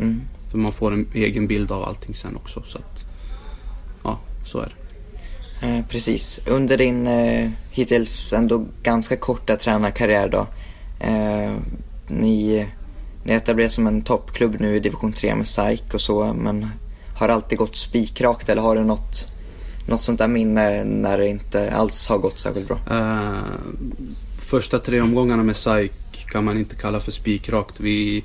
Mm. 0.00 0.20
För 0.50 0.58
man 0.58 0.72
får 0.72 0.92
en 0.92 1.06
egen 1.14 1.46
bild 1.46 1.72
av 1.72 1.84
allting 1.84 2.14
sen 2.14 2.36
också. 2.36 2.62
Så 2.66 2.78
att, 2.78 3.04
ja, 4.02 4.20
så 4.44 4.58
är 4.58 4.66
det. 4.66 4.74
Eh, 5.66 5.84
precis. 5.88 6.40
Under 6.46 6.76
din 6.76 7.06
eh, 7.06 7.50
hittills 7.70 8.32
ändå 8.32 8.66
ganska 8.82 9.16
korta 9.16 9.56
tränarkarriär 9.56 10.28
då. 10.28 10.46
Eh, 11.00 11.56
ni, 12.06 12.66
ni 13.24 13.32
etablerar 13.32 13.68
som 13.68 13.86
en 13.86 14.02
toppklubb 14.02 14.56
nu 14.60 14.76
i 14.76 14.80
division 14.80 15.12
3 15.12 15.34
med 15.34 15.48
SAIK 15.48 15.94
och 15.94 16.00
så. 16.00 16.34
Men 16.34 16.68
har 17.14 17.28
det 17.28 17.34
alltid 17.34 17.58
gått 17.58 17.76
spikrakt 17.76 18.48
eller 18.48 18.62
har 18.62 18.74
du 18.74 18.84
något, 18.84 19.26
något 19.88 20.00
sånt 20.00 20.18
där 20.18 20.28
minne 20.28 20.84
när 20.84 21.18
det 21.18 21.28
inte 21.28 21.72
alls 21.72 22.06
har 22.06 22.18
gått 22.18 22.38
särskilt 22.38 22.68
bra? 22.68 22.78
Uh, 22.90 23.42
första 24.48 24.78
tre 24.78 25.00
omgångarna 25.00 25.42
med 25.42 25.56
SAIK 25.56 26.26
kan 26.30 26.44
man 26.44 26.58
inte 26.58 26.76
kalla 26.76 27.00
för 27.00 27.10
spikrakt. 27.10 27.80
Vi 27.80 28.24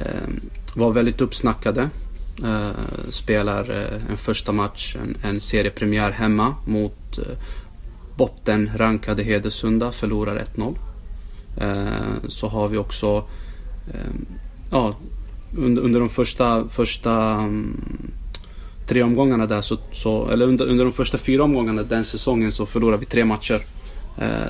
eh, 0.00 0.28
var 0.74 0.90
väldigt 0.90 1.20
uppsnackade. 1.20 1.90
Eh, 2.44 2.70
spelar 3.08 3.70
eh, 3.70 4.10
en 4.10 4.16
första 4.16 4.52
match, 4.52 4.96
en, 5.02 5.16
en 5.22 5.40
seriepremiär 5.40 6.10
hemma 6.10 6.54
mot 6.66 7.18
eh, 7.18 7.24
bottenrankade 8.16 9.22
Hedesunda, 9.22 9.92
förlorar 9.92 10.44
1-0. 10.56 10.76
Eh, 11.56 12.28
så 12.28 12.48
har 12.48 12.68
vi 12.68 12.78
också, 12.78 13.24
ehm, 13.94 14.26
ja, 14.70 14.96
under, 15.56 15.82
under 15.82 16.00
de 16.00 16.08
första, 16.08 16.68
första 16.68 17.36
um, 17.36 17.80
tre 18.86 19.02
omgångarna 19.02 19.46
där 19.46 19.60
så, 19.60 19.78
så 19.92 20.28
eller 20.30 20.46
under, 20.46 20.66
under 20.66 20.84
de 20.84 20.92
första 20.92 21.18
fyra 21.18 21.42
omgångarna 21.42 21.82
den 21.82 22.04
säsongen 22.04 22.52
så 22.52 22.66
förlorar 22.66 22.96
vi 22.96 23.06
tre 23.06 23.24
matcher 23.24 23.62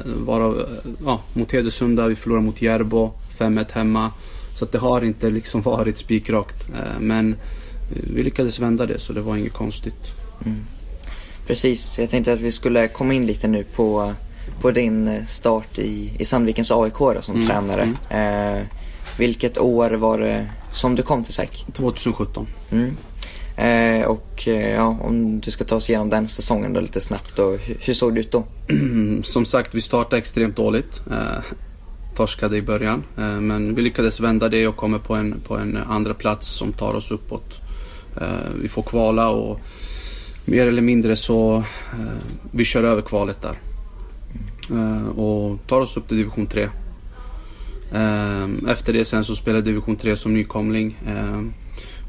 varav, 0.04 0.68
ja, 1.04 1.20
mot 1.32 1.52
Hedesunda, 1.52 2.08
vi 2.08 2.16
förlorar 2.16 2.40
mot 2.40 2.62
Järbo, 2.62 3.12
5-1 3.38 3.66
hemma. 3.72 4.10
Så 4.54 4.64
att 4.64 4.72
det 4.72 4.78
har 4.78 5.04
inte 5.04 5.30
liksom 5.30 5.62
varit 5.62 5.98
spikrakt. 5.98 6.68
Eh, 6.68 7.00
men 7.00 7.36
vi 7.88 8.22
lyckades 8.22 8.58
vända 8.58 8.86
det 8.86 8.98
så 8.98 9.12
det 9.12 9.20
var 9.20 9.36
inget 9.36 9.52
konstigt. 9.52 10.12
Mm. 10.44 10.58
Precis, 11.46 11.98
jag 11.98 12.10
tänkte 12.10 12.32
att 12.32 12.40
vi 12.40 12.52
skulle 12.52 12.88
komma 12.88 13.14
in 13.14 13.26
lite 13.26 13.48
nu 13.48 13.64
på, 13.64 14.14
på 14.60 14.70
din 14.70 15.26
start 15.26 15.78
i, 15.78 16.12
i 16.18 16.24
Sandvikens 16.24 16.70
AIK 16.70 16.98
då, 16.98 17.22
som 17.22 17.34
mm. 17.34 17.46
tränare. 17.46 17.94
Mm. 18.10 18.58
Eh, 18.58 18.66
vilket 19.18 19.58
år 19.58 19.90
var 19.90 20.18
det 20.18 20.50
som 20.72 20.94
du 20.94 21.02
kom 21.02 21.24
till 21.24 21.34
SAIK? 21.34 21.66
2017. 21.72 22.46
Mm. 22.70 22.96
Eh, 23.56 24.04
och 24.04 24.48
eh, 24.48 24.74
ja, 24.74 24.98
om 25.00 25.40
du 25.40 25.50
ska 25.50 25.64
ta 25.64 25.76
oss 25.76 25.90
igenom 25.90 26.10
den 26.10 26.28
säsongen 26.28 26.72
då 26.72 26.80
lite 26.80 27.00
snabbt. 27.00 27.36
Då, 27.36 27.50
hur, 27.50 27.76
hur 27.80 27.94
såg 27.94 28.14
det 28.14 28.20
ut 28.20 28.32
då? 28.32 28.44
som 29.22 29.44
sagt, 29.44 29.74
vi 29.74 29.80
startade 29.80 30.18
extremt 30.18 30.56
dåligt. 30.56 31.02
Eh, 31.10 31.44
torskade 32.16 32.56
i 32.56 32.62
början. 32.62 33.04
Eh, 33.18 33.40
men 33.40 33.74
vi 33.74 33.82
lyckades 33.82 34.20
vända 34.20 34.48
det 34.48 34.66
och 34.66 34.76
kommer 34.76 34.98
på 34.98 35.14
en, 35.14 35.40
på 35.46 35.56
en 35.56 35.76
andra 35.76 36.14
plats 36.14 36.46
som 36.46 36.72
tar 36.72 36.94
oss 36.94 37.10
uppåt. 37.10 37.60
Eh, 38.20 38.50
vi 38.62 38.68
får 38.68 38.82
kvala 38.82 39.28
och 39.28 39.60
mer 40.44 40.66
eller 40.66 40.82
mindre 40.82 41.16
så 41.16 41.56
eh, 41.92 42.22
vi 42.50 42.64
kör 42.64 42.84
över 42.84 43.02
kvalet 43.02 43.42
där. 43.42 43.58
Eh, 44.70 45.08
och 45.08 45.58
tar 45.66 45.80
oss 45.80 45.96
upp 45.96 46.08
till 46.08 46.16
division 46.16 46.46
3. 46.46 46.62
Eh, 47.92 48.48
efter 48.68 48.92
det 48.92 49.04
sen 49.04 49.24
så 49.24 49.36
spelade 49.36 49.62
division 49.62 49.96
3 49.96 50.16
som 50.16 50.34
nykomling. 50.34 50.98
Eh, 51.06 51.42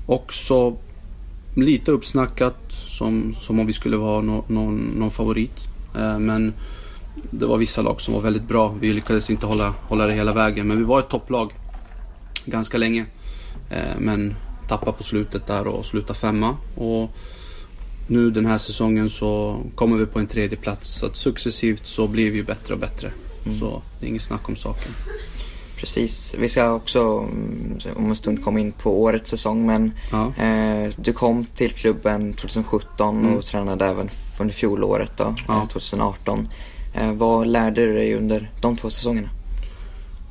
Också 0.06 0.78
lite 1.56 1.92
uppsnackat 1.92 2.58
som, 2.70 3.36
som 3.38 3.60
om 3.60 3.68
vi 3.68 3.74
skulle 3.74 3.98
vara 3.98 4.22
no, 4.22 4.46
någon, 4.48 4.78
någon 4.78 5.12
favorit. 5.12 5.68
Men 6.20 6.54
det 7.32 7.46
var 7.46 7.58
vissa 7.58 7.82
lag 7.82 8.02
som 8.02 8.14
var 8.14 8.22
väldigt 8.22 8.48
bra. 8.48 8.76
Vi 8.80 8.94
lyckades 8.94 9.30
inte 9.30 9.46
hålla, 9.46 9.74
hålla 9.88 10.06
det 10.06 10.14
hela 10.14 10.34
vägen. 10.34 10.68
Men 10.68 10.78
vi 10.78 10.84
var 10.84 11.00
ett 11.00 11.10
topplag 11.10 11.52
ganska 12.46 12.78
länge. 12.78 13.06
Eh, 13.70 14.00
men 14.00 14.36
tappade 14.68 14.98
på 14.98 15.04
slutet 15.04 15.48
där 15.48 15.68
och 15.68 15.86
slutade 15.86 16.20
femma. 16.20 16.58
Och 16.76 17.12
nu 18.08 18.32
den 18.32 18.46
här 18.46 18.58
säsongen 18.58 19.10
så 19.10 19.62
kommer 19.76 19.98
vi 19.98 20.06
på 20.06 20.20
en 20.20 20.28
tredje 20.28 20.58
plats. 20.58 20.90
Så 20.90 21.10
successivt 21.14 21.88
så 21.88 22.08
blir 22.08 22.32
vi 22.32 22.44
bättre 22.44 22.74
och 22.74 22.80
bättre. 22.80 23.12
Mm. 23.46 23.60
Så 23.60 23.82
det 24.00 24.06
är 24.06 24.10
inget 24.10 24.22
snack 24.22 24.50
om 24.50 24.56
saken. 24.56 24.92
Precis. 25.84 26.36
Vi 26.38 26.50
ska 26.50 26.74
också 26.74 27.00
mm, 27.02 27.80
om 27.96 28.10
en 28.10 28.16
stund 28.16 28.44
komma 28.44 28.60
in 28.60 28.72
på 28.72 29.02
årets 29.02 29.30
säsong 29.30 29.66
men 29.66 29.92
ja. 30.12 30.44
eh, 30.44 30.92
du 30.96 31.14
kom 31.14 31.46
till 31.46 31.72
klubben 31.72 32.34
2017 32.34 33.20
mm. 33.20 33.38
och 33.38 33.46
tränade 33.46 33.86
även 33.86 34.10
under 34.40 34.54
fjolåret 34.54 35.18
då, 35.18 35.36
ja. 35.48 35.68
2018. 35.72 36.48
Eh, 36.94 37.12
vad 37.12 37.48
lärde 37.48 37.86
du 37.86 37.94
dig 37.94 38.16
under 38.16 38.52
de 38.62 38.78
två 38.78 38.90
säsongerna? 38.90 39.30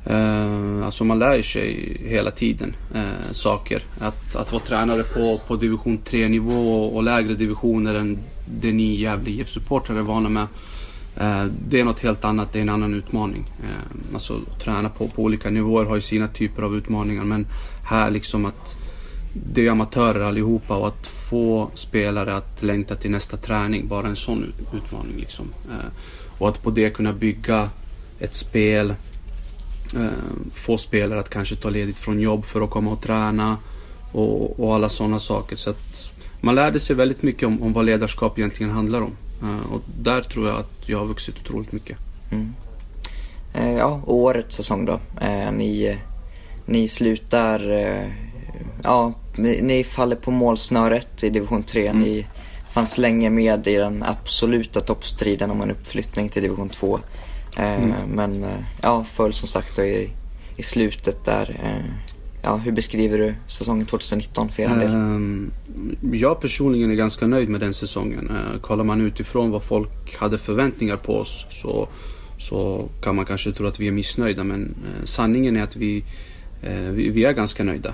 Uh, 0.09 0.85
alltså 0.85 1.03
man 1.03 1.19
lär 1.19 1.41
sig 1.41 1.97
hela 2.05 2.31
tiden 2.31 2.75
uh, 2.95 3.31
saker. 3.31 3.83
Att, 3.99 4.35
att 4.35 4.51
vara 4.51 4.63
tränare 4.63 5.03
på, 5.03 5.39
på 5.47 5.55
division 5.55 5.97
3 5.97 6.27
nivå 6.27 6.83
och, 6.83 6.95
och 6.95 7.03
lägre 7.03 7.33
divisioner 7.33 7.93
än 7.93 8.19
det 8.45 8.71
ni 8.71 8.95
Gävle 8.95 9.29
IF-supportrar 9.29 9.97
är 9.97 10.01
vana 10.01 10.29
med. 10.29 10.47
Eh, 11.17 11.45
det 11.67 11.79
är 11.79 11.85
något 11.85 11.99
helt 11.99 12.25
annat, 12.25 12.53
det 12.53 12.59
är 12.59 12.61
en 12.61 12.69
annan 12.69 12.93
utmaning. 12.93 13.51
Eh, 13.63 14.13
alltså 14.13 14.39
att 14.51 14.59
träna 14.59 14.89
på, 14.89 15.07
på 15.07 15.23
olika 15.23 15.49
nivåer 15.49 15.85
har 15.85 15.95
ju 15.95 16.01
sina 16.01 16.27
typer 16.27 16.61
av 16.63 16.75
utmaningar 16.75 17.23
men 17.23 17.47
här 17.85 18.11
liksom 18.11 18.45
att 18.45 18.77
det 19.33 19.67
är 19.67 19.71
amatörer 19.71 20.19
allihopa 20.19 20.75
och 20.75 20.87
att 20.87 21.07
få 21.07 21.71
spelare 21.73 22.35
att 22.35 22.63
längta 22.63 22.95
till 22.95 23.11
nästa 23.11 23.37
träning, 23.37 23.87
bara 23.87 24.07
en 24.07 24.15
sån 24.15 24.53
utmaning 24.73 25.17
liksom. 25.17 25.45
Eh, 25.69 25.91
och 26.37 26.49
att 26.49 26.63
på 26.63 26.71
det 26.71 26.89
kunna 26.89 27.13
bygga 27.13 27.69
ett 28.19 28.35
spel. 28.35 28.95
Få 30.53 30.77
spelare 30.77 31.19
att 31.19 31.29
kanske 31.29 31.55
ta 31.55 31.69
ledigt 31.69 31.99
från 31.99 32.19
jobb 32.19 32.45
för 32.45 32.61
att 32.61 32.69
komma 32.69 32.91
och 32.91 33.01
träna. 33.01 33.57
Och, 34.11 34.59
och 34.59 34.75
alla 34.75 34.89
sådana 34.89 35.19
saker. 35.19 35.55
Så 35.55 35.69
att 35.69 36.11
man 36.41 36.55
lärde 36.55 36.79
sig 36.79 36.95
väldigt 36.95 37.23
mycket 37.23 37.47
om, 37.47 37.61
om 37.61 37.73
vad 37.73 37.85
ledarskap 37.85 38.37
egentligen 38.37 38.71
handlar 38.71 39.01
om. 39.01 39.11
Eh, 39.43 39.73
och 39.73 39.81
där 40.01 40.21
tror 40.21 40.47
jag 40.47 40.59
att 40.59 40.89
jag 40.89 40.99
har 40.99 41.05
vuxit 41.05 41.35
otroligt 41.39 41.71
mycket. 41.71 41.97
Mm. 42.31 42.53
Eh, 43.53 43.71
ja, 43.71 44.01
årets 44.05 44.55
säsong 44.55 44.85
då. 44.85 44.99
Eh, 45.21 45.51
ni, 45.51 45.97
ni 46.65 46.87
slutar... 46.87 47.61
Ja, 48.83 49.13
ni 49.37 49.83
faller 49.83 50.15
på 50.15 50.31
målsnöret 50.31 51.23
i 51.23 51.29
division 51.29 51.63
3. 51.63 51.87
Mm. 51.87 52.01
Ni 52.01 52.27
fanns 52.71 52.97
länge 52.97 53.29
med 53.29 53.67
i 53.67 53.75
den 53.75 54.03
absoluta 54.03 54.81
toppstriden 54.81 55.51
om 55.51 55.61
en 55.61 55.71
uppflyttning 55.71 56.29
till 56.29 56.41
division 56.41 56.69
2. 56.69 56.99
Eh, 57.57 57.83
mm. 57.83 57.93
Men 58.07 58.45
ja, 58.81 59.03
föll 59.03 59.33
som 59.33 59.47
sagt 59.47 59.75
då 59.75 59.83
i, 59.83 60.09
i 60.57 60.63
slutet 60.63 61.25
där. 61.25 61.81
Ja, 62.45 62.57
hur 62.57 62.71
beskriver 62.71 63.17
du 63.17 63.35
säsongen 63.47 63.85
2019 63.85 64.49
för 64.49 64.63
er 64.63 64.69
del? 64.79 64.93
Um, 64.93 65.51
jag 66.13 66.41
personligen 66.41 66.91
är 66.91 66.95
ganska 66.95 67.27
nöjd 67.27 67.49
med 67.49 67.61
den 67.61 67.73
säsongen. 67.73 68.29
Uh, 68.29 68.59
kollar 68.61 68.83
man 68.83 69.01
utifrån 69.01 69.51
vad 69.51 69.63
folk 69.63 70.15
hade 70.15 70.37
förväntningar 70.37 70.97
på 70.97 71.17
oss 71.17 71.45
så, 71.49 71.87
så 72.39 72.89
kan 73.03 73.15
man 73.15 73.25
kanske 73.25 73.51
tro 73.51 73.67
att 73.67 73.79
vi 73.79 73.87
är 73.87 73.91
missnöjda. 73.91 74.43
Men 74.43 74.61
uh, 74.61 75.05
sanningen 75.05 75.57
är 75.57 75.63
att 75.63 75.75
vi, 75.75 76.03
uh, 76.63 76.91
vi, 76.91 77.09
vi, 77.09 77.25
är 77.25 77.33
ganska 77.33 77.63
nöjda. 77.63 77.93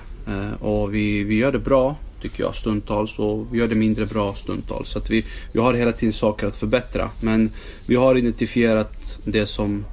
och 0.60 0.94
vi, 0.94 1.24
vi 1.24 1.34
gör 1.34 1.52
det 1.52 1.58
bra 1.58 1.96
tycker 2.22 2.42
jag 2.42 2.54
stundtals 2.54 3.18
och 3.18 3.46
vi 3.54 3.58
gör 3.58 3.68
det 3.68 3.74
mindre 3.74 4.06
bra 4.06 4.32
stundtals. 4.32 4.88
Så 4.88 4.98
att 4.98 5.10
vi, 5.10 5.24
vi 5.52 5.60
har 5.60 5.74
hela 5.74 5.92
tiden 5.92 6.12
saker 6.12 6.46
att 6.46 6.56
förbättra. 6.56 7.10
Men 7.22 7.50
vi 7.86 7.96
har 7.96 8.18
identifierat 8.18 9.18
det 9.24 9.46
som, 9.46 9.84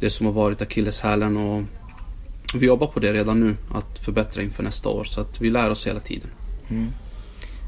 det 0.00 0.10
som 0.10 0.26
har 0.26 0.32
varit 0.32 0.62
akilleshälen 0.62 1.36
och 1.36 1.62
vi 2.54 2.66
jobbar 2.66 2.86
på 2.86 3.00
det 3.00 3.12
redan 3.12 3.40
nu, 3.40 3.56
att 3.72 3.98
förbättra 3.98 4.42
inför 4.42 4.62
nästa 4.62 4.88
år. 4.88 5.04
Så 5.04 5.20
att 5.20 5.40
vi 5.40 5.50
lär 5.50 5.70
oss 5.70 5.86
hela 5.86 6.00
tiden. 6.00 6.30
Mm. 6.70 6.92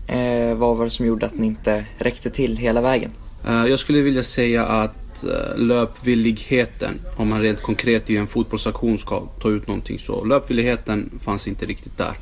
Eh, 0.08 0.54
vad 0.54 0.76
var 0.76 0.84
det 0.84 0.90
som 0.90 1.06
gjorde 1.06 1.26
att 1.26 1.38
ni 1.38 1.46
inte 1.46 1.84
räckte 1.98 2.30
till 2.30 2.56
hela 2.56 2.80
vägen? 2.80 3.10
Eh, 3.46 3.66
jag 3.66 3.78
skulle 3.78 4.00
vilja 4.00 4.22
säga 4.22 4.66
att 4.66 5.24
eh, 5.24 5.56
löpvilligheten, 5.56 7.00
om 7.16 7.28
man 7.28 7.42
rent 7.42 7.62
konkret 7.62 8.10
i 8.10 8.16
en 8.16 8.26
fotbollsaktion 8.26 8.98
ska 8.98 9.20
ta 9.20 9.50
ut 9.50 9.66
någonting 9.66 9.98
så 9.98 10.24
löpvilligheten 10.24 11.10
fanns 11.24 11.48
inte 11.48 11.66
riktigt 11.66 11.98
där. 11.98 12.14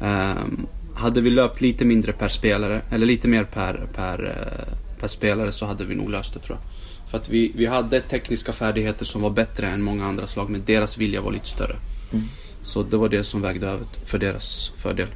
Um, 0.00 0.66
hade 0.94 1.20
vi 1.20 1.30
löpt 1.30 1.60
lite 1.60 1.84
mindre 1.84 2.12
per 2.12 2.28
spelare, 2.28 2.82
eller 2.90 3.06
lite 3.06 3.28
mer 3.28 3.44
per, 3.44 3.86
per, 3.94 4.24
uh, 4.24 5.00
per 5.00 5.08
spelare 5.08 5.52
så 5.52 5.66
hade 5.66 5.84
vi 5.84 5.94
nog 5.94 6.10
löst 6.10 6.34
det 6.34 6.40
tror 6.40 6.58
jag. 6.58 7.10
För 7.10 7.18
att 7.18 7.28
vi, 7.28 7.52
vi 7.54 7.66
hade 7.66 8.00
tekniska 8.00 8.52
färdigheter 8.52 9.04
som 9.04 9.22
var 9.22 9.30
bättre 9.30 9.66
än 9.66 9.82
många 9.82 10.06
andra 10.06 10.26
slag 10.26 10.50
men 10.50 10.62
deras 10.66 10.98
vilja 10.98 11.20
var 11.20 11.32
lite 11.32 11.46
större. 11.46 11.76
Mm. 12.12 12.24
Så 12.62 12.82
det 12.82 12.96
var 12.96 13.08
det 13.08 13.24
som 13.24 13.42
vägde 13.42 13.66
över 13.66 13.86
för 14.04 14.18
deras 14.18 14.72
fördel. 14.76 15.08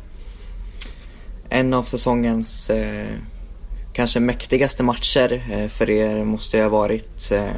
En 1.48 1.74
av 1.74 1.82
säsongens 1.82 2.70
eh, 2.70 3.16
kanske 3.92 4.20
mäktigaste 4.20 4.82
matcher 4.82 5.52
eh, 5.52 5.68
för 5.68 5.90
er 5.90 6.24
måste 6.24 6.56
ju 6.56 6.62
ha 6.62 6.70
varit 6.70 7.30
eh, 7.30 7.50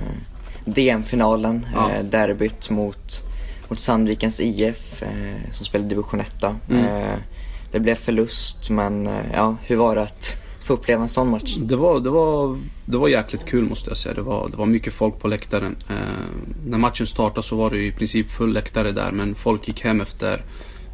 DM-finalen, 0.64 1.66
ja. 1.74 1.90
Eh, 1.90 2.04
derbyt 2.04 2.70
mot, 2.70 3.22
mot 3.68 3.78
Sandvikens 3.78 4.40
IF 4.40 5.02
eh, 5.02 5.52
som 5.52 5.66
spelade 5.66 5.88
division 5.88 6.20
1. 6.20 6.44
Mm. 6.68 6.84
Eh, 6.84 7.18
det 7.72 7.80
blev 7.80 7.94
förlust 7.94 8.70
men 8.70 9.10
ja, 9.32 9.56
hur 9.62 9.76
var 9.76 9.94
det 9.94 10.02
att 10.02 10.43
få 10.64 10.74
uppleva 10.74 11.02
en 11.02 11.08
sån 11.08 11.30
match? 11.30 11.56
Det 11.56 11.76
var, 11.76 12.00
det 12.00 12.10
var, 12.10 12.58
det 12.84 12.96
var 12.96 13.08
jäkligt 13.08 13.44
kul 13.44 13.64
måste 13.64 13.90
jag 13.90 13.96
säga. 13.96 14.14
Det 14.14 14.22
var, 14.22 14.48
det 14.48 14.56
var 14.56 14.66
mycket 14.66 14.92
folk 14.92 15.18
på 15.18 15.28
läktaren. 15.28 15.76
Eh, 15.90 15.96
när 16.66 16.78
matchen 16.78 17.06
startade 17.06 17.46
så 17.46 17.56
var 17.56 17.70
det 17.70 17.86
i 17.86 17.92
princip 17.92 18.30
full 18.30 18.52
läktare 18.52 18.92
där 18.92 19.12
men 19.12 19.34
folk 19.34 19.68
gick 19.68 19.80
hem 19.80 20.00
efter 20.00 20.44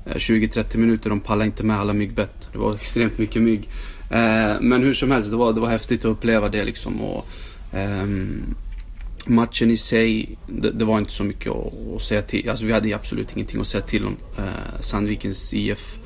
eh, 0.07 0.15
20-30 0.15 0.77
minuter. 0.77 1.11
De 1.11 1.21
pallade 1.21 1.47
inte 1.47 1.63
med 1.63 1.81
alla 1.81 1.93
myggbett. 1.93 2.49
Det 2.53 2.59
var 2.59 2.75
extremt 2.81 3.19
mycket 3.19 3.43
mygg. 3.43 3.69
Eh, 4.11 4.61
men 4.61 4.83
hur 4.83 4.93
som 4.93 5.11
helst, 5.11 5.31
det 5.31 5.37
var, 5.37 5.53
det 5.53 5.61
var 5.61 5.69
häftigt 5.69 6.01
att 6.01 6.11
uppleva 6.11 6.49
det 6.49 6.65
liksom. 6.65 7.01
Och, 7.01 7.27
eh, 7.73 8.07
matchen 9.27 9.71
i 9.71 9.77
sig, 9.77 10.39
det, 10.47 10.71
det, 10.71 10.85
var 10.85 10.99
inte 10.99 11.13
så 11.13 11.25
mycket 11.25 11.53
att, 11.53 11.73
att, 11.97 12.03
säga 12.03 12.23
till. 12.23 12.51
Alltså 12.51 12.67
vi 12.67 12.73
hade 12.73 12.95
absolut 12.95 13.37
ingenting 13.37 13.61
att 13.61 13.67
säga 13.67 13.83
till 13.83 14.07
om. 14.07 14.17
Eh, 14.39 14.81
Sandvikens 14.81 15.55
IF 15.55 15.99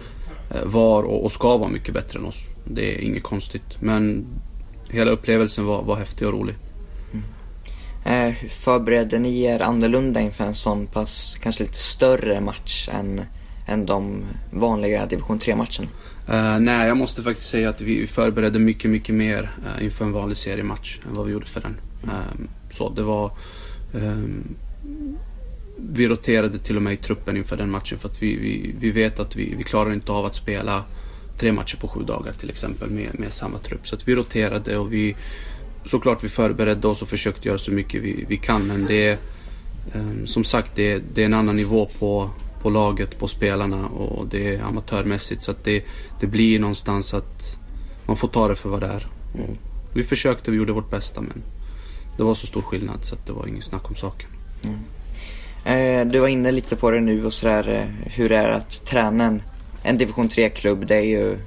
eh, 0.51 0.65
var 0.65 1.03
och, 1.03 1.25
och, 1.25 1.33
ska 1.33 1.57
vara 1.57 1.71
mycket 1.71 1.95
bättre 1.95 2.19
än 2.19 2.25
oss. 2.25 2.39
Det 2.65 2.95
är 2.95 3.01
inget 3.01 3.23
konstigt. 3.23 3.81
Men 3.81 4.27
hela 4.89 5.11
upplevelsen 5.11 5.65
var, 5.65 5.83
var 5.83 5.97
häftig 5.97 6.29
och 6.29 6.35
rolig. 6.35 6.55
Mm. 7.13 7.25
Eh, 8.05 8.35
förberedde 8.49 9.19
ni 9.19 9.43
er 9.43 9.61
annorlunda 9.61 10.21
inför 10.21 10.45
en 10.45 10.55
sån 10.55 10.87
pass, 10.87 11.39
kanske 11.43 11.63
lite 11.63 11.79
större 11.79 12.41
match 12.41 12.89
än, 12.93 13.21
än 13.67 13.87
de 13.87 14.25
vanliga 14.53 15.07
division 15.07 15.39
3-matcherna? 15.39 15.89
Uh, 16.29 16.61
nej, 16.61 16.89
jag 16.89 16.97
måste 16.97 17.23
faktiskt 17.23 17.51
säga 17.51 17.69
att 17.69 17.81
vi 17.81 18.07
förberedde 18.07 18.59
mycket, 18.59 18.91
mycket 18.91 19.15
mer 19.15 19.43
uh, 19.43 19.85
inför 19.85 20.05
en 20.05 20.13
vanlig 20.13 20.37
seriematch 20.37 20.99
än 21.09 21.15
vad 21.15 21.27
vi 21.27 21.33
gjorde 21.33 21.47
för 21.47 21.61
den. 21.61 21.77
Uh, 22.05 22.47
så 22.71 22.89
det 22.89 23.03
var... 23.03 23.31
Um, 23.93 24.57
vi 25.77 26.09
roterade 26.09 26.59
till 26.59 26.77
och 26.77 26.83
med 26.83 26.93
i 26.93 26.97
truppen 26.97 27.37
inför 27.37 27.57
den 27.57 27.71
matchen 27.71 27.99
för 27.99 28.09
att 28.09 28.23
vi, 28.23 28.37
vi, 28.37 28.75
vi 28.79 28.91
vet 28.91 29.21
att 29.21 29.37
vi, 29.37 29.55
vi 29.55 29.63
klarar 29.63 29.93
inte 29.93 30.13
av 30.13 30.25
att 30.25 30.35
spela 30.35 30.85
tre 31.39 31.53
matcher 31.53 31.77
på 31.77 31.89
sju 31.89 32.03
dagar 32.03 32.33
till 32.33 32.51
exempel 32.51 32.91
med, 32.91 33.21
med 33.21 33.33
samma 33.33 33.59
trupp. 33.59 33.87
Så 33.87 33.95
att 33.95 34.09
vi 34.09 34.15
roterade 34.15 34.79
och 34.79 34.93
vi... 34.93 35.17
Såklart 35.87 36.25
vi 36.25 36.29
förberedde 36.29 36.89
oss 36.89 37.03
och 37.03 37.09
försökte 37.09 37.49
göra 37.49 37.59
så 37.59 37.73
mycket 37.73 38.03
vi, 38.03 38.25
vi 38.29 38.37
kan 38.37 38.67
men 38.67 38.87
det 38.87 39.09
är... 39.09 39.19
Som 40.27 40.45
sagt, 40.45 40.73
det, 40.75 41.03
det 41.15 41.23
är 41.23 41.27
en 41.27 41.35
annan 41.35 41.57
nivå 41.57 41.91
på 41.99 42.31
på 42.65 42.71
laget, 42.71 43.19
på 43.19 43.29
spelarna 43.29 43.87
och 43.87 44.27
det 44.27 44.55
är 44.55 44.63
amatörmässigt. 44.63 45.43
Så 45.43 45.51
att 45.51 45.65
det, 45.65 45.85
det 46.21 46.27
blir 46.27 46.59
någonstans 46.59 47.15
att 47.15 47.59
man 48.07 48.17
får 48.17 48.29
ta 48.29 48.49
det 48.49 48.55
för 48.55 48.69
vad 48.69 48.81
det 48.81 48.87
är. 48.87 49.07
Och 49.33 49.57
vi 49.95 50.05
försökte, 50.05 50.51
vi 50.51 50.57
gjorde 50.57 50.73
vårt 50.73 50.91
bästa 50.91 51.21
men 51.21 51.43
det 52.17 52.23
var 52.23 52.35
så 52.35 52.47
stor 52.47 52.63
skillnad 52.63 53.05
så 53.05 53.15
att 53.15 53.27
det 53.27 53.33
var 53.33 53.47
inget 53.47 53.65
snack 53.65 53.91
om 53.91 53.97
saken. 53.97 54.29
Mm. 54.65 54.79
Eh, 55.65 56.13
du 56.13 56.19
var 56.19 56.29
inne 56.29 56.53
lite 56.53 56.77
på 56.77 56.91
det 56.91 57.01
nu 57.01 57.27
och 57.27 57.35
sådär 57.35 57.69
eh, 57.69 58.13
hur 58.13 58.29
det 58.29 58.37
är 58.37 58.49
att 58.49 58.87
träna 58.87 59.25
en, 59.25 59.43
en 59.85 59.99
division 59.99 60.29
3-klubb. 60.29 60.87
Det 60.87 60.97
är 60.97 61.01
ju 61.01 61.39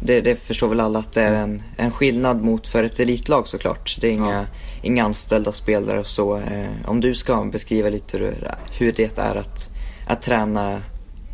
det, 0.00 0.20
det, 0.20 0.36
förstår 0.36 0.68
väl 0.68 0.80
alla 0.80 0.98
att 0.98 1.12
det 1.12 1.22
är 1.22 1.32
en, 1.32 1.62
en 1.76 1.90
skillnad 1.90 2.42
mot 2.42 2.68
för 2.68 2.84
ett 2.84 3.00
elitlag 3.00 3.48
såklart. 3.48 3.96
Det 4.00 4.08
är 4.08 4.12
inga, 4.12 4.32
ja. 4.32 4.46
inga 4.82 5.04
anställda 5.04 5.52
spelare 5.52 6.00
och 6.00 6.06
så. 6.06 6.36
Eh, 6.36 6.70
om 6.84 7.00
du 7.00 7.14
ska 7.14 7.44
beskriva 7.44 7.88
lite 7.88 8.18
hur, 8.18 8.54
hur 8.78 8.92
det 8.92 9.18
är 9.18 9.34
att 9.34 9.70
att 10.06 10.22
träna 10.22 10.82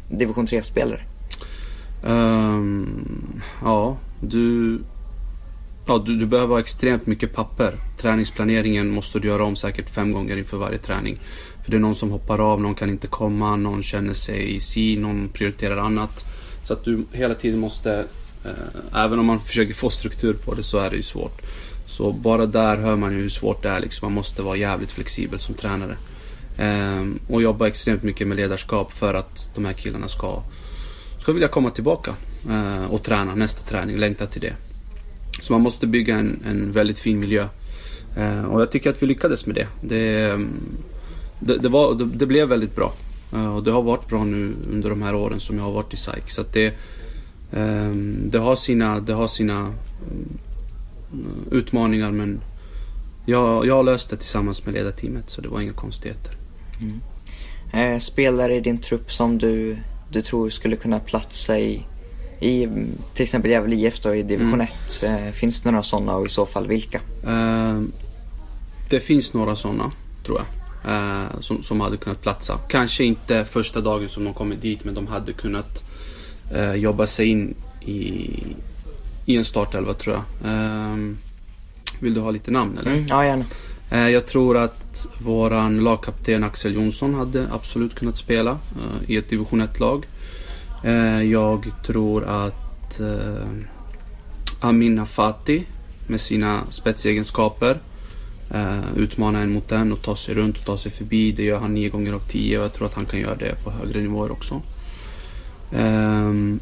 division 0.09 0.47
3-spelare? 0.47 1.01
Um, 2.05 2.13
ehm, 2.13 3.43
ja, 3.63 3.97
du, 4.21 4.79
ja 5.87 5.99
du, 6.07 6.17
du 6.19 6.27
behöver 6.27 6.55
ha 6.55 6.61
extremt 6.61 7.07
mycket 7.07 7.35
papper. 7.35 7.75
Träningsplaneringen 7.99 8.91
måste 8.91 9.19
du 9.19 9.29
göra 9.29 9.45
om 9.45 9.57
säkert 9.57 9.91
fem 9.91 10.13
gånger 10.13 10.37
inför 10.37 10.57
varje 10.57 10.79
träning. 10.79 11.19
För 11.71 11.77
det 11.77 11.79
är 11.79 11.87
någon 11.87 11.95
som 11.95 12.11
hoppar 12.11 12.53
av, 12.53 12.61
någon 12.61 12.75
kan 12.75 12.91
inte 12.91 13.07
komma, 13.07 13.57
någon 13.57 13.83
känner 13.83 14.15
sig 14.15 14.61
si, 14.61 14.97
någon 14.97 15.29
prioriterar 15.29 15.77
annat. 15.77 16.25
Så 16.65 16.73
att 16.73 16.85
du 16.85 17.05
hela 17.13 17.35
tiden 17.35 17.61
måste, 17.61 18.05
eh, 18.45 19.03
även 19.05 19.19
om 19.19 19.27
man 19.27 19.41
försöker 19.41 19.75
få 19.75 19.91
struktur 19.91 20.33
på 20.33 20.55
det 20.55 20.63
så 20.63 20.79
är 20.79 20.91
det 20.91 20.97
ju 20.97 21.03
svårt. 21.03 21.43
Så 21.87 22.13
bara 22.13 22.47
där 22.47 22.77
hör 22.77 22.97
man 22.97 23.13
ju 23.13 23.21
hur 23.21 23.29
svårt 23.29 23.63
det 23.63 23.69
är 23.69 23.81
liksom. 23.81 24.07
Man 24.07 24.13
måste 24.13 24.43
vara 24.43 24.57
jävligt 24.57 24.93
flexibel 24.93 25.39
som 25.39 25.55
tränare. 25.55 25.97
Ehm, 26.59 27.19
och 27.29 27.43
jobba 27.43 27.69
extremt 27.69 28.03
mycket 28.03 28.29
med 28.29 28.37
ledarskap 28.37 28.93
för 28.93 29.15
att 29.15 29.51
de 29.55 29.65
här 29.65 29.73
killarna 29.73 30.09
ska, 30.09 30.43
ska 31.19 31.33
vilja 31.33 31.49
komma 31.49 31.71
tillbaka 31.71 32.15
eh, 32.49 32.93
och 32.93 33.03
träna 33.03 33.35
nästa 33.35 33.63
träning, 33.63 33.97
längta 33.97 34.27
till 34.27 34.41
det. 34.41 34.55
Så 35.43 35.53
man 35.53 35.63
måste 35.63 35.87
bygga 35.87 36.17
en, 36.17 36.43
en 36.47 36.73
väldigt 36.73 36.99
fin 36.99 37.21
miljö. 37.21 37.49
Eh, 38.17 38.45
och 38.45 38.61
jag 38.61 38.71
tycker 38.71 38.91
att 38.91 39.03
vi 39.03 39.07
lyckades 39.07 39.47
med 39.47 39.55
det. 39.55 39.67
Det, 39.83 40.21
eh, 40.21 40.39
det, 41.41 41.59
det, 41.59 41.69
var, 41.69 41.95
det, 41.95 42.05
det 42.05 42.27
blev 42.27 42.49
väldigt 42.49 42.77
bra. 42.77 42.93
Eh, 43.33 43.57
och 43.57 43.65
det 43.65 43.71
har 43.71 43.83
varit 43.83 44.09
bra 44.09 44.25
nu 44.25 44.55
under 44.71 44.91
de 44.91 45.03
här 45.03 45.15
åren 45.15 45.41
som 45.41 45.57
jag 45.57 45.65
har 45.65 45.73
varit 45.73 45.95
i 45.95 45.97
SAIK. 45.97 46.31
Så 46.31 46.45
det, 46.53 46.75
ehm, 47.53 48.31
det 48.31 48.39
har 48.39 48.57
sina, 48.57 49.01
det 49.01 49.13
har 49.13 49.29
sina 49.29 49.59
mm, 49.59 50.39
utmaningar 51.51 52.11
men 52.11 52.41
jag, 53.27 53.67
jag 53.67 53.75
har 53.75 53.83
löst 53.83 54.11
det 54.11 54.17
tillsammans 54.17 54.67
med 54.67 54.75
ledarteamet 54.75 55.31
så 55.31 55.41
det 55.41 55.49
var 55.49 55.61
inga 55.61 55.73
konstigheter. 55.73 56.35
Mm. 56.81 57.01
Eh, 57.73 57.99
spelare 57.99 58.57
i 58.57 58.61
din 58.61 58.79
trupp 58.79 59.13
som 59.13 59.39
du, 59.39 59.77
du 60.11 60.23
tror 60.23 60.51
skulle 60.51 60.77
kunna 60.77 61.01
platsa 61.01 61.59
i, 61.59 61.83
i 62.41 62.69
till 63.15 63.23
exempel 63.23 63.51
Gävle 63.51 63.77
IF 63.77 64.01
då 64.01 64.15
i 64.15 64.23
division 64.23 64.61
1. 64.61 65.03
Mm. 65.03 65.27
Eh, 65.27 65.33
finns 65.33 65.63
det 65.63 65.71
några 65.71 65.83
sådana 65.83 66.17
och 66.17 66.27
i 66.27 66.31
så 66.31 66.47
fall 66.47 66.67
vilka? 66.67 67.01
Eh, 67.27 67.81
det 68.91 69.01
finns 69.01 69.35
några 69.35 69.57
sådana 69.57 69.93
tror 70.25 70.39
jag. 70.39 70.60
Eh, 70.85 71.41
som, 71.41 71.63
som 71.63 71.81
hade 71.81 71.97
kunnat 71.97 72.23
platsa. 72.23 72.59
Kanske 72.69 73.05
inte 73.05 73.45
första 73.45 73.81
dagen 73.81 74.09
som 74.09 74.25
de 74.25 74.35
kommer 74.35 74.57
dit 74.57 74.85
men 74.85 74.95
de 74.95 75.07
hade 75.07 75.33
kunnat 75.33 75.85
eh, 76.55 76.75
jobba 76.75 77.07
sig 77.07 77.27
in 77.27 77.55
i, 77.81 78.31
i 79.27 79.37
en 79.37 79.45
startelva 79.45 79.95
tror 79.95 80.17
jag. 80.17 80.53
Eh, 80.53 80.97
vill 82.01 82.15
du 82.15 82.21
ha 82.21 82.31
lite 82.31 82.51
namn 82.51 82.79
eller? 82.79 82.93
Mm, 82.93 83.07
ja, 83.09 83.25
gärna. 83.25 83.45
Eh, 83.91 84.09
jag 84.09 84.27
tror 84.27 84.57
att 84.57 85.07
våran 85.19 85.85
lagkapten 85.85 86.45
Axel 86.45 86.75
Jonsson 86.75 87.15
hade 87.15 87.49
absolut 87.53 87.95
kunnat 87.95 88.17
spela 88.17 88.51
eh, 88.51 89.11
i 89.11 89.17
ett 89.17 89.31
division 89.31 89.63
1-lag. 89.63 90.07
Eh, 90.85 91.23
jag 91.23 91.67
tror 91.87 92.25
att 92.25 93.01
Amin 94.61 94.99
Hafati 94.99 95.65
med 96.07 96.21
sina 96.21 96.63
spetsegenskaper 96.71 97.81
Eh, 98.51 98.97
utmana 98.97 99.41
en 99.41 99.53
mot 99.53 99.69
den 99.69 99.93
och 99.93 100.03
ta 100.03 100.17
sig 100.17 100.35
runt 100.35 100.59
och 100.59 100.65
ta 100.65 100.79
sig 100.79 100.93
förbi. 100.93 101.33
Det 101.33 101.43
gör 101.43 101.61
han 101.61 101.75
nio 101.75 101.89
gånger 101.89 102.13
av 102.13 102.21
tio 102.21 102.59
och 102.59 102.65
jag 102.65 102.73
tror 102.73 102.87
att 102.87 102.95
han 102.95 103.07
kan 103.07 103.21
göra 103.21 103.35
det 103.35 103.65
på 103.65 103.71
högre 103.71 104.01
nivåer 104.01 104.31
också. 104.31 104.63
Ehm, 105.73 106.61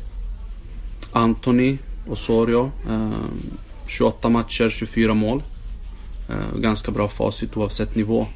Anthony 1.13 1.79
Osorio. 2.09 2.71
Eh, 2.89 3.11
28 3.89 4.29
matcher, 4.29 4.69
24 4.69 5.15
mål. 5.15 5.43
Uh, 6.31 6.61
ganska 6.61 6.91
bra 6.91 7.09
facit 7.09 7.57
oavsett 7.57 7.95
nivå. 7.95 8.27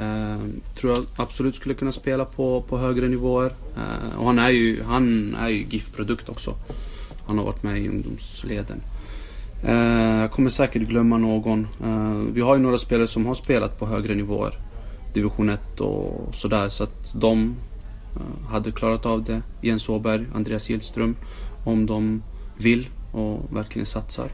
Uh, 0.00 0.38
tror 0.74 0.92
jag 0.96 1.06
absolut 1.16 1.56
skulle 1.56 1.74
kunna 1.74 1.92
spela 1.92 2.24
på, 2.24 2.62
på 2.62 2.78
högre 2.78 3.08
nivåer. 3.08 3.52
Uh, 3.76 4.18
och 4.18 4.26
han 4.26 4.38
är 4.38 4.50
ju, 4.50 4.82
han 4.82 5.34
är 5.34 5.48
ju 5.48 5.66
GIF-produkt 5.70 6.28
också. 6.28 6.54
Han 7.26 7.38
har 7.38 7.44
varit 7.44 7.62
med 7.62 7.78
i 7.78 7.88
ungdomsleden 7.88 8.80
jag 9.62 10.30
kommer 10.30 10.50
säkert 10.50 10.82
glömma 10.82 11.16
någon. 11.16 11.66
vi 12.32 12.40
har 12.40 12.56
ju 12.56 12.62
några 12.62 12.78
spelare 12.78 13.06
som 13.06 13.26
har 13.26 13.34
spelat 13.34 13.78
på 13.78 13.86
högre 13.86 14.14
nivåer. 14.14 14.58
Division 15.14 15.48
1 15.48 15.80
och 15.80 16.34
sådär. 16.34 16.68
Så 16.68 16.84
att 16.84 17.12
de 17.14 17.56
hade 18.48 18.72
klarat 18.72 19.06
av 19.06 19.24
det. 19.24 19.42
Jens 19.60 19.88
Åberg, 19.88 20.26
Andreas 20.34 20.70
Gillström. 20.70 21.16
Om 21.64 21.86
de 21.86 22.22
vill 22.58 22.88
och 23.12 23.56
verkligen 23.56 23.86
satsar. 23.86 24.28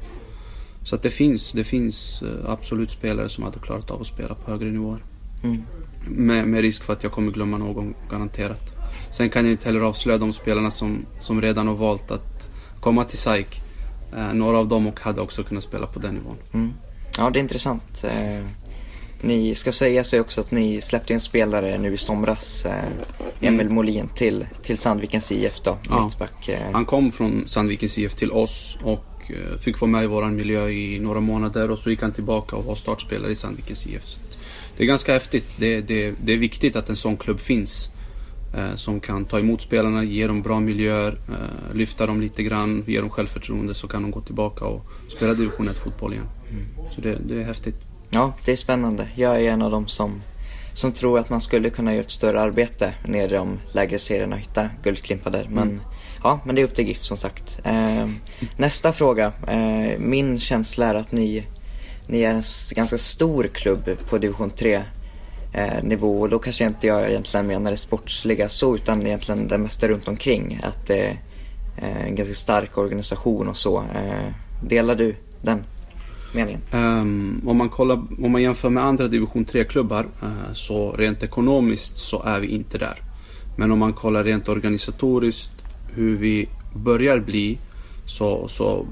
Så 0.83 0.95
att 0.95 1.03
det 1.03 1.11
finns, 1.11 1.53
det 1.53 1.65
finns 1.65 2.23
eh, 2.23 2.51
absolut 2.51 2.91
spelare 2.91 3.29
som 3.29 3.45
hade 3.45 3.59
klarat 3.59 3.91
av 3.91 4.01
att 4.01 4.07
spela 4.07 4.35
på 4.35 4.51
högre 4.51 4.71
nivåer. 4.71 5.05
Mm. 5.45 5.63
Med, 6.07 6.49
med, 6.49 6.61
risk 6.61 6.85
för 6.85 6.93
att 6.93 7.03
jag 7.03 7.13
kommer 7.13 7.33
glömma 7.33 7.59
någon 7.59 7.95
garanterat. 8.11 8.75
Sen 9.11 9.31
kan 9.31 9.45
jag 9.45 9.53
inte 9.53 9.65
heller 9.65 9.81
avslöja 9.81 10.19
de 10.19 10.33
spelarna 10.33 10.71
som, 10.71 11.07
som 11.21 11.43
redan 11.43 11.67
har 11.67 11.75
valt 11.75 12.11
att 12.11 12.51
komma 12.81 13.05
till 13.05 13.19
SAIK. 13.19 13.63
Eh, 14.17 14.33
några 14.35 14.59
av 14.59 14.69
dem 14.69 14.93
hade 15.01 15.21
också 15.21 15.43
kunnat 15.45 15.65
spela 15.65 15.87
på 15.87 15.99
den 15.99 16.15
nivån. 16.15 16.37
Mm. 16.55 16.73
Ja, 17.19 17.31
det 17.31 17.39
är 17.39 17.41
intressant. 17.41 18.05
Eh, 18.05 18.45
Ni 19.21 19.55
ska 19.55 19.73
säga 19.73 20.05
sig 20.05 20.21
också 20.21 20.41
att 20.41 20.51
ni 20.51 20.81
släppte 20.81 21.15
en 21.15 21.21
spelare 21.21 21.79
nu 21.79 21.95
i 21.95 21.97
somras, 21.97 22.67
eh, 22.67 22.73
Emil 23.41 23.61
Mm. 23.61 23.75
Molin, 23.75 24.09
till, 24.15 24.47
till 24.63 24.79
Sandvikens 24.79 25.33
IF 25.33 25.61
då, 25.63 25.77
Ja. 25.89 26.05
mittback. 26.05 26.51
Han 26.73 26.85
kom 26.87 27.13
från 27.13 27.45
Sandvikens 27.49 27.99
IF 27.99 28.15
till 28.15 28.31
oss 28.33 28.79
och 28.83 29.05
fick 29.61 29.81
vara 29.81 29.91
med 29.91 30.05
i 30.05 30.07
våran 30.07 30.37
miljö 30.37 30.69
i 30.69 30.99
några 30.99 31.21
månader 31.21 31.71
och 31.71 31.79
så 31.79 31.91
gick 31.91 32.03
han 32.03 32.13
tillbaka 32.13 32.57
och 32.57 32.65
var 32.65 32.75
startspelare 32.75 33.31
i 33.33 33.35
Sandvikens 33.35 33.87
IF. 33.87 34.03
Det 34.77 34.83
är 34.83 34.87
ganska 34.87 35.13
häftigt. 35.13 35.47
Det, 35.59 35.81
det, 35.81 36.15
det 36.25 36.33
är 36.33 36.37
viktigt 36.39 36.77
att 36.77 36.89
en 36.89 36.97
sån 36.97 37.17
klubb 37.17 37.41
finns. 37.41 37.89
Eh, 38.55 38.75
som 38.75 39.01
kan 39.01 39.25
ta 39.25 39.39
emot 39.39 39.61
spelarna, 39.61 40.05
ge 40.05 40.27
dem 40.27 40.41
bra 40.41 40.61
miljöer, 40.61 41.19
eh, 41.29 41.75
lyfta 41.77 42.07
dem 42.07 42.21
lite 42.21 42.43
grann, 42.43 42.85
ge 42.87 43.01
dem 43.01 43.11
självförtroende 43.11 43.75
så 43.75 43.89
kan 43.89 44.03
de 44.03 44.11
gå 44.11 44.21
tillbaka 44.21 44.65
och 44.65 44.85
spela 45.17 45.35
division 45.35 45.69
1 45.69 45.79
fotboll 45.79 46.13
igen. 46.13 46.27
Så 46.95 47.01
det, 47.01 47.19
det 47.29 47.35
är 47.41 47.45
häftigt. 47.45 47.77
Ja, 48.11 48.33
det 48.45 48.53
är 48.53 48.57
spännande. 48.57 49.09
Jag 49.15 49.41
är 49.41 49.51
en 49.51 49.63
av 49.63 49.71
dem 49.71 49.89
som, 49.89 50.21
som 50.75 50.93
tror 50.93 51.19
att 51.19 51.31
man 51.31 51.41
skulle 51.41 51.71
kunna 51.71 51.93
göra 51.93 52.01
ett 52.01 52.11
större 52.11 52.41
arbete 52.41 52.95
nere 53.07 53.25
i 53.25 53.29
de 53.29 53.59
lägre 53.73 53.99
serierna 53.99 54.37
och 54.37 54.43
hitta 54.43 54.69
guldklimpar 54.83 55.31
där. 55.31 55.47
Men, 55.51 55.69
Mm. 55.69 55.81
ja, 56.23 56.41
men 56.45 56.55
det 56.55 56.61
är 56.63 56.65
upp 56.65 56.75
till 56.75 56.87
GIF 56.89 57.03
som 57.05 57.17
sagt. 57.17 57.61
Eh, 57.65 58.09
nästa 58.57 58.93
fråga. 58.93 59.33
Eh, 59.49 59.99
min 59.99 60.39
känsla 60.41 60.87
är 60.87 60.95
att 60.95 61.13
ni, 61.13 61.47
ni 62.07 62.21
är 62.23 62.35
en 62.35 62.43
ganska 62.75 62.99
stor 62.99 63.45
klubb 63.45 63.91
på 64.11 64.19
division 64.19 64.51
3 64.51 64.83
eh, 65.59 65.83
nivå 65.85 66.21
och 66.21 66.29
då 66.29 66.39
kanske 66.39 66.67
inte 66.67 66.87
jag 66.87 67.11
egentligen 67.11 67.47
menar 67.47 67.71
det 67.71 67.77
sportsliga 67.77 68.49
så 68.49 68.75
utan 68.75 69.07
egentligen 69.07 69.49
det 69.49 69.59
mesta 69.59 69.89
runt 69.89 70.09
omkring. 70.09 70.61
Att 70.63 70.87
det 70.87 70.99
är 70.99 71.19
eh, 71.77 72.07
en 72.07 72.15
ganska 72.15 72.35
stark 72.35 72.79
organisation 72.79 73.49
och 73.49 73.57
så. 73.57 73.79
Eh, 73.79 74.33
delar 74.63 74.95
du 74.95 75.17
den 75.43 75.65
meningen? 76.35 76.61
Um, 76.73 77.43
om, 77.47 77.57
man 77.57 77.69
kollar, 77.69 78.03
om 78.25 78.33
man 78.33 78.43
jämför 78.43 78.71
med 78.71 78.85
andra 78.85 79.09
division 79.09 79.47
3-klubbar 79.47 80.07
eh, 80.23 80.53
så 80.53 80.93
rent 80.93 81.23
ekonomiskt 81.23 81.99
så 81.99 82.23
är 82.23 82.41
vi 82.41 82.47
inte 82.47 82.79
där. 82.79 83.03
Men 83.57 83.71
om 83.71 83.79
man 83.79 83.93
kollar 83.93 84.25
rent 84.25 84.49
organisatoriskt 84.49 85.65
hur 85.95 86.17
vi 86.17 86.49
börjar 86.75 87.19
bli 87.19 87.59
så, 88.07 88.49
så, 88.49 88.87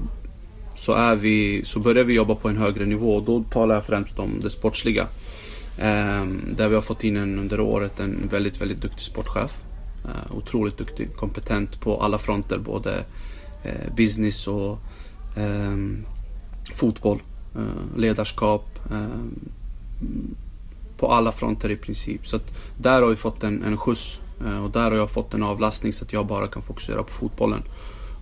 så, 0.75 0.93
är 0.93 1.15
vi, 1.15 1.61
så 1.65 1.79
börjar 1.79 2.03
vi 2.03 2.13
jobba 2.13 2.35
på 2.35 2.49
en 2.49 2.57
högre 2.57 2.85
nivå 2.85 3.15
och 3.15 3.23
då 3.23 3.43
talar 3.43 3.75
jag 3.75 3.85
främst 3.85 4.19
om 4.19 4.39
det 4.41 4.49
sportsliga. 4.49 5.07
Ehm, 5.77 6.55
där 6.57 6.69
vi 6.69 6.75
har 6.75 6.81
fått 6.81 7.03
in 7.03 7.17
en, 7.17 7.39
under 7.39 7.59
året 7.59 7.99
en 7.99 8.27
väldigt, 8.31 8.61
väldigt 8.61 8.81
duktig 8.81 9.01
sportchef. 9.01 9.57
Eh, 10.05 10.35
otroligt 10.37 10.77
duktig, 10.77 11.15
kompetent 11.15 11.79
på 11.81 12.01
alla 12.01 12.17
fronter, 12.17 12.57
både 12.57 13.05
eh, 13.63 13.93
business 13.95 14.47
och 14.47 14.79
ehm, 15.37 16.05
fotboll, 16.73 17.21
eh, 17.55 17.97
ledarskap. 17.99 18.79
eh, 18.91 19.23
På 20.97 21.11
alla 21.11 21.31
fronter 21.31 21.69
i 21.71 21.75
princip. 21.75 22.27
Så 22.27 22.35
att 22.35 22.51
där 22.77 23.01
har 23.01 23.09
vi 23.09 23.15
fått 23.15 23.43
en, 23.43 23.63
en 23.63 23.77
skjuts 23.77 24.21
eh, 24.45 24.63
och 24.63 24.71
där 24.71 24.91
har 24.91 24.97
jag 24.97 25.11
fått 25.11 25.33
en 25.33 25.43
avlastning 25.43 25.93
så 25.93 26.05
att 26.05 26.13
jag 26.13 26.25
bara 26.27 26.47
kan 26.47 26.61
fokusera 26.61 27.03
på 27.03 27.11
fotbollen. 27.13 27.63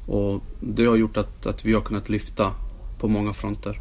Och 0.07 0.41
det 0.59 0.85
har 0.85 0.95
gjort 0.95 1.17
att, 1.17 1.45
att 1.45 1.65
vi 1.65 1.73
har 1.73 1.81
kunnat 1.81 2.09
lyfta 2.09 2.51
på 2.99 3.07
många 3.07 3.33
fronter. 3.33 3.79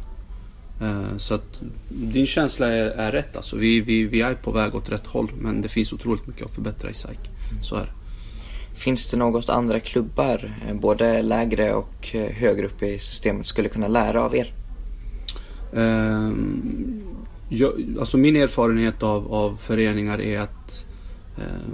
Eh, 0.81 1.17
Så 1.17 1.33
att 1.35 1.61
din 1.89 2.25
känsla 2.25 2.67
är, 2.67 2.85
är 2.85 3.11
rätt 3.11 3.35
alltså. 3.35 3.57
Vi, 3.57 3.81
vi, 3.81 4.03
vi 4.03 4.21
är 4.21 4.33
på 4.33 4.51
väg 4.51 4.75
åt 4.75 4.89
rätt 4.89 5.05
håll 5.05 5.31
men 5.39 5.61
det 5.61 5.69
finns 5.69 5.93
otroligt 5.93 6.27
mycket 6.27 6.45
att 6.45 6.55
förbättra 6.55 6.89
i 6.89 6.93
SAIK. 6.93 7.19
Så 7.61 7.75
är. 7.75 7.91
Finns 8.75 9.11
det 9.11 9.17
något 9.17 9.49
andra 9.49 9.79
klubbar, 9.79 10.57
eh, 10.67 10.75
både 10.75 11.21
lägre 11.21 11.73
och 11.73 12.15
eh, 12.15 12.31
högre 12.31 12.65
upp 12.65 12.83
i 12.83 12.99
systemet, 12.99 13.45
skulle 13.45 13.69
kunna 13.69 13.87
lära 13.87 14.23
av 14.23 14.35
er? 14.35 14.53
Ehm, 15.75 17.01
jag, 17.49 17.73
alltså 17.99 18.17
min 18.17 18.35
erfarenhet 18.35 19.03
av, 19.03 19.33
av 19.33 19.57
föreningar 19.57 20.21
är 20.21 20.39
att 20.39 20.85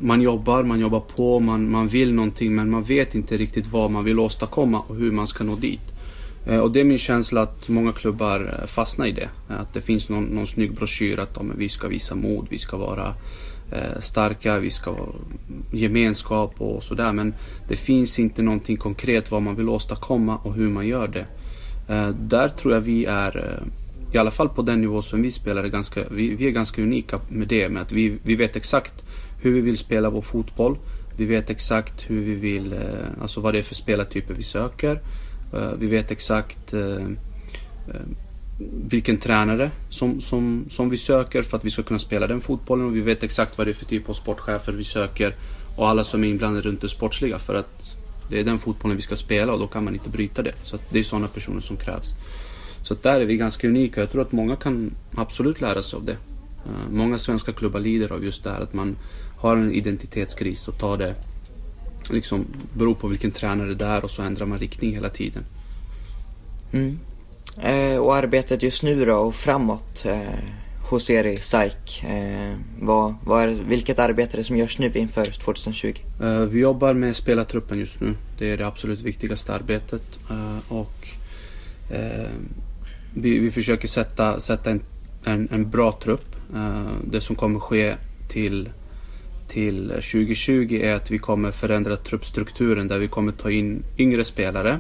man 0.02 0.22
jobbar, 0.22 0.64
man 0.64 0.80
jobbar 0.80 1.00
på, 1.00 1.40
man, 1.40 1.72
man 1.72 1.88
vill 1.88 2.14
någonting 2.14 2.56
men 2.56 2.70
man 2.70 2.84
vet 2.84 3.16
inte 3.16 3.38
riktigt 3.38 3.68
vad 3.68 3.92
man 3.92 4.04
vill 4.04 4.20
åstadkomma 4.20 4.80
och 4.80 4.96
hur 4.96 5.12
man 5.12 5.28
ska 5.28 5.44
nå 5.44 5.56
dit. 5.56 5.94
Eh, 6.46 6.60
och 6.60 6.72
det 6.72 6.80
är 6.80 6.84
min 6.84 6.98
känsla 6.98 7.42
att 7.42 7.70
många 7.70 7.92
klubbar 7.92 8.60
eh, 8.60 8.68
fastnar 8.68 9.06
i 9.06 9.12
det. 9.12 9.30
Eh, 9.50 9.60
att 9.60 9.74
det 9.74 9.82
finns 9.82 10.10
någon, 10.10 10.24
någon 10.24 10.48
snygg 10.48 10.74
broschyr 10.76 11.20
att 11.20 11.30
ja, 11.36 11.44
vi 11.58 11.70
ska 11.70 11.88
visa 11.88 12.16
mod, 12.16 12.48
vi 12.50 12.58
ska 12.58 12.78
vara 12.78 13.14
eh, 13.72 14.00
starka, 14.00 14.60
vi 14.60 14.72
ska 14.72 14.92
ha 14.92 15.08
gemenskap 15.72 16.62
och 16.62 16.84
sådär. 16.84 17.14
Men 17.14 17.34
det 17.68 17.76
finns 17.76 18.20
inte 18.20 18.44
någonting 18.44 18.78
konkret 18.78 19.32
vad 19.32 19.42
man 19.42 19.56
vill 19.56 19.70
åstadkomma 19.70 20.38
och 20.38 20.54
hur 20.54 20.70
man 20.70 20.88
gör 20.88 21.08
det. 21.08 21.26
Eh, 21.94 22.10
där 22.10 22.48
tror 22.48 22.74
jag 22.74 22.82
vi 22.82 23.06
är, 23.06 23.60
i 24.14 24.18
alla 24.18 24.32
fall 24.32 24.50
på 24.50 24.62
den 24.62 24.82
nivå 24.82 25.02
som 25.02 25.22
vi 25.22 25.32
spelar, 25.32 25.64
är 25.64 25.68
ganska, 25.68 26.04
vi, 26.12 26.36
vi 26.36 26.48
är 26.48 26.52
ganska 26.52 26.82
unika 26.82 27.20
med 27.30 27.48
det. 27.48 27.70
Med 27.70 27.82
att 27.82 27.92
vi, 27.92 28.18
vi 28.24 28.36
vet 28.36 28.56
exakt 28.56 29.04
hur 29.42 29.54
vi 29.54 29.62
vill 29.62 29.78
spela 29.78 30.10
vår 30.10 30.22
fotboll. 30.22 30.78
Vi 31.18 31.26
vet 31.26 31.50
exakt 31.50 32.10
hur 32.10 32.22
vi 32.22 32.36
vill, 32.36 32.74
eh, 32.74 32.80
alltså 33.22 33.42
vad 33.42 33.54
det 33.54 33.60
är 33.60 33.64
för 33.64 33.76
spelartyper 33.76 34.34
vi 34.34 34.44
söker. 34.44 35.02
Eh, 35.54 35.72
vi 35.80 35.88
vet 35.88 36.12
exakt 36.12 36.74
eh, 36.74 37.06
eh, 37.88 38.02
vilken 38.88 39.18
tränare 39.18 39.72
som, 39.90 40.22
som, 40.22 40.66
som 40.70 40.90
vi 40.90 40.98
söker 40.98 41.42
för 41.42 41.58
att 41.58 41.66
vi 41.66 41.70
ska 41.70 41.84
kunna 41.84 42.00
spela 42.00 42.28
den 42.28 42.42
fotbollen. 42.42 42.86
Och 42.86 42.96
vi 42.96 43.02
vet 43.02 43.24
exakt 43.24 43.58
vad 43.58 43.68
det 43.68 43.72
är 43.72 43.74
för 43.74 43.86
typ 43.86 44.10
av 44.10 44.14
sportchefer 44.14 44.72
vi 44.72 44.84
söker. 44.84 45.36
Och 45.76 45.90
alla 45.90 46.04
som 46.04 46.24
är 46.24 46.28
inblandade 46.28 46.62
runt 46.62 46.82
det 46.82 46.90
sportsliga. 46.90 47.40
För 47.40 47.56
att 47.56 47.96
det 48.30 48.40
är 48.40 48.44
den 48.44 48.60
fotbollen 48.60 48.98
vi 48.98 49.04
ska 49.04 49.16
spela 49.16 49.54
och 49.54 49.60
då 49.60 49.68
kan 49.68 49.84
man 49.84 49.94
inte 49.94 50.10
bryta 50.10 50.42
det. 50.42 50.54
Så 50.64 50.76
att 50.76 50.82
det 50.90 51.00
är 51.00 51.04
sådana 51.04 51.28
personer 51.28 51.62
som 51.62 51.78
krävs. 51.78 52.14
Så 52.84 52.94
att 52.94 53.04
där 53.04 53.20
är 53.20 53.26
vi 53.26 53.38
ganska 53.38 53.68
unika. 53.68 54.02
Jag 54.02 54.12
tror 54.12 54.22
att 54.22 54.32
många 54.32 54.56
kan 54.56 54.92
absolut 55.16 55.62
lära 55.62 55.82
sig 55.82 55.98
av 55.98 56.06
det. 56.06 56.18
Många 56.92 57.18
svenska 57.18 57.52
klubbar 57.54 57.80
lider 57.80 58.12
av 58.12 58.24
just 58.24 58.44
det 58.44 58.50
här 58.50 58.62
att 58.62 58.74
man 58.74 58.96
har 59.38 59.58
en 59.58 59.74
identitetskris 59.74 60.68
och 60.68 60.80
tar 60.80 60.98
det 60.98 61.16
liksom 62.10 62.46
beror 62.74 62.96
på 62.96 63.08
vilken 63.08 63.32
tränare 63.32 63.74
det 63.74 63.86
är 63.86 64.04
och 64.04 64.12
så 64.12 64.22
ändrar 64.22 64.46
man 64.46 64.60
riktning 64.60 64.94
hela 64.94 65.10
tiden. 65.10 65.44
Mm. 66.74 67.00
Eh, 67.62 67.98
och 67.98 68.16
arbetet 68.16 68.64
just 68.64 68.84
nu 68.84 69.06
då 69.06 69.16
och 69.16 69.36
framåt 69.36 70.06
eh, 70.06 70.22
hos 70.90 71.10
er 71.10 71.24
i 71.24 71.38
SAIK. 71.38 72.04
Eh, 72.04 72.56
vad, 72.82 73.16
vad 73.24 73.44
är, 73.44 73.48
vilket 73.48 74.00
arbete 74.00 74.36
är 74.36 74.38
det 74.38 74.44
som 74.44 74.58
görs 74.58 74.80
nu 74.80 74.92
inför 74.96 75.26
2020? 75.26 75.94
Eh, 76.22 76.40
Vi 76.40 76.60
jobbar 76.60 76.94
med 76.94 77.16
spelartruppen 77.16 77.80
just 77.80 78.00
nu. 78.02 78.16
Det 78.38 78.52
är 78.52 78.58
det 78.58 78.68
absolut 78.68 79.02
viktigaste 79.02 79.54
arbetet. 79.54 80.04
Eh, 80.30 80.58
Och 80.74 81.08
eh, 81.90 82.30
vi, 83.14 83.40
vi 83.40 83.52
försöker 83.52 83.88
sätta, 83.88 84.40
sätta 84.40 84.72
en, 84.72 84.82
en, 85.26 85.48
en 85.52 85.70
bra 85.70 86.00
trupp. 86.04 86.36
Eh, 86.56 86.86
Det 87.04 87.22
som 87.22 87.36
kommer 87.36 87.60
ske 87.60 87.96
till, 88.30 88.70
till 89.52 89.88
2020 89.88 90.80
är 90.84 90.94
att 90.94 91.12
vi 91.12 91.18
kommer 91.18 91.52
förändra 91.52 91.98
truppstrukturen 91.98 92.88
där 92.88 93.00
vi 93.00 93.08
kommer 93.08 93.32
ta 93.32 93.52
in 93.52 93.84
yngre 93.98 94.24
spelare. 94.24 94.80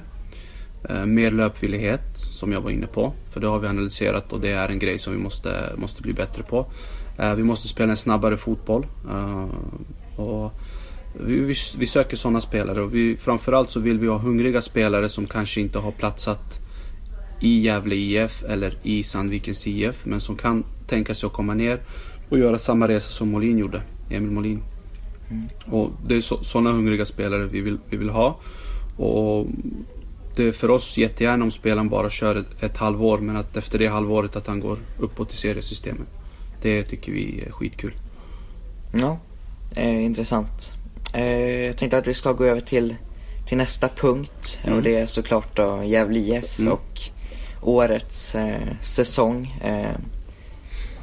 Eh, 0.89 1.05
mer 1.05 1.31
löpvillighet, 1.31 2.17
som 2.17 2.51
jag 2.51 2.61
var 2.61 2.71
inne 2.71 2.87
på. 2.87 3.13
För 3.31 3.39
det 3.39 3.47
har 3.47 3.59
vi 3.59 3.67
analyserat 3.67 4.33
och 4.33 4.39
det 4.39 4.51
är 4.51 4.69
en 4.69 4.79
grej 4.79 4.99
som 4.99 5.13
vi 5.13 5.19
måste, 5.19 5.73
måste 5.77 6.01
bli 6.01 6.13
bättre 6.13 6.43
på. 6.43 6.65
Eh, 7.19 7.33
vi 7.33 7.43
måste 7.43 7.67
spela 7.67 7.89
en 7.89 7.97
snabbare 7.97 8.37
fotboll. 8.37 8.85
Eh, 9.09 9.47
och 10.19 10.51
vi, 11.25 11.39
vi, 11.39 11.55
vi 11.77 11.85
söker 11.85 12.17
sådana 12.17 12.41
spelare 12.41 12.81
och 12.81 12.95
vi, 12.95 13.17
framförallt 13.17 13.71
så 13.71 13.79
vill 13.79 13.99
vi 13.99 14.07
ha 14.07 14.17
hungriga 14.17 14.61
spelare 14.61 15.09
som 15.09 15.25
kanske 15.25 15.61
inte 15.61 15.79
har 15.79 15.91
platsat 15.91 16.59
i 17.41 17.59
Gävle 17.59 17.95
IF 17.95 18.43
eller 18.43 18.77
i 18.83 19.03
Sandvikens 19.03 19.67
IF 19.67 20.05
men 20.05 20.19
som 20.19 20.35
kan 20.35 20.63
tänka 20.87 21.15
sig 21.15 21.27
att 21.27 21.33
komma 21.33 21.53
ner 21.53 21.79
och 22.29 22.39
göra 22.39 22.57
samma 22.57 22.87
resa 22.87 23.09
som 23.09 23.29
Molin 23.29 23.57
gjorde, 23.57 23.81
Emil 24.11 24.31
Molin. 24.31 24.63
Och 25.65 25.89
det 26.07 26.15
är 26.15 26.43
sådana 26.43 26.71
hungriga 26.71 27.05
spelare 27.05 27.45
vi 27.45 27.61
vill, 27.61 27.77
vi 27.89 27.97
vill 27.97 28.09
ha. 28.09 28.39
Och 28.97 29.47
det 30.35 30.43
är 30.47 30.51
för 30.51 30.69
oss 30.69 30.97
jättegärna 30.97 31.43
om 31.43 31.51
spelaren 31.51 31.89
bara 31.89 32.09
kör 32.09 32.35
ett, 32.35 32.63
ett 32.63 32.77
halvår 32.77 33.17
men 33.17 33.35
att 33.35 33.57
efter 33.57 33.79
det 33.79 33.87
halvåret 33.87 34.35
att 34.35 34.47
han 34.47 34.59
går 34.59 34.77
uppåt 34.99 35.33
i 35.33 35.35
seriesystemet. 35.35 36.07
Det 36.61 36.83
tycker 36.83 37.11
vi 37.11 37.43
är 37.47 37.51
skitkul. 37.51 37.93
Ja, 38.99 39.19
eh, 39.75 40.03
intressant. 40.05 40.71
Eh, 41.13 41.31
jag 41.65 41.77
tänkte 41.77 41.97
att 41.97 42.07
vi 42.07 42.13
ska 42.13 42.31
gå 42.33 42.45
över 42.45 42.61
till, 42.61 42.95
till 43.47 43.57
nästa 43.57 43.87
punkt 43.87 44.59
Mm. 44.63 44.77
och 44.77 44.83
det 44.83 44.95
är 44.95 45.05
såklart 45.05 45.55
då 45.57 45.81
Gävle 45.85 46.19
IF 46.19 46.59
Mm. 46.59 46.73
och 46.73 46.99
årets 47.61 48.35
eh, 48.35 48.61
säsong. 48.81 49.59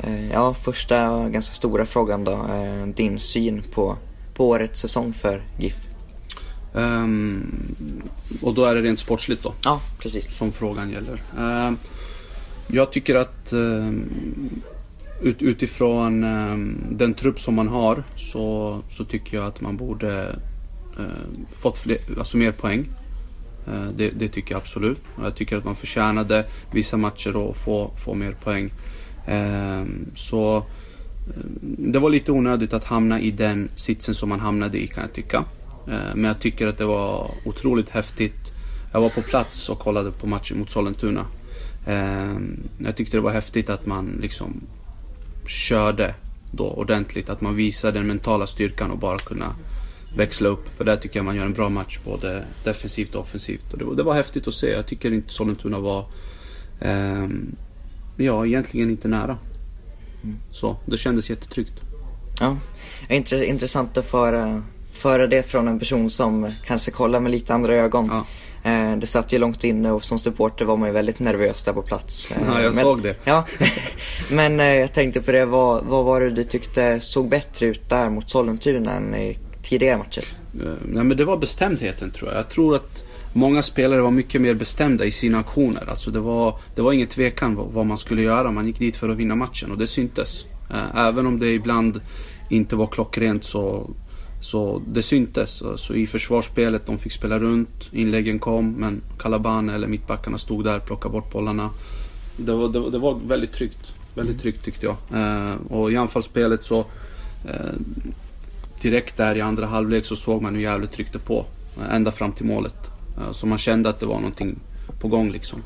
Eh, 0.03 0.31
ja, 0.31 0.55
första 0.55 1.29
ganska 1.29 1.55
stora 1.55 1.87
frågan 1.87 2.25
då. 2.25 2.33
Eh, 2.33 2.87
din 2.87 3.19
syn 3.19 3.63
på, 3.73 3.97
på 4.35 4.49
årets 4.49 4.81
säsong 4.81 5.13
för 5.13 5.43
GIF? 5.59 5.77
Ehm, 6.75 7.75
och 8.43 8.55
då 8.55 8.65
är 8.65 8.75
det 8.75 8.81
rent 8.81 8.99
sportsligt 8.99 9.43
då. 9.43 9.55
Ja, 9.65 9.81
precis. 9.99 10.37
som 10.37 10.53
frågan 10.53 10.91
gäller. 10.91 11.23
Ehm, 11.39 11.79
jag 12.67 12.93
tycker 12.93 13.15
att 13.15 13.53
ehm, 13.53 14.11
ut, 15.23 15.43
utifrån 15.43 16.25
ehm, 16.25 16.79
den 16.91 17.15
trupp 17.15 17.41
som 17.41 17.55
man 17.55 17.69
har 17.69 18.05
så, 18.17 18.79
så 18.91 19.05
tycker 19.05 19.37
jag 19.37 19.47
att 19.47 19.61
man 19.61 19.77
borde 19.77 20.37
fått 21.57 21.79
fler, 21.79 21.99
alltså 22.19 22.37
mer 22.37 22.53
poäng. 22.53 22.89
Det, 23.97 24.11
det 24.11 24.29
tycker 24.29 24.55
jag 24.55 24.61
absolut. 24.61 24.99
Och 25.17 25.25
Jag 25.25 25.35
tycker 25.35 25.57
att 25.57 25.65
man 25.65 25.77
förtjänade 25.77 26.47
vissa 26.73 26.97
matcher 26.97 27.51
att 27.51 27.57
få, 27.57 27.91
få 28.05 28.15
mer 28.15 28.33
poäng. 28.33 28.71
Ehm, 29.29 30.11
så 30.15 30.57
ehm, 30.57 31.77
det 31.93 31.99
var 31.99 32.11
lite 32.11 32.33
onödigt 32.33 32.73
att 32.73 32.85
hamna 32.85 33.21
i 33.21 33.31
den 33.31 33.69
sitsen 33.75 34.15
som 34.15 34.29
man 34.29 34.41
hamnade 34.41 34.79
i 34.79 34.87
kan 34.87 35.03
jag 35.03 35.13
tycka. 35.13 35.45
Ehm, 35.89 36.21
men 36.21 36.25
jag 36.25 36.41
tycker 36.41 36.67
att 36.67 36.79
det 36.79 36.85
var 36.85 37.31
otroligt 37.45 37.91
häftigt. 37.91 38.53
Jag 38.93 39.01
var 39.01 39.09
på 39.09 39.23
plats 39.23 39.69
och 39.69 39.79
kollade 39.79 40.11
på 40.11 40.27
matchen 40.27 40.59
mot 40.59 40.71
Sollentuna. 40.71 41.27
Jag 42.79 42.97
tyckte 42.97 43.17
det 43.17 43.21
var 43.21 43.31
häftigt 43.31 43.71
att 43.71 43.87
man 43.87 44.19
liksom 44.23 44.61
körde 45.47 46.15
då 46.51 46.65
ordentligt. 46.65 47.29
Att 47.29 47.41
man 47.41 47.57
visade 47.57 47.99
den 47.99 48.07
mentala 48.07 48.47
styrkan 48.47 48.91
och 48.91 48.99
bara 48.99 49.19
kunna 49.19 49.55
växla 50.17 50.49
upp. 50.49 50.69
För 50.77 50.85
där 50.85 50.97
tycker 50.97 51.19
jag 51.19 51.25
man 51.25 51.37
gör 51.37 51.45
en 51.45 51.53
bra 51.53 51.69
match 51.69 51.99
både 52.05 52.45
defensivt 52.65 53.15
och 53.15 53.23
offensivt. 53.23 53.73
Och 53.73 53.79
det, 53.79 53.85
var, 53.85 53.95
det 53.95 54.03
var 54.03 54.15
häftigt 54.15 54.49
att 54.49 54.55
se. 54.55 54.71
Jag 54.71 54.87
tycker 54.87 55.13
inte 55.13 55.33
Sollentuna 55.33 55.79
var 55.79 56.07
eh, 58.19 58.27
ja, 58.27 58.47
egentligen 58.47 58.91
inte 58.91 59.09
nära. 59.09 59.39
Mm. 60.23 60.37
Så 60.51 60.77
det 60.87 60.97
kändes 60.97 61.31
jättetryggt. 61.31 61.81
Ja, 62.41 62.57
intressant 63.09 63.99
att 63.99 64.11
föra, 64.11 64.63
föra 64.93 65.27
det 65.27 65.43
från 65.43 65.69
en 65.69 65.79
person 65.79 66.11
som 66.11 66.51
kanske 66.65 66.91
kollar 66.91 67.21
med 67.21 67.33
lite 67.33 67.55
andra 67.55 67.75
ögon. 67.75 68.09
Ja. 68.13 68.27
Eh, 68.71 68.97
det 68.97 69.07
satt 69.07 69.33
ju 69.33 69.39
långt 69.39 69.65
inne 69.65 69.91
och 69.91 70.05
som 70.05 70.19
supporter 70.19 70.65
var 70.65 70.77
man 70.77 70.89
ju 70.89 70.93
väldigt 70.93 71.19
nervös 71.19 71.63
där 71.63 71.73
på 71.73 71.83
plats. 71.83 72.33
Ja, 72.47 72.63
jag 72.63 72.75
men, 72.75 72.85
såg 72.85 73.03
det. 73.03 73.17
Ja, 73.25 73.47
men 74.31 74.61
eh, 74.61 74.67
jag 74.67 74.93
tänkte 74.93 75.21
på 75.21 75.33
det, 75.33 75.45
vad, 75.45 75.85
vad 75.85 76.05
var 76.05 76.21
det 76.21 76.31
du 76.31 76.45
tyckte 76.45 77.01
såg 77.01 77.29
bättre 77.29 77.67
ut 77.67 77.89
där 77.89 78.11
mot 78.11 78.31
Sollentuna 78.31 78.93
än 78.93 79.15
i 79.15 79.39
tidigare 79.63 79.99
matcher? 79.99 80.25
Nej 80.85 81.05
men 81.05 81.17
det 81.17 81.25
var 81.25 81.37
bestämdheten 81.37 82.11
tror 82.11 82.31
jag. 82.31 82.39
Jag 82.39 82.49
tror 82.49 82.77
att 82.77 83.05
många 83.39 83.63
spelare 83.63 84.01
var 84.01 84.11
mycket 84.11 84.41
mer 84.41 84.55
bestämda 84.55 85.05
i 85.05 85.11
sina 85.11 85.39
aktioner. 85.39 85.91
Alltså 85.91 86.11
det 86.11 86.21
var, 86.21 86.59
det 86.75 86.83
var 86.83 86.93
ingen 86.93 87.09
tvekan 87.09 87.55
vad, 87.55 87.67
vad 87.67 87.87
man 87.87 87.99
skulle 87.99 88.23
göra. 88.23 88.51
Man 88.51 88.67
gick 88.67 88.79
dit 88.79 88.97
för 88.97 89.09
att 89.09 89.17
vinna 89.17 89.37
matchen 89.37 89.71
och 89.71 89.79
det 89.79 89.87
syntes. 89.87 90.45
Även 90.95 91.27
om 91.27 91.39
det 91.39 91.49
ibland 91.49 92.01
inte 92.49 92.77
var 92.77 92.87
klockrent 92.87 93.45
så 93.45 93.91
så 94.41 94.83
det 94.87 95.03
syntes. 95.03 95.63
Så 95.77 95.95
I 95.95 96.07
försvarsspelet, 96.07 96.87
de 96.87 96.99
fick 96.99 97.13
spela 97.13 97.39
runt, 97.39 97.89
inläggen 97.93 98.39
kom, 98.39 98.73
men 98.73 99.03
Calabane 99.19 99.75
eller 99.75 99.87
mittbackarna 99.87 100.39
stod 100.39 100.65
där 100.65 100.77
och 100.77 100.87
plockade 100.87 101.13
bort 101.13 101.33
bollarna. 101.33 101.71
Det 102.37 102.53
var, 102.53 102.69
det, 102.69 102.91
det 102.91 102.99
var 102.99 103.15
väldigt 103.27 103.53
tryggt. 103.53 103.95
Väldigt 104.15 104.35
mm. 104.35 104.43
tryggt 104.43 104.65
tyckte 104.65 104.87
jag. 104.87 104.97
Eh, 105.21 105.55
och 105.69 105.93
i 105.93 105.97
anfallsspelet 105.97 106.65
så 106.65 106.79
eh, 107.45 107.73
direkt 108.83 109.17
där 109.17 109.37
i 109.37 109.41
andra 109.41 109.67
halvlek 109.67 110.05
så 110.05 110.17
såg 110.17 110.43
man 110.43 110.55
hur 110.55 110.63
jävligt 110.63 110.93
tryckte 110.93 111.19
på. 111.19 111.47
Ända 111.91 112.13
fram 112.13 112.33
till 112.33 112.47
målet. 112.47 112.98
Eh, 113.21 113.33
så 113.33 113.47
man 113.47 113.59
kände 113.59 113.89
att 113.89 114.01
det 114.01 114.07
var 114.07 114.19
någonting 114.19 114.59
på 115.01 115.09
gång 115.09 115.31
liksom. 115.31 115.63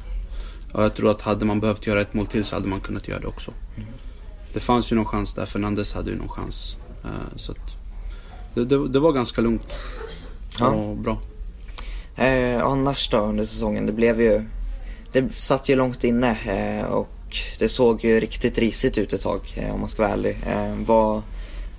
Och 0.73 0.83
jag 0.83 0.95
tror 0.95 1.11
att 1.11 1.23
hade 1.23 1.45
man 1.45 1.61
behövt 1.61 1.87
göra 1.87 2.01
ett 2.01 2.15
mål 2.15 2.27
till 2.27 2.45
så 2.45 2.57
hade 2.57 2.69
man 2.69 2.81
kunnat 2.81 3.09
göra 3.09 3.21
det 3.21 3.27
också. 3.27 3.53
Mm. 3.77 3.89
Det 4.53 4.61
fanns 4.61 4.93
ju 4.93 4.97
någon 4.97 5.05
chans 5.05 5.35
där, 5.35 5.47
Fernandes 5.47 5.95
hade 5.95 6.11
ju 6.11 6.17
någon 6.17 6.29
chans. 6.29 6.77
Eh, 7.05 7.37
så 7.37 7.55
det, 8.55 8.65
det, 8.65 8.89
det 8.89 8.99
var 8.99 9.13
ganska 9.13 9.41
lugnt 9.41 9.73
ja. 10.59 10.67
och 10.67 10.97
bra. 10.97 11.19
Eh, 12.17 12.63
annars 12.63 13.11
då 13.11 13.19
under 13.19 13.45
säsongen? 13.45 13.87
Det 13.87 13.93
blev 13.93 14.21
ju... 14.21 14.45
Det 15.13 15.35
satt 15.35 15.69
ju 15.69 15.77
långt 15.77 16.05
inne 16.05 16.31
eh, 16.31 16.85
och 16.85 17.09
det 17.59 17.69
såg 17.69 18.05
ju 18.05 18.21
riktigt 18.21 18.59
risigt 18.59 18.99
ut 18.99 19.13
ett 19.13 19.21
tag 19.21 19.41
eh, 19.57 19.75
om 19.75 19.81
man 19.81 19.89
ska 19.89 20.03
vara 20.03 20.13
ärlig. 20.13 20.37
Eh, 20.47 20.75
vad, 20.87 21.23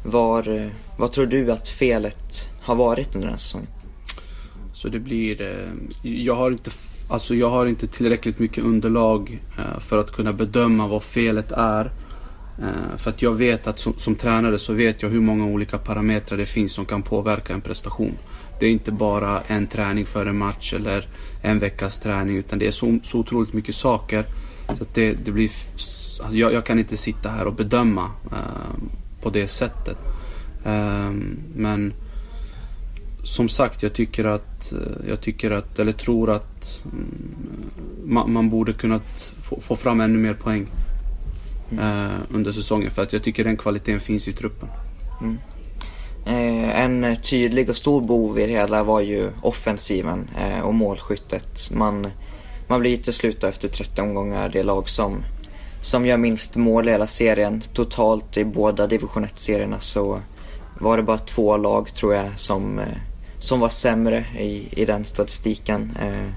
var, 0.04 0.72
vad 0.98 1.12
tror 1.12 1.26
du 1.26 1.52
att 1.52 1.68
felet 1.68 2.50
har 2.62 2.76
varit 2.76 3.08
under 3.08 3.28
den 3.28 3.34
här 3.34 3.38
säsongen? 3.38 3.68
Så 4.84 4.89
det 4.89 4.99
blir... 4.99 5.41
Eh, 5.41 5.72
jag 6.01 6.35
har 6.35 6.51
inte 6.51 6.72
Alltså 7.07 7.35
jag 7.35 7.49
har 7.49 7.65
inte 7.65 7.88
tillräckligt 7.88 8.39
mycket 8.39 8.64
underlag 8.64 9.41
eh, 9.57 9.80
för 9.80 9.97
att 9.97 10.11
kunna 10.11 10.34
bedöma 10.34 10.88
vad 10.88 11.03
felet 11.03 11.51
är. 11.51 11.91
Eh, 12.61 12.97
för 12.97 13.10
att 13.10 13.22
jag 13.22 13.34
vet 13.34 13.68
att 13.68 13.80
som, 13.80 13.93
som, 13.97 14.15
tränare 14.15 14.60
så 14.60 14.73
vet 14.73 15.01
jag 15.01 15.10
hur 15.10 15.22
många 15.22 15.45
olika 15.45 15.77
parametrar 15.77 16.38
det 16.38 16.45
finns 16.45 16.73
som 16.73 16.85
kan 16.85 17.01
påverka 17.01 17.53
en 17.53 17.61
prestation. 17.61 18.18
Det 18.60 18.65
är 18.65 18.69
inte 18.69 18.91
bara 18.91 19.41
en 19.41 19.68
träning 19.68 20.05
före 20.05 20.30
en 20.30 20.38
match 20.38 20.73
eller 20.73 21.07
en 21.41 21.60
veckas 21.60 21.99
träning 21.99 22.38
utan 22.38 22.60
det 22.60 22.68
är 22.68 22.72
så, 22.72 22.99
så 23.03 23.19
otroligt 23.19 23.53
mycket 23.53 23.76
saker. 23.76 24.26
Så 24.77 24.84
att 24.84 24.95
det, 24.95 25.14
det 25.14 25.31
blir, 25.31 25.49
alltså 26.23 26.38
jag, 26.38 26.53
jag, 26.53 26.65
kan 26.65 26.80
inte 26.80 26.97
sitta 26.97 27.30
här 27.30 27.47
och 27.47 27.53
bedöma 27.53 28.11
eh, 28.31 28.84
på 29.22 29.30
det 29.30 29.47
sättet. 29.47 29.97
Eh, 30.65 31.11
men 31.55 31.93
som 33.24 33.50
sagt, 33.50 33.84
jag 33.84 33.94
tycker 33.94 34.26
att, 34.26 34.74
jag 35.08 35.22
tycker 35.22 35.52
att, 35.52 35.80
eller 35.80 35.91
tror 35.91 36.32
att 36.32 36.84
mm, 36.86 37.70
man, 38.04 38.34
man 38.34 38.50
borde 38.50 38.74
kunnat 38.74 39.34
få, 39.44 39.60
få 39.62 39.76
fram 39.76 40.02
ännu 40.02 40.18
mer 40.18 40.34
poäng 40.34 40.68
mm. 41.72 42.22
under 42.30 42.52
säsongen. 42.52 42.91
För 42.91 43.02
att 43.02 43.14
jag 43.14 43.24
tycker 43.24 43.44
den 43.44 43.58
kvaliteten 43.58 44.00
finns 44.00 44.28
i 44.28 44.32
truppen. 44.32 44.70
Mm. 45.22 45.38
Eh, 46.26 46.82
en 46.82 47.16
tydlig 47.16 47.70
och 47.70 47.76
stor 47.76 48.02
bov 48.02 48.40
i 48.40 48.45
det 48.45 48.54
hela 48.54 48.84
var 48.84 49.02
ju 49.02 49.32
offensiven 49.41 50.30
eh, 50.38 50.60
och 50.60 50.74
målskyttet. 50.74 51.70
Man, 51.72 52.08
man 52.68 52.80
blir 52.80 52.98
till 52.98 53.14
slut 53.14 53.44
efter 53.44 53.68
30 53.68 54.02
omgångar 54.02 54.50
det 54.50 54.64
lag 54.64 54.90
som, 54.90 55.24
som 55.82 56.06
gör 56.06 56.18
minst 56.18 56.56
mål 56.56 56.88
i 56.88 56.91
hela 56.91 57.08
serien. 57.08 57.64
Totalt 57.74 58.38
i 58.38 58.45
båda 58.45 58.88
division 58.88 59.26
1-serierna 59.26 59.80
så 59.80 60.22
var 60.80 60.98
det 60.98 61.04
bara 61.04 61.18
två 61.18 61.58
lag 61.58 61.94
tror 61.94 62.14
jag 62.14 62.40
som, 62.40 62.80
eh, 62.80 62.86
som 63.44 63.60
var 63.60 63.70
sämre 63.70 64.26
i, 64.40 64.82
i 64.82 64.86
den 64.86 65.06
statistiken. 65.06 65.98
Eh, 66.02 66.30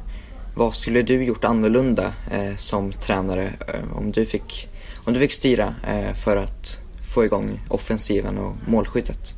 vad 0.55 0.75
skulle 0.75 1.03
du 1.03 1.25
gjort 1.25 1.45
annorlunda 1.45 2.15
eh, 2.31 2.57
som 2.57 2.93
tränare 2.93 3.53
eh, 3.69 3.97
om 3.97 4.13
du 4.13 4.25
fick 4.25 4.69
om 5.05 5.13
du 5.13 5.21
fick 5.21 5.33
styra 5.33 5.75
eh, 5.89 6.15
för 6.15 6.37
att 6.37 6.79
få 7.15 7.25
igång 7.25 7.61
offensiven 7.69 8.39
och 8.39 8.55
målskyttet? 8.69 9.35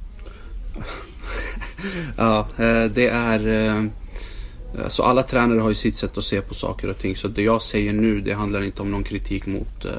ja, 2.16 2.48
eh, 2.58 2.84
det 2.84 3.08
är... 3.08 3.48
Eh, 3.48 3.84
så 4.88 5.02
alla 5.02 5.22
tränare 5.22 5.60
har 5.60 5.68
ju 5.68 5.74
sitt 5.74 5.96
sätt 5.96 6.18
att 6.18 6.24
se 6.24 6.40
på 6.40 6.54
saker 6.54 6.90
och 6.90 6.98
ting. 6.98 7.16
Så 7.16 7.28
det 7.28 7.42
jag 7.42 7.62
säger 7.62 7.92
nu, 7.92 8.20
det 8.20 8.32
handlar 8.32 8.62
inte 8.62 8.82
om 8.82 8.90
någon 8.90 9.04
kritik 9.04 9.46
mot, 9.46 9.84
eh, 9.84 9.92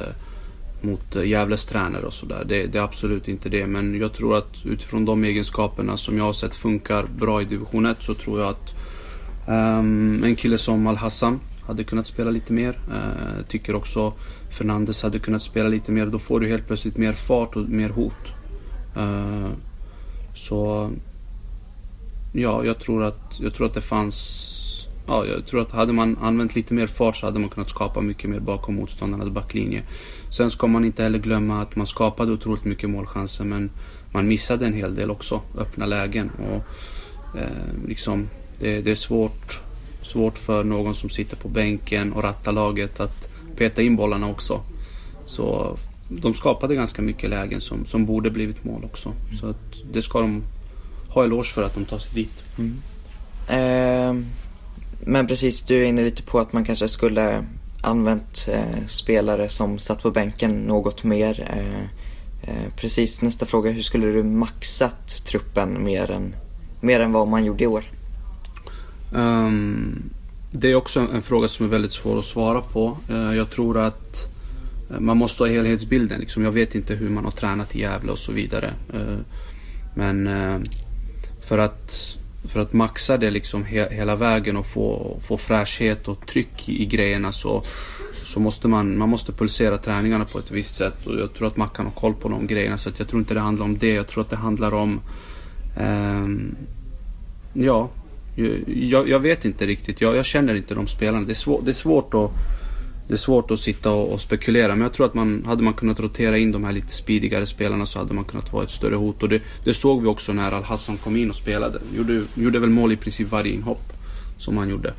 mot 0.83 1.15
eh, 1.15 1.23
Gävles 1.23 1.65
tränare 1.65 2.05
och 2.05 2.13
sådär. 2.13 2.43
Det, 2.47 2.67
det, 2.67 2.77
är 2.77 2.83
absolut 2.83 3.27
inte 3.27 3.49
det. 3.49 3.67
Men 3.67 3.99
jag 3.99 4.13
tror 4.13 4.37
att 4.37 4.65
utifrån 4.65 5.05
de 5.05 5.23
egenskaperna 5.23 5.97
som 5.97 6.17
jag 6.17 6.23
har 6.23 6.33
sett 6.33 6.55
funkar 6.55 7.03
bra 7.03 7.41
i 7.41 7.45
division 7.45 7.85
1 7.85 7.97
så 7.99 8.13
tror 8.13 8.39
jag 8.39 8.49
att 8.49 8.73
um, 9.47 10.23
en 10.23 10.35
kille 10.35 10.57
som 10.57 10.87
Al-Hassan 10.87 11.39
hade 11.67 11.83
kunnat 11.83 12.07
spela 12.07 12.31
lite 12.31 12.53
mer. 12.53 12.79
Uh, 12.91 13.45
tycker 13.47 13.75
också 13.75 14.13
Fernandes 14.57 15.03
hade 15.03 15.19
kunnat 15.19 15.41
spela 15.41 15.69
lite 15.69 15.91
mer. 15.91 16.05
Då 16.05 16.19
får 16.19 16.39
du 16.39 16.47
helt 16.47 16.67
plötsligt 16.67 16.97
mer 16.97 17.13
fart 17.13 17.55
och 17.55 17.69
mer 17.69 17.89
hot. 17.89 18.27
Uh, 18.97 19.49
så 20.35 20.91
ja, 22.33 22.65
jag 22.65 22.79
tror 22.79 23.03
att, 23.03 23.39
jag 23.39 23.53
tror 23.53 23.67
att 23.67 23.73
det 23.73 23.81
fanns 23.81 24.55
Ja, 25.09 25.25
jag 25.25 25.45
tror 25.45 25.61
att 25.61 25.71
hade 25.71 25.93
man 25.93 26.17
använt 26.21 26.55
lite 26.55 26.73
mer 26.73 26.87
fart 26.87 27.15
så 27.15 27.25
hade 27.25 27.39
man 27.39 27.49
kunnat 27.49 27.69
skapa 27.69 28.01
mycket 28.01 28.29
mer 28.29 28.39
bakom 28.39 28.75
motståndarnas 28.75 29.29
backlinje. 29.29 29.83
Sen 30.29 30.49
ska 30.49 30.67
man 30.67 30.85
inte 30.85 31.03
heller 31.03 31.19
glömma 31.19 31.61
att 31.61 31.75
man 31.75 31.87
skapade 31.87 32.31
otroligt 32.31 32.65
mycket 32.65 32.89
målchanser 32.89 33.43
men 33.43 33.69
man 34.11 34.27
missade 34.27 34.65
en 34.65 34.73
hel 34.73 34.95
del 34.95 35.11
också, 35.11 35.41
öppna 35.57 35.85
lägen. 35.85 36.29
Och, 36.29 36.63
eh, 37.39 37.87
liksom, 37.87 38.29
det, 38.59 38.81
det, 38.81 38.91
är 38.91 38.95
svårt, 38.95 39.61
svårt 40.01 40.37
för 40.37 40.63
någon 40.63 40.95
som 40.95 41.09
sitter 41.09 41.35
på 41.35 41.47
bänken 41.47 42.13
och 42.13 42.23
rattar 42.23 42.51
laget 42.51 42.99
att 42.99 43.29
peta 43.55 43.81
in 43.81 43.95
bollarna 43.95 44.27
också. 44.27 44.61
Så 45.25 45.77
de 46.09 46.33
skapade 46.33 46.75
ganska 46.75 47.01
mycket 47.01 47.29
lägen 47.29 47.61
som, 47.61 47.85
som 47.85 48.05
borde 48.05 48.29
blivit 48.29 48.63
mål 48.63 48.85
också. 48.85 49.09
Mm. 49.09 49.37
Så 49.37 49.49
att 49.49 49.93
det 49.93 50.01
ska 50.01 50.19
de 50.19 50.43
ha 51.09 51.23
eloge 51.23 51.49
för 51.49 51.63
att 51.63 51.73
de 51.73 51.85
tar 51.85 51.97
sig 51.97 52.13
dit. 52.13 52.43
Mm. 52.57 52.81
Eh, 53.47 54.25
men 55.05 55.27
precis, 55.27 55.63
du 55.63 55.81
är 55.83 55.85
inne 55.85 56.03
lite 56.03 56.23
på 56.23 56.39
att 56.39 56.53
man 56.53 56.65
kanske 56.65 56.87
skulle 56.87 57.45
använt 57.81 58.47
eh, 58.51 58.85
spelare 58.87 59.49
som 59.49 59.79
satt 59.79 60.03
på 60.03 60.11
bänken 60.11 60.51
något 60.51 61.03
mer. 61.03 61.49
Eh, 61.57 61.83
eh 62.49 62.73
precis, 62.75 63.21
nästa 63.21 63.45
fråga. 63.45 63.71
Hur 63.71 63.81
skulle 63.81 64.07
du 64.07 64.23
maxat 64.23 65.25
truppen 65.25 65.83
mer 65.83 66.11
än, 66.11 66.35
mer 66.81 66.99
än 66.99 67.11
vad 67.11 67.27
man 67.27 67.45
gjorde 67.45 67.63
i 67.63 67.67
år? 67.67 67.85
Um, 69.13 70.09
det 70.51 70.71
är 70.71 70.75
också 70.75 70.99
en 70.99 71.21
fråga 71.21 71.47
som 71.47 71.65
är 71.65 71.69
väldigt 71.69 71.93
svår 71.93 72.19
att 72.19 72.25
svara 72.25 72.61
på. 72.61 72.97
Uh, 73.09 73.35
jag 73.35 73.49
tror 73.49 73.77
att 73.77 74.29
eh, 74.91 74.99
man 74.99 75.17
måste 75.17 75.43
ha 75.43 75.47
helhetsbilden. 75.47 76.19
Liksom. 76.19 76.43
Jag 76.43 76.51
vet 76.51 76.75
inte 76.75 76.95
hur 76.95 77.09
man 77.09 77.25
har 77.25 77.31
tränat 77.31 77.75
i 77.75 77.79
Gävle 77.79 78.11
och 78.11 78.17
så 78.17 78.31
vidare. 78.31 78.73
Uh, 78.93 79.17
men 79.95 80.29
för 81.47 81.57
att, 81.57 82.17
för 82.49 82.59
att 82.59 82.73
maxa 82.73 83.17
det 83.17 83.29
liksom 83.29 83.65
hela 83.65 84.15
vägen 84.15 84.57
och 84.57 84.65
få, 84.65 85.17
få 85.21 85.37
fräschhet 85.37 86.07
och 86.07 86.27
tryck 86.27 86.69
i, 86.69 86.85
grejerna 86.85 87.31
så, 87.31 87.63
så 88.25 88.39
måste 88.39 88.67
man, 88.67 88.97
man 88.97 89.09
måste 89.09 89.31
pulsera 89.31 89.77
träningarna 89.77 90.25
på 90.25 90.39
ett 90.39 90.51
visst 90.51 90.75
sätt. 90.75 91.05
Och 91.05 91.19
jag 91.19 91.33
tror 91.33 91.47
att 91.47 91.57
Mackan 91.57 91.85
har 91.85 91.93
koll 91.93 92.13
på 92.13 92.29
de 92.29 92.47
grejerna. 92.47 92.77
Så 92.77 92.91
jag 92.97 93.07
tror 93.07 93.19
inte 93.19 93.33
det 93.33 93.39
handlar 93.39 93.65
om 93.65 93.77
det. 93.77 93.93
Jag 93.93 94.07
tror 94.07 94.23
att 94.23 94.29
det 94.29 94.35
handlar 94.35 94.73
om 94.73 95.01
Eh, 95.77 96.27
Ja, 97.53 97.89
jag, 98.65 99.09
jag, 99.09 99.19
vet 99.19 99.45
inte 99.45 99.65
riktigt. 99.65 100.01
Jag, 100.01 100.15
jag, 100.15 100.25
känner 100.25 100.55
inte 100.55 100.75
de 100.75 100.87
spelarna. 100.87 101.25
Det 101.25 101.31
är, 101.31 101.35
svår, 101.35 101.61
det 101.65 101.71
är 101.71 101.73
svårt 101.73 102.13
att 102.13 102.31
det 103.09 103.15
är 103.15 103.17
svårt 103.17 103.51
att 103.51 103.59
sitta 103.59 103.91
och, 103.91 104.13
och, 104.13 104.21
spekulera. 104.21 104.67
Men 104.67 104.81
jag 104.81 104.93
tror 104.93 105.05
att 105.05 105.13
man, 105.13 105.43
hade 105.45 105.63
man 105.63 105.73
kunnat 105.73 105.99
rotera 105.99 106.37
in 106.37 106.51
de 106.51 106.63
här 106.63 106.71
lite 106.71 106.91
speedigare 106.91 107.45
spelarna 107.45 107.85
så 107.85 107.99
hade 107.99 108.13
man 108.13 108.25
kunnat 108.25 108.53
vara 108.53 108.63
ett 108.63 108.71
större 108.71 108.95
hot. 108.95 109.23
Och 109.23 109.29
det, 109.29 109.41
det 109.63 109.73
såg 109.73 110.01
vi 110.01 110.07
också 110.07 110.33
när 110.33 110.51
Al-Hassan 110.51 110.97
kom 110.97 111.17
in 111.17 111.29
och 111.29 111.35
spelade. 111.35 111.79
Gjorde, 111.95 112.23
gjorde 112.33 112.59
väl 112.59 112.69
mål 112.69 112.91
i 112.91 112.97
princip 112.97 113.31
varje 113.31 113.53
inhopp 113.53 113.93
som 114.37 114.57
han 114.57 114.69
gjorde. 114.69 114.93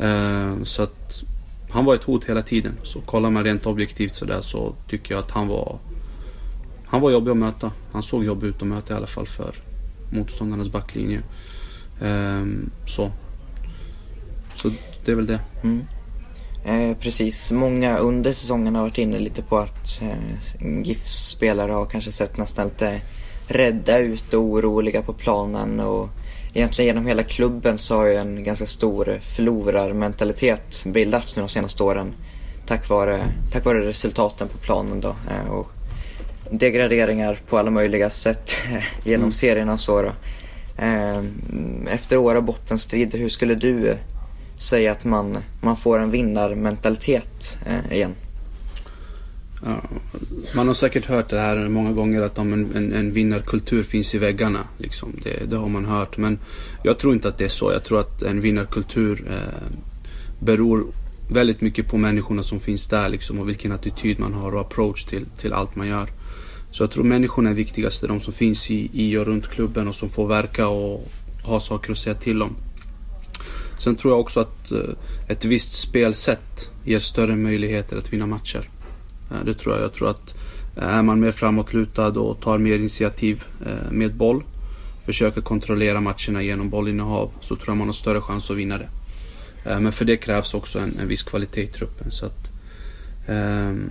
Uh, 0.00 0.62
så 0.64 0.82
att 0.82 1.22
han 1.70 1.84
var 1.84 1.94
ett 1.94 2.04
hot 2.04 2.24
hela 2.24 2.42
tiden. 2.42 2.72
Så 2.82 3.00
kollar 3.00 3.30
man 3.30 3.44
rent 3.44 3.66
objektivt 3.66 4.14
sådär 4.14 4.40
så 4.40 4.74
tycker 4.88 5.14
jag 5.14 5.18
att 5.18 5.30
han 5.30 5.48
var 5.48 5.78
han 6.86 7.00
var 7.00 7.10
jobbig 7.10 7.30
att 7.30 7.36
möta. 7.36 7.72
Han 7.92 8.02
såg 8.02 8.24
jobbig 8.24 8.48
ut 8.48 8.62
att 8.62 8.68
möta 8.68 8.94
i 8.94 8.96
alla 8.96 9.06
fall 9.06 9.26
för 9.26 9.54
motståndarnas 10.12 10.68
backlinje. 10.68 11.22
Um, 12.00 12.70
så. 12.86 13.12
Så 14.54 14.70
det 15.04 15.12
är 15.12 15.16
väl 15.16 15.26
det. 15.26 15.40
Mm. 15.62 15.84
Eh, 16.66 16.96
precis, 17.00 17.52
många 17.52 17.98
under 17.98 18.32
säsongen 18.32 18.74
har 18.74 18.82
varit 18.82 18.98
inne 18.98 19.18
lite 19.18 19.42
på 19.42 19.58
att 19.58 20.02
eh, 20.02 20.82
GIFs 20.82 21.28
spelare 21.28 21.72
har 21.72 21.86
kanske 21.86 22.12
sett 22.12 22.38
nästan 22.38 22.66
lite 22.66 23.00
rädda 23.48 23.98
ut 23.98 24.34
och 24.34 24.42
oroliga 24.42 25.02
på 25.02 25.12
planen 25.12 25.80
och 25.80 26.08
egentligen 26.54 26.86
genom 26.86 27.06
hela 27.06 27.22
klubben 27.22 27.78
så 27.78 27.96
har 27.96 28.06
ju 28.06 28.14
en 28.14 28.44
ganska 28.44 28.66
stor 28.66 29.18
förlorarmentalitet 29.22 30.82
bildats 30.84 31.36
nu 31.36 31.42
de 31.42 31.48
senaste 31.48 31.82
åren 31.82 32.14
tack 32.66 32.88
vare, 32.88 33.28
tack 33.52 33.64
vare 33.64 33.86
resultaten 33.86 34.48
på 34.48 34.58
planen 34.58 35.00
då. 35.00 35.08
Eh, 35.08 35.50
och 35.50 35.70
degraderingar 36.50 37.38
på 37.48 37.58
alla 37.58 37.70
möjliga 37.70 38.10
sätt 38.10 38.56
genom 39.04 39.22
mm. 39.22 39.32
serierna 39.32 39.72
och 39.72 39.80
så 39.80 40.02
då. 40.02 40.12
Eh, 40.78 41.22
efter 41.90 42.16
år 42.16 42.34
av 42.34 42.42
bottenstrider, 42.42 43.18
hur 43.18 43.28
skulle 43.28 43.54
du 43.54 43.96
säga 44.58 44.92
att 44.92 45.04
man, 45.04 45.38
man 45.60 45.76
får 45.76 45.98
en 45.98 46.10
vinnarmentalitet 46.10 47.58
eh, 47.66 47.92
igen? 47.92 48.14
Ja, 49.64 49.82
man 50.54 50.66
har 50.66 50.74
säkert 50.74 51.06
hört 51.06 51.30
det 51.30 51.38
här 51.38 51.68
många 51.68 51.92
gånger 51.92 52.22
att 52.22 52.38
om 52.38 52.52
en, 52.52 52.76
en, 52.76 52.92
en 52.92 53.12
vinnarkultur 53.12 53.82
finns 53.82 54.14
i 54.14 54.18
väggarna. 54.18 54.66
Liksom. 54.78 55.12
Det, 55.24 55.50
det, 55.50 55.56
har 55.56 55.68
man 55.68 55.84
hört. 55.84 56.16
Men 56.16 56.38
jag 56.82 56.98
tror 56.98 57.14
inte 57.14 57.28
att 57.28 57.38
det 57.38 57.44
är 57.44 57.48
så. 57.48 57.72
Jag 57.72 57.84
tror 57.84 58.00
att 58.00 58.22
en 58.22 58.40
vinnarkultur 58.40 59.24
eh, 59.30 59.76
beror 60.38 60.86
väldigt 61.30 61.60
mycket 61.60 61.88
på 61.88 61.96
människorna 61.96 62.42
som 62.42 62.60
finns 62.60 62.86
där 62.86 63.08
liksom, 63.08 63.38
och 63.38 63.48
vilken 63.48 63.72
attityd 63.72 64.18
man 64.18 64.34
har 64.34 64.54
och 64.54 64.60
approach 64.60 65.04
till, 65.04 65.26
till 65.38 65.52
allt 65.52 65.76
man 65.76 65.88
gör. 65.88 66.08
Så 66.70 66.82
jag 66.82 66.90
tror 66.90 67.04
människorna 67.04 67.50
är 67.50 67.54
viktigast, 67.54 68.02
de 68.08 68.20
som 68.20 68.32
finns 68.32 68.70
i, 68.70 68.90
i 68.92 69.16
och 69.16 69.26
runt 69.26 69.48
klubben 69.48 69.88
och 69.88 69.94
som 69.94 70.08
får 70.08 70.26
verka 70.26 70.68
och 70.68 71.08
ha 71.42 71.60
saker 71.60 71.92
att 71.92 71.98
säga 71.98 72.14
till 72.14 72.42
om. 72.42 72.56
Sen 73.78 73.96
tror 73.96 74.12
jag 74.12 74.20
också 74.20 74.40
att 74.40 74.72
eh, 74.72 74.80
ett 75.28 75.44
visst 75.44 75.72
spelsätt 75.72 76.70
ger 76.84 76.98
större 76.98 77.36
möjligheter 77.36 77.96
att 77.96 78.12
vinna 78.12 78.26
matcher. 78.26 78.68
Eh, 79.30 79.44
det 79.44 79.54
tror 79.54 79.74
jag. 79.74 79.84
Jag 79.84 79.92
tror 79.92 80.10
att 80.10 80.34
eh, 80.76 80.88
är 80.88 81.02
man 81.02 81.20
mer 81.20 81.30
framåtlutad 81.32 82.08
och 82.08 82.40
tar 82.40 82.58
mer 82.58 82.74
initiativ 82.74 83.44
med 83.90 84.14
boll, 84.14 84.44
försöker 85.04 85.40
kontrollera 85.40 86.00
matcherna 86.00 86.42
genom 86.42 86.70
bollinnehav, 86.70 87.30
så 87.40 87.56
tror 87.56 87.68
jag 87.68 87.76
man 87.76 87.88
har 87.88 87.92
större 87.92 88.20
chans 88.20 88.50
att 88.50 88.56
vinna 88.56 88.78
det. 88.78 88.88
Men 89.64 89.92
för 89.92 90.04
det 90.04 90.16
krävs 90.16 90.54
också 90.54 90.78
en, 90.78 90.98
en 91.00 91.08
viss 91.08 91.22
kvalitet 91.22 91.62
i 91.62 91.66
truppen. 91.66 92.10
Så 92.10 92.26
att, 92.26 92.50
um, 93.28 93.90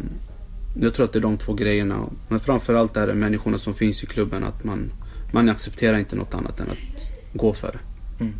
jag 0.79 0.93
tror 0.93 1.05
att 1.05 1.13
det 1.13 1.19
är 1.19 1.21
de 1.21 1.37
två 1.37 1.53
grejerna. 1.53 2.09
Men 2.27 2.39
framförallt 2.39 2.97
är 2.97 3.07
det 3.07 3.13
människorna 3.13 3.57
som 3.57 3.73
finns 3.73 4.03
i 4.03 4.05
klubben. 4.05 4.43
Att 4.43 4.63
man, 4.63 4.91
man 5.33 5.49
accepterar 5.49 5.97
inte 5.97 6.15
något 6.15 6.33
annat 6.33 6.59
än 6.59 6.69
att 6.69 6.77
gå 7.33 7.53
för 7.53 7.71
det. 7.71 7.79
Mm. 8.23 8.33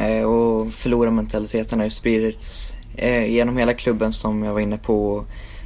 Eh, 0.00 0.24
och 0.24 0.72
förlorarmentaliteten 0.72 1.78
har 1.78 1.86
ju 1.86 1.90
spridits 1.90 2.76
eh, 2.96 3.24
genom 3.24 3.56
hela 3.56 3.74
klubben 3.74 4.12
som 4.12 4.42
jag 4.42 4.52
var 4.52 4.60
inne 4.60 4.78
på. 4.78 5.24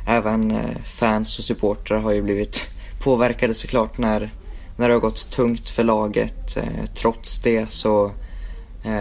Även 0.09 0.51
eh, 0.51 0.77
fans 0.85 1.39
och 1.39 1.45
supportrar 1.45 1.99
har 1.99 2.13
ju 2.13 2.23
blivit 2.23 2.69
påverkade 3.03 3.55
såklart 3.55 3.99
när, 3.99 4.31
när 4.77 4.89
det 4.89 4.95
har 4.95 5.01
gått 5.01 5.31
tungt 5.31 5.69
för 5.69 5.85
laget. 5.85 6.59
Trots 6.95 7.41
det 7.41 7.71
så 7.71 8.13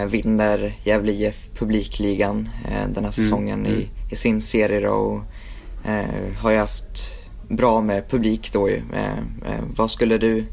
vinner 0.07 0.76
Gävle 0.84 1.11
IF 1.11 1.49
publikligan 1.55 2.49
den 2.69 2.95
här 2.95 2.97
mm, 2.97 3.11
säsongen 3.11 3.65
mm. 3.65 3.80
I, 3.80 3.89
i 4.11 4.15
sin 4.15 4.41
serie 4.41 4.80
då. 4.80 4.89
Och, 4.89 5.22
har 6.38 6.51
ju 6.51 6.57
haft 6.57 7.14
bra 7.49 7.81
med 7.81 8.10
publik 8.10 8.53
då 8.53 8.69
ju. 8.69 8.81
Vad 9.76 9.91
skulle 9.91 10.18
du 10.18 10.45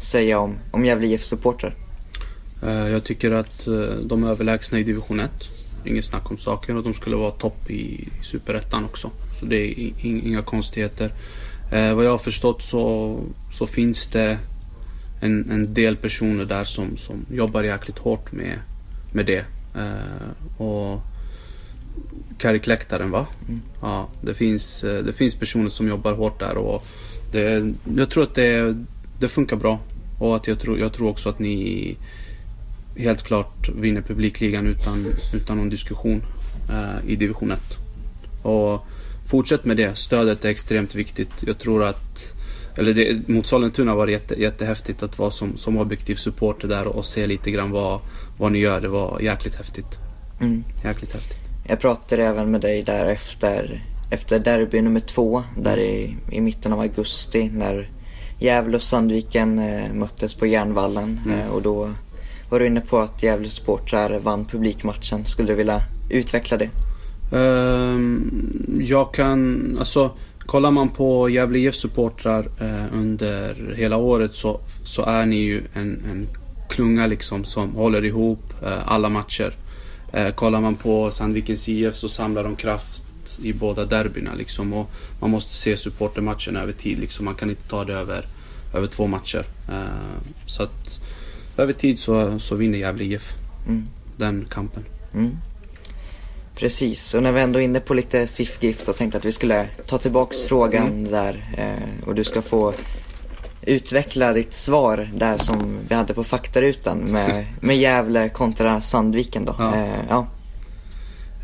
säga 0.00 0.38
om, 0.38 0.54
om 0.72 0.84
Gävle 0.84 1.06
IF 1.06 1.24
supportrar? 1.24 1.83
Jag 2.64 3.04
tycker 3.04 3.30
att 3.30 3.68
de 4.02 4.24
är 4.24 4.28
överlägsna 4.28 4.78
i 4.78 4.82
division 4.82 5.20
1. 5.20 5.30
Inget 5.84 6.04
snack 6.04 6.30
om 6.30 6.38
saken 6.38 6.76
och 6.76 6.82
de 6.82 6.94
skulle 6.94 7.16
vara 7.16 7.30
topp 7.30 7.70
i 7.70 8.08
superettan 8.22 8.84
också. 8.84 9.10
Så 9.40 9.46
det 9.46 9.56
är 9.56 9.92
inga 10.02 10.42
konstigheter. 10.42 11.12
vad 11.70 12.04
jag 12.04 12.10
har 12.10 12.18
förstått 12.18 12.62
så, 12.62 13.18
så 13.58 13.66
finns 13.66 14.06
det 14.06 14.38
en, 15.20 15.50
en 15.50 15.74
del 15.74 15.96
personer 15.96 16.44
där 16.44 16.64
som, 16.64 16.96
som 16.96 17.26
jobbar 17.30 17.62
jäkligt 17.62 17.98
hårt 17.98 18.32
med, 18.32 18.58
med 19.12 19.26
det. 19.26 19.44
och 20.58 21.02
Karikläktaren 22.38 23.10
va? 23.10 23.26
Mm. 23.48 23.60
Ja, 23.80 24.08
det 24.20 24.34
finns, 24.34 24.84
eh, 24.84 25.04
det 25.04 25.12
finns 25.12 25.34
personer 25.34 25.68
som 25.68 25.88
jobbar 25.88 26.12
hårt 26.12 26.40
där 26.40 26.56
och 26.56 26.84
det, 27.32 27.72
jag 27.96 28.10
tror 28.10 28.22
att 28.22 28.34
det, 28.34 28.76
det 29.20 29.28
funkar 29.28 29.56
bra. 29.56 29.80
Och 30.18 30.36
att 30.36 30.46
jag 30.46 30.60
tror, 30.60 30.78
jag 30.78 30.92
tror 30.92 31.08
också 31.08 31.28
att 31.28 31.38
ni 31.38 31.96
helt 32.96 33.22
klart 33.22 33.68
vinner 33.68 34.00
publikligan 34.00 34.66
utan, 34.66 35.06
utan 35.34 35.56
någon 35.56 35.68
diskussion 35.68 36.22
eh, 36.70 37.10
i 37.10 37.16
division 37.16 37.50
1. 37.50 37.60
Och 38.42 38.86
fortsätt 39.26 39.64
med 39.64 39.76
det. 39.76 39.98
Stödet 39.98 40.44
är 40.44 40.48
extremt 40.48 40.94
viktigt. 40.94 41.32
Jag 41.40 41.58
tror 41.58 41.84
att 41.84 42.34
eller 42.76 42.94
det, 42.94 43.28
mot 43.28 43.46
Sollentuna 43.46 43.94
var 43.94 44.06
det 44.06 44.12
jätte, 44.12 44.40
jättehäftigt 44.40 45.02
att 45.02 45.18
vara 45.18 45.30
som, 45.30 45.56
som 45.56 45.76
objektiv 45.76 46.14
supporter 46.14 46.68
där 46.68 46.86
och, 46.86 47.04
se 47.04 47.26
lite 47.26 47.50
grann 47.50 47.70
vad, 47.70 48.00
vad 48.38 48.52
ni 48.52 48.58
gör. 48.58 48.80
Det 48.80 48.88
var 48.88 49.20
jäkligt 49.20 49.54
häftigt. 49.54 49.98
Mm. 50.40 50.64
Jäkligt 50.84 51.14
häftigt. 51.14 51.38
Jag 51.68 51.80
pratade 51.80 52.24
även 52.24 52.50
med 52.50 52.60
dig 52.60 52.82
där 52.82 53.06
efter, 53.06 53.84
efter 54.10 54.38
derby 54.38 54.80
nummer 54.80 55.00
två, 55.00 55.42
där 55.58 55.78
i, 55.78 56.16
i 56.32 56.40
mitten 56.40 56.72
av 56.72 56.80
augusti 56.80 57.50
när 57.54 57.88
Gävle 58.38 58.76
och 58.76 58.82
Sandviken 58.82 59.58
eh, 59.58 59.92
möttes 59.92 60.34
på 60.34 60.46
Järnvallen. 60.46 61.20
Mm. 61.24 61.40
Eh, 61.40 61.48
och 61.48 61.62
då 61.62 61.90
var 62.54 62.60
du 62.60 62.66
inne 62.66 62.80
på 62.80 62.98
att 62.98 63.22
Gävle 63.22 63.48
supportrar 63.48 64.18
vann 64.18 64.44
publikmatchen. 64.44 65.24
Skulle 65.24 65.48
du 65.48 65.54
vilja 65.54 65.82
utveckla 66.10 66.56
det? 66.56 66.70
Ehm, 67.36 68.80
jag 68.80 69.14
kan, 69.14 69.76
alltså 69.78 70.10
kollar 70.38 70.70
man 70.70 70.88
på 70.88 71.28
Gävle 71.28 71.58
IF 71.58 71.74
supportrar 71.74 72.48
eh, 72.60 72.98
under 72.98 73.74
hela 73.76 73.96
året 73.96 74.34
så, 74.34 74.60
så 74.84 75.02
är 75.02 75.26
ni 75.26 75.36
ju 75.36 75.62
en, 75.72 76.02
en 76.10 76.26
klunga 76.68 77.06
liksom 77.06 77.44
som 77.44 77.74
håller 77.74 78.04
ihop 78.04 78.54
eh, 78.62 78.92
alla 78.92 79.08
matcher. 79.08 79.56
Eh, 80.12 80.30
kollar 80.30 80.60
man 80.60 80.76
på 80.76 81.10
Sandvikens 81.10 81.68
IF 81.68 81.94
så 81.94 82.08
samlar 82.08 82.44
de 82.44 82.56
kraft 82.56 83.02
i 83.42 83.52
båda 83.52 83.84
derbyna 83.84 84.34
liksom. 84.34 84.72
Och 84.72 84.90
man 85.20 85.30
måste 85.30 85.54
se 85.54 85.76
supportermatchen 85.76 86.56
över 86.56 86.72
tid 86.72 86.98
liksom. 86.98 87.24
Man 87.24 87.34
kan 87.34 87.50
inte 87.50 87.68
ta 87.68 87.84
det 87.84 87.94
över, 87.94 88.26
över 88.74 88.86
två 88.86 89.06
matcher. 89.06 89.44
Så 90.46 90.62
att 90.62 91.00
över 91.56 91.72
tid 91.72 91.98
så, 91.98 92.38
så 92.38 92.54
vinner 92.54 92.78
Gävle 92.78 93.04
IF 93.04 93.32
mm. 93.66 93.86
den 94.16 94.46
kampen. 94.50 94.84
Mm. 95.14 95.36
Precis, 96.56 97.14
och 97.14 97.22
när 97.22 97.32
vi 97.32 97.40
ändå 97.40 97.58
är 97.58 97.64
inne 97.64 97.80
på 97.80 97.94
lite 97.94 98.26
SIF-gift 98.26 98.88
och 98.88 98.96
tänkte 98.96 99.18
att 99.18 99.24
vi 99.24 99.32
skulle 99.32 99.68
ta 99.86 99.98
tillbaks 99.98 100.44
frågan 100.44 100.86
mm. 100.86 101.10
där 101.10 101.54
eh, 101.56 102.08
och 102.08 102.14
du 102.14 102.24
ska 102.24 102.42
få 102.42 102.74
utveckla 103.62 104.32
ditt 104.32 104.54
svar 104.54 105.10
där 105.14 105.38
som 105.38 105.78
vi 105.88 105.94
hade 105.94 106.14
på 106.14 106.24
faktarutan 106.24 106.98
med, 106.98 107.46
med 107.60 107.78
Gävle 107.78 108.28
kontra 108.28 108.80
Sandviken 108.80 109.44
då. 109.44 109.54
Ja. 109.58 109.76
Eh, 109.76 110.04
ja. 110.08 110.26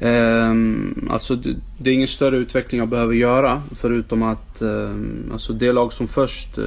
Um, 0.02 1.08
alltså 1.10 1.36
det, 1.36 1.56
det, 1.78 1.90
är 1.90 1.94
ingen 1.94 2.08
större 2.08 2.36
utveckling 2.36 2.78
jag 2.78 2.88
behöver 2.88 3.14
göra 3.14 3.62
förutom 3.76 4.22
att 4.22 4.62
um, 4.62 5.30
alltså 5.32 5.52
det 5.52 5.72
lag 5.72 5.92
som 5.92 6.08
först 6.08 6.58
uh, 6.58 6.64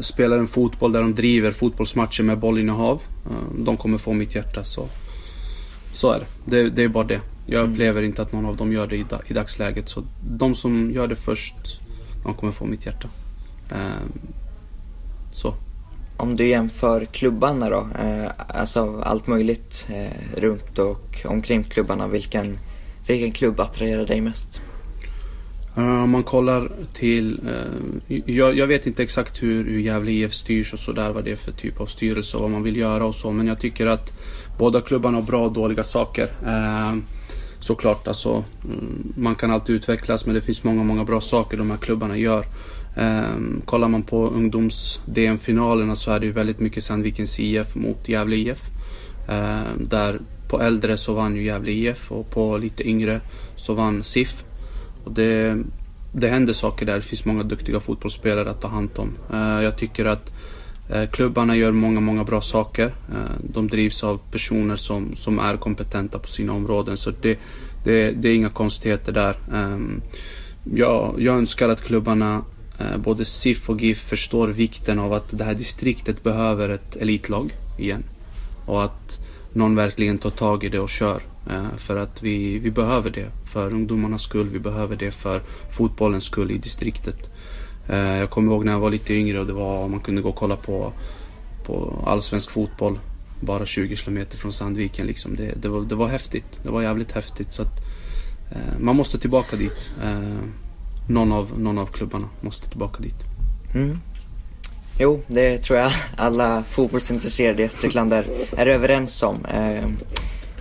spelar 0.00 0.38
en 0.38 0.46
fotboll 0.46 0.92
där 0.92 1.00
de 1.02 1.14
driver 1.14 1.50
fotbollsmatcher 1.50 2.22
med 2.22 2.38
bollinnehav. 2.38 3.02
Uh, 3.30 3.64
de 3.64 3.76
kommer 3.76 3.98
få 3.98 4.12
mitt 4.12 4.34
hjärta 4.34 4.64
så, 4.64 4.88
så 5.92 6.12
är 6.12 6.18
det. 6.18 6.26
det. 6.44 6.70
det 6.70 6.82
är 6.82 6.88
bara 6.88 7.04
det. 7.04 7.20
Jag 7.46 7.60
mm. 7.60 7.72
upplever 7.72 8.02
inte 8.02 8.22
att 8.22 8.32
någon 8.32 8.46
av 8.46 8.56
dem 8.56 8.72
gör 8.72 8.86
det 8.86 8.96
i, 8.96 9.04
i 9.26 9.34
dagsläget. 9.34 9.88
Så 9.88 10.02
de 10.30 10.54
som 10.54 10.90
gör 10.90 11.06
det 11.06 11.16
först, 11.16 11.80
de 12.24 12.34
kommer 12.34 12.52
få 12.52 12.64
mitt 12.64 12.86
hjärta. 12.86 13.08
Um, 13.70 14.12
så. 15.32 15.54
Om 16.16 16.36
du 16.36 16.48
jämför 16.48 17.04
klubbarna 17.04 17.70
då, 17.70 17.88
eh, 17.98 18.30
alltså 18.48 19.00
allt 19.00 19.26
möjligt 19.26 19.88
eh, 19.90 20.40
runt 20.40 20.78
och 20.78 21.22
omkring 21.24 21.64
klubbarna, 21.64 22.08
vilken, 22.08 22.58
vilken 23.06 23.32
klubb 23.32 23.60
attraherar 23.60 24.06
dig 24.06 24.20
mest? 24.20 24.60
Uh, 25.78 26.02
om 26.02 26.10
man 26.10 26.22
kollar 26.22 26.70
till, 26.92 27.40
uh, 28.08 28.20
jag, 28.26 28.58
jag, 28.58 28.66
vet 28.66 28.86
inte 28.86 29.02
exakt 29.02 29.42
hur, 29.42 29.64
hur 29.64 29.80
Gävle 29.80 30.10
IF 30.10 30.34
styrs 30.34 30.72
och 30.72 30.78
sådär, 30.78 31.10
vad 31.10 31.24
det 31.24 31.32
är 31.32 31.36
för 31.36 31.52
typ 31.52 31.80
av 31.80 31.86
styrelse 31.86 32.36
och 32.36 32.42
vad 32.42 32.50
man 32.50 32.62
vill 32.62 32.76
göra 32.76 33.04
och 33.04 33.14
så, 33.14 33.30
men 33.30 33.46
jag 33.46 33.60
tycker 33.60 33.86
att 33.86 34.12
båda 34.58 34.80
klubbarna 34.80 35.16
har 35.16 35.22
bra 35.22 35.44
och 35.44 35.52
dåliga 35.52 35.84
saker. 35.84 36.30
Uh, 36.46 36.98
såklart, 37.60 38.08
alltså, 38.08 38.44
mm, 38.64 39.12
man 39.16 39.34
kan 39.34 39.50
alltid 39.50 39.76
utvecklas 39.76 40.26
men 40.26 40.34
det 40.34 40.40
finns 40.40 40.64
många, 40.64 40.82
många 40.82 41.04
bra 41.04 41.20
saker 41.20 41.56
de 41.56 41.70
här 41.70 41.78
klubbarna 41.78 42.16
gör. 42.16 42.44
Um, 42.96 43.62
kollar 43.64 43.88
man 43.88 44.02
på 44.02 44.28
ungdoms-DM-finalerna 44.28 45.96
så 45.96 46.10
är 46.10 46.20
det 46.20 46.26
ju 46.26 46.32
väldigt 46.32 46.60
mycket 46.60 46.84
Sandvikens 46.84 47.40
IF 47.40 47.74
mot 47.74 48.08
Gävle 48.08 48.36
IF. 48.36 48.58
Där 49.76 50.20
på 50.48 50.60
äldre 50.60 50.96
så 50.96 51.14
vann 51.14 51.36
ju 51.36 51.44
Gävle 51.44 51.70
IF 51.70 52.12
och 52.12 52.30
på 52.30 52.58
lite 52.58 52.88
yngre 52.88 53.20
så 53.56 53.74
vann 53.74 54.04
SIF. 54.04 54.44
Och 55.04 55.12
det, 55.12 55.62
det 56.12 56.28
händer 56.28 56.52
saker 56.52 56.86
där. 56.86 56.94
Det 56.94 57.02
finns 57.02 57.24
många 57.24 57.42
duktiga 57.42 57.80
fotbollsspelare 57.80 58.50
att 58.50 58.60
ta 58.60 58.68
hand 58.68 58.90
om. 58.96 59.16
Eh, 59.32 59.64
jag 59.64 59.76
tycker 59.76 60.04
att 60.04 60.32
eh, 60.90 61.10
klubbarna 61.10 61.56
gör 61.56 61.72
många, 61.72 62.00
många 62.00 62.24
bra 62.24 62.40
saker. 62.40 62.86
Eh, 62.86 63.36
de 63.54 63.68
drivs 63.68 64.04
av 64.04 64.20
personer 64.30 64.76
som, 64.76 65.16
som 65.16 65.38
är 65.38 65.56
kompetenta 65.56 66.18
på 66.18 66.28
sina 66.28 66.52
områden. 66.52 66.96
Så 66.96 67.12
det, 67.20 67.38
det, 67.84 68.10
det 68.10 68.28
är 68.28 68.34
inga 68.34 68.50
konstigheter 68.50 69.12
där. 69.12 69.36
Ehm, 69.52 70.00
jag, 70.74 71.14
jag 71.18 71.36
önskar 71.36 71.68
att 71.68 71.80
klubbarna 71.80 72.44
både 72.96 73.24
SIF 73.24 73.70
och 73.70 73.80
GIF 73.80 73.98
förstår 73.98 74.48
vikten 74.48 74.98
av 74.98 75.12
att 75.12 75.38
det 75.38 75.44
här 75.44 75.54
distriktet 75.54 76.22
behöver 76.22 76.68
ett 76.68 76.96
elitlag 76.96 77.52
igen. 77.78 78.04
Och 78.66 78.84
att 78.84 79.18
någon 79.52 79.74
verkligen 79.74 80.18
tar 80.18 80.30
tag 80.30 80.64
i 80.64 80.68
det 80.68 80.78
och 80.78 80.88
kör. 80.88 81.22
Eh, 81.46 81.76
för 81.76 81.96
att 81.96 82.22
vi, 82.22 82.58
vi 82.58 82.70
behöver 82.70 83.10
det 83.10 83.30
för 83.44 83.74
ungdomarnas 83.74 84.22
skull. 84.22 84.48
Vi 84.48 84.58
behöver 84.58 84.96
det 84.96 85.10
för 85.10 85.42
fotbollens 85.70 86.24
skull 86.24 86.50
i 86.50 86.58
distriktet. 86.58 87.30
Eh, 87.88 87.98
jag 87.98 88.30
kommer 88.30 88.52
ihåg 88.52 88.64
när 88.64 88.72
jag 88.72 88.80
var 88.80 88.90
lite 88.90 89.14
yngre 89.14 89.40
och 89.40 89.46
det 89.46 89.52
var, 89.52 89.88
man 89.88 90.00
kunde 90.00 90.22
gå 90.22 90.28
och 90.28 90.36
kolla 90.36 90.56
på, 90.56 90.92
på 91.66 92.02
allsvensk 92.06 92.50
fotboll. 92.50 92.98
Bara 93.40 93.66
20 93.66 93.96
kilometer 93.96 94.38
från 94.38 94.52
Sandviken 94.52 95.06
liksom. 95.06 95.36
Det, 95.36 95.54
det, 95.62 95.68
var, 95.68 95.80
det 95.80 95.94
var 95.94 96.08
häftigt. 96.08 96.60
Det 96.62 96.70
var 96.70 96.82
jävligt 96.82 97.12
häftigt. 97.12 97.52
Så 97.52 97.62
att, 97.62 97.80
eh, 98.50 98.78
man 98.78 98.96
måste 98.96 99.18
tillbaka 99.18 99.56
dit. 99.56 99.90
någon, 101.08 101.32
av, 101.32 101.58
någon 101.58 101.78
av 101.78 101.86
klubbarna 101.86 102.28
måste 102.40 102.68
tillbaka 102.68 103.02
dit. 103.02 103.16
Mm. 103.74 103.98
Jo, 104.98 105.22
det 105.26 105.58
tror 105.58 105.78
jag 105.78 105.92
alla 106.16 106.64
fotbollsintresserade 106.70 107.58
i 107.58 107.62
Gästrikland 107.62 108.12
är, 108.12 108.26
är 108.56 108.66
överens 108.66 109.22
om. 109.22 109.46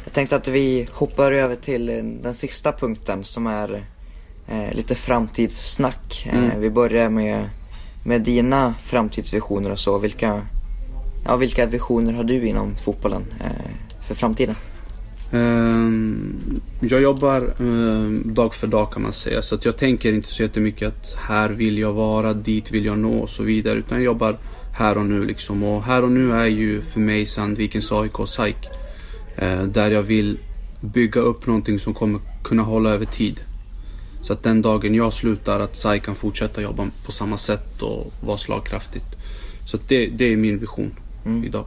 Eh, 0.10 0.12
jag 0.12 0.14
tänkte 0.14 0.36
att 0.36 0.48
vi 0.48 0.88
hoppar 0.92 1.32
över 1.32 1.56
till 1.56 1.86
den 2.22 2.34
sista 2.34 2.72
punkten 2.72 3.24
som 3.24 3.48
är 3.48 3.86
eh, 4.48 4.74
lite 4.76 4.96
framtidssnack. 4.96 6.28
Eh, 6.32 6.38
mm. 6.38 6.62
Vi 6.62 6.70
börjar 6.70 7.10
med, 7.10 7.50
med 8.06 8.22
dina 8.22 8.74
framtidsvisioner 8.84 9.72
och 9.72 9.80
så. 9.80 9.98
Vilka, 9.98 10.42
ja, 11.26 11.36
vilka 11.36 11.66
visioner 11.66 12.14
har 12.14 12.24
du 12.24 12.48
inom 12.48 12.76
fotbollen 12.76 13.24
för 14.08 14.16
framtiden? 14.16 14.56
Ehm, 15.32 16.62
jag 16.82 17.02
jobbar 17.02 17.54
ehm, 17.60 18.34
dag 18.34 18.54
för 18.54 18.68
dag 18.68 18.92
kan 18.92 19.02
man 19.02 19.14
säga. 19.14 19.42
Så 19.42 19.56
att 19.56 19.66
jag 19.66 19.78
tänker 19.78 20.14
inte 20.14 20.28
så 20.28 20.44
jättemycket 20.44 20.88
att 20.88 21.16
här 21.18 21.50
vill 21.50 21.78
jag 21.78 21.94
vara, 21.94 22.34
dit 22.34 22.72
vill 22.72 22.86
jag 22.86 22.98
nå 22.98 23.20
och 23.20 23.30
så 23.30 23.44
vidare. 23.44 23.80
Utan 23.80 23.98
jag 23.98 24.06
jobbar 24.06 24.38
här 24.74 24.98
och 24.98 25.06
nu 25.06 25.26
liksom. 25.26 25.64
Och 25.64 25.84
här 25.84 26.04
och 26.04 26.12
nu 26.12 26.34
är 26.34 26.46
ju 26.46 26.82
för 26.82 27.00
mig 27.00 27.26
Sandvikens 27.26 27.92
AIK 27.92 28.20
och 28.20 28.30
SAIK. 28.30 28.70
Eh, 29.42 29.64
där 29.64 29.92
jag 29.92 30.04
vill 30.04 30.38
bygga 30.82 31.22
upp 31.22 31.48
någonting 31.48 31.80
som 31.80 31.94
kommer 31.94 32.20
kunna 32.44 32.64
hålla 32.64 32.90
över 32.90 33.06
tid. 33.06 33.42
Så 34.22 34.34
att 34.34 34.44
den 34.44 34.62
dagen 34.62 34.96
jag 34.96 35.14
slutar 35.14 35.60
att 35.60 35.78
SAIK 35.78 36.04
kan 36.04 36.16
fortsätta 36.16 36.62
jobba 36.62 36.88
på 37.06 37.12
samma 37.12 37.38
sätt 37.38 37.82
och 37.82 38.14
vara 38.22 38.38
slagkraftigt. 38.38 39.06
Så 39.66 39.78
det, 39.88 40.08
det 40.08 40.26
är 40.26 40.38
min 40.38 40.58
vision 40.58 40.92
mm. 41.26 41.44
idag. 41.44 41.66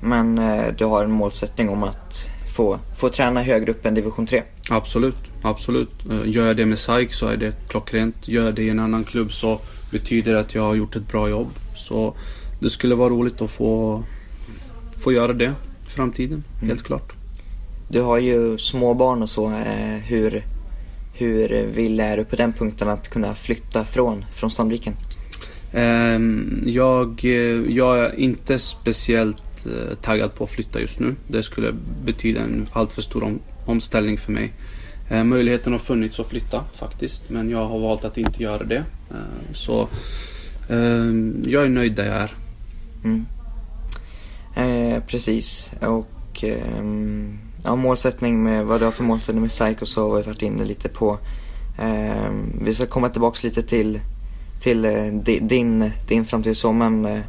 Men 0.00 0.38
eh, 0.38 0.74
du 0.78 0.84
har 0.84 1.04
en 1.04 1.10
målsättning 1.10 1.68
om 1.68 1.82
att 1.82 2.28
få, 2.56 2.78
få 2.96 3.08
träna 3.08 3.42
högre 3.42 3.70
upp 3.70 3.86
än 3.86 3.94
division 3.94 4.26
3. 4.26 4.42
Absolut, 4.70 5.18
absolut. 5.42 6.06
Eh, 6.10 6.20
gör 6.24 6.46
jag 6.46 6.56
det 6.56 6.66
med 6.66 6.78
SAIK 6.78 7.12
så 7.12 7.26
är 7.26 7.36
det 7.36 7.52
klockrent. 7.68 8.28
Gör 8.28 8.44
jag 8.44 8.54
det 8.54 8.62
i 8.62 8.68
en 8.68 8.78
annan 8.78 9.04
klubb 9.04 9.32
så 9.32 9.60
betyder 9.92 10.32
det 10.32 10.40
att 10.40 10.54
jag 10.54 10.62
har 10.62 10.74
gjort 10.74 10.96
ett 10.96 11.08
bra 11.08 11.28
jobb. 11.28 11.48
Så 11.76 12.14
det 12.60 12.70
skulle 12.70 12.94
vara 12.94 13.08
roligt 13.08 13.40
att 13.40 13.50
få, 13.50 14.02
få 15.00 15.12
göra 15.12 15.32
det 15.32 15.54
framtiden, 15.94 16.44
mm. 16.56 16.68
helt 16.68 16.82
klart. 16.82 17.12
Du 17.88 18.00
har 18.00 18.18
ju 18.18 18.58
små 18.58 18.94
barn 18.94 19.22
och 19.22 19.30
så. 19.30 19.50
Eh, 19.50 19.98
hur, 20.04 20.44
hur 21.12 21.66
vill 21.66 22.00
är 22.00 22.16
du 22.16 22.24
på 22.24 22.36
den 22.36 22.52
punkten 22.52 22.88
att 22.88 23.08
kunna 23.08 23.34
flytta 23.34 23.84
från, 23.84 24.24
från 24.34 24.50
Sandviken? 24.50 24.94
Ehm, 25.72 26.62
jag, 26.66 27.24
jag 27.68 27.98
är 27.98 28.20
inte 28.20 28.58
speciellt 28.58 29.42
Eh, 29.66 29.94
taggad 29.94 30.34
på 30.34 30.44
att 30.44 30.50
flytta 30.50 30.80
just 30.80 31.00
nu. 31.00 31.14
Det 31.28 31.42
skulle 31.42 31.74
betyda 32.04 32.40
en 32.40 32.66
alltför 32.72 33.02
stor 33.02 33.22
om, 33.22 33.40
omställning 33.66 34.18
för 34.18 34.32
mig. 34.32 34.52
Eh, 35.10 35.24
möjligheten 35.24 35.72
har 35.72 35.78
funnits 35.78 36.20
att 36.20 36.26
flytta 36.26 36.64
faktiskt, 36.74 37.30
men 37.30 37.50
jag 37.50 37.66
har 37.66 37.78
valt 37.78 38.04
att 38.04 38.18
inte 38.18 38.42
göra 38.42 38.64
det. 38.64 38.84
Eh, 39.10 39.52
så 39.52 39.88
eh, 40.68 41.14
jag 41.46 41.64
är 41.64 41.68
nöjd 41.68 41.94
där 41.94 42.04
jag 42.04 42.16
är. 42.16 42.34
Mm. 43.04 43.26
Eh, 44.54 45.02
precis. 45.06 45.72
Och 45.80 46.44
ehm, 46.44 47.38
ja, 47.64 47.76
målsättning 47.76 48.42
med 48.42 48.64
vad 48.64 48.80
du 48.80 48.84
har 48.84 48.92
för 48.92 49.04
målsättning 49.04 49.42
med 49.42 49.50
Psycho 49.50 49.86
så 49.86 50.10
har 50.10 50.16
vi 50.16 50.22
varit 50.22 50.42
inne 50.42 50.64
lite 50.64 50.88
på. 50.88 51.18
Ehm, 51.78 52.60
vi 52.62 52.74
ska 52.74 52.86
komma 52.86 53.08
tillbaks 53.08 53.42
lite 53.42 53.62
till, 53.62 54.00
till 54.60 54.84
eh, 54.84 55.04
din, 55.40 55.90
din 56.08 56.24
framtid 56.24 56.56
så 56.56 56.72
men 56.72 57.22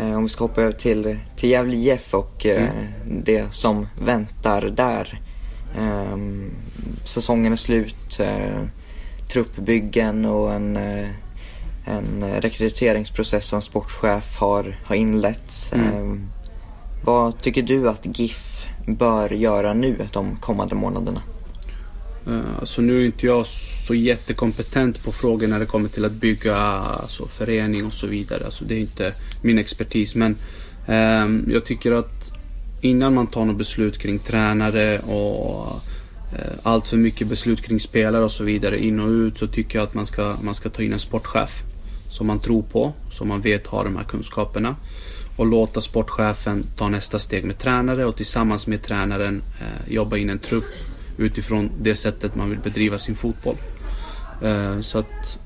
Eh, 0.00 0.16
om 0.16 0.22
vi 0.22 0.28
ska 0.28 0.44
hoppa 0.44 0.62
över 0.62 0.72
till, 0.72 1.18
till 1.36 1.50
Gävle 1.50 1.76
IF 1.76 2.14
och 2.14 2.46
eh, 2.46 2.62
mm. 2.62 3.22
det 3.24 3.54
som 3.54 3.86
väntar 4.00 4.62
där. 4.62 5.20
Eh, 5.78 6.16
säsongen 7.04 7.52
är 7.52 7.56
slut, 7.56 8.20
eh, 8.20 8.62
truppbyggen 9.28 10.24
och 10.24 10.54
en, 10.54 10.76
eh, 10.76 11.08
en 11.84 12.24
rekryteringsprocess 12.40 13.52
en 13.52 13.62
sportchef 13.62 14.36
har, 14.36 14.78
har 14.84 14.96
inletts. 14.96 15.72
Mm. 15.72 16.28
Vad 17.06 17.38
tycker 17.38 17.62
du 17.62 17.88
att 17.88 18.18
GIF 18.18 18.66
bör 18.86 19.30
göra 19.30 19.74
nu 19.74 20.08
de 20.12 20.36
kommande 20.36 20.74
månaderna? 20.74 21.22
Eh, 22.26 22.58
alltså 22.60 22.82
nu 22.82 23.00
är 23.00 23.06
inte 23.06 23.26
jag 23.26 23.46
så 23.86 23.94
jättekompetent 23.94 25.04
på 25.04 25.12
frågor 25.12 25.46
när 25.46 25.58
det 25.58 25.66
kommer 25.66 25.88
till 25.88 26.04
att 26.04 26.12
bygga 26.12 26.56
alltså, 26.56 27.26
förening 27.26 27.86
och 27.86 27.92
så 27.92 28.06
vidare. 28.06 28.44
Alltså, 28.44 28.64
det 28.64 28.74
är 28.74 28.80
inte 28.80 29.12
min 29.42 29.58
expertis. 29.58 30.14
Men 30.14 30.36
eh, 30.86 31.52
jag 31.52 31.64
tycker 31.64 31.92
att 31.92 32.32
innan 32.80 33.14
man 33.14 33.26
tar 33.26 33.44
något 33.44 33.58
beslut 33.58 33.98
kring 33.98 34.18
tränare 34.18 34.98
och 34.98 35.80
eh, 36.32 36.52
allt 36.62 36.88
för 36.88 36.96
mycket 36.96 37.26
beslut 37.26 37.62
kring 37.62 37.80
spelare 37.80 38.24
och 38.24 38.32
så 38.32 38.44
vidare 38.44 38.84
in 38.84 39.00
och 39.00 39.08
ut 39.08 39.38
så 39.38 39.46
tycker 39.46 39.78
jag 39.78 39.84
att 39.84 39.94
man 39.94 40.06
ska, 40.06 40.36
man 40.42 40.54
ska 40.54 40.68
ta 40.68 40.82
in 40.82 40.92
en 40.92 40.98
sportchef 40.98 41.62
som 42.10 42.26
man 42.26 42.38
tror 42.38 42.62
på, 42.62 42.92
som 43.10 43.28
man 43.28 43.40
vet 43.40 43.66
har 43.66 43.84
de 43.84 43.96
här 43.96 44.04
kunskaperna 44.04 44.76
och 45.36 45.46
låta 45.46 45.80
sportchefen 45.80 46.64
ta 46.76 46.88
nästa 46.88 47.18
steg 47.18 47.44
med 47.44 47.58
tränare 47.58 48.04
och 48.04 48.16
tillsammans 48.16 48.66
med 48.66 48.82
tränaren 48.82 49.42
eh, 49.60 49.92
jobba 49.92 50.16
in 50.16 50.30
en 50.30 50.38
trupp 50.38 50.64
utifrån 51.16 51.70
det 51.80 51.94
sättet 51.94 52.34
man 52.34 52.50
vill 52.50 52.58
bedriva 52.58 52.98
sin 52.98 53.16
fotboll. 53.16 53.56
Eh, 54.42 54.80
så 54.80 54.98
att 54.98 55.38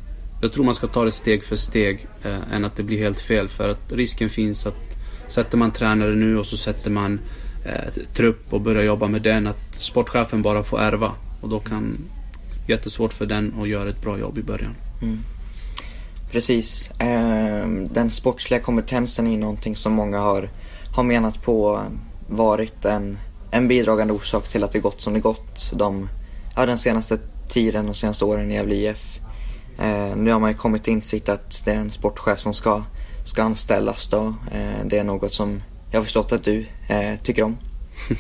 jag 0.42 0.52
tror 0.52 0.64
man 0.64 0.74
ska 0.74 0.86
ta 0.86 1.04
det 1.04 1.12
steg 1.12 1.44
för 1.44 1.56
steg 1.56 2.06
eh, 2.22 2.52
än 2.52 2.64
att 2.64 2.76
det 2.76 2.82
blir 2.82 2.98
helt 2.98 3.20
fel 3.20 3.48
för 3.48 3.68
att 3.68 3.92
risken 3.92 4.30
finns 4.30 4.66
att 4.66 4.96
sätter 5.28 5.58
man 5.58 5.70
tränare 5.70 6.14
nu 6.14 6.38
och 6.38 6.46
så 6.46 6.56
sätter 6.56 6.90
man 6.90 7.20
eh, 7.64 8.02
trupp 8.14 8.52
och 8.52 8.60
börjar 8.60 8.82
jobba 8.82 9.08
med 9.08 9.22
den 9.22 9.46
att 9.46 9.74
sportchefen 9.74 10.42
bara 10.42 10.62
får 10.62 10.80
ärva 10.80 11.12
och 11.40 11.48
då 11.48 11.60
kan 11.60 11.98
jättesvårt 12.68 13.12
för 13.12 13.26
den 13.26 13.54
att 13.60 13.68
göra 13.68 13.88
ett 13.88 14.02
bra 14.02 14.18
jobb 14.18 14.38
i 14.38 14.42
början. 14.42 14.74
Mm. 15.02 15.18
Precis. 16.32 16.90
Ehm, 16.98 17.88
den 17.88 18.10
sportsliga 18.10 18.60
kompetensen 18.60 19.26
är 19.26 19.38
någonting 19.38 19.76
som 19.76 19.92
många 19.92 20.18
har, 20.18 20.50
har 20.96 21.02
menat 21.02 21.42
på 21.42 21.82
varit 22.28 22.84
en 22.84 23.18
en 23.50 23.68
bidragande 23.68 24.12
orsak 24.12 24.48
till 24.48 24.64
att 24.64 24.72
det 24.72 24.78
gått 24.78 25.00
som 25.00 25.14
det 25.14 25.20
gått 25.20 25.72
de, 25.74 26.08
ja, 26.56 26.66
den 26.66 26.78
senaste 26.78 27.18
tiden 27.48 27.88
och 27.88 27.96
senaste 27.96 28.24
åren 28.24 28.50
i 28.50 28.54
Gävle 28.54 28.74
IF. 28.74 29.20
Eh, 29.78 30.16
nu 30.16 30.32
har 30.32 30.40
man 30.40 30.50
ju 30.50 30.56
kommit 30.56 30.84
till 30.84 30.92
insikt 30.92 31.28
att 31.28 31.64
det 31.64 31.70
är 31.70 31.76
en 31.76 31.90
sportchef 31.90 32.38
som 32.38 32.54
ska, 32.54 32.82
ska 33.24 33.42
anställas 33.42 34.08
då. 34.08 34.34
Eh, 34.52 34.84
det 34.84 34.98
är 34.98 35.04
något 35.04 35.32
som 35.32 35.62
jag 35.90 35.98
har 35.98 36.04
förstått 36.04 36.32
att 36.32 36.44
du 36.44 36.66
eh, 36.88 37.16
tycker 37.22 37.42
om. 37.42 37.56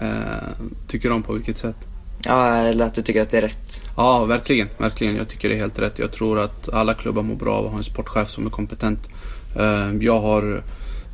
Eh, 0.00 0.66
tycker 0.88 1.12
om 1.12 1.22
på 1.22 1.32
vilket 1.32 1.58
sätt? 1.58 1.76
Ja, 2.24 2.56
eller 2.56 2.84
att 2.84 2.94
du 2.94 3.02
tycker 3.02 3.22
att 3.22 3.30
det 3.30 3.38
är 3.38 3.42
rätt. 3.42 3.82
Ja, 3.96 4.24
verkligen. 4.24 4.68
Verkligen. 4.78 5.16
Jag 5.16 5.28
tycker 5.28 5.48
det 5.48 5.54
är 5.54 5.58
helt 5.58 5.78
rätt. 5.78 5.98
Jag 5.98 6.12
tror 6.12 6.38
att 6.38 6.68
alla 6.68 6.94
klubbar 6.94 7.22
mår 7.22 7.36
bra 7.36 7.54
av 7.54 7.64
att 7.64 7.70
ha 7.70 7.78
en 7.78 7.84
sportchef 7.84 8.30
som 8.30 8.46
är 8.46 8.50
kompetent. 8.50 9.08
Eh, 9.56 9.92
jag 10.00 10.20
har 10.20 10.62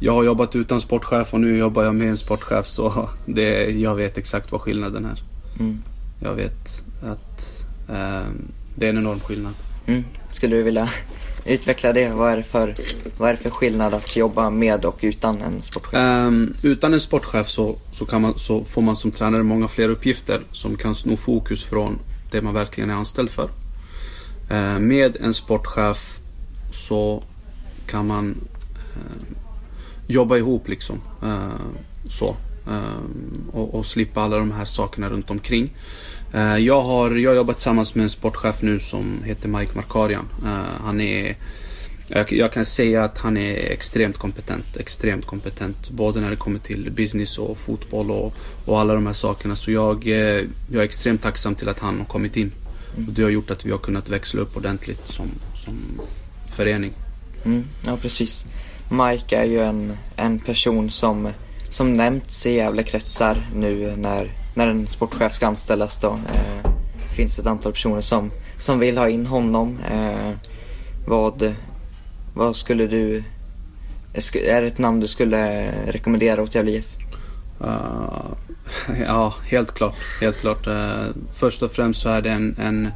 jag 0.00 0.12
har 0.12 0.24
jobbat 0.24 0.56
utan 0.56 0.80
sportchef 0.80 1.34
och 1.34 1.40
nu 1.40 1.58
jobbar 1.58 1.82
jag 1.82 1.94
med 1.94 2.08
en 2.08 2.16
sportchef 2.16 2.66
så 2.66 3.08
det, 3.26 3.70
jag 3.70 3.94
vet 3.94 4.18
exakt 4.18 4.52
vad 4.52 4.60
skillnaden 4.60 5.04
är. 5.04 5.22
Mm. 5.60 5.82
Jag 6.20 6.34
vet 6.34 6.84
att 7.02 7.66
eh, 7.88 8.26
det 8.76 8.86
är 8.86 8.90
en 8.90 8.98
enorm 8.98 9.20
skillnad. 9.20 9.54
Mm. 9.86 10.04
Skulle 10.30 10.56
du 10.56 10.62
vilja 10.62 10.90
utveckla 11.44 11.92
det? 11.92 12.08
Vad 12.08 12.32
är 12.32 12.36
det, 12.36 12.42
för, 12.42 12.74
vad 13.16 13.28
är 13.28 13.32
det 13.32 13.38
för 13.42 13.50
skillnad 13.50 13.94
att 13.94 14.16
jobba 14.16 14.50
med 14.50 14.84
och 14.84 14.98
utan 15.00 15.42
en 15.42 15.62
sportchef? 15.62 15.98
Um, 15.98 16.54
utan 16.62 16.94
en 16.94 17.00
sportchef 17.00 17.48
så, 17.48 17.76
så, 17.92 18.04
kan 18.04 18.22
man, 18.22 18.34
så 18.34 18.64
får 18.64 18.82
man 18.82 18.96
som 18.96 19.10
tränare 19.10 19.42
många 19.42 19.68
fler 19.68 19.88
uppgifter 19.88 20.42
som 20.52 20.76
kan 20.76 20.94
sno 20.94 21.16
fokus 21.16 21.64
från 21.64 21.98
det 22.30 22.42
man 22.42 22.54
verkligen 22.54 22.90
är 22.90 22.94
anställd 22.94 23.30
för. 23.30 23.50
Uh, 24.50 24.78
med 24.78 25.16
en 25.16 25.34
sportchef 25.34 26.18
så 26.72 27.22
kan 27.86 28.06
man 28.06 28.26
uh, 28.96 29.22
jobba 30.06 30.36
ihop 30.36 30.68
liksom. 30.68 31.00
Uh, 31.22 31.48
så. 32.10 32.36
Och, 33.52 33.74
och, 33.74 33.86
slippa 33.86 34.20
alla 34.20 34.36
de 34.36 34.50
här 34.50 34.64
sakerna 34.64 35.10
runt 35.10 35.30
omkring. 35.30 35.70
Eh, 36.32 36.56
jag 36.58 36.82
har, 36.82 37.10
jag 37.10 37.30
har 37.30 37.36
jobbat 37.36 37.56
tillsammans 37.56 37.94
med 37.94 38.02
en 38.02 38.10
sportchef 38.10 38.62
nu 38.62 38.80
som 38.80 39.22
heter 39.24 39.48
Mike 39.48 39.72
Markarian. 39.74 40.28
Eh, 40.44 40.84
han 40.84 41.00
är 41.00 41.36
jag, 42.30 42.52
kan 42.52 42.66
säga 42.66 43.04
att 43.04 43.18
han 43.18 43.36
är 43.36 43.54
extremt 43.56 44.18
kompetent. 44.18 44.76
Extremt 44.76 45.26
kompetent. 45.26 45.90
Både 45.90 46.20
när 46.20 46.30
det 46.30 46.36
kommer 46.36 46.58
till 46.58 46.90
business 46.90 47.38
och 47.38 47.58
fotboll 47.58 48.10
och, 48.10 48.34
och 48.64 48.80
alla 48.80 48.94
de 48.94 49.06
här 49.06 49.12
sakerna. 49.12 49.56
Så 49.56 49.70
jag, 49.70 50.06
eh, 50.06 50.44
jag 50.72 50.80
är 50.80 50.82
extremt 50.82 51.22
tacksam 51.22 51.54
till 51.54 51.68
att 51.68 51.78
han 51.78 51.98
har 51.98 52.06
kommit 52.06 52.36
in. 52.36 52.52
Och 53.06 53.12
det 53.12 53.22
har 53.22 53.30
gjort 53.30 53.50
att 53.50 53.66
vi 53.66 53.70
har 53.70 53.78
kunnat 53.78 54.08
växla 54.08 54.40
upp 54.40 54.56
ordentligt 54.56 55.06
som, 55.06 55.26
som 55.54 56.00
förening. 56.56 56.92
Mm, 57.44 57.64
ja, 57.86 57.96
precis. 58.02 58.44
Mike 58.90 59.36
är 59.36 59.44
ju 59.44 59.62
en, 59.62 59.96
en 60.16 60.40
person 60.40 60.90
som, 60.90 61.28
som 61.70 61.92
nämnts 61.92 62.46
i 62.46 62.54
Gävle 62.54 62.82
kretsar 62.82 63.50
nu 63.54 63.96
när, 63.96 64.30
när 64.54 64.66
en 64.66 64.86
sportchef 64.86 65.32
ska 65.32 65.46
anställas. 65.46 65.96
Då. 65.96 66.08
Eh, 66.08 66.70
finns 67.14 67.38
ett 67.38 67.46
antal 67.46 67.72
personer 67.72 68.00
som, 68.00 68.30
som 68.58 68.78
vill 68.78 68.98
ha 68.98 69.08
in 69.08 69.26
honom. 69.26 69.78
Eh, 69.90 70.30
vad, 71.06 71.54
vad 72.34 72.56
skulle 72.56 72.86
du... 72.86 73.22
Är 74.34 74.60
det 74.60 74.66
ett 74.66 74.78
namn 74.78 75.00
du 75.00 75.08
skulle 75.08 75.70
rekommendera 75.86 76.42
åt 76.42 76.54
Gävle 76.54 76.70
IF? 76.70 76.86
Uh, 77.60 77.68
ah, 77.68 78.36
ja, 79.06 79.34
helt 79.44 79.74
klart. 79.74 79.96
Helt 80.20 80.40
klart. 80.40 80.66
Uh, 80.66 81.06
först 81.34 81.62
och 81.62 81.72
främst 81.72 82.00
så 82.00 82.08
är 82.08 82.22
det 82.22 82.30
en, 82.30 82.56
en 82.58 82.88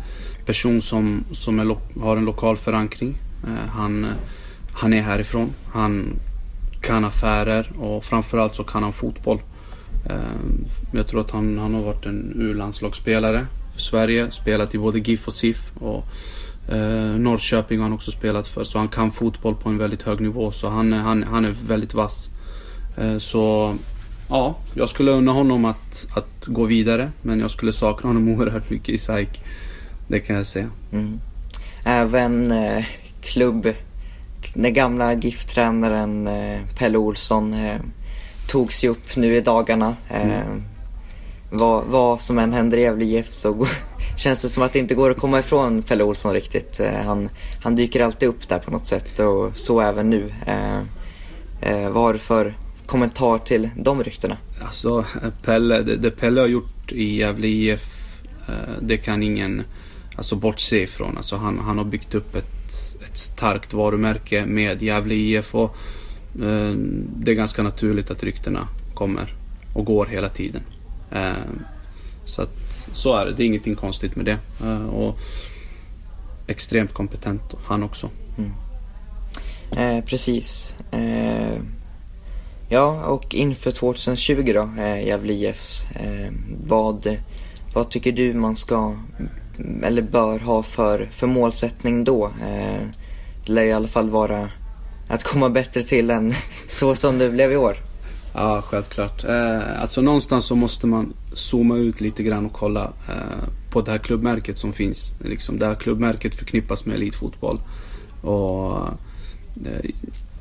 person 0.47 0.83
som, 0.83 1.25
som 1.33 1.61
är 1.61 1.77
har 2.01 2.17
en 2.17 2.25
lokal 2.25 2.57
förankring. 2.57 3.15
Uh, 3.45 3.69
han, 3.71 4.07
han 4.73 4.93
är 4.93 5.03
härifrån. 5.03 5.55
Han 5.73 6.19
kan 6.83 7.05
affärer 7.05 7.73
och 7.79 8.05
framförallt 8.05 8.55
så 8.55 8.65
kan 8.65 8.83
han 8.83 8.93
fotboll. 8.93 9.41
Ehm, 10.09 10.65
jag 10.93 11.07
tror 11.07 11.21
att 11.21 11.31
han, 11.31 11.59
han 11.59 11.75
har 11.75 11.83
varit 11.83 12.07
en 12.07 12.33
U-landslagsspelare 12.41 13.47
för 13.73 13.81
Sverige. 13.81 14.31
Spelat 14.31 14.75
i 14.75 14.79
både 14.79 14.99
GIF 14.99 15.27
och 15.27 15.33
SIF. 15.33 15.73
Och 15.75 16.05
Eh, 16.69 17.19
Norrköping 17.19 17.79
har 17.79 17.85
han 17.85 17.93
också 17.93 18.11
spelat 18.11 18.47
för 18.47 18.65
så 18.65 18.79
han 18.79 18.89
kan 18.89 19.11
fotboll 19.11 19.55
på 19.55 19.69
en 19.69 19.79
väldigt 19.79 20.03
hög 20.03 20.21
nivå 20.21 20.53
så 20.53 20.69
han, 20.69 20.93
han, 20.93 21.23
han 21.23 21.45
är 21.45 21.55
väldigt 21.67 21.95
vass. 21.95 22.31
Eh, 22.97 23.19
så 23.19 23.75
ja, 24.29 24.57
jag 24.75 24.89
skulle 24.89 25.11
unna 25.11 25.33
honom 25.33 25.65
att, 25.65 26.07
att 26.17 26.47
gå 26.47 26.65
vidare 26.65 27.13
men 27.23 27.41
jag 27.41 27.51
skulle 27.51 27.73
sakna 27.73 28.09
honom 28.09 28.29
oerhört 28.39 28.71
mycket 28.71 28.89
i 28.89 28.99
SAIK. 28.99 29.43
Det 30.09 30.21
kan 30.21 30.37
jag 30.37 30.47
säga. 30.47 30.71
Mm. 30.93 31.21
Även 31.85 32.53
eh, 32.53 32.85
klubb, 33.21 33.69
den 34.55 34.73
gamla 34.73 35.15
GIF-tränaren 35.15 36.27
eh, 36.27 36.61
Pelle 36.79 36.99
Olsson 36.99 37.55
eh, 37.55 37.81
eh, 38.49 38.53
tog 38.53 38.73
sig 38.73 38.89
upp 38.89 39.17
nu 39.17 39.37
i 39.37 39.41
dagarna. 39.41 39.97
Eh, 40.09 40.41
mm. 40.41 40.63
vad, 41.51 41.85
vad 41.85 42.21
som 42.21 42.39
än 42.39 42.53
händer 42.53 42.79
i 42.79 42.83
Gävle 42.83 43.05
IF 43.05 43.33
så 43.33 43.67
känns 44.17 44.43
det 44.43 44.49
som 44.49 44.63
att 44.63 44.73
det 44.73 44.79
inte 44.79 44.95
går 44.95 45.11
att 45.11 45.19
komma 45.19 45.41
ifrån 45.41 45.83
Pelle 45.83 46.05
Olsson 46.05 46.33
riktigt. 46.33 46.81
Eh, 46.81 47.05
han, 47.05 47.29
han 47.63 47.77
dyker 47.77 48.01
alltid 48.01 48.29
upp 48.29 48.49
där 48.49 48.59
på 48.59 48.71
något 48.71 48.87
sätt 48.87 49.19
och 49.19 49.53
så 49.55 49.81
även 49.81 50.11
nu. 50.11 50.33
Eh, 50.47 50.79
eh, 51.61 51.91
vad 51.91 52.03
har 52.03 52.13
du 52.13 52.19
för 52.19 52.57
kommentar 52.87 53.39
till 53.39 53.71
de 53.77 54.05
ryktena? 54.05 54.37
Alltså 54.63 55.05
Pelle, 55.45 55.83
det, 55.83 55.97
det 55.97 56.11
Pelle 56.11 56.41
har 56.41 56.49
gjort 56.49 56.93
i 56.93 57.17
Gävle 57.17 57.47
IF 57.47 57.95
det 58.81 58.97
kan 58.97 59.23
ingen 59.23 59.65
alltså, 60.17 60.37
bortse 60.37 60.83
ifrån. 60.83 61.17
Alltså, 61.17 61.37
han, 61.37 61.59
han 61.59 61.79
har 61.79 61.85
byggt 61.85 62.15
upp 62.15 62.35
ett, 62.35 62.97
ett 63.05 63.19
starkt 63.19 63.73
varumärke 63.73 64.47
med 64.47 64.83
Gävle 64.83 65.15
IF 65.15 65.55
och 65.55 65.65
eh, 65.65 65.98
Eh, 66.35 66.73
det 67.17 67.31
är 67.31 67.35
ganska 67.35 67.63
naturligt 67.63 68.11
att 68.11 68.23
ryktena 68.23 68.69
kommer 68.95 69.35
och 69.75 69.85
går 69.85 70.07
hela 70.07 70.29
tiden. 70.29 70.63
Eh, 71.11 71.33
så 72.25 72.43
att 72.43 72.89
så 72.93 73.17
är 73.17 73.27
det. 73.27 73.33
Det 73.33 73.43
är 73.43 73.47
ingenting 73.47 73.75
konstigt 73.75 74.17
med 74.17 74.25
det. 74.25 74.39
Eh, 74.63 74.87
och 74.89 75.19
extremt 76.47 76.93
kompetent 76.93 77.55
han 77.65 77.83
också. 77.83 78.11
Mm. 78.39 78.53
Eh, 79.77 80.05
precis. 80.05 80.77
Eh, 80.91 81.59
ja, 82.69 83.05
och 83.05 83.35
inför 83.35 83.71
2020 83.71 84.53
då, 84.55 84.83
eh, 84.83 85.07
Gävle 85.07 85.33
IFs. 85.33 85.91
Eh, 85.91 86.33
vad, 86.65 87.17
vad 87.75 87.91
tycker 87.91 88.13
du 88.13 88.35
man 88.35 88.57
ska 88.57 88.95
eller 89.83 90.03
bör 90.03 90.39
ha 90.39 90.63
för, 90.63 91.09
för 91.13 91.27
målsättning 91.27 92.05
då? 92.05 92.27
Eh, 92.27 92.89
det 93.47 93.53
lär 93.53 93.63
i 93.63 93.73
alla 93.73 93.89
fall 93.89 94.11
vara 94.11 94.49
att 95.09 95.25
komma 95.25 95.51
bättre 95.51 95.83
till 95.83 96.11
än 96.11 96.35
så 96.69 96.95
som 96.95 97.19
det 97.19 97.31
blev 97.31 97.53
i 97.53 97.57
år. 97.57 97.77
Ja, 98.35 98.63
självklart. 98.63 99.25
Eh, 99.25 99.83
alltså 99.83 100.01
någonstans 100.01 100.45
så 100.45 100.57
måste 100.57 100.87
man 100.87 101.13
zooma 101.33 101.77
ut 101.77 102.01
lite 102.01 102.23
grann 102.23 102.47
och 102.47 102.53
kolla 102.53 102.93
eh, 103.09 103.49
på 103.71 103.81
det 103.81 103.91
här 103.91 103.99
klubbmärket 103.99 104.59
som 104.59 104.73
finns. 104.73 105.13
Liksom, 105.25 105.59
det 105.59 105.67
här 105.67 105.75
klubbmärket 105.75 106.35
förknippas 106.35 106.87
med 106.87 106.97
elitfotboll. 106.97 107.61
Och, 108.23 108.89
eh, 109.67 109.91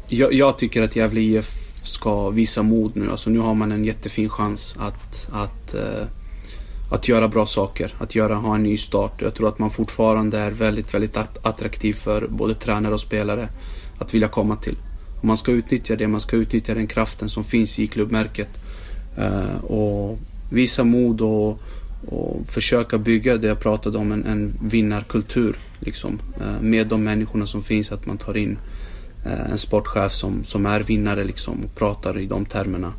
jag, 0.09 0.33
jag, 0.33 0.57
tycker 0.57 0.83
att 0.83 0.95
Gävle 0.95 1.21
IF 1.21 1.49
ska 1.83 2.29
visa 2.29 2.63
mod 2.63 2.95
nu. 2.95 3.11
Alltså 3.11 3.29
nu 3.29 3.39
har 3.39 3.53
man 3.53 3.71
en 3.71 3.85
jättefin 3.85 4.29
chans 4.29 4.75
att, 4.79 5.29
att, 5.31 5.73
eh, 5.73 6.05
att 6.91 7.07
göra 7.07 7.27
bra 7.27 7.45
saker. 7.45 7.93
Att 7.99 8.15
göra, 8.15 8.35
ha 8.35 8.55
en 8.55 8.63
ny 8.63 8.77
start. 8.77 9.21
Jag 9.21 9.35
tror 9.35 9.49
att 9.49 9.59
man 9.59 9.69
fortfarande 9.69 10.39
är 10.39 10.51
väldigt, 10.51 10.93
väldigt 10.93 11.17
attraktiv 11.41 11.93
för 11.93 12.27
både 12.27 12.55
tränare 12.55 12.93
och 12.93 13.01
spelare 13.01 13.49
att 13.99 14.13
vilja 14.13 14.27
komma 14.27 14.55
till. 14.55 14.75
Och 15.19 15.25
man 15.25 15.37
ska 15.37 15.51
utnyttja 15.51 15.95
det, 15.95 16.07
man 16.07 16.21
ska 16.21 16.35
utnyttja 16.35 16.73
den 16.73 16.87
kraften 16.87 17.29
som 17.29 17.43
finns 17.43 17.79
i 17.79 17.87
klubbmärket. 17.87 18.49
Eh, 19.17 19.63
och 19.63 20.19
visa 20.49 20.83
mod 20.83 21.21
och, 21.21 21.61
och 22.07 22.47
försöka 22.47 22.97
bygga 22.97 23.37
det 23.37 23.47
jag 23.47 23.59
pratade 23.59 23.97
om, 23.97 24.11
en, 24.11 24.25
en 24.25 24.53
vinnarkultur. 24.61 25.59
Liksom, 25.79 26.19
eh, 26.41 26.61
med 26.61 26.87
de 26.87 27.03
människorna 27.03 27.45
som 27.45 27.63
finns, 27.63 27.91
att 27.91 28.05
man 28.05 28.17
tar 28.17 28.37
in 28.37 28.57
eh, 29.25 29.51
en 29.51 29.57
sportchef 29.57 30.11
som, 30.13 30.43
som 30.43 30.65
är 30.65 30.79
vinnare 30.79 31.23
liksom, 31.23 31.63
och 31.63 31.75
pratar 31.75 32.19
i 32.19 32.25
de 32.25 32.45
termerna. 32.45 32.93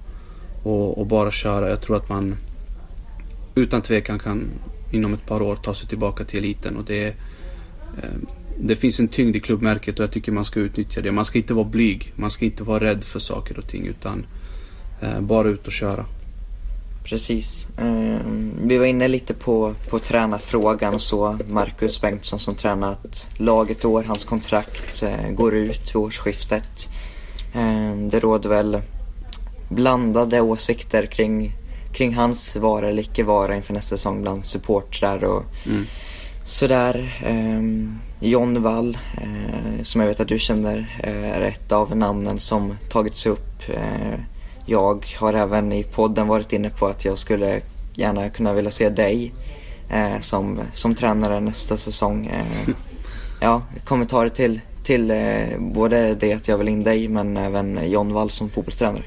Och, 0.63 0.99
och, 0.99 1.07
bara 1.07 1.31
köra. 1.31 1.69
Jag 1.69 1.81
tror 1.81 1.97
att 1.97 2.09
man 2.09 2.37
utan 3.55 3.83
tvekan 3.83 4.19
kan 4.19 4.51
inom 4.93 5.15
ett 5.15 5.27
par 5.27 5.43
år 5.43 5.57
ta 5.57 5.75
sig 5.75 5.89
tillbaka 5.89 6.25
till 6.25 6.39
eliten. 6.39 6.77
Och 6.77 6.85
det 6.85 7.05
är, 7.05 7.15
det 8.61 8.77
finns 8.77 9.01
en 9.01 9.09
tyngd 9.09 9.37
i 9.37 9.41
klubbmärket 9.41 9.99
och 9.99 10.03
jag 10.03 10.13
tycker 10.13 10.33
man 10.33 10.45
ska 10.45 10.61
utnyttja 10.61 11.01
det. 11.01 11.13
Man 11.13 11.25
ska 11.25 11.39
inte 11.39 11.55
vara 11.55 11.65
blyg. 11.65 12.13
Man 12.17 12.31
ska 12.31 12.45
inte 12.45 12.65
vara 12.65 12.85
rädd 12.85 13.05
för 13.05 13.19
saker 13.19 13.59
och 13.59 13.69
ting 13.69 13.87
utan 13.87 14.27
eh, 15.01 15.21
bara 15.21 15.49
ut 15.49 15.67
och 15.67 15.73
köra. 15.73 16.05
Precis. 17.05 17.67
Eh, 17.79 18.21
vi 18.63 18.79
var 18.79 18.87
inne 18.87 19.09
lite 19.09 19.35
på, 19.35 19.75
på 19.89 19.99
tränarfrågan 19.99 20.95
och 20.95 21.03
så. 21.03 21.39
Marcus 21.49 22.01
Bengtsson 22.01 22.39
som 22.39 22.55
tränat 22.55 23.29
laget 23.37 23.85
år. 23.85 24.03
Hans 24.03 24.25
kontrakt 24.25 25.03
eh, 25.03 25.31
går 25.31 25.55
ut 25.55 25.95
vid 25.95 25.97
årsskiftet. 25.97 26.89
Eh, 27.55 27.97
det 28.11 28.21
råder 28.21 28.49
väl 28.49 28.81
blandade 29.69 30.41
åsikter 30.41 31.07
kring, 31.07 31.53
kring 31.95 32.15
hans 32.15 32.57
vara 32.57 32.89
eller 32.89 33.03
icke 33.03 33.25
vara 33.25 33.57
inför 33.57 33.75
nästa 33.75 33.97
säsong 33.97 34.23
bland 34.23 34.47
supportrar 34.47 35.25
och 35.25 35.45
mm 35.67 35.87
sådär. 36.49 37.21
Eh, 37.25 37.63
John 38.21 38.63
Wall, 38.63 38.99
eh, 39.17 39.83
som 39.83 40.01
jag 40.01 40.09
vet 40.09 40.21
att 40.21 40.29
du 40.29 40.39
känner, 40.39 41.01
eh, 41.03 41.37
är 41.37 41.41
ett 41.41 41.73
av 41.73 41.97
namnen 41.97 42.39
som 42.39 42.77
tagits 42.89 43.27
upp. 43.27 43.69
Eh, 43.69 44.21
jag 44.67 45.07
har 45.19 45.33
även 45.33 45.73
i 45.73 45.85
podden 45.85 46.27
varit 46.27 46.53
inne 46.53 46.71
på 46.71 46.87
att 46.87 47.05
jag 47.05 47.19
skulle 47.19 47.61
gärna 47.95 48.31
kunna 48.31 48.53
vilja 48.53 48.71
se 48.71 48.89
dig 48.89 49.33
eh, 49.89 50.21
som, 50.21 50.61
som 50.73 50.95
tränare 50.95 51.41
nästa 51.41 51.77
säsong. 51.77 52.27
Eh, 52.27 52.75
ja, 53.41 53.63
kommentarer 53.85 54.29
till, 54.29 54.61
till 54.83 55.11
eh, 55.11 55.59
både 55.59 56.15
det 56.15 56.33
att 56.33 56.49
jag 56.49 56.59
vill 56.59 56.69
in 56.69 56.85
dig 56.85 57.09
men 57.09 57.37
även 57.37 57.91
John 57.91 58.13
Wall 58.13 58.31
som 58.31 58.51
fotbollstränare. 58.51 59.03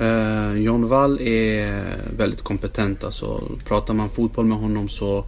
Eh, 0.00 0.52
John 0.52 0.88
Wall 0.88 1.20
är 1.20 1.84
väldigt 2.16 2.42
kompetent. 2.42 3.04
Alltså, 3.04 3.42
pratar 3.64 3.94
man 3.94 4.10
fotboll 4.10 4.44
med 4.44 4.58
honom 4.58 4.88
så 4.88 5.24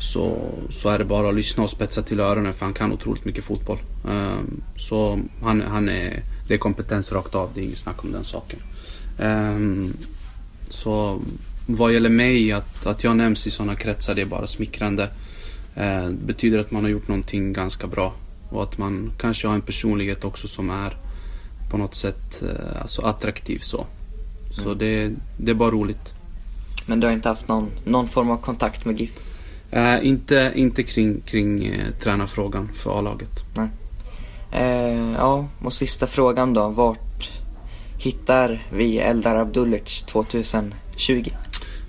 så, 0.00 0.50
så 0.70 0.88
är 0.88 0.98
det 0.98 1.04
bara 1.04 1.28
att 1.28 1.34
lyssna 1.34 1.62
och 1.62 1.70
spetsa 1.70 2.02
till 2.02 2.20
öronen 2.20 2.52
för 2.52 2.64
han 2.66 2.74
kan 2.74 2.92
otroligt 2.92 3.24
mycket 3.24 3.44
fotboll. 3.44 3.78
Um, 4.04 4.62
så 4.76 5.20
han, 5.42 5.60
han 5.60 5.88
är, 5.88 6.22
det 6.48 6.54
är 6.54 6.58
kompetens 6.58 7.12
rakt 7.12 7.34
av, 7.34 7.50
det 7.54 7.60
är 7.60 7.64
inget 7.64 7.78
snack 7.78 8.04
om 8.04 8.12
den 8.12 8.24
saken. 8.24 8.58
Um, 9.18 9.96
så 10.68 11.20
vad 11.66 11.92
gäller 11.92 12.08
mig, 12.10 12.52
att, 12.52 12.86
att 12.86 13.04
jag 13.04 13.16
nämns 13.16 13.46
i 13.46 13.50
sådana 13.50 13.74
kretsar, 13.76 14.14
det 14.14 14.22
är 14.22 14.26
bara 14.26 14.46
smickrande. 14.46 15.08
eh, 15.74 16.10
betyder 16.10 16.58
att 16.58 16.70
man 16.70 16.82
har 16.82 16.90
gjort 16.90 17.08
någonting 17.08 17.52
ganska 17.52 17.86
bra. 17.86 18.14
Och 18.48 18.62
att 18.62 18.78
man 18.78 19.12
kanske 19.20 19.48
har 19.48 19.54
en 19.54 19.60
personlighet 19.60 20.24
också 20.24 20.48
som 20.48 20.70
är 20.70 20.96
på 21.70 21.76
något 21.76 21.94
sätt 21.94 22.42
eh, 22.42 22.82
alltså 22.82 23.02
attraktiv 23.02 23.58
så. 23.58 23.86
Så 24.50 24.62
Mm. 24.64 24.78
det, 24.78 25.12
det 25.36 25.50
är 25.50 25.54
bara 25.54 25.70
roligt. 25.70 26.14
Men 26.86 27.00
du 27.00 27.06
har 27.06 27.14
inte 27.14 27.28
haft 27.28 27.48
någon, 27.48 27.70
någon 27.84 28.08
form 28.08 28.30
av 28.30 28.36
kontakt 28.36 28.84
med 28.84 29.00
GIF? 29.00 29.20
Eh, 29.70 30.06
inte, 30.06 30.52
inte 30.54 30.82
kring, 30.82 31.20
kring 31.20 31.66
eh, 31.66 31.90
tränarfrågan 32.00 32.68
för 32.74 32.98
A-laget. 32.98 33.44
Eh, 34.52 35.12
ja, 35.12 35.48
och 35.64 35.72
sista 35.72 36.06
frågan 36.06 36.54
då. 36.54 36.68
Vart 36.68 37.30
hittar 37.98 38.66
vi 38.72 38.98
Eldar 38.98 39.36
Abdullic 39.36 40.02
2020? 40.02 41.30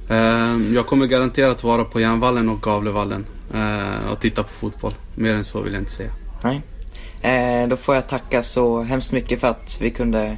Eh, 0.10 0.58
jag 0.74 0.88
kommer 0.88 1.06
garanterat 1.06 1.64
vara 1.64 1.84
på 1.84 2.00
Järnvallen 2.00 2.50
och 2.50 2.62
Gavlevallen 2.62 3.26
eh, 3.54 4.10
och 4.12 4.20
titta 4.20 4.44
på 4.44 4.50
fotboll. 4.50 4.94
Mer 5.16 5.34
än 5.34 5.44
så 5.44 5.62
vill 5.62 5.74
jag 5.74 5.82
inte 5.82 5.92
säga. 5.92 6.12
Nej. 6.44 6.62
Eh, 7.22 7.68
då 7.68 7.78
får 7.78 7.96
jag 7.96 8.08
tacka 8.08 8.44
så 8.44 8.82
hemskt 8.82 9.12
mycket 9.12 9.40
för 9.40 9.48
att 9.48 9.78
vi 9.82 9.90
kunde 9.90 10.38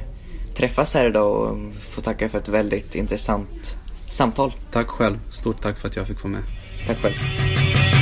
träffas 0.56 0.94
här 0.94 1.06
idag 1.06 1.32
och 1.32 1.74
få 1.80 2.00
tacka 2.00 2.28
för 2.28 2.38
ett 2.38 2.48
väldigt 2.48 2.94
intressant 2.94 3.76
samtal. 4.08 4.54
Tack 4.70 4.88
själv. 4.88 5.18
Stort 5.30 5.62
tack 5.62 5.78
för 5.78 5.88
att 5.88 5.96
jag 5.96 6.06
fick 6.06 6.22
vara 6.22 6.32
med. 6.32 6.42
Até 6.84 6.94
quarta. 6.96 7.93